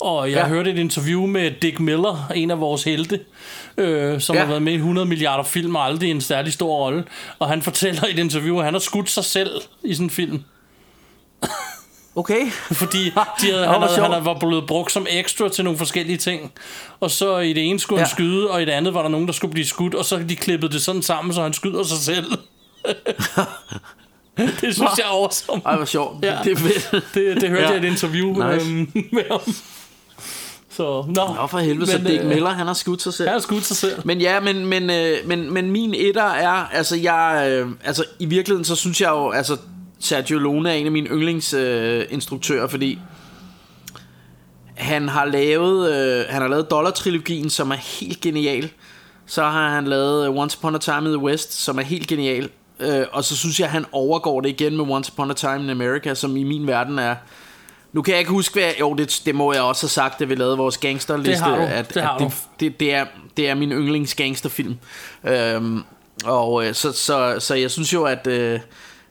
Og 0.00 0.30
jeg 0.30 0.36
Ja. 0.36 0.48
hørte 0.48 0.70
et 0.70 0.78
interview 0.78 1.26
med 1.26 1.50
Dick 1.62 1.80
Miller, 1.80 2.30
en 2.34 2.50
af 2.50 2.60
vores 2.60 2.84
helte, 2.84 3.20
øh, 3.76 4.20
som 4.20 4.36
Ja. 4.36 4.40
har 4.40 4.48
været 4.48 4.62
med 4.62 4.72
i 4.72 4.76
100 4.76 5.06
milliarder 5.08 5.44
film 5.44 5.74
og 5.76 5.84
aldrig 5.84 6.10
en 6.10 6.20
særlig 6.20 6.52
stor 6.52 6.76
rolle. 6.76 7.04
Og 7.38 7.48
han 7.48 7.62
fortæller 7.62 8.06
i 8.06 8.10
et 8.10 8.18
interview, 8.18 8.58
at 8.58 8.64
han 8.64 8.74
har 8.74 8.78
skudt 8.80 9.10
sig 9.10 9.24
selv 9.24 9.50
i 9.84 9.94
sådan 9.94 10.06
en 10.06 10.10
film. 10.10 10.42
Okay. 12.16 12.50
Fordi 12.50 13.04
de 13.40 13.50
havde, 13.50 13.66
Nå, 13.66 13.72
han, 13.72 13.82
havde, 13.82 14.12
han 14.14 14.24
var 14.24 14.38
blevet 14.38 14.66
brugt 14.66 14.92
som 14.92 15.06
ekstra 15.10 15.48
til 15.48 15.64
nogle 15.64 15.78
forskellige 15.78 16.16
ting. 16.16 16.52
Og 17.00 17.10
så 17.10 17.38
i 17.38 17.52
det 17.52 17.64
ene 17.70 17.80
skulle 17.80 17.98
han 17.98 18.06
Ja. 18.06 18.10
skyde, 18.14 18.50
og 18.50 18.62
i 18.62 18.64
det 18.64 18.72
andet 18.72 18.94
var 18.94 19.02
der 19.02 19.08
nogen, 19.08 19.26
der 19.26 19.32
skulle 19.32 19.52
blive 19.52 19.66
skudt, 19.66 19.94
og 19.94 20.04
så 20.04 20.16
de 20.28 20.36
klippede 20.36 20.72
det 20.72 20.82
sådan 20.82 21.02
sammen, 21.02 21.34
så 21.34 21.42
han 21.42 21.52
skyder 21.52 21.82
sig 21.82 21.98
selv. 21.98 22.26
det 24.36 24.74
synes 24.74 24.78
jeg 24.78 25.04
er 25.04 25.10
awesome. 25.22 25.62
Ej, 25.66 25.76
hvor 25.76 25.84
sjovt. 25.84 26.24
Ja. 26.24 26.38
Det. 26.44 26.58
Det, 27.14 27.40
det 27.40 27.48
hørte 27.48 27.62
ja. 27.62 27.68
jeg 27.72 27.82
i 27.84 27.86
et 27.86 27.90
interview 27.92 28.28
Nice. 28.52 28.66
øhm, 28.66 28.92
med 29.12 29.22
ham. 29.30 29.40
Så, 30.80 31.04
nå. 31.06 31.34
Nå 31.34 31.46
for 31.46 31.58
helvede, 31.58 31.90
så 31.90 31.98
Men, 31.98 32.06
Dick 32.06 32.22
øh, 32.22 32.28
Miller, 32.28 32.50
han 32.50 32.66
har 32.66 32.74
skudt 32.74 33.02
sig 33.02 33.14
selv. 33.14 33.28
Han 33.28 33.34
har 33.34 33.40
skudt 33.40 33.64
sig 33.64 33.76
selv. 33.76 34.02
Men 34.04 34.20
ja, 34.20 34.40
men, 34.40 34.66
men, 34.66 34.90
øh, 34.90 35.16
men, 35.26 35.54
men 35.54 35.70
min 35.70 35.94
etter 35.94 36.22
er, 36.22 36.50
altså 36.50 36.96
jeg, 36.96 37.48
øh, 37.50 37.68
altså 37.84 38.04
i 38.18 38.24
virkeligheden 38.24 38.64
så 38.64 38.74
synes 38.74 39.00
jeg 39.00 39.10
jo, 39.10 39.30
altså 39.30 39.56
Sergio 39.98 40.38
Leone 40.38 40.70
er 40.70 40.74
en 40.74 40.86
af 40.86 40.92
mine 40.92 41.08
yndlingsinstruktører, 41.08 42.64
øh, 42.64 42.70
fordi 42.70 42.98
han 44.74 45.08
har 45.08 45.24
lavet, 45.24 45.92
øh, 45.92 46.24
han 46.28 46.42
har 46.42 46.48
lavet 46.48 46.70
Dollar-trilogien, 46.70 47.50
som 47.50 47.70
er 47.70 48.00
helt 48.00 48.20
genial. 48.20 48.70
Så 49.26 49.42
har 49.42 49.68
han 49.68 49.84
lavet 49.84 50.28
Once 50.28 50.58
Upon 50.58 50.74
a 50.74 50.78
Time 50.78 50.98
in 50.98 51.04
the 51.04 51.18
West, 51.18 51.52
som 51.52 51.78
er 51.78 51.82
helt 51.82 52.06
genial. 52.06 52.48
Øh, 52.80 53.04
og 53.12 53.24
så 53.24 53.36
synes 53.36 53.60
jeg, 53.60 53.66
at 53.66 53.72
han 53.72 53.84
overgår 53.92 54.40
det 54.40 54.48
igen 54.48 54.76
med 54.76 54.84
Once 54.90 55.12
Upon 55.12 55.30
a 55.30 55.34
Time 55.34 55.62
in 55.62 55.70
America, 55.70 56.14
som 56.14 56.36
i 56.36 56.42
min 56.42 56.66
verden 56.66 56.98
er... 56.98 57.14
Nu 57.92 58.02
kan 58.02 58.12
jeg 58.12 58.18
ikke 58.18 58.30
huske, 58.30 58.60
hvad... 58.60 58.72
Jo, 58.80 58.94
det, 58.94 59.22
det 59.24 59.34
må 59.34 59.52
jeg 59.52 59.62
også 59.62 59.82
have 59.82 59.90
sagt, 59.90 60.18
da 60.18 60.24
vi 60.24 60.34
lavede 60.34 60.56
vores 60.56 60.78
gangsterliste. 60.78 61.30
Det 61.30 61.38
har 61.40 61.56
du, 61.56 61.62
at, 61.62 61.94
det 61.94 62.02
har 62.02 62.14
at 62.14 62.20
du. 62.20 62.24
det, 62.24 62.34
det, 62.60 62.80
det, 62.80 62.94
er, 62.94 63.06
det 63.36 63.48
er 63.48 63.54
min 63.54 63.72
yndlings 63.72 64.14
gangsterfilm. 64.14 64.76
Øhm, 65.24 65.82
og 66.24 66.66
øh, 66.66 66.74
så, 66.74 66.92
så, 66.92 67.36
så 67.38 67.54
jeg 67.54 67.70
synes 67.70 67.92
jo, 67.92 68.04
at, 68.04 68.26
øh, 68.26 68.60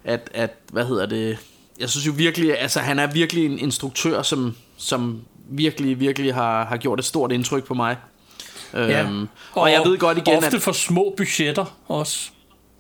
at, 0.03 0.29
at... 0.33 0.51
Hvad 0.71 0.85
hedder 0.85 1.05
det? 1.05 1.37
Jeg 1.79 1.89
synes 1.89 2.07
jo 2.07 2.11
virkelig... 2.15 2.59
Altså, 2.59 2.79
han 2.79 2.99
er 2.99 3.07
virkelig 3.07 3.45
en 3.45 3.59
instruktør, 3.59 4.21
som, 4.21 4.55
som 4.77 5.21
virkelig, 5.49 5.99
virkelig 5.99 6.33
har, 6.33 6.65
har 6.65 6.77
gjort 6.77 6.99
et 6.99 7.05
stort 7.05 7.31
indtryk 7.31 7.63
på 7.63 7.73
mig. 7.73 7.97
Ja. 8.73 9.01
Øhm, 9.01 9.21
og, 9.53 9.61
og 9.61 9.71
jeg 9.71 9.81
ved 9.85 9.97
godt 9.97 10.17
igen, 10.17 10.37
Ofte 10.37 10.55
at... 10.57 10.61
for 10.61 10.71
små 10.71 11.13
budgetter 11.17 11.65
også. 11.87 12.29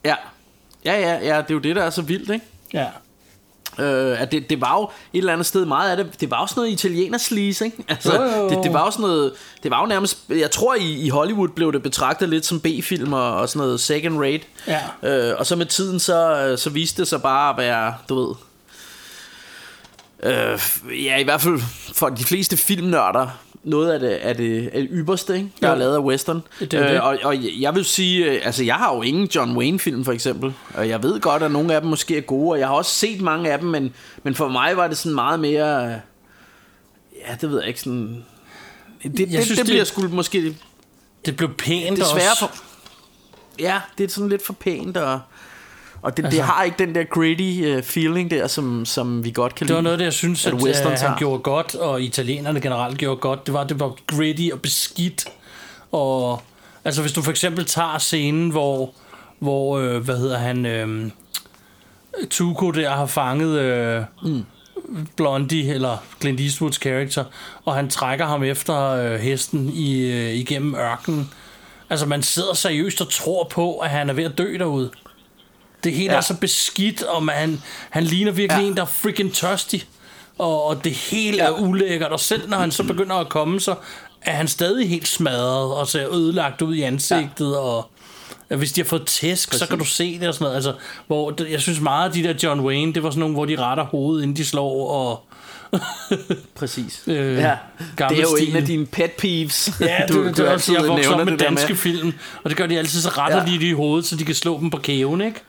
Ja, 0.05 0.15
ja, 0.85 0.99
ja, 0.99 1.13
ja, 1.13 1.41
det 1.41 1.49
er 1.49 1.53
jo 1.53 1.59
det, 1.59 1.75
der 1.75 1.83
er 1.83 1.89
så 1.89 2.01
vildt, 2.01 2.29
ikke? 2.29 2.45
Ja. 2.73 2.87
Øh, 3.79 4.21
at 4.21 4.31
det, 4.31 4.49
det 4.49 4.61
var 4.61 4.75
jo 4.77 4.83
et 5.13 5.17
eller 5.19 5.33
andet 5.33 5.45
sted 5.45 5.65
meget 5.65 5.91
af 5.91 5.97
det 5.97 6.21
Det 6.21 6.31
var 6.31 6.41
jo 6.41 6.47
sådan 6.47 6.61
noget 6.61 6.73
italiener 6.73 7.17
ikke? 7.65 7.71
Altså, 7.87 8.15
Jo, 8.15 8.23
jo, 8.23 8.29
jo. 8.37 8.49
Det, 8.49 8.59
det 8.63 8.73
var 8.73 8.85
jo 8.85 8.91
sådan 8.91 9.01
noget 9.01 9.31
Det 9.63 9.71
var 9.71 9.79
jo 9.81 9.85
nærmest 9.85 10.17
Jeg 10.29 10.51
tror 10.51 10.75
i, 10.75 10.91
i 11.05 11.09
Hollywood 11.09 11.47
blev 11.49 11.73
det 11.73 11.83
betragtet 11.83 12.29
lidt 12.29 12.45
som 12.45 12.59
B-film 12.59 13.13
og, 13.13 13.35
og 13.37 13.49
sådan 13.49 13.59
noget 13.59 13.79
second 13.79 14.19
rate 14.19 14.41
Ja. 14.67 14.79
øh, 15.03 15.35
Og 15.39 15.45
så 15.45 15.55
med 15.55 15.65
tiden 15.65 15.99
så, 15.99 16.45
øh, 16.47 16.57
så 16.57 16.69
viste 16.69 17.01
det 17.01 17.07
sig 17.07 17.21
bare 17.21 17.49
at 17.49 17.57
være 17.57 17.93
Du 18.09 18.15
ved 18.25 18.35
øh, 20.23 20.59
Ja 21.05 21.17
i 21.17 21.23
hvert 21.23 21.41
fald 21.41 21.59
For 21.93 22.09
de 22.09 22.23
fleste 22.23 22.57
filmnørder 22.57 23.27
noget 23.63 23.91
af 23.91 23.99
det, 23.99 24.07
af 24.09 24.35
det, 24.35 24.67
af 24.73 24.81
det 24.81 24.89
ypperste, 24.91 25.35
ikke? 25.35 25.49
der 25.61 25.67
Jo. 25.67 25.73
er 25.73 25.77
lavet 25.77 25.95
af 25.95 25.99
western. 25.99 26.41
Det 26.59 26.73
er 26.73 26.87
det. 26.87 26.95
Øh, 26.95 27.03
og, 27.05 27.17
og 27.23 27.35
jeg 27.61 27.75
vil 27.75 27.85
sige, 27.85 28.25
øh, 28.25 28.41
altså 28.43 28.63
jeg 28.63 28.75
har 28.75 28.95
jo 28.95 29.01
ingen 29.01 29.27
John 29.35 29.57
Wayne-film 29.57 30.05
for 30.05 30.11
eksempel, 30.11 30.53
og 30.73 30.89
jeg 30.89 31.03
ved 31.03 31.19
godt, 31.19 31.43
at 31.43 31.51
nogle 31.51 31.73
af 31.75 31.81
dem 31.81 31.89
måske 31.89 32.17
er 32.17 32.21
gode, 32.21 32.51
og 32.51 32.59
jeg 32.59 32.67
har 32.67 32.75
også 32.75 32.91
set 32.91 33.21
mange 33.21 33.51
af 33.51 33.59
dem, 33.59 33.67
men, 33.67 33.93
men 34.23 34.35
for 34.35 34.47
mig 34.47 34.77
var 34.77 34.87
det 34.87 34.97
sådan 34.97 35.15
meget 35.15 35.39
mere, 35.39 35.85
øh, 35.85 35.91
ja, 37.27 37.35
det 37.41 37.49
ved 37.51 37.59
jeg 37.59 37.67
ikke, 37.67 37.79
sådan, 37.79 38.25
det, 39.03 39.11
det, 39.11 39.19
Jeg 39.19 39.27
det, 39.29 39.43
synes, 39.43 39.47
det 39.47 39.57
det- 39.57 39.71
bliver 39.71 39.83
sgu 39.83 40.07
måske 40.07 40.55
Det 41.25 41.35
blev 41.35 41.53
pænt 41.53 41.97
desværre 41.97 42.31
også. 42.31 42.39
for, 42.39 42.55
ja, 43.59 43.81
det 43.97 44.03
er 44.03 44.07
sådan 44.09 44.29
lidt 44.29 44.45
for 44.45 44.53
pænt, 44.53 44.97
og, 44.97 45.19
og 46.01 46.17
det, 46.17 46.25
altså, 46.25 46.37
det 46.37 46.45
har 46.45 46.63
ikke 46.63 46.77
den 46.79 46.95
der 46.95 47.03
gritty 47.03 47.77
uh, 47.77 47.83
feeling 47.83 48.31
der, 48.31 48.47
som, 48.47 48.85
som 48.85 49.23
vi 49.23 49.31
godt 49.31 49.55
kan 49.55 49.67
Det 49.67 49.75
var 49.75 49.81
lide. 49.81 49.83
noget, 49.83 49.99
det 49.99 50.05
jeg 50.05 50.13
synes, 50.13 50.45
at 50.45 50.53
at, 50.53 50.61
western 50.63 50.91
at 50.91 51.01
han 51.01 51.17
gjorde 51.17 51.39
godt, 51.39 51.75
og 51.75 52.01
italienerne 52.01 52.61
generelt 52.61 52.97
gjorde 52.97 53.19
godt. 53.19 53.45
Det 53.45 53.53
var, 53.53 53.63
det 53.63 53.79
var 53.79 53.95
gritty 54.07 54.49
og 54.53 54.61
beskidt. 54.61 55.25
Og 55.91 56.41
altså, 56.85 57.01
hvis 57.01 57.11
du 57.13 57.21
for 57.21 57.31
eksempel 57.31 57.65
tager 57.65 57.97
scenen, 57.97 58.49
hvor, 58.49 58.93
hvor 59.39 59.79
øh, 59.79 60.03
hvad 60.03 60.17
hedder 60.17 60.37
han, 60.37 60.65
øh, 60.65 61.11
Tuco 62.29 62.71
der 62.71 62.89
har 62.89 63.05
fanget 63.05 63.59
øh, 63.59 64.03
mm. 64.23 64.45
Blondie, 65.15 65.73
eller 65.73 65.97
Clint 66.21 66.39
Eastwoods 66.39 66.77
karakter, 66.77 67.23
og 67.65 67.75
han 67.75 67.89
trækker 67.89 68.25
ham 68.25 68.43
efter 68.43 68.89
øh, 68.91 69.19
hesten 69.19 69.69
i, 69.73 70.11
øh, 70.11 70.33
igennem 70.33 70.75
ørkenen. 70.75 71.29
Altså, 71.89 72.05
man 72.05 72.23
sidder 72.23 72.53
seriøst 72.53 73.01
og 73.01 73.09
tror 73.11 73.43
på, 73.51 73.77
at 73.77 73.89
han 73.89 74.09
er 74.09 74.13
ved 74.13 74.23
at 74.23 74.37
dø 74.37 74.57
derude. 74.57 74.91
Det 75.83 75.93
hele 75.93 76.11
ja. 76.11 76.17
Er 76.17 76.21
så 76.21 76.33
beskidt, 76.33 77.03
og 77.03 77.23
man, 77.23 77.61
han 77.89 78.03
ligner 78.03 78.31
virkelig 78.31 78.61
Ja. 78.61 78.67
en, 78.67 78.75
der 78.75 78.81
er 78.81 78.85
freaking 78.87 79.33
tørstig. 79.33 79.85
Og, 80.37 80.63
og 80.63 80.83
det 80.83 80.91
hele 80.91 81.37
ja. 81.37 81.43
er 81.45 81.51
ulækkert, 81.51 82.11
og 82.11 82.19
selv 82.19 82.49
når 82.49 82.57
han 82.57 82.71
så 82.71 82.83
begynder 82.83 83.15
at 83.15 83.29
komme, 83.29 83.59
så 83.59 83.75
er 84.21 84.31
han 84.33 84.47
stadig 84.47 84.89
helt 84.89 85.07
smadret, 85.07 85.73
og 85.75 85.87
ser 85.87 86.13
ødelagt 86.13 86.61
ud 86.61 86.75
i 86.75 86.81
ansigtet, 86.81 87.51
ja. 87.51 87.57
og 87.57 87.89
hvis 88.57 88.71
de 88.71 88.81
har 88.81 88.85
fået 88.85 89.05
tæsk, 89.05 89.49
Præcis. 89.49 89.59
så 89.59 89.67
kan 89.67 89.79
du 89.79 89.85
se 89.85 90.19
det 90.19 90.27
og 90.27 90.33
sådan 90.33 90.43
noget. 90.43 90.55
Altså, 90.55 90.73
hvor 91.07 91.31
det, 91.31 91.51
jeg 91.51 91.61
synes 91.61 91.79
meget 91.79 92.07
af 92.07 92.13
de 92.13 92.23
der 92.23 92.33
John 92.43 92.59
Wayne, 92.61 92.93
det 92.93 93.03
var 93.03 93.09
sådan 93.09 93.19
nogle, 93.19 93.35
hvor 93.35 93.45
de 93.45 93.55
retter 93.59 93.83
hovedet, 93.83 94.23
inden 94.23 94.37
de 94.37 94.45
slår, 94.45 94.89
og 94.91 95.23
Præcis. 96.55 97.03
Øh, 97.07 97.15
ja. 97.35 97.55
Det 97.97 98.17
er 98.17 98.21
jo 98.21 98.35
stil. 98.37 98.49
en 98.49 98.55
af 98.55 98.65
dine 98.65 98.85
pet 98.85 99.11
peeves. 99.11 99.71
Ja, 99.81 99.97
du, 100.09 100.23
det, 100.27 100.37
det 100.37 100.47
også, 100.47 100.73
jeg 100.73 100.87
vokser 100.87 101.11
op 101.13 101.25
med 101.25 101.31
det 101.37 101.39
danske 101.39 101.75
film, 101.75 102.13
og 102.43 102.49
det 102.49 102.57
gør 102.57 102.67
de 102.67 102.77
altid, 102.77 103.01
så 103.01 103.09
retter 103.09 103.37
Ja. 103.37 103.43
ja. 103.43 103.49
de 103.51 103.53
det 103.59 103.63
i 103.65 103.71
hovedet, 103.71 104.05
så 104.05 104.15
de 104.15 104.25
kan 104.25 104.35
slå 104.35 104.59
dem 104.59 104.69
på 104.69 104.77
kæven, 104.77 105.21
ikke? 105.21 105.39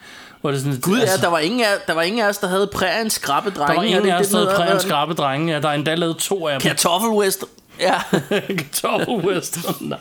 Hvor 0.41 0.51
det 0.51 0.61
sådan, 0.61 0.81
Gud 0.81 0.99
ja, 0.99 1.07
der 1.21 1.29
var 1.29 1.39
ingen 1.39 1.61
af, 1.61 1.75
der 1.87 1.95
var 1.95 2.03
ingen 2.03 2.23
af 2.25 2.29
os, 2.29 2.39
der 2.39 2.49
havde 2.49 2.67
præriens 2.67 3.12
skrabbe 3.12 3.51
drenge. 3.51 3.69
der 3.69 3.75
var 3.75 3.83
ingen 3.83 4.11
af 4.12 4.21
os, 4.21 4.29
der 4.29 4.37
havde 4.39 4.51
prægen 4.57 4.81
skrabe 4.81 5.15
drenge. 5.15 5.53
Ja, 5.53 5.61
der 5.61 5.69
er 5.69 5.73
endda 5.73 5.95
lavet 5.95 6.17
to 6.17 6.47
af 6.49 6.61
dem. 6.61 6.69
Kartoffelwest. 6.71 7.45
Ja, 7.81 7.95
Kartoffelwestern. 8.59 9.95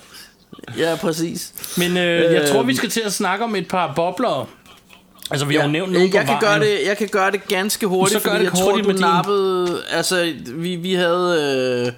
ja, 0.77 0.95
præcis. 1.01 1.53
Men 1.77 1.97
øh, 1.97 2.33
jeg 2.33 2.49
tror, 2.49 2.59
Øhm. 2.59 2.67
vi 2.67 2.75
skal 2.75 2.89
til 2.89 3.01
at 3.05 3.13
snakke 3.13 3.45
om 3.45 3.55
et 3.55 3.67
par 3.67 3.93
bobler. 3.95 4.49
Altså, 5.31 5.45
vi 5.45 5.53
har 5.55 5.61
Ja, 5.61 5.65
jo 5.65 5.71
nævnt 5.71 5.91
nogle 5.93 6.09
jeg 6.13 6.25
kan 6.25 6.39
gøre 6.39 6.59
det, 6.59 6.77
jeg 6.85 6.97
kan 6.97 7.07
gøre 7.07 7.31
det 7.31 7.47
ganske 7.47 7.87
hurtigt, 7.87 8.21
Så 8.21 8.29
gør 8.29 8.37
det 8.37 8.43
jeg 8.43 8.51
tror, 8.53 8.63
hurtigt 8.63 8.83
du 8.83 8.87
med 8.91 8.95
din. 8.97 9.01
nappede... 9.05 9.83
Altså, 9.91 10.33
vi, 10.55 10.75
vi 10.75 10.93
havde... 10.93 11.83
Øh, 11.87 11.93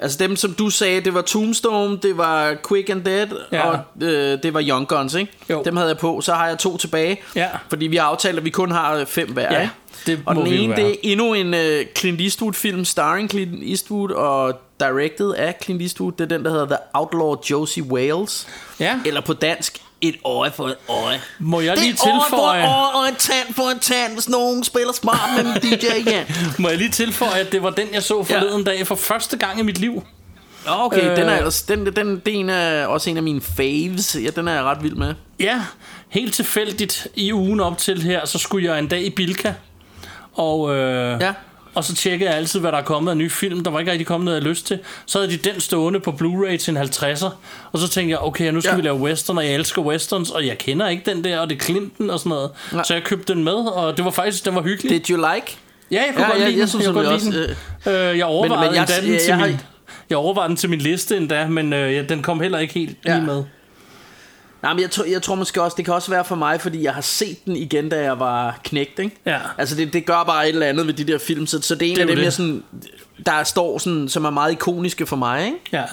altså 0.00 0.18
dem, 0.18 0.36
som 0.36 0.52
du 0.54 0.70
sagde, 0.70 1.00
det 1.00 1.14
var 1.14 1.22
Tombstone, 1.22 1.98
det 2.02 2.16
var 2.18 2.56
Quick 2.68 2.90
and 2.90 3.04
Dead, 3.04 3.28
Ja. 3.52 3.70
og 3.70 3.78
øh, 4.02 4.38
det 4.42 4.54
var 4.54 4.62
Young 4.68 4.88
Guns, 4.88 5.14
ikke? 5.14 5.32
Jo. 5.50 5.62
Dem 5.64 5.76
havde 5.76 5.88
jeg 5.88 5.98
på. 5.98 6.20
Så 6.20 6.34
har 6.34 6.48
jeg 6.48 6.58
to 6.58 6.76
tilbage, 6.76 7.20
Ja. 7.36 7.48
fordi 7.68 7.86
vi 7.86 7.96
har 7.96 8.04
aftalt, 8.06 8.38
at 8.38 8.44
vi 8.44 8.50
kun 8.50 8.70
har 8.70 8.94
øh, 8.94 9.06
fem 9.06 9.32
hver, 9.32 9.52
Ja, 9.60 9.68
det 10.06 10.20
Og 10.26 10.36
den 10.36 10.46
ene, 10.46 10.76
det 10.76 10.90
er 10.90 10.94
endnu 11.02 11.34
en 11.34 11.54
uh, 11.54 11.60
Clint 11.98 12.20
Eastwood-film, 12.20 12.84
starring 12.84 13.30
Clint 13.30 13.62
Eastwood 13.70 14.10
og 14.10 14.60
directed 14.80 15.32
af 15.36 15.54
Clint 15.62 15.82
Eastwood. 15.82 16.12
Det 16.12 16.20
er 16.20 16.28
den, 16.36 16.44
der 16.44 16.50
hedder 16.50 16.66
The 16.66 16.76
Outlaw 16.94 17.36
Josie 17.50 17.82
Wales. 17.82 18.48
Ja. 18.80 18.98
Eller 19.06 19.20
på 19.20 19.32
dansk, 19.32 19.78
Et 20.08 20.16
øje 20.24 20.50
for 20.52 20.66
et 20.68 20.76
øje. 20.88 21.20
Må 21.38 21.60
jeg 21.60 21.76
Det 21.76 21.82
lige 21.82 21.92
er 21.92 22.12
øje 22.12 22.20
for 22.30 22.36
et 22.36 22.52
tilføje, 22.54 22.66
øje 22.66 22.92
og 22.94 23.08
en 23.08 23.14
tand 23.14 23.54
for 23.54 23.62
en 23.70 23.78
tand, 23.78 24.12
hvis 24.12 24.28
nogen 24.28 24.64
spiller 24.64 24.92
smart 24.92 25.30
med 25.36 25.44
en 25.54 25.60
DJ 25.62 25.86
igen. 26.06 26.24
må 26.58 26.68
jeg 26.68 26.78
lige 26.78 26.90
tilføje, 26.90 27.40
at 27.40 27.52
det 27.52 27.62
var 27.62 27.70
den, 27.70 27.86
jeg 27.92 28.02
så 28.02 28.24
forleden 28.24 28.64
dag 28.64 28.86
for 28.86 28.94
første 28.94 29.36
gang 29.36 29.58
i 29.60 29.62
mit 29.62 29.78
liv. 29.78 30.02
Okay, 30.68 31.10
øh, 31.10 31.16
den 31.16 31.28
er 31.28 31.62
den, 31.68 31.86
den, 31.86 31.96
den, 31.96 32.22
den 32.26 32.50
er 32.50 32.86
også 32.86 33.10
en 33.10 33.16
af 33.16 33.22
mine 33.22 33.40
faves. 33.56 34.16
Ja, 34.22 34.30
den 34.30 34.48
er 34.48 34.52
jeg 34.54 34.62
ret 34.62 34.82
vild 34.82 34.94
med. 34.94 35.14
Ja, 35.40 35.60
helt 36.08 36.34
tilfældigt 36.34 37.06
i 37.14 37.32
ugen 37.32 37.60
op 37.60 37.78
til 37.78 38.02
her, 38.02 38.24
så 38.26 38.38
skulle 38.38 38.66
jeg 38.70 38.78
en 38.78 38.88
dag 38.88 39.02
i 39.02 39.10
Bilka. 39.10 39.52
Og, 40.34 40.74
øh, 40.74 41.20
Ja. 41.20 41.32
Og 41.76 41.84
så 41.84 41.94
tjekkede 41.94 42.30
jeg 42.30 42.38
altid, 42.38 42.60
hvad 42.60 42.72
der 42.72 42.78
er 42.78 42.82
kommet 42.82 43.10
af 43.10 43.16
nye 43.16 43.30
film. 43.30 43.64
Der 43.64 43.70
var 43.70 43.78
ikke 43.78 43.90
rigtig 43.92 44.06
kommet 44.06 44.24
noget, 44.24 44.40
jeg 44.40 44.48
lyst 44.48 44.66
til. 44.66 44.78
Så 45.06 45.18
havde 45.18 45.32
de 45.32 45.36
den 45.36 45.60
stående 45.60 46.00
på 46.00 46.10
Blu-ray 46.10 46.56
til 46.56 46.70
en 46.70 46.82
50'er. 46.82 47.28
Og 47.72 47.78
så 47.78 47.88
tænkte 47.88 48.10
jeg, 48.10 48.18
okay, 48.18 48.50
nu 48.52 48.60
skal 48.60 48.68
Ja. 48.70 48.74
ja. 48.74 48.80
vi 48.80 48.86
lave 48.86 48.96
western, 48.96 49.38
og 49.38 49.44
jeg 49.46 49.54
elsker 49.54 49.82
westerns, 49.82 50.30
og 50.30 50.46
jeg 50.46 50.58
kender 50.58 50.88
ikke 50.88 51.02
den 51.10 51.24
der, 51.24 51.38
og 51.38 51.50
det 51.50 51.56
er 51.60 51.64
Clinton 51.64 52.10
og 52.10 52.18
sådan 52.18 52.30
noget. 52.30 52.50
Nej. 52.72 52.84
Så 52.84 52.94
jeg 52.94 53.02
købte 53.04 53.34
den 53.34 53.44
med, 53.44 53.52
og 53.54 53.96
det 53.96 54.04
var 54.04 54.10
faktisk, 54.10 54.44
den 54.44 54.54
var 54.54 54.62
hyggelig. 54.62 54.90
Did 54.90 55.10
you 55.16 55.16
like? 55.34 55.56
ja, 55.90 55.96
jeg 55.96 56.06
kunne 56.14 56.24
Ja, 56.24 56.30
godt 56.30 56.40
jeg- 56.40 56.48
lide 56.50 56.60
jeg 56.60 57.20
den. 57.22 57.32
jeg. 57.86 58.10
Øh, 58.12 58.18
jeg 58.18 58.26
overvejede 58.26 58.66
men 58.70 58.74
jeg- 58.74 58.80
endda 58.82 59.00
den 59.00 59.12
jeg- 59.12 59.20
til 59.20 59.28
jeg 59.28 59.46
min... 59.48 59.60
Jeg 60.10 60.18
overvejede 60.18 60.48
den 60.48 60.56
til 60.56 60.70
min 60.70 60.78
liste 60.78 61.16
endda, 61.16 61.46
men 61.48 61.72
øh, 61.72 61.94
ja, 61.94 62.02
den 62.02 62.22
kom 62.22 62.40
heller 62.40 62.58
ikke 62.58 62.74
helt 62.74 62.96
Ja. 63.06 63.14
lige 63.14 63.26
med. 63.26 63.44
Nej, 64.66 64.74
men 64.74 64.82
jeg, 64.82 64.90
tror, 64.90 65.04
jeg 65.04 65.22
tror 65.22 65.34
måske 65.34 65.62
også, 65.62 65.74
det 65.76 65.84
kan 65.84 65.94
også 65.94 66.10
være 66.10 66.24
for 66.24 66.34
mig, 66.34 66.60
fordi 66.60 66.82
jeg 66.82 66.94
har 66.94 67.00
set 67.00 67.44
den 67.44 67.56
igen, 67.56 67.88
da 67.88 68.02
jeg 68.02 68.20
var 68.20 68.58
knægt, 68.64 68.98
ikke? 68.98 69.16
Ja. 69.26 69.38
Altså, 69.58 69.76
det, 69.76 69.92
det 69.92 70.06
gør 70.06 70.22
bare 70.24 70.44
et 70.48 70.52
eller 70.52 70.66
andet 70.66 70.86
ved 70.86 70.94
de 70.94 71.04
der 71.04 71.18
film, 71.18 71.46
så, 71.46 71.62
så 71.62 71.74
det 71.74 71.88
er 71.88 71.90
en 71.90 71.96
Det 71.96 72.02
er 72.02 72.02
af 72.02 72.06
dem, 72.06 72.16
det. 72.16 72.24
jeg 72.24 72.32
sådan, 72.32 72.62
der 73.26 73.44
står 73.44 73.78
sådan, 73.78 74.08
som 74.08 74.24
er 74.24 74.30
meget 74.30 74.52
ikoniske 74.52 75.06
for 75.06 75.16
mig, 75.16 75.44
ikke? 75.46 75.58
Ja. 75.72 75.84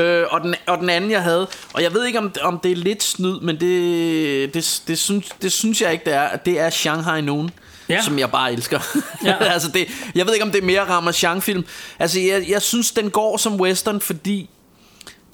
Øh, 0.00 0.26
og, 0.30 0.40
den, 0.40 0.54
og 0.66 0.78
den 0.78 0.90
anden, 0.90 1.10
jeg 1.10 1.22
havde, 1.22 1.46
og 1.72 1.82
jeg 1.82 1.94
ved 1.94 2.04
ikke, 2.04 2.18
om, 2.18 2.32
om 2.42 2.58
det 2.58 2.72
er 2.72 2.76
lidt 2.76 3.02
snyd, 3.02 3.40
men 3.40 3.60
det, 3.60 4.54
det, 4.54 4.82
det, 4.88 4.98
synes, 4.98 5.28
det 5.42 5.52
synes 5.52 5.80
jeg 5.82 5.92
ikke, 5.92 6.04
det 6.04 6.14
er. 6.14 6.36
Det 6.36 6.60
er 6.60 6.70
Shanghai 6.70 7.20
Noon, 7.20 7.50
Ja. 7.88 8.02
som 8.02 8.18
jeg 8.18 8.30
bare 8.30 8.52
elsker. 8.52 8.80
Ja. 9.24 9.36
altså 9.54 9.68
det, 9.68 9.88
jeg 10.14 10.26
ved 10.26 10.32
ikke, 10.34 10.44
om 10.44 10.50
det 10.50 10.62
er 10.62 10.66
mere 10.66 10.80
rammer 10.84 11.40
film 11.42 11.64
Altså, 11.98 12.20
jeg, 12.20 12.44
jeg 12.48 12.62
synes, 12.62 12.92
den 12.92 13.10
går 13.10 13.36
som 13.36 13.60
western, 13.60 14.00
fordi 14.00 14.50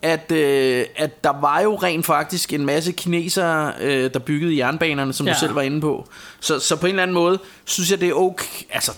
at, 0.03 0.33
øh, 0.33 0.85
at 0.97 1.25
der 1.25 1.41
var 1.41 1.61
jo 1.61 1.75
rent 1.77 2.07
faktisk 2.07 2.53
en 2.53 2.67
masse 2.67 2.93
kinesere, 2.93 3.73
øh, 3.81 4.11
der 4.13 4.19
byggede 4.19 4.57
jernbanerne, 4.57 5.13
som 5.13 5.27
ja. 5.27 5.33
Du 5.33 5.39
selv 5.39 5.55
var 5.55 5.63
inde 5.63 5.81
på. 5.81 6.09
Så, 6.41 6.59
så 6.59 6.77
på 6.77 6.87
en 6.87 6.91
eller 6.91 7.03
anden 7.03 7.15
måde, 7.15 7.39
synes 7.65 7.91
jeg, 7.91 8.01
det 8.01 8.09
er 8.09 8.15
okay. 8.15 8.65
Altså, 8.71 8.93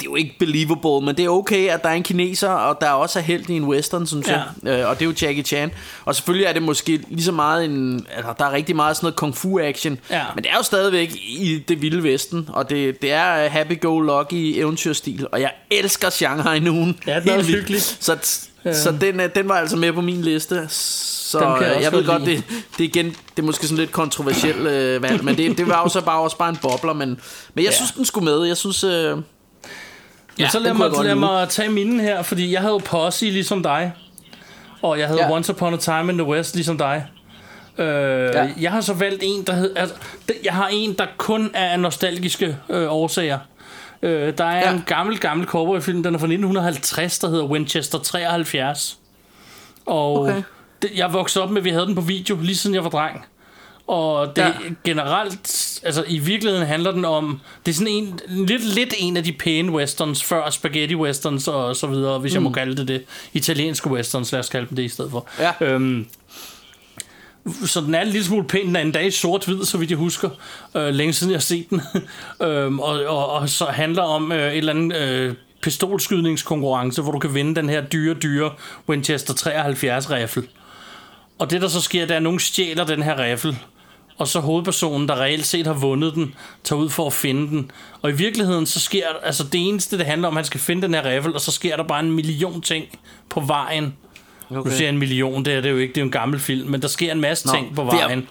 det 0.00 0.06
er 0.08 0.10
jo 0.10 0.16
ikke 0.16 0.36
believable, 0.38 1.06
men 1.06 1.16
det 1.16 1.24
er 1.24 1.28
okay, 1.28 1.68
at 1.68 1.82
der 1.82 1.88
er 1.88 1.92
en 1.94 2.02
kineser, 2.02 2.48
og 2.48 2.80
der 2.80 2.86
er 2.86 2.92
også 2.92 3.18
er 3.18 3.22
held 3.22 3.50
i 3.50 3.52
en 3.56 3.64
western, 3.64 4.06
synes 4.06 4.28
Ja. 4.28 4.40
jeg. 4.62 4.80
Øh, 4.80 4.88
og 4.88 4.98
det 4.98 5.02
er 5.02 5.06
jo 5.06 5.14
Jackie 5.22 5.42
Chan. 5.42 5.70
Og 6.04 6.14
selvfølgelig 6.14 6.46
er 6.46 6.52
det 6.52 6.62
måske 6.62 7.00
lige 7.08 7.24
så 7.24 7.32
meget 7.32 7.64
en... 7.64 8.06
Altså, 8.16 8.34
der 8.38 8.44
er 8.44 8.52
rigtig 8.52 8.76
meget 8.76 8.96
sådan 8.96 9.04
noget 9.06 9.16
kung 9.16 9.36
fu 9.36 9.58
action. 9.60 9.98
Ja. 10.10 10.22
Men 10.34 10.44
det 10.44 10.50
er 10.52 10.56
jo 10.56 10.62
stadigvæk 10.62 11.10
i 11.14 11.64
det 11.68 11.82
vilde 11.82 12.02
vesten, 12.02 12.48
og 12.52 12.70
det, 12.70 13.02
det 13.02 13.12
er 13.12 13.48
happy-go-lucky 13.48 14.58
eventyrstil. 14.58 15.26
Og 15.32 15.40
jeg 15.40 15.52
elsker 15.70 16.10
Shanghai 16.10 16.58
Noon. 16.60 16.98
Ja, 17.06 17.20
den 17.20 17.28
er 17.28 17.42
Helt 17.42 17.70
også 18.08 18.48
Så, 18.72 18.94
den, 19.00 19.20
øh, 19.20 19.30
den 19.34 19.48
var 19.48 19.54
altså 19.54 19.76
med 19.76 19.92
på 19.92 20.00
min 20.00 20.22
liste. 20.22 20.68
Så 20.68 21.38
jeg 21.40 21.48
jeg, 21.62 21.70
også 21.70 21.80
jeg 21.80 21.92
ved 21.92 22.06
godt 22.06 22.22
det, 22.22 22.44
det, 22.78 22.84
er 22.84 22.88
igen, 22.88 23.06
det 23.06 23.38
er 23.38 23.42
måske 23.42 23.66
sådan 23.66 23.78
lidt 23.78 23.92
kontroversielt 23.92 24.66
øh, 24.66 25.02
valg, 25.02 25.24
men 25.24 25.36
det, 25.36 25.58
det 25.58 25.68
var 25.68 25.82
jo 25.82 25.88
så 25.88 26.00
bare 26.00 26.20
også 26.20 26.36
bare 26.36 26.48
en 26.48 26.56
bobler. 26.62 26.92
Men, 26.92 27.08
men 27.54 27.64
jeg 27.64 27.64
Ja. 27.64 27.76
synes, 27.76 27.92
den 27.92 28.04
skulle 28.04 28.24
med. 28.24 28.44
Jeg 28.44 28.56
synes... 28.56 28.84
Øh, 28.84 29.16
Ja, 30.38 30.48
så 30.48 30.58
lad 30.58 30.74
mig, 30.74 30.90
lad 31.04 31.14
mig 31.14 31.48
tage 31.48 31.68
mine 31.68 32.02
her, 32.02 32.22
fordi 32.22 32.52
jeg 32.52 32.60
havde 32.60 32.78
Posse 32.84 33.24
ligesom 33.30 33.62
dig. 33.62 33.92
Og 34.82 34.98
jeg 34.98 35.06
havde 35.06 35.20
Ja. 35.20 35.32
Once 35.32 35.52
Upon 35.52 35.74
a 35.74 35.76
Time 35.76 36.12
in 36.12 36.18
the 36.18 36.26
West 36.26 36.54
ligesom 36.54 36.78
dig. 36.78 37.06
Øh, 37.78 37.86
ja. 38.34 38.48
Jeg 38.60 38.70
har 38.72 38.80
så 38.80 38.94
valgt 38.94 39.22
en, 39.26 39.42
der 39.46 39.52
hed... 39.52 39.72
Altså, 39.76 39.94
jeg 40.44 40.52
har 40.52 40.68
en, 40.72 40.92
der 40.98 41.06
kun 41.16 41.50
er 41.54 41.66
af 41.72 41.80
nostalgiske 41.80 42.56
øh, 42.70 42.92
årsager. 42.92 43.38
Øh, 44.02 44.38
der 44.38 44.44
er 44.44 44.68
Ja. 44.68 44.72
en 44.74 44.82
gammel, 44.86 45.18
gammel 45.18 45.46
cowboyfilm, 45.46 46.02
den 46.02 46.14
er 46.14 46.18
fra 46.18 46.26
1950, 46.26 47.18
der 47.18 47.28
hedder 47.28 47.44
Winchester 47.44 47.98
73. 47.98 48.98
Og 49.86 50.20
Okay. 50.20 50.42
det, 50.82 50.90
jeg 50.94 51.12
voksede 51.12 51.44
op 51.44 51.50
med, 51.50 51.58
at 51.60 51.64
vi 51.64 51.70
havde 51.70 51.86
den 51.86 51.94
på 51.94 52.00
video, 52.00 52.36
lige 52.40 52.56
siden 52.56 52.74
jeg 52.74 52.84
var 52.84 52.90
dreng. 52.90 53.24
Og 53.86 54.36
det 54.36 54.42
Ja. 54.42 54.46
ja. 54.46 54.52
generelt, 54.84 55.80
altså 55.84 56.04
i 56.08 56.18
virkeligheden 56.18 56.66
handler 56.66 56.92
den 56.92 57.04
om, 57.04 57.40
det 57.66 57.72
er 57.72 57.76
sådan 57.76 57.92
en, 57.92 58.20
lidt, 58.28 58.64
lidt 58.74 58.94
en 58.98 59.16
af 59.16 59.24
de 59.24 59.32
pæne 59.32 59.72
westerns, 59.72 60.22
før 60.24 60.50
spaghetti 60.50 60.94
westerns 60.94 61.48
og 61.48 61.76
så 61.76 61.86
videre, 61.86 62.18
hvis 62.18 62.32
mm. 62.32 62.34
jeg 62.34 62.42
må 62.42 62.50
kalde 62.50 62.76
det 62.76 62.88
det. 62.88 63.04
Italienske 63.32 63.90
westerns, 63.90 64.32
lad 64.32 64.40
os 64.40 64.48
kalde 64.48 64.66
dem 64.68 64.76
det 64.76 64.82
i 64.82 64.88
stedet 64.88 65.10
for. 65.10 65.26
Ja. 65.38 65.52
Øhm, 65.60 66.06
så 67.66 67.80
den 67.80 67.94
er 67.94 68.00
en 68.00 68.08
lille 68.08 68.24
smule 68.24 68.44
pæn, 68.44 68.66
den 68.66 68.76
er 68.76 68.80
en 68.80 69.06
i 69.06 69.10
sort-hvid, 69.10 69.64
så 69.64 69.78
vidt 69.78 69.90
jeg 69.90 69.98
husker. 69.98 70.30
Øh, 70.76 70.88
længe 70.88 71.12
siden 71.12 71.30
jeg 71.30 71.36
har 71.36 71.42
set 71.42 71.70
den. 71.70 71.82
øhm, 72.48 72.80
og, 72.80 73.04
og, 73.04 73.30
og 73.30 73.48
så 73.48 73.64
handler 73.64 74.02
om 74.02 74.32
øh, 74.32 74.52
et 74.52 74.58
eller 74.58 74.72
andet 74.72 74.96
øh, 74.96 75.34
pistolskydningskonkurrence, 75.62 77.02
hvor 77.02 77.12
du 77.12 77.18
kan 77.18 77.34
vinde 77.34 77.54
den 77.54 77.68
her 77.68 77.80
dyre, 77.80 78.14
dyre 78.14 78.50
Winchester 78.88 79.34
73 79.34 80.10
rifle. 80.10 80.42
Og 81.38 81.50
det 81.50 81.62
der 81.62 81.68
så 81.68 81.80
sker, 81.80 82.00
det 82.00 82.10
er, 82.10 82.16
at 82.16 82.22
nogen 82.22 82.40
stjæler 82.40 82.84
den 82.84 83.02
her 83.02 83.24
rifle. 83.24 83.56
Og 84.18 84.28
så 84.28 84.40
hovedpersonen, 84.40 85.08
der 85.08 85.20
reelt 85.20 85.46
set 85.46 85.66
har 85.66 85.74
vundet 85.74 86.14
den, 86.14 86.34
tager 86.64 86.80
ud 86.80 86.90
for 86.90 87.06
at 87.06 87.12
finde 87.12 87.48
den. 87.48 87.70
Og 88.02 88.10
i 88.10 88.12
virkeligheden, 88.12 88.66
så 88.66 88.80
sker 88.80 89.06
altså 89.22 89.44
det 89.44 89.68
eneste, 89.68 89.98
det 89.98 90.06
handler 90.06 90.28
om, 90.28 90.34
at 90.34 90.38
han 90.38 90.44
skal 90.44 90.60
finde 90.60 90.82
den 90.82 90.94
her 90.94 91.04
rifle, 91.04 91.34
og 91.34 91.40
så 91.40 91.50
sker 91.50 91.76
der 91.76 91.82
bare 91.84 92.00
en 92.00 92.12
million 92.12 92.60
ting 92.60 92.84
på 93.28 93.40
vejen. 93.40 93.94
Okay. 94.56 94.70
Nu 94.70 94.76
siger 94.76 94.86
jeg 94.86 94.92
en 94.92 94.98
million, 94.98 95.44
det 95.44 95.54
er 95.54 95.60
det 95.60 95.70
jo 95.70 95.76
ikke, 95.76 95.92
det 95.92 95.98
er 95.98 96.02
jo 96.02 96.06
en 96.06 96.12
gammel 96.12 96.40
film, 96.40 96.70
men 96.70 96.82
der 96.82 96.88
sker 96.88 97.12
en 97.12 97.20
masse 97.20 97.46
Nå, 97.46 97.52
ting 97.54 97.74
på 97.76 97.82
for 97.90 97.96
jeg- 97.96 98.04
vejen. 98.06 98.28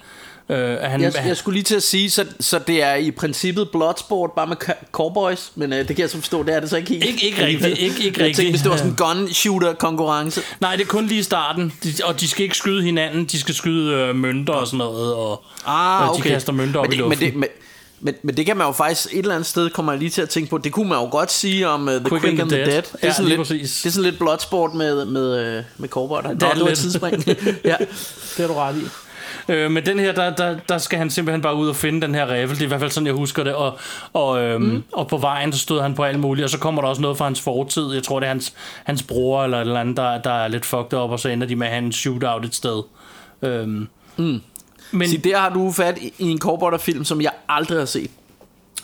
Øh, 0.50 0.78
han, 0.80 1.02
jeg, 1.02 1.14
jeg 1.26 1.38
skulle 1.38 1.54
lige 1.56 1.64
til 1.64 1.76
at 1.76 1.84
sige, 1.84 2.10
så, 2.10 2.26
så 2.40 2.60
det 2.68 2.84
er 2.84 2.96
i 2.96 3.12
princippet 3.12 3.70
Bloodsport, 3.70 4.32
bare 4.32 4.48
med 4.48 4.56
cowboys, 4.92 5.52
men 5.56 5.74
øh, 5.74 5.80
det 5.80 5.88
kan 5.88 6.00
jeg 6.00 6.10
så 6.10 6.18
forstå, 6.18 6.44
det 6.44 6.56
er 6.56 6.60
det 6.60 6.70
så 6.70 6.78
ikke 6.78 6.90
helt. 6.90 7.06
Ikke- 7.06 7.26
ikke 7.26 7.46
rigtigt, 7.46 7.66
ikke- 7.66 7.82
ikke 7.82 7.94
jeg 7.96 8.04
tænkte, 8.04 8.24
rigtigt. 8.26 8.50
hvis 8.50 8.62
det 8.62 8.72
var 8.72 8.78
sådan 8.78 8.92
en 8.92 8.96
gun 8.98 9.34
shooter 9.34 9.74
konkurrence. 9.74 10.42
Nej, 10.60 10.76
det 10.76 10.82
er 10.84 10.88
kun 10.88 11.06
lige 11.08 11.20
i 11.20 11.24
starten, 11.24 11.74
de, 11.84 11.94
og 12.04 12.20
de 12.20 12.28
skal 12.28 12.44
ikke 12.44 12.58
skyde 12.58 12.84
hinanden, 12.84 13.26
de 13.26 13.40
skal 13.40 13.56
skyde 13.56 13.94
øh, 13.94 14.16
mønter 14.16 14.54
og 14.54 14.68
sådan 14.68 14.78
noget, 14.78 15.14
og, 15.14 15.44
Ah, 15.66 16.02
og 16.10 16.10
okay. 16.16 16.24
de 16.24 16.30
kaster 16.30 16.54
mønter 16.54 16.80
op 16.80 16.86
men 16.86 16.94
i 16.94 16.98
det, 16.98 17.04
men 17.04 17.10
luften. 17.10 17.28
det, 17.28 17.36
men, 17.36 17.50
men, 18.02 18.14
men 18.24 18.38
det 18.38 18.46
kan 18.46 18.58
man 18.58 18.68
jo 18.68 18.72
faktisk 18.72 19.14
et 19.14 19.20
eller 19.20 19.36
andet 19.36 19.48
sted 19.48 19.70
kommer 19.70 19.92
jeg 19.92 20.00
lige 20.00 20.10
til 20.10 20.22
at 20.22 20.30
tænke 20.30 20.50
på. 20.50 20.58
Det 20.58 20.72
kunne 20.72 20.90
man 20.90 20.98
jo 20.98 21.10
godt 21.12 21.32
sige 21.32 21.68
om 21.68 21.88
uh, 21.88 21.94
The 21.94 22.10
Quick, 22.10 22.24
Quick 22.24 22.40
and 22.40 22.50
the 22.50 22.58
Dead. 22.58 22.66
Dead. 22.72 22.82
Det, 22.82 22.94
er 23.02 23.08
Ja, 23.08 23.14
sådan 23.14 23.30
lidt, 23.30 23.38
præcis. 23.40 23.82
det 23.82 23.90
er 23.90 23.94
sådan 23.94 24.10
lidt 24.10 24.20
bloodsport 24.20 24.74
med, 24.74 25.06
med, 25.06 25.58
uh, 25.58 25.64
med 25.78 25.90
cowboy. 25.90 26.18
Det, 26.24 26.44
er 26.44 26.54
det 26.54 26.62
et 26.62 26.68
lidt. 26.68 26.78
tidsspring. 26.78 27.28
ja. 27.64 27.76
Det 28.38 28.44
er 28.44 28.48
du 28.48 28.54
ret 28.54 28.76
i. 28.76 28.82
Øh, 29.50 29.72
men 29.72 29.86
den 29.86 30.00
her, 30.00 30.12
der, 30.12 30.36
der, 30.36 30.56
der 30.70 30.78
skal 30.78 31.00
han 31.00 31.10
simpelthen 31.10 31.42
bare 31.42 31.56
ud 31.56 31.70
og 31.70 31.76
finde 31.76 32.02
den 32.02 32.16
her 32.16 32.34
rifle. 32.34 32.56
Det 32.56 32.62
er 32.62 32.66
i 32.66 32.68
hvert 32.68 32.80
fald 32.80 32.92
sådan, 32.92 33.08
jeg 33.08 33.14
husker 33.16 33.44
det. 33.44 33.54
Og, 33.54 33.80
og, 34.14 34.42
øhm, 34.42 34.64
mm. 34.64 34.84
og 34.94 35.08
på 35.08 35.18
vejen, 35.18 35.54
så 35.54 35.60
stod 35.60 35.82
han 35.82 35.94
på 35.94 36.04
alt 36.04 36.20
muligt. 36.20 36.44
Og 36.44 36.50
så 36.50 36.58
kommer 36.58 36.82
der 36.82 36.90
også 36.90 37.02
noget 37.02 37.18
fra 37.18 37.26
hans 37.26 37.42
fortid. 37.42 37.94
Jeg 37.94 38.04
tror, 38.04 38.20
det 38.20 38.26
er 38.26 38.32
hans, 38.32 38.54
hans 38.84 39.04
bror 39.04 39.44
eller 39.44 39.58
et 39.58 39.62
eller 39.62 39.80
andet, 39.80 39.98
der, 39.98 40.18
der 40.18 40.32
er 40.32 40.48
lidt 40.48 40.66
fucked 40.66 40.94
up. 40.94 41.12
Og 41.12 41.20
så 41.20 41.30
ender 41.30 41.48
de 41.48 41.56
med 41.56 41.68
at 41.68 41.74
have 41.74 41.86
en 41.86 41.92
shootout 41.92 42.46
et 42.46 42.56
sted. 42.56 42.84
Øhm, 43.42 43.88
mm. 44.18 44.42
Men 44.92 45.10
Så 45.10 45.18
der 45.18 45.38
har 45.38 45.50
du 45.50 45.72
fat 45.72 45.98
i, 45.98 46.14
en 46.20 46.40
cowboy-film, 46.40 47.06
som 47.06 47.22
jeg 47.22 47.32
aldrig 47.50 47.78
har 47.78 47.86
set. 47.86 48.12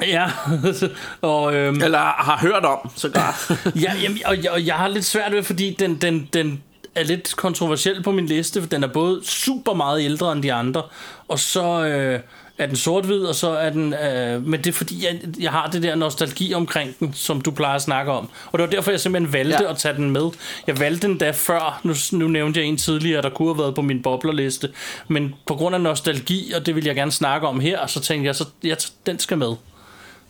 ja, 0.01 0.31
og, 1.21 1.55
øhm, 1.55 1.81
Eller 1.84 1.99
har 1.99 2.38
hørt 2.41 2.65
om, 2.65 2.89
sågar. 2.95 3.51
ja, 3.84 3.93
jamen, 4.01 4.17
og, 4.25 4.43
jeg, 4.43 4.51
og 4.51 4.65
jeg 4.65 4.75
har 4.75 4.88
lidt 4.88 5.05
svært 5.05 5.31
ved, 5.31 5.43
fordi 5.43 5.75
den, 5.79 5.95
den, 5.95 6.29
den 6.34 6.63
er 6.95 7.03
lidt 7.03 7.35
kontroversiel 7.35 8.03
på 8.03 8.11
min 8.11 8.25
liste, 8.25 8.61
for 8.61 8.69
den 8.69 8.84
er 8.84 8.88
både 8.88 9.21
super 9.23 9.73
meget 9.73 10.03
ældre 10.03 10.31
end 10.31 10.43
de 10.43 10.53
andre, 10.53 10.84
og 11.27 11.39
så 11.39 11.85
øh, 11.85 12.19
er 12.57 12.65
den 12.65 12.75
sort-hvid, 12.75 13.19
og 13.23 13.35
så 13.35 13.49
er 13.49 13.69
den... 13.69 13.93
Øh, 13.93 14.45
men 14.47 14.59
det 14.59 14.67
er 14.67 14.73
fordi, 14.73 15.05
jeg, 15.05 15.19
jeg 15.39 15.51
har 15.51 15.67
det 15.69 15.84
der 15.84 15.95
nostalgi 15.95 16.53
omkring 16.53 16.99
den, 16.99 17.13
som 17.13 17.41
du 17.41 17.51
plejer 17.51 17.75
at 17.75 17.81
snakke 17.81 18.11
om. 18.11 18.29
Og 18.51 18.59
det 18.59 18.65
var 18.65 18.69
derfor, 18.71 18.91
jeg 18.91 18.99
simpelthen 18.99 19.34
valgte 19.34 19.63
Ja. 19.63 19.69
at 19.71 19.77
tage 19.77 19.95
den 19.95 20.11
med. 20.11 20.29
Jeg 20.67 20.79
valgte 20.79 21.07
den 21.07 21.17
da 21.17 21.31
før, 21.31 21.79
nu, 21.84 21.93
nu 22.11 22.27
nævnte 22.27 22.59
jeg 22.59 22.67
en 22.67 22.77
tidligere, 22.77 23.21
der 23.21 23.29
kunne 23.29 23.47
have 23.53 23.57
været 23.63 23.75
på 23.75 23.81
min 23.81 24.01
boblerliste, 24.01 24.69
men 25.07 25.35
på 25.45 25.55
grund 25.55 25.75
af 25.75 25.81
nostalgi, 25.81 26.51
og 26.55 26.65
det 26.65 26.75
vil 26.75 26.85
jeg 26.85 26.95
gerne 26.95 27.11
snakke 27.11 27.47
om 27.47 27.59
her, 27.59 27.88
så 27.88 27.99
tænkte 27.99 28.27
jeg, 28.27 28.35
så 28.35 28.45
ja, 28.63 28.75
den 29.05 29.19
skal 29.19 29.38
med. 29.38 29.53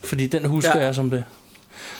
Fordi 0.03 0.27
den 0.27 0.45
husker 0.45 0.77
Ja. 0.79 0.85
jeg 0.85 0.95
som 0.95 1.09
det. 1.09 1.23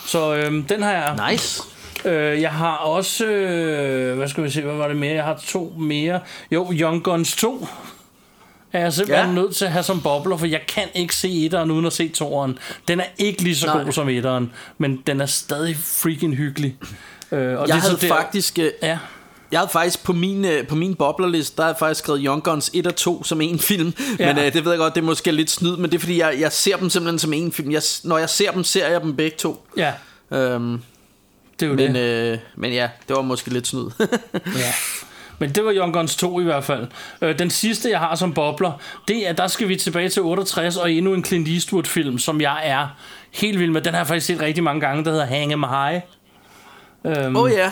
Så 0.06 0.36
øhm, 0.36 0.64
den 0.64 0.84
har 0.84 0.92
jeg... 0.92 1.32
nice. 1.32 1.64
Øh, 2.06 2.42
jeg 2.42 2.52
har 2.52 2.76
også... 2.76 3.26
Øh, 3.26 4.18
hvad 4.18 4.28
skal 4.28 4.44
vi 4.44 4.50
se, 4.50 4.62
hvad 4.62 4.76
var 4.76 4.88
det 4.88 4.98
mere? 4.98 5.14
Jeg 5.16 5.24
har 5.24 5.42
to 5.48 5.74
mere. 5.80 6.20
Jo, 6.52 6.72
Young 6.74 7.04
Guns 7.04 7.36
2 7.36 7.68
er 8.74 8.80
jeg 8.80 8.94
simpelthen 8.94 9.28
Ja. 9.30 9.34
nødt 9.42 9.56
til 9.56 9.66
at 9.66 9.72
have 9.72 9.84
som 9.84 10.02
bobler, 10.02 10.38
for 10.38 10.46
jeg 10.46 10.62
kan 10.68 10.84
ikke 10.96 11.16
se 11.16 11.46
etteren 11.46 11.72
uden 11.72 11.86
at 11.86 11.94
se 11.94 12.10
toeren. 12.10 12.58
Den 12.88 13.00
er 13.00 13.06
ikke 13.18 13.42
lige 13.44 13.56
så 13.56 13.66
Nej. 13.68 13.84
god 13.84 13.92
som 13.92 14.10
etteren, 14.10 14.52
men 14.78 15.04
den 15.08 15.22
er 15.22 15.26
stadig 15.26 15.78
freaking 15.78 16.36
hyggelig. 16.36 16.78
Øh, 17.32 17.40
og 17.40 17.68
Jeg 17.68 17.76
det 17.76 17.82
havde 17.84 17.98
der, 18.02 18.08
faktisk... 18.08 18.60
øh, 18.60 18.72
Ja, 18.82 18.98
Jeg 19.52 19.60
havde 19.60 19.72
faktisk 19.72 20.04
på 20.04 20.14
min, 20.14 20.46
øh, 20.46 20.68
på 20.68 20.76
min 20.76 20.96
boblerliste, 20.96 21.56
der 21.58 21.64
havde 21.64 21.74
jeg 21.74 21.80
faktisk 21.80 22.00
skrevet 22.04 22.22
Young 22.26 22.44
Guns 22.44 22.72
1 22.74 22.88
og 22.88 22.96
2 22.96 23.24
som 23.24 23.42
en 23.42 23.60
film. 23.60 23.94
Ja. 24.20 24.34
Men 24.34 24.46
øh, 24.46 24.54
det 24.54 24.66
ved 24.66 24.72
jeg 24.72 24.80
godt, 24.80 24.96
det 24.96 25.02
er 25.02 25.06
måske 25.06 25.32
lidt 25.32 25.50
snyd, 25.52 25.78
men 25.78 25.92
det 25.92 25.96
er 25.96 26.00
fordi, 26.00 26.20
jeg, 26.20 26.36
jeg 26.40 26.52
ser 26.52 26.78
dem 26.78 26.90
simpelthen 26.90 27.20
som 27.20 27.34
en 27.34 27.52
film. 27.52 27.72
Jeg, 27.72 27.82
når 28.04 28.18
jeg 28.18 28.30
ser 28.30 28.52
dem, 28.52 28.64
ser 28.64 28.88
jeg 28.88 29.02
dem 29.02 29.16
begge 29.16 29.38
to. 29.38 29.68
ja, 29.78 29.94
Øhm, 30.32 30.82
det 31.60 31.66
er 31.66 31.70
jo 31.70 31.76
men, 31.76 31.96
det. 31.96 32.32
øh, 32.34 32.38
men 32.56 32.74
ja, 32.74 32.90
det 33.08 33.16
var 33.16 33.22
måske 33.22 33.50
lidt 33.54 33.68
snyd. 33.68 33.90
Ja. 34.34 34.74
Men 35.40 35.50
det 35.50 35.66
var 35.66 35.72
Young 35.74 35.94
Guns 35.94 36.16
2 36.16 36.40
i 36.40 36.44
hvert 36.44 36.64
fald. 36.64 36.88
Øh, 37.22 37.40
den 37.40 37.50
sidste, 37.50 37.90
jeg 37.90 38.00
har 38.00 38.16
som 38.16 38.34
bobler, 38.34 38.72
det 39.08 39.30
er, 39.30 39.34
der 39.34 39.48
skal 39.48 39.68
vi 39.68 39.76
tilbage 39.76 40.10
til 40.10 40.22
68 40.22 40.78
og 40.78 40.92
endnu 40.92 41.14
en 41.14 41.26
Clint 41.26 41.48
Eastwood-film, 41.48 42.20
som 42.20 42.42
jeg 42.42 42.60
er 42.64 42.88
helt 43.34 43.60
vild 43.60 43.72
med. 43.72 43.82
Den 43.82 43.94
har 43.94 44.00
jeg 44.00 44.08
faktisk 44.08 44.26
set 44.26 44.42
rigtig 44.42 44.64
mange 44.64 44.82
gange, 44.82 45.04
der 45.06 45.12
hedder 45.12 45.26
Hang 45.26 45.54
'em 45.54 45.68
High. 45.68 46.02
Øhm, 47.06 47.36
oh, 47.36 47.52
ja, 47.52 47.72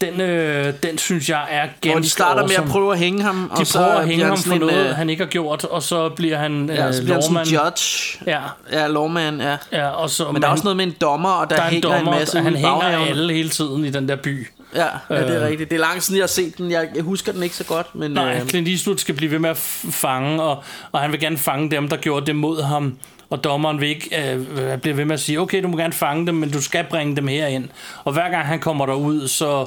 den, 0.00 0.20
øh, 0.20 0.74
den 0.82 0.98
synes 0.98 1.28
jeg 1.28 1.46
er 1.50 1.60
ganske 1.66 1.90
hvor 1.90 2.00
de 2.00 2.08
starter 2.08 2.42
med 2.42 2.50
awesome. 2.50 2.64
at 2.66 2.70
prøve 2.72 2.92
at 2.92 2.98
hænge 2.98 3.22
ham. 3.22 3.50
De 3.56 3.60
og 3.60 3.66
så 3.66 3.78
prøver 3.78 3.94
at 3.94 4.06
hænge 4.08 4.24
han 4.24 4.28
ham 4.28 4.38
for 4.38 4.54
noget, 4.58 4.86
øh, 4.88 4.94
han 4.96 5.10
ikke 5.10 5.22
har 5.24 5.30
gjort, 5.30 5.64
og 5.64 5.82
så 5.82 6.08
bliver 6.08 6.36
han 6.38 6.70
øh, 6.70 6.76
Ja, 6.76 6.92
så 6.92 7.02
bliver 7.02 7.14
han 7.14 7.22
lovmand. 7.24 7.48
en 7.48 7.54
judge. 7.54 8.18
Ja, 8.26 8.40
Ja, 8.72 8.86
lovmand, 8.86 9.42
ja. 9.42 9.56
ja, 9.72 9.88
og 9.88 10.10
så, 10.10 10.32
Men 10.32 10.42
der 10.42 10.48
er 10.48 10.52
også 10.52 10.64
noget 10.64 10.76
med 10.76 10.84
en 10.86 10.94
dommer, 11.00 11.30
og 11.30 11.50
der, 11.50 11.56
der 11.56 11.62
er 11.62 11.66
en 11.66 11.72
hænger 11.72 11.88
dommer, 11.96 12.12
en 12.12 12.18
masse 12.18 12.40
han 12.40 12.54
hænger 12.56 12.80
baghaven. 12.80 13.08
alle 13.08 13.32
hele 13.34 13.48
tiden 13.48 13.84
i 13.84 13.90
den 13.90 14.08
der 14.08 14.16
by. 14.16 14.48
Ja, 14.74 14.86
ja, 15.10 15.22
det 15.22 15.30
er 15.36 15.42
Øh. 15.42 15.48
rigtigt. 15.48 15.70
Det 15.70 15.76
er 15.76 15.80
lang 15.80 16.02
siden, 16.02 16.16
jeg 16.18 16.22
har 16.22 16.28
set 16.28 16.58
den. 16.58 16.70
Jeg, 16.70 16.88
jeg 16.94 17.02
husker 17.02 17.32
den 17.32 17.42
ikke 17.42 17.56
så 17.56 17.64
godt, 17.64 17.94
men... 17.94 18.10
Nej, 18.10 18.36
øh, 18.42 18.48
Clint 18.48 18.68
Eastwood 18.68 18.98
skal 18.98 19.14
blive 19.14 19.30
ved 19.30 19.38
med 19.38 19.50
at 19.50 19.56
fange, 19.90 20.42
og, 20.42 20.62
og 20.92 21.00
han 21.00 21.12
vil 21.12 21.20
gerne 21.20 21.38
fange 21.38 21.70
dem, 21.70 21.88
der 21.88 21.96
gjorde 21.96 22.26
det 22.26 22.36
mod 22.36 22.62
ham. 22.62 22.96
Og 23.30 23.44
dommeren 23.44 23.80
vil 23.80 23.88
ikke 23.88 24.32
øh, 24.32 24.78
blive 24.78 24.96
ved 24.96 25.04
med 25.04 25.14
at 25.14 25.20
sige, 25.20 25.40
okay, 25.40 25.62
du 25.62 25.68
må 25.68 25.76
gerne 25.76 25.92
fange 25.92 26.26
dem, 26.26 26.34
men 26.34 26.50
du 26.50 26.62
skal 26.62 26.84
bringe 26.90 27.16
dem 27.16 27.28
herind. 27.28 27.68
Og 28.04 28.12
hver 28.12 28.30
gang 28.30 28.46
han 28.46 28.60
kommer 28.60 28.86
derud, 28.86 29.28
så 29.28 29.66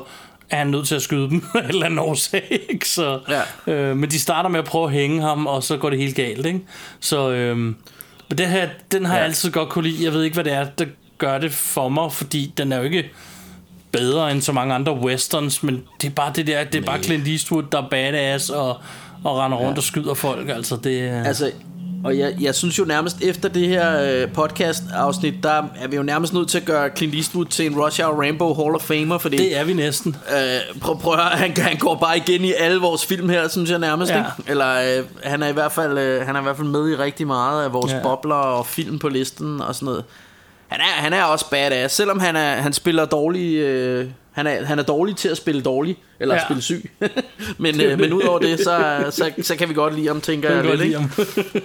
er 0.49 0.57
han 0.57 0.68
nødt 0.68 0.88
til 0.88 0.95
at 0.95 1.02
skyde 1.02 1.30
dem 1.30 1.44
af 1.56 1.60
en 1.60 1.65
eller 1.69 1.86
anden 1.86 1.99
årsag. 1.99 2.60
Ikke? 2.69 2.90
Så, 2.90 3.19
Ja. 3.68 3.73
øh, 3.73 3.98
men 3.98 4.10
de 4.11 4.19
starter 4.19 4.49
med 4.49 4.60
at 4.60 4.65
prøve 4.65 4.86
at 4.86 4.91
hænge 4.91 5.22
ham, 5.22 5.48
og 5.48 5.64
så 5.64 5.77
går 5.77 5.90
det 5.90 5.99
helt 5.99 6.15
galt. 6.15 6.45
Ikke? 6.45 6.60
Så 6.99 7.30
øh, 7.32 7.57
men 7.57 8.38
det 8.38 8.48
her, 8.48 8.69
den 8.91 9.06
har. 9.06 9.14
Ja. 9.14 9.18
jeg 9.19 9.26
altid 9.26 9.52
godt 9.52 9.69
kunne 9.69 9.88
lide. 9.90 10.03
Jeg 10.06 10.14
ved 10.14 10.23
ikke, 10.23 10.34
hvad 10.34 10.44
det 10.44 10.53
er, 10.53 10.65
der 10.65 10.86
gør 11.18 11.38
det 11.38 11.52
for 11.53 11.90
mig, 11.90 12.11
fordi 12.11 12.53
den 12.57 12.72
er 12.72 12.77
jo 12.77 12.84
ikke 12.84 13.10
bedre 13.97 14.31
end 14.31 14.41
så 14.41 14.51
mange 14.51 14.73
andre 14.73 14.93
westerns, 14.93 15.63
men 15.63 15.84
det 16.01 16.07
er 16.07 16.11
bare 16.11 16.31
det 16.35 16.47
der, 16.47 16.63
det 16.63 16.81
er 16.81 16.85
bare 16.85 17.03
Clint 17.03 17.27
Eastwood, 17.27 17.63
der 17.72 17.77
er 17.81 17.88
badass 17.91 18.49
og, 18.49 18.77
og 19.23 19.38
render 19.38 19.57
rundt 19.57 19.72
ja. 19.72 19.77
og 19.77 19.84
skyder 19.84 20.13
folk, 20.13 20.49
altså 20.49 20.76
det 20.84 21.01
er... 21.01 21.23
Altså, 21.23 21.51
og 22.03 22.17
jeg, 22.17 22.34
jeg 22.41 22.55
synes 22.55 22.80
jo 22.80 22.85
nærmest 22.85 23.22
efter 23.22 23.49
det 23.49 23.67
her 23.67 24.01
øh, 24.23 24.27
podcast-afsnit, 24.34 25.34
der 25.43 25.63
er 25.76 25.88
vi 25.89 25.95
jo 25.95 26.03
nærmest 26.03 26.34
nødt 26.34 26.49
til 26.49 26.57
at 26.57 26.65
gøre 26.65 26.89
Clint 26.97 27.15
Eastwood 27.15 27.45
til 27.45 27.65
en 27.65 27.80
Rush 27.84 28.01
Hour 28.03 28.23
Rambo 28.27 28.53
Hall 28.53 28.76
of 28.76 28.81
Famer, 28.81 29.17
fordi 29.17 29.38
det 29.38 29.57
er 29.57 29.63
vi 29.63 29.73
næsten. 29.73 30.15
øh, 30.31 30.80
prøv, 30.81 30.99
prøv 30.99 31.13
at 31.13 31.19
høre, 31.19 31.30
han, 31.30 31.57
han 31.57 31.77
går 31.77 31.95
bare 31.95 32.17
igen 32.17 32.45
i 32.45 32.53
alle 32.53 32.80
vores 32.81 33.05
film 33.05 33.30
her, 33.30 33.47
synes 33.47 33.69
jeg 33.72 33.80
nærmest, 33.80 34.11
Ja. 34.11 34.17
ikke? 34.17 34.30
Eller 34.51 34.97
øh, 34.97 35.03
han 35.23 35.43
er 35.43 35.47
i 35.47 35.53
hvert 35.53 35.72
fald 35.72 35.97
øh, 35.97 36.26
han 36.26 36.35
er 36.35 36.39
i 36.39 36.43
hvert 36.43 36.57
fald 36.57 36.67
med 36.67 36.89
i 36.89 36.95
rigtig 36.95 37.27
meget 37.27 37.63
af 37.63 37.73
vores 37.73 37.91
ja. 37.91 37.99
bobler 38.03 38.35
og 38.35 38.65
film 38.65 38.99
på 38.99 39.09
listen 39.09 39.61
og 39.61 39.76
sådan 39.76 39.85
noget. 39.85 40.03
Han 40.68 40.80
er, 40.82 40.84
han 41.02 41.14
er 41.14 41.24
også 41.24 41.50
badass, 41.50 41.96
selvom 41.96 42.20
han, 42.20 42.36
er, 42.36 42.56
han 42.56 42.74
spiller 42.74 43.06
dårlig... 43.06 43.56
Øh, 43.56 44.08
han 44.32 44.48
er, 44.48 44.66
han 44.66 44.80
er 44.80 44.84
dårlig 44.84 45.16
til 45.16 45.30
at 45.30 45.38
spille 45.38 45.62
dårlig, 45.62 45.98
eller 46.20 46.36
Ja. 46.36 46.42
ja. 46.42 46.46
spille 46.48 46.62
syg. 46.62 46.92
men, 47.58 47.82
øh, 47.82 48.00
men 48.00 48.14
udover 48.14 48.40
det, 48.40 48.60
så, 48.60 49.06
så, 49.12 49.32
så 49.42 49.56
kan 49.56 49.70
vi 49.70 49.74
godt 49.74 49.96
lide 49.96 50.08
ham, 50.08 50.22
tænker 50.22 50.52
Jeg 50.56 50.64
lidt, 50.66 50.82
ikke? 50.82 51.10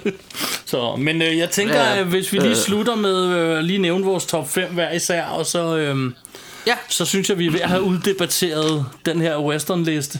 så, 0.66 0.96
men 0.96 1.22
øh, 1.22 1.38
jeg 1.38 1.50
tænker, 1.50 1.74
Ja. 1.74 1.94
ja. 1.96 2.02
hvis 2.02 2.32
vi 2.32 2.38
lige 2.38 2.50
Øh. 2.50 2.56
slutter 2.56 2.94
med 2.94 3.26
øh, 3.26 3.58
lige 3.58 3.78
nævne 3.78 4.04
vores 4.04 4.26
top 4.26 4.48
5 4.50 4.72
hver 4.72 4.92
især, 4.92 5.24
og 5.24 5.46
så, 5.46 5.76
øh, 5.76 6.12
Ja, 6.66 6.74
så 6.88 7.04
synes 7.04 7.28
jeg, 7.28 7.38
vi 7.38 7.46
er 7.46 7.50
ved 7.50 7.60
at 7.60 7.68
have 7.68 7.82
uddebatteret 7.82 8.86
den 9.06 9.20
her 9.20 9.36
western-liste. 9.38 10.18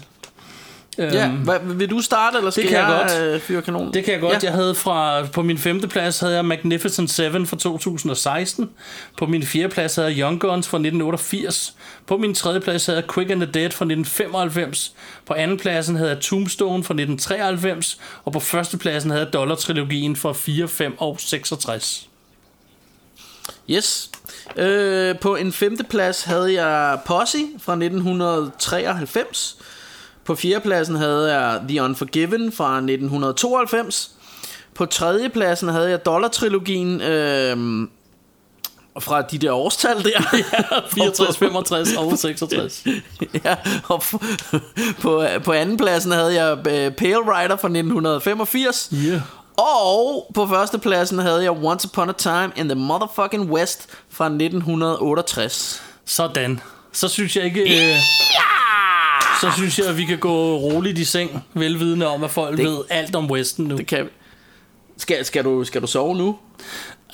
Øhm, 0.98 1.12
ja. 1.12 1.28
Hvad, 1.28 1.58
vil 1.64 1.90
du 1.90 2.00
starte, 2.00 2.38
eller 2.38 2.50
skal 2.50 2.68
kan 2.68 2.72
jeg 2.72 2.88
jeg, 2.88 3.08
godt. 3.08 3.34
Øh, 3.34 3.40
fyre 3.40 3.62
kanonen? 3.62 3.94
Det 3.94 4.04
kan 4.04 4.12
jeg 4.12 4.20
godt. 4.20 4.32
Ja. 4.32 4.38
Jeg 4.42 4.52
havde 4.52 4.74
fra 4.74 5.26
på 5.26 5.42
min 5.42 5.58
femte 5.58 5.88
plads 5.88 6.20
havde 6.20 6.34
jeg 6.34 6.44
Magnificent 6.44 7.10
Seven 7.10 7.46
fra 7.46 7.56
2016. 7.56 8.70
På 9.18 9.26
min 9.26 9.42
fjerde 9.42 9.68
plads 9.68 9.96
havde 9.96 10.08
jeg 10.08 10.18
Young 10.18 10.40
Guns 10.40 10.68
fra 10.68 10.76
1988. 10.76 11.74
På 12.06 12.16
min 12.16 12.34
tredje 12.34 12.60
plads 12.60 12.86
havde 12.86 12.98
jeg 12.98 13.08
Quick 13.14 13.30
and 13.30 13.40
the 13.40 13.52
Dead 13.52 13.70
fra 13.70 13.84
1995. 13.84 14.94
På 15.26 15.34
anden 15.34 15.58
pladsen 15.58 15.96
havde 15.96 16.10
jeg 16.10 16.20
Tombstone 16.20 16.84
fra 16.84 16.94
1993. 16.94 17.98
Og 18.24 18.32
på 18.32 18.40
første 18.40 18.78
pladsen 18.78 19.10
havde 19.10 19.24
jeg 19.24 19.32
Dollar-trilogien 19.32 20.16
fra 20.16 20.32
4, 20.32 20.68
5 20.68 20.94
og 20.98 21.16
66. 21.20 22.06
Yes. 23.70 24.10
Øh, 24.56 25.18
på 25.18 25.36
en 25.36 25.52
femte 25.52 25.84
plads 25.84 26.22
havde 26.22 26.62
jeg 26.62 26.98
Posse 27.06 27.38
fra 27.58 27.72
1993. 27.72 29.56
På 30.30 30.34
fjerdepladsen 30.34 30.96
havde 30.96 31.38
jeg 31.38 31.60
The 31.68 31.82
Unforgiven 31.82 32.52
fra 32.52 32.76
1992. 32.76 34.10
På 34.74 34.86
tredjepladsen 34.86 35.68
havde 35.68 35.90
jeg 35.90 36.06
Dollar-trilogien 36.06 37.00
øh, 37.00 37.56
fra 39.00 39.22
de 39.22 39.38
der 39.38 39.52
årstal 39.52 40.04
der. 40.04 40.20
64, 40.94 41.38
65 41.38 41.96
og 41.96 42.18
66. 42.18 42.84
ja, 43.44 43.56
og 43.88 44.02
på, 45.02 45.24
på 45.44 45.52
anden 45.52 45.76
pladsen 45.76 46.12
havde 46.12 46.44
jeg 46.44 46.58
øh, 46.58 46.92
Pale 46.92 47.18
Rider 47.18 47.56
fra 47.56 47.68
1985. 47.68 48.90
Yeah. 48.94 49.20
Og 49.56 50.30
på 50.34 50.46
førstepladsen 50.46 51.18
havde 51.18 51.42
jeg 51.42 51.52
Once 51.52 51.88
Upon 51.88 52.08
a 52.08 52.12
Time 52.12 52.52
in 52.56 52.68
the 52.68 52.74
Motherfucking 52.74 53.50
West 53.50 53.88
fra 54.10 54.24
1968. 54.24 55.82
Sådan. 56.04 56.60
Så 56.92 57.08
synes 57.08 57.36
jeg 57.36 57.44
ikke... 57.44 57.60
Øh, 57.60 57.96
så 59.40 59.50
synes 59.56 59.78
jeg, 59.78 59.86
at 59.86 59.96
vi 59.96 60.04
kan 60.04 60.18
gå 60.18 60.56
roligt 60.56 60.98
i 60.98 61.04
seng, 61.04 61.44
velvidende 61.54 62.06
om, 62.06 62.24
at 62.24 62.30
folk 62.30 62.56
Det- 62.56 62.64
ved 62.66 62.78
alt 62.90 63.16
om 63.16 63.30
Westen 63.30 63.64
nu. 63.64 63.76
Det 63.76 63.86
kan. 63.86 64.08
Skal, 64.98 65.24
skal, 65.24 65.44
du, 65.44 65.64
skal 65.64 65.82
du 65.82 65.86
sove 65.86 66.16
nu? 66.16 66.36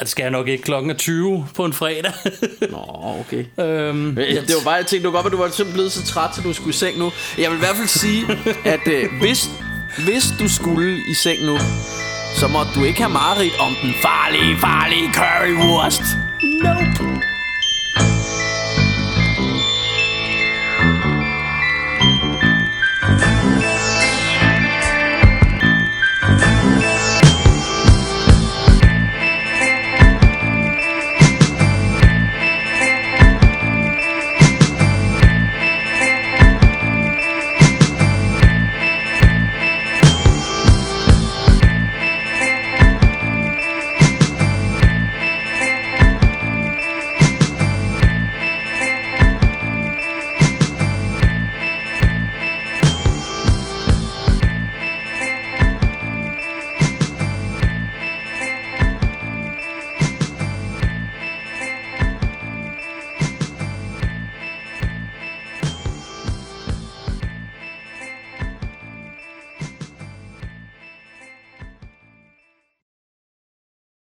Det 0.01 0.09
skal 0.09 0.23
jeg 0.23 0.31
nok 0.31 0.48
ikke 0.48 0.62
klokken 0.65 0.90
er 0.90 0.94
20 0.94 1.47
på 1.55 1.65
en 1.65 1.73
fredag. 1.73 2.12
Nå, 2.70 2.78
okay. 3.20 3.44
øhm, 3.61 4.19
Ja, 4.19 4.24
det 4.40 4.55
var 4.57 4.65
bare, 4.65 4.74
jeg 4.74 4.86
tænkte, 4.86 5.07
var 5.07 5.12
godt, 5.12 5.27
at 5.27 5.32
du 5.32 5.36
var 5.36 5.44
simpelthen 5.48 5.73
blevet 5.74 5.93
så 5.93 6.05
træt, 6.07 6.35
så 6.36 6.40
du 6.43 6.53
skulle 6.53 6.70
i 6.70 6.73
seng 6.73 6.98
nu. 6.98 7.12
Jeg 7.39 7.51
vil 7.51 7.57
i 7.57 7.59
hvert 7.59 7.77
fald 7.77 7.89
sige, 7.89 8.24
at 8.74 8.89
øh, 8.89 9.05
hvis, 9.20 9.51
hvis 10.05 10.24
du 10.39 10.48
skulle 10.48 10.97
i 11.11 11.15
seng 11.15 11.43
nu, 11.44 11.59
så 12.36 12.48
må 12.48 12.59
du 12.74 12.85
ikke 12.85 13.01
have 13.03 13.12
mareridt 13.12 13.59
om 13.59 13.73
den 13.82 13.94
farlige, 14.03 14.59
farlige 14.61 15.12
currywurst. 15.15 16.03
Nope. 16.62 17.36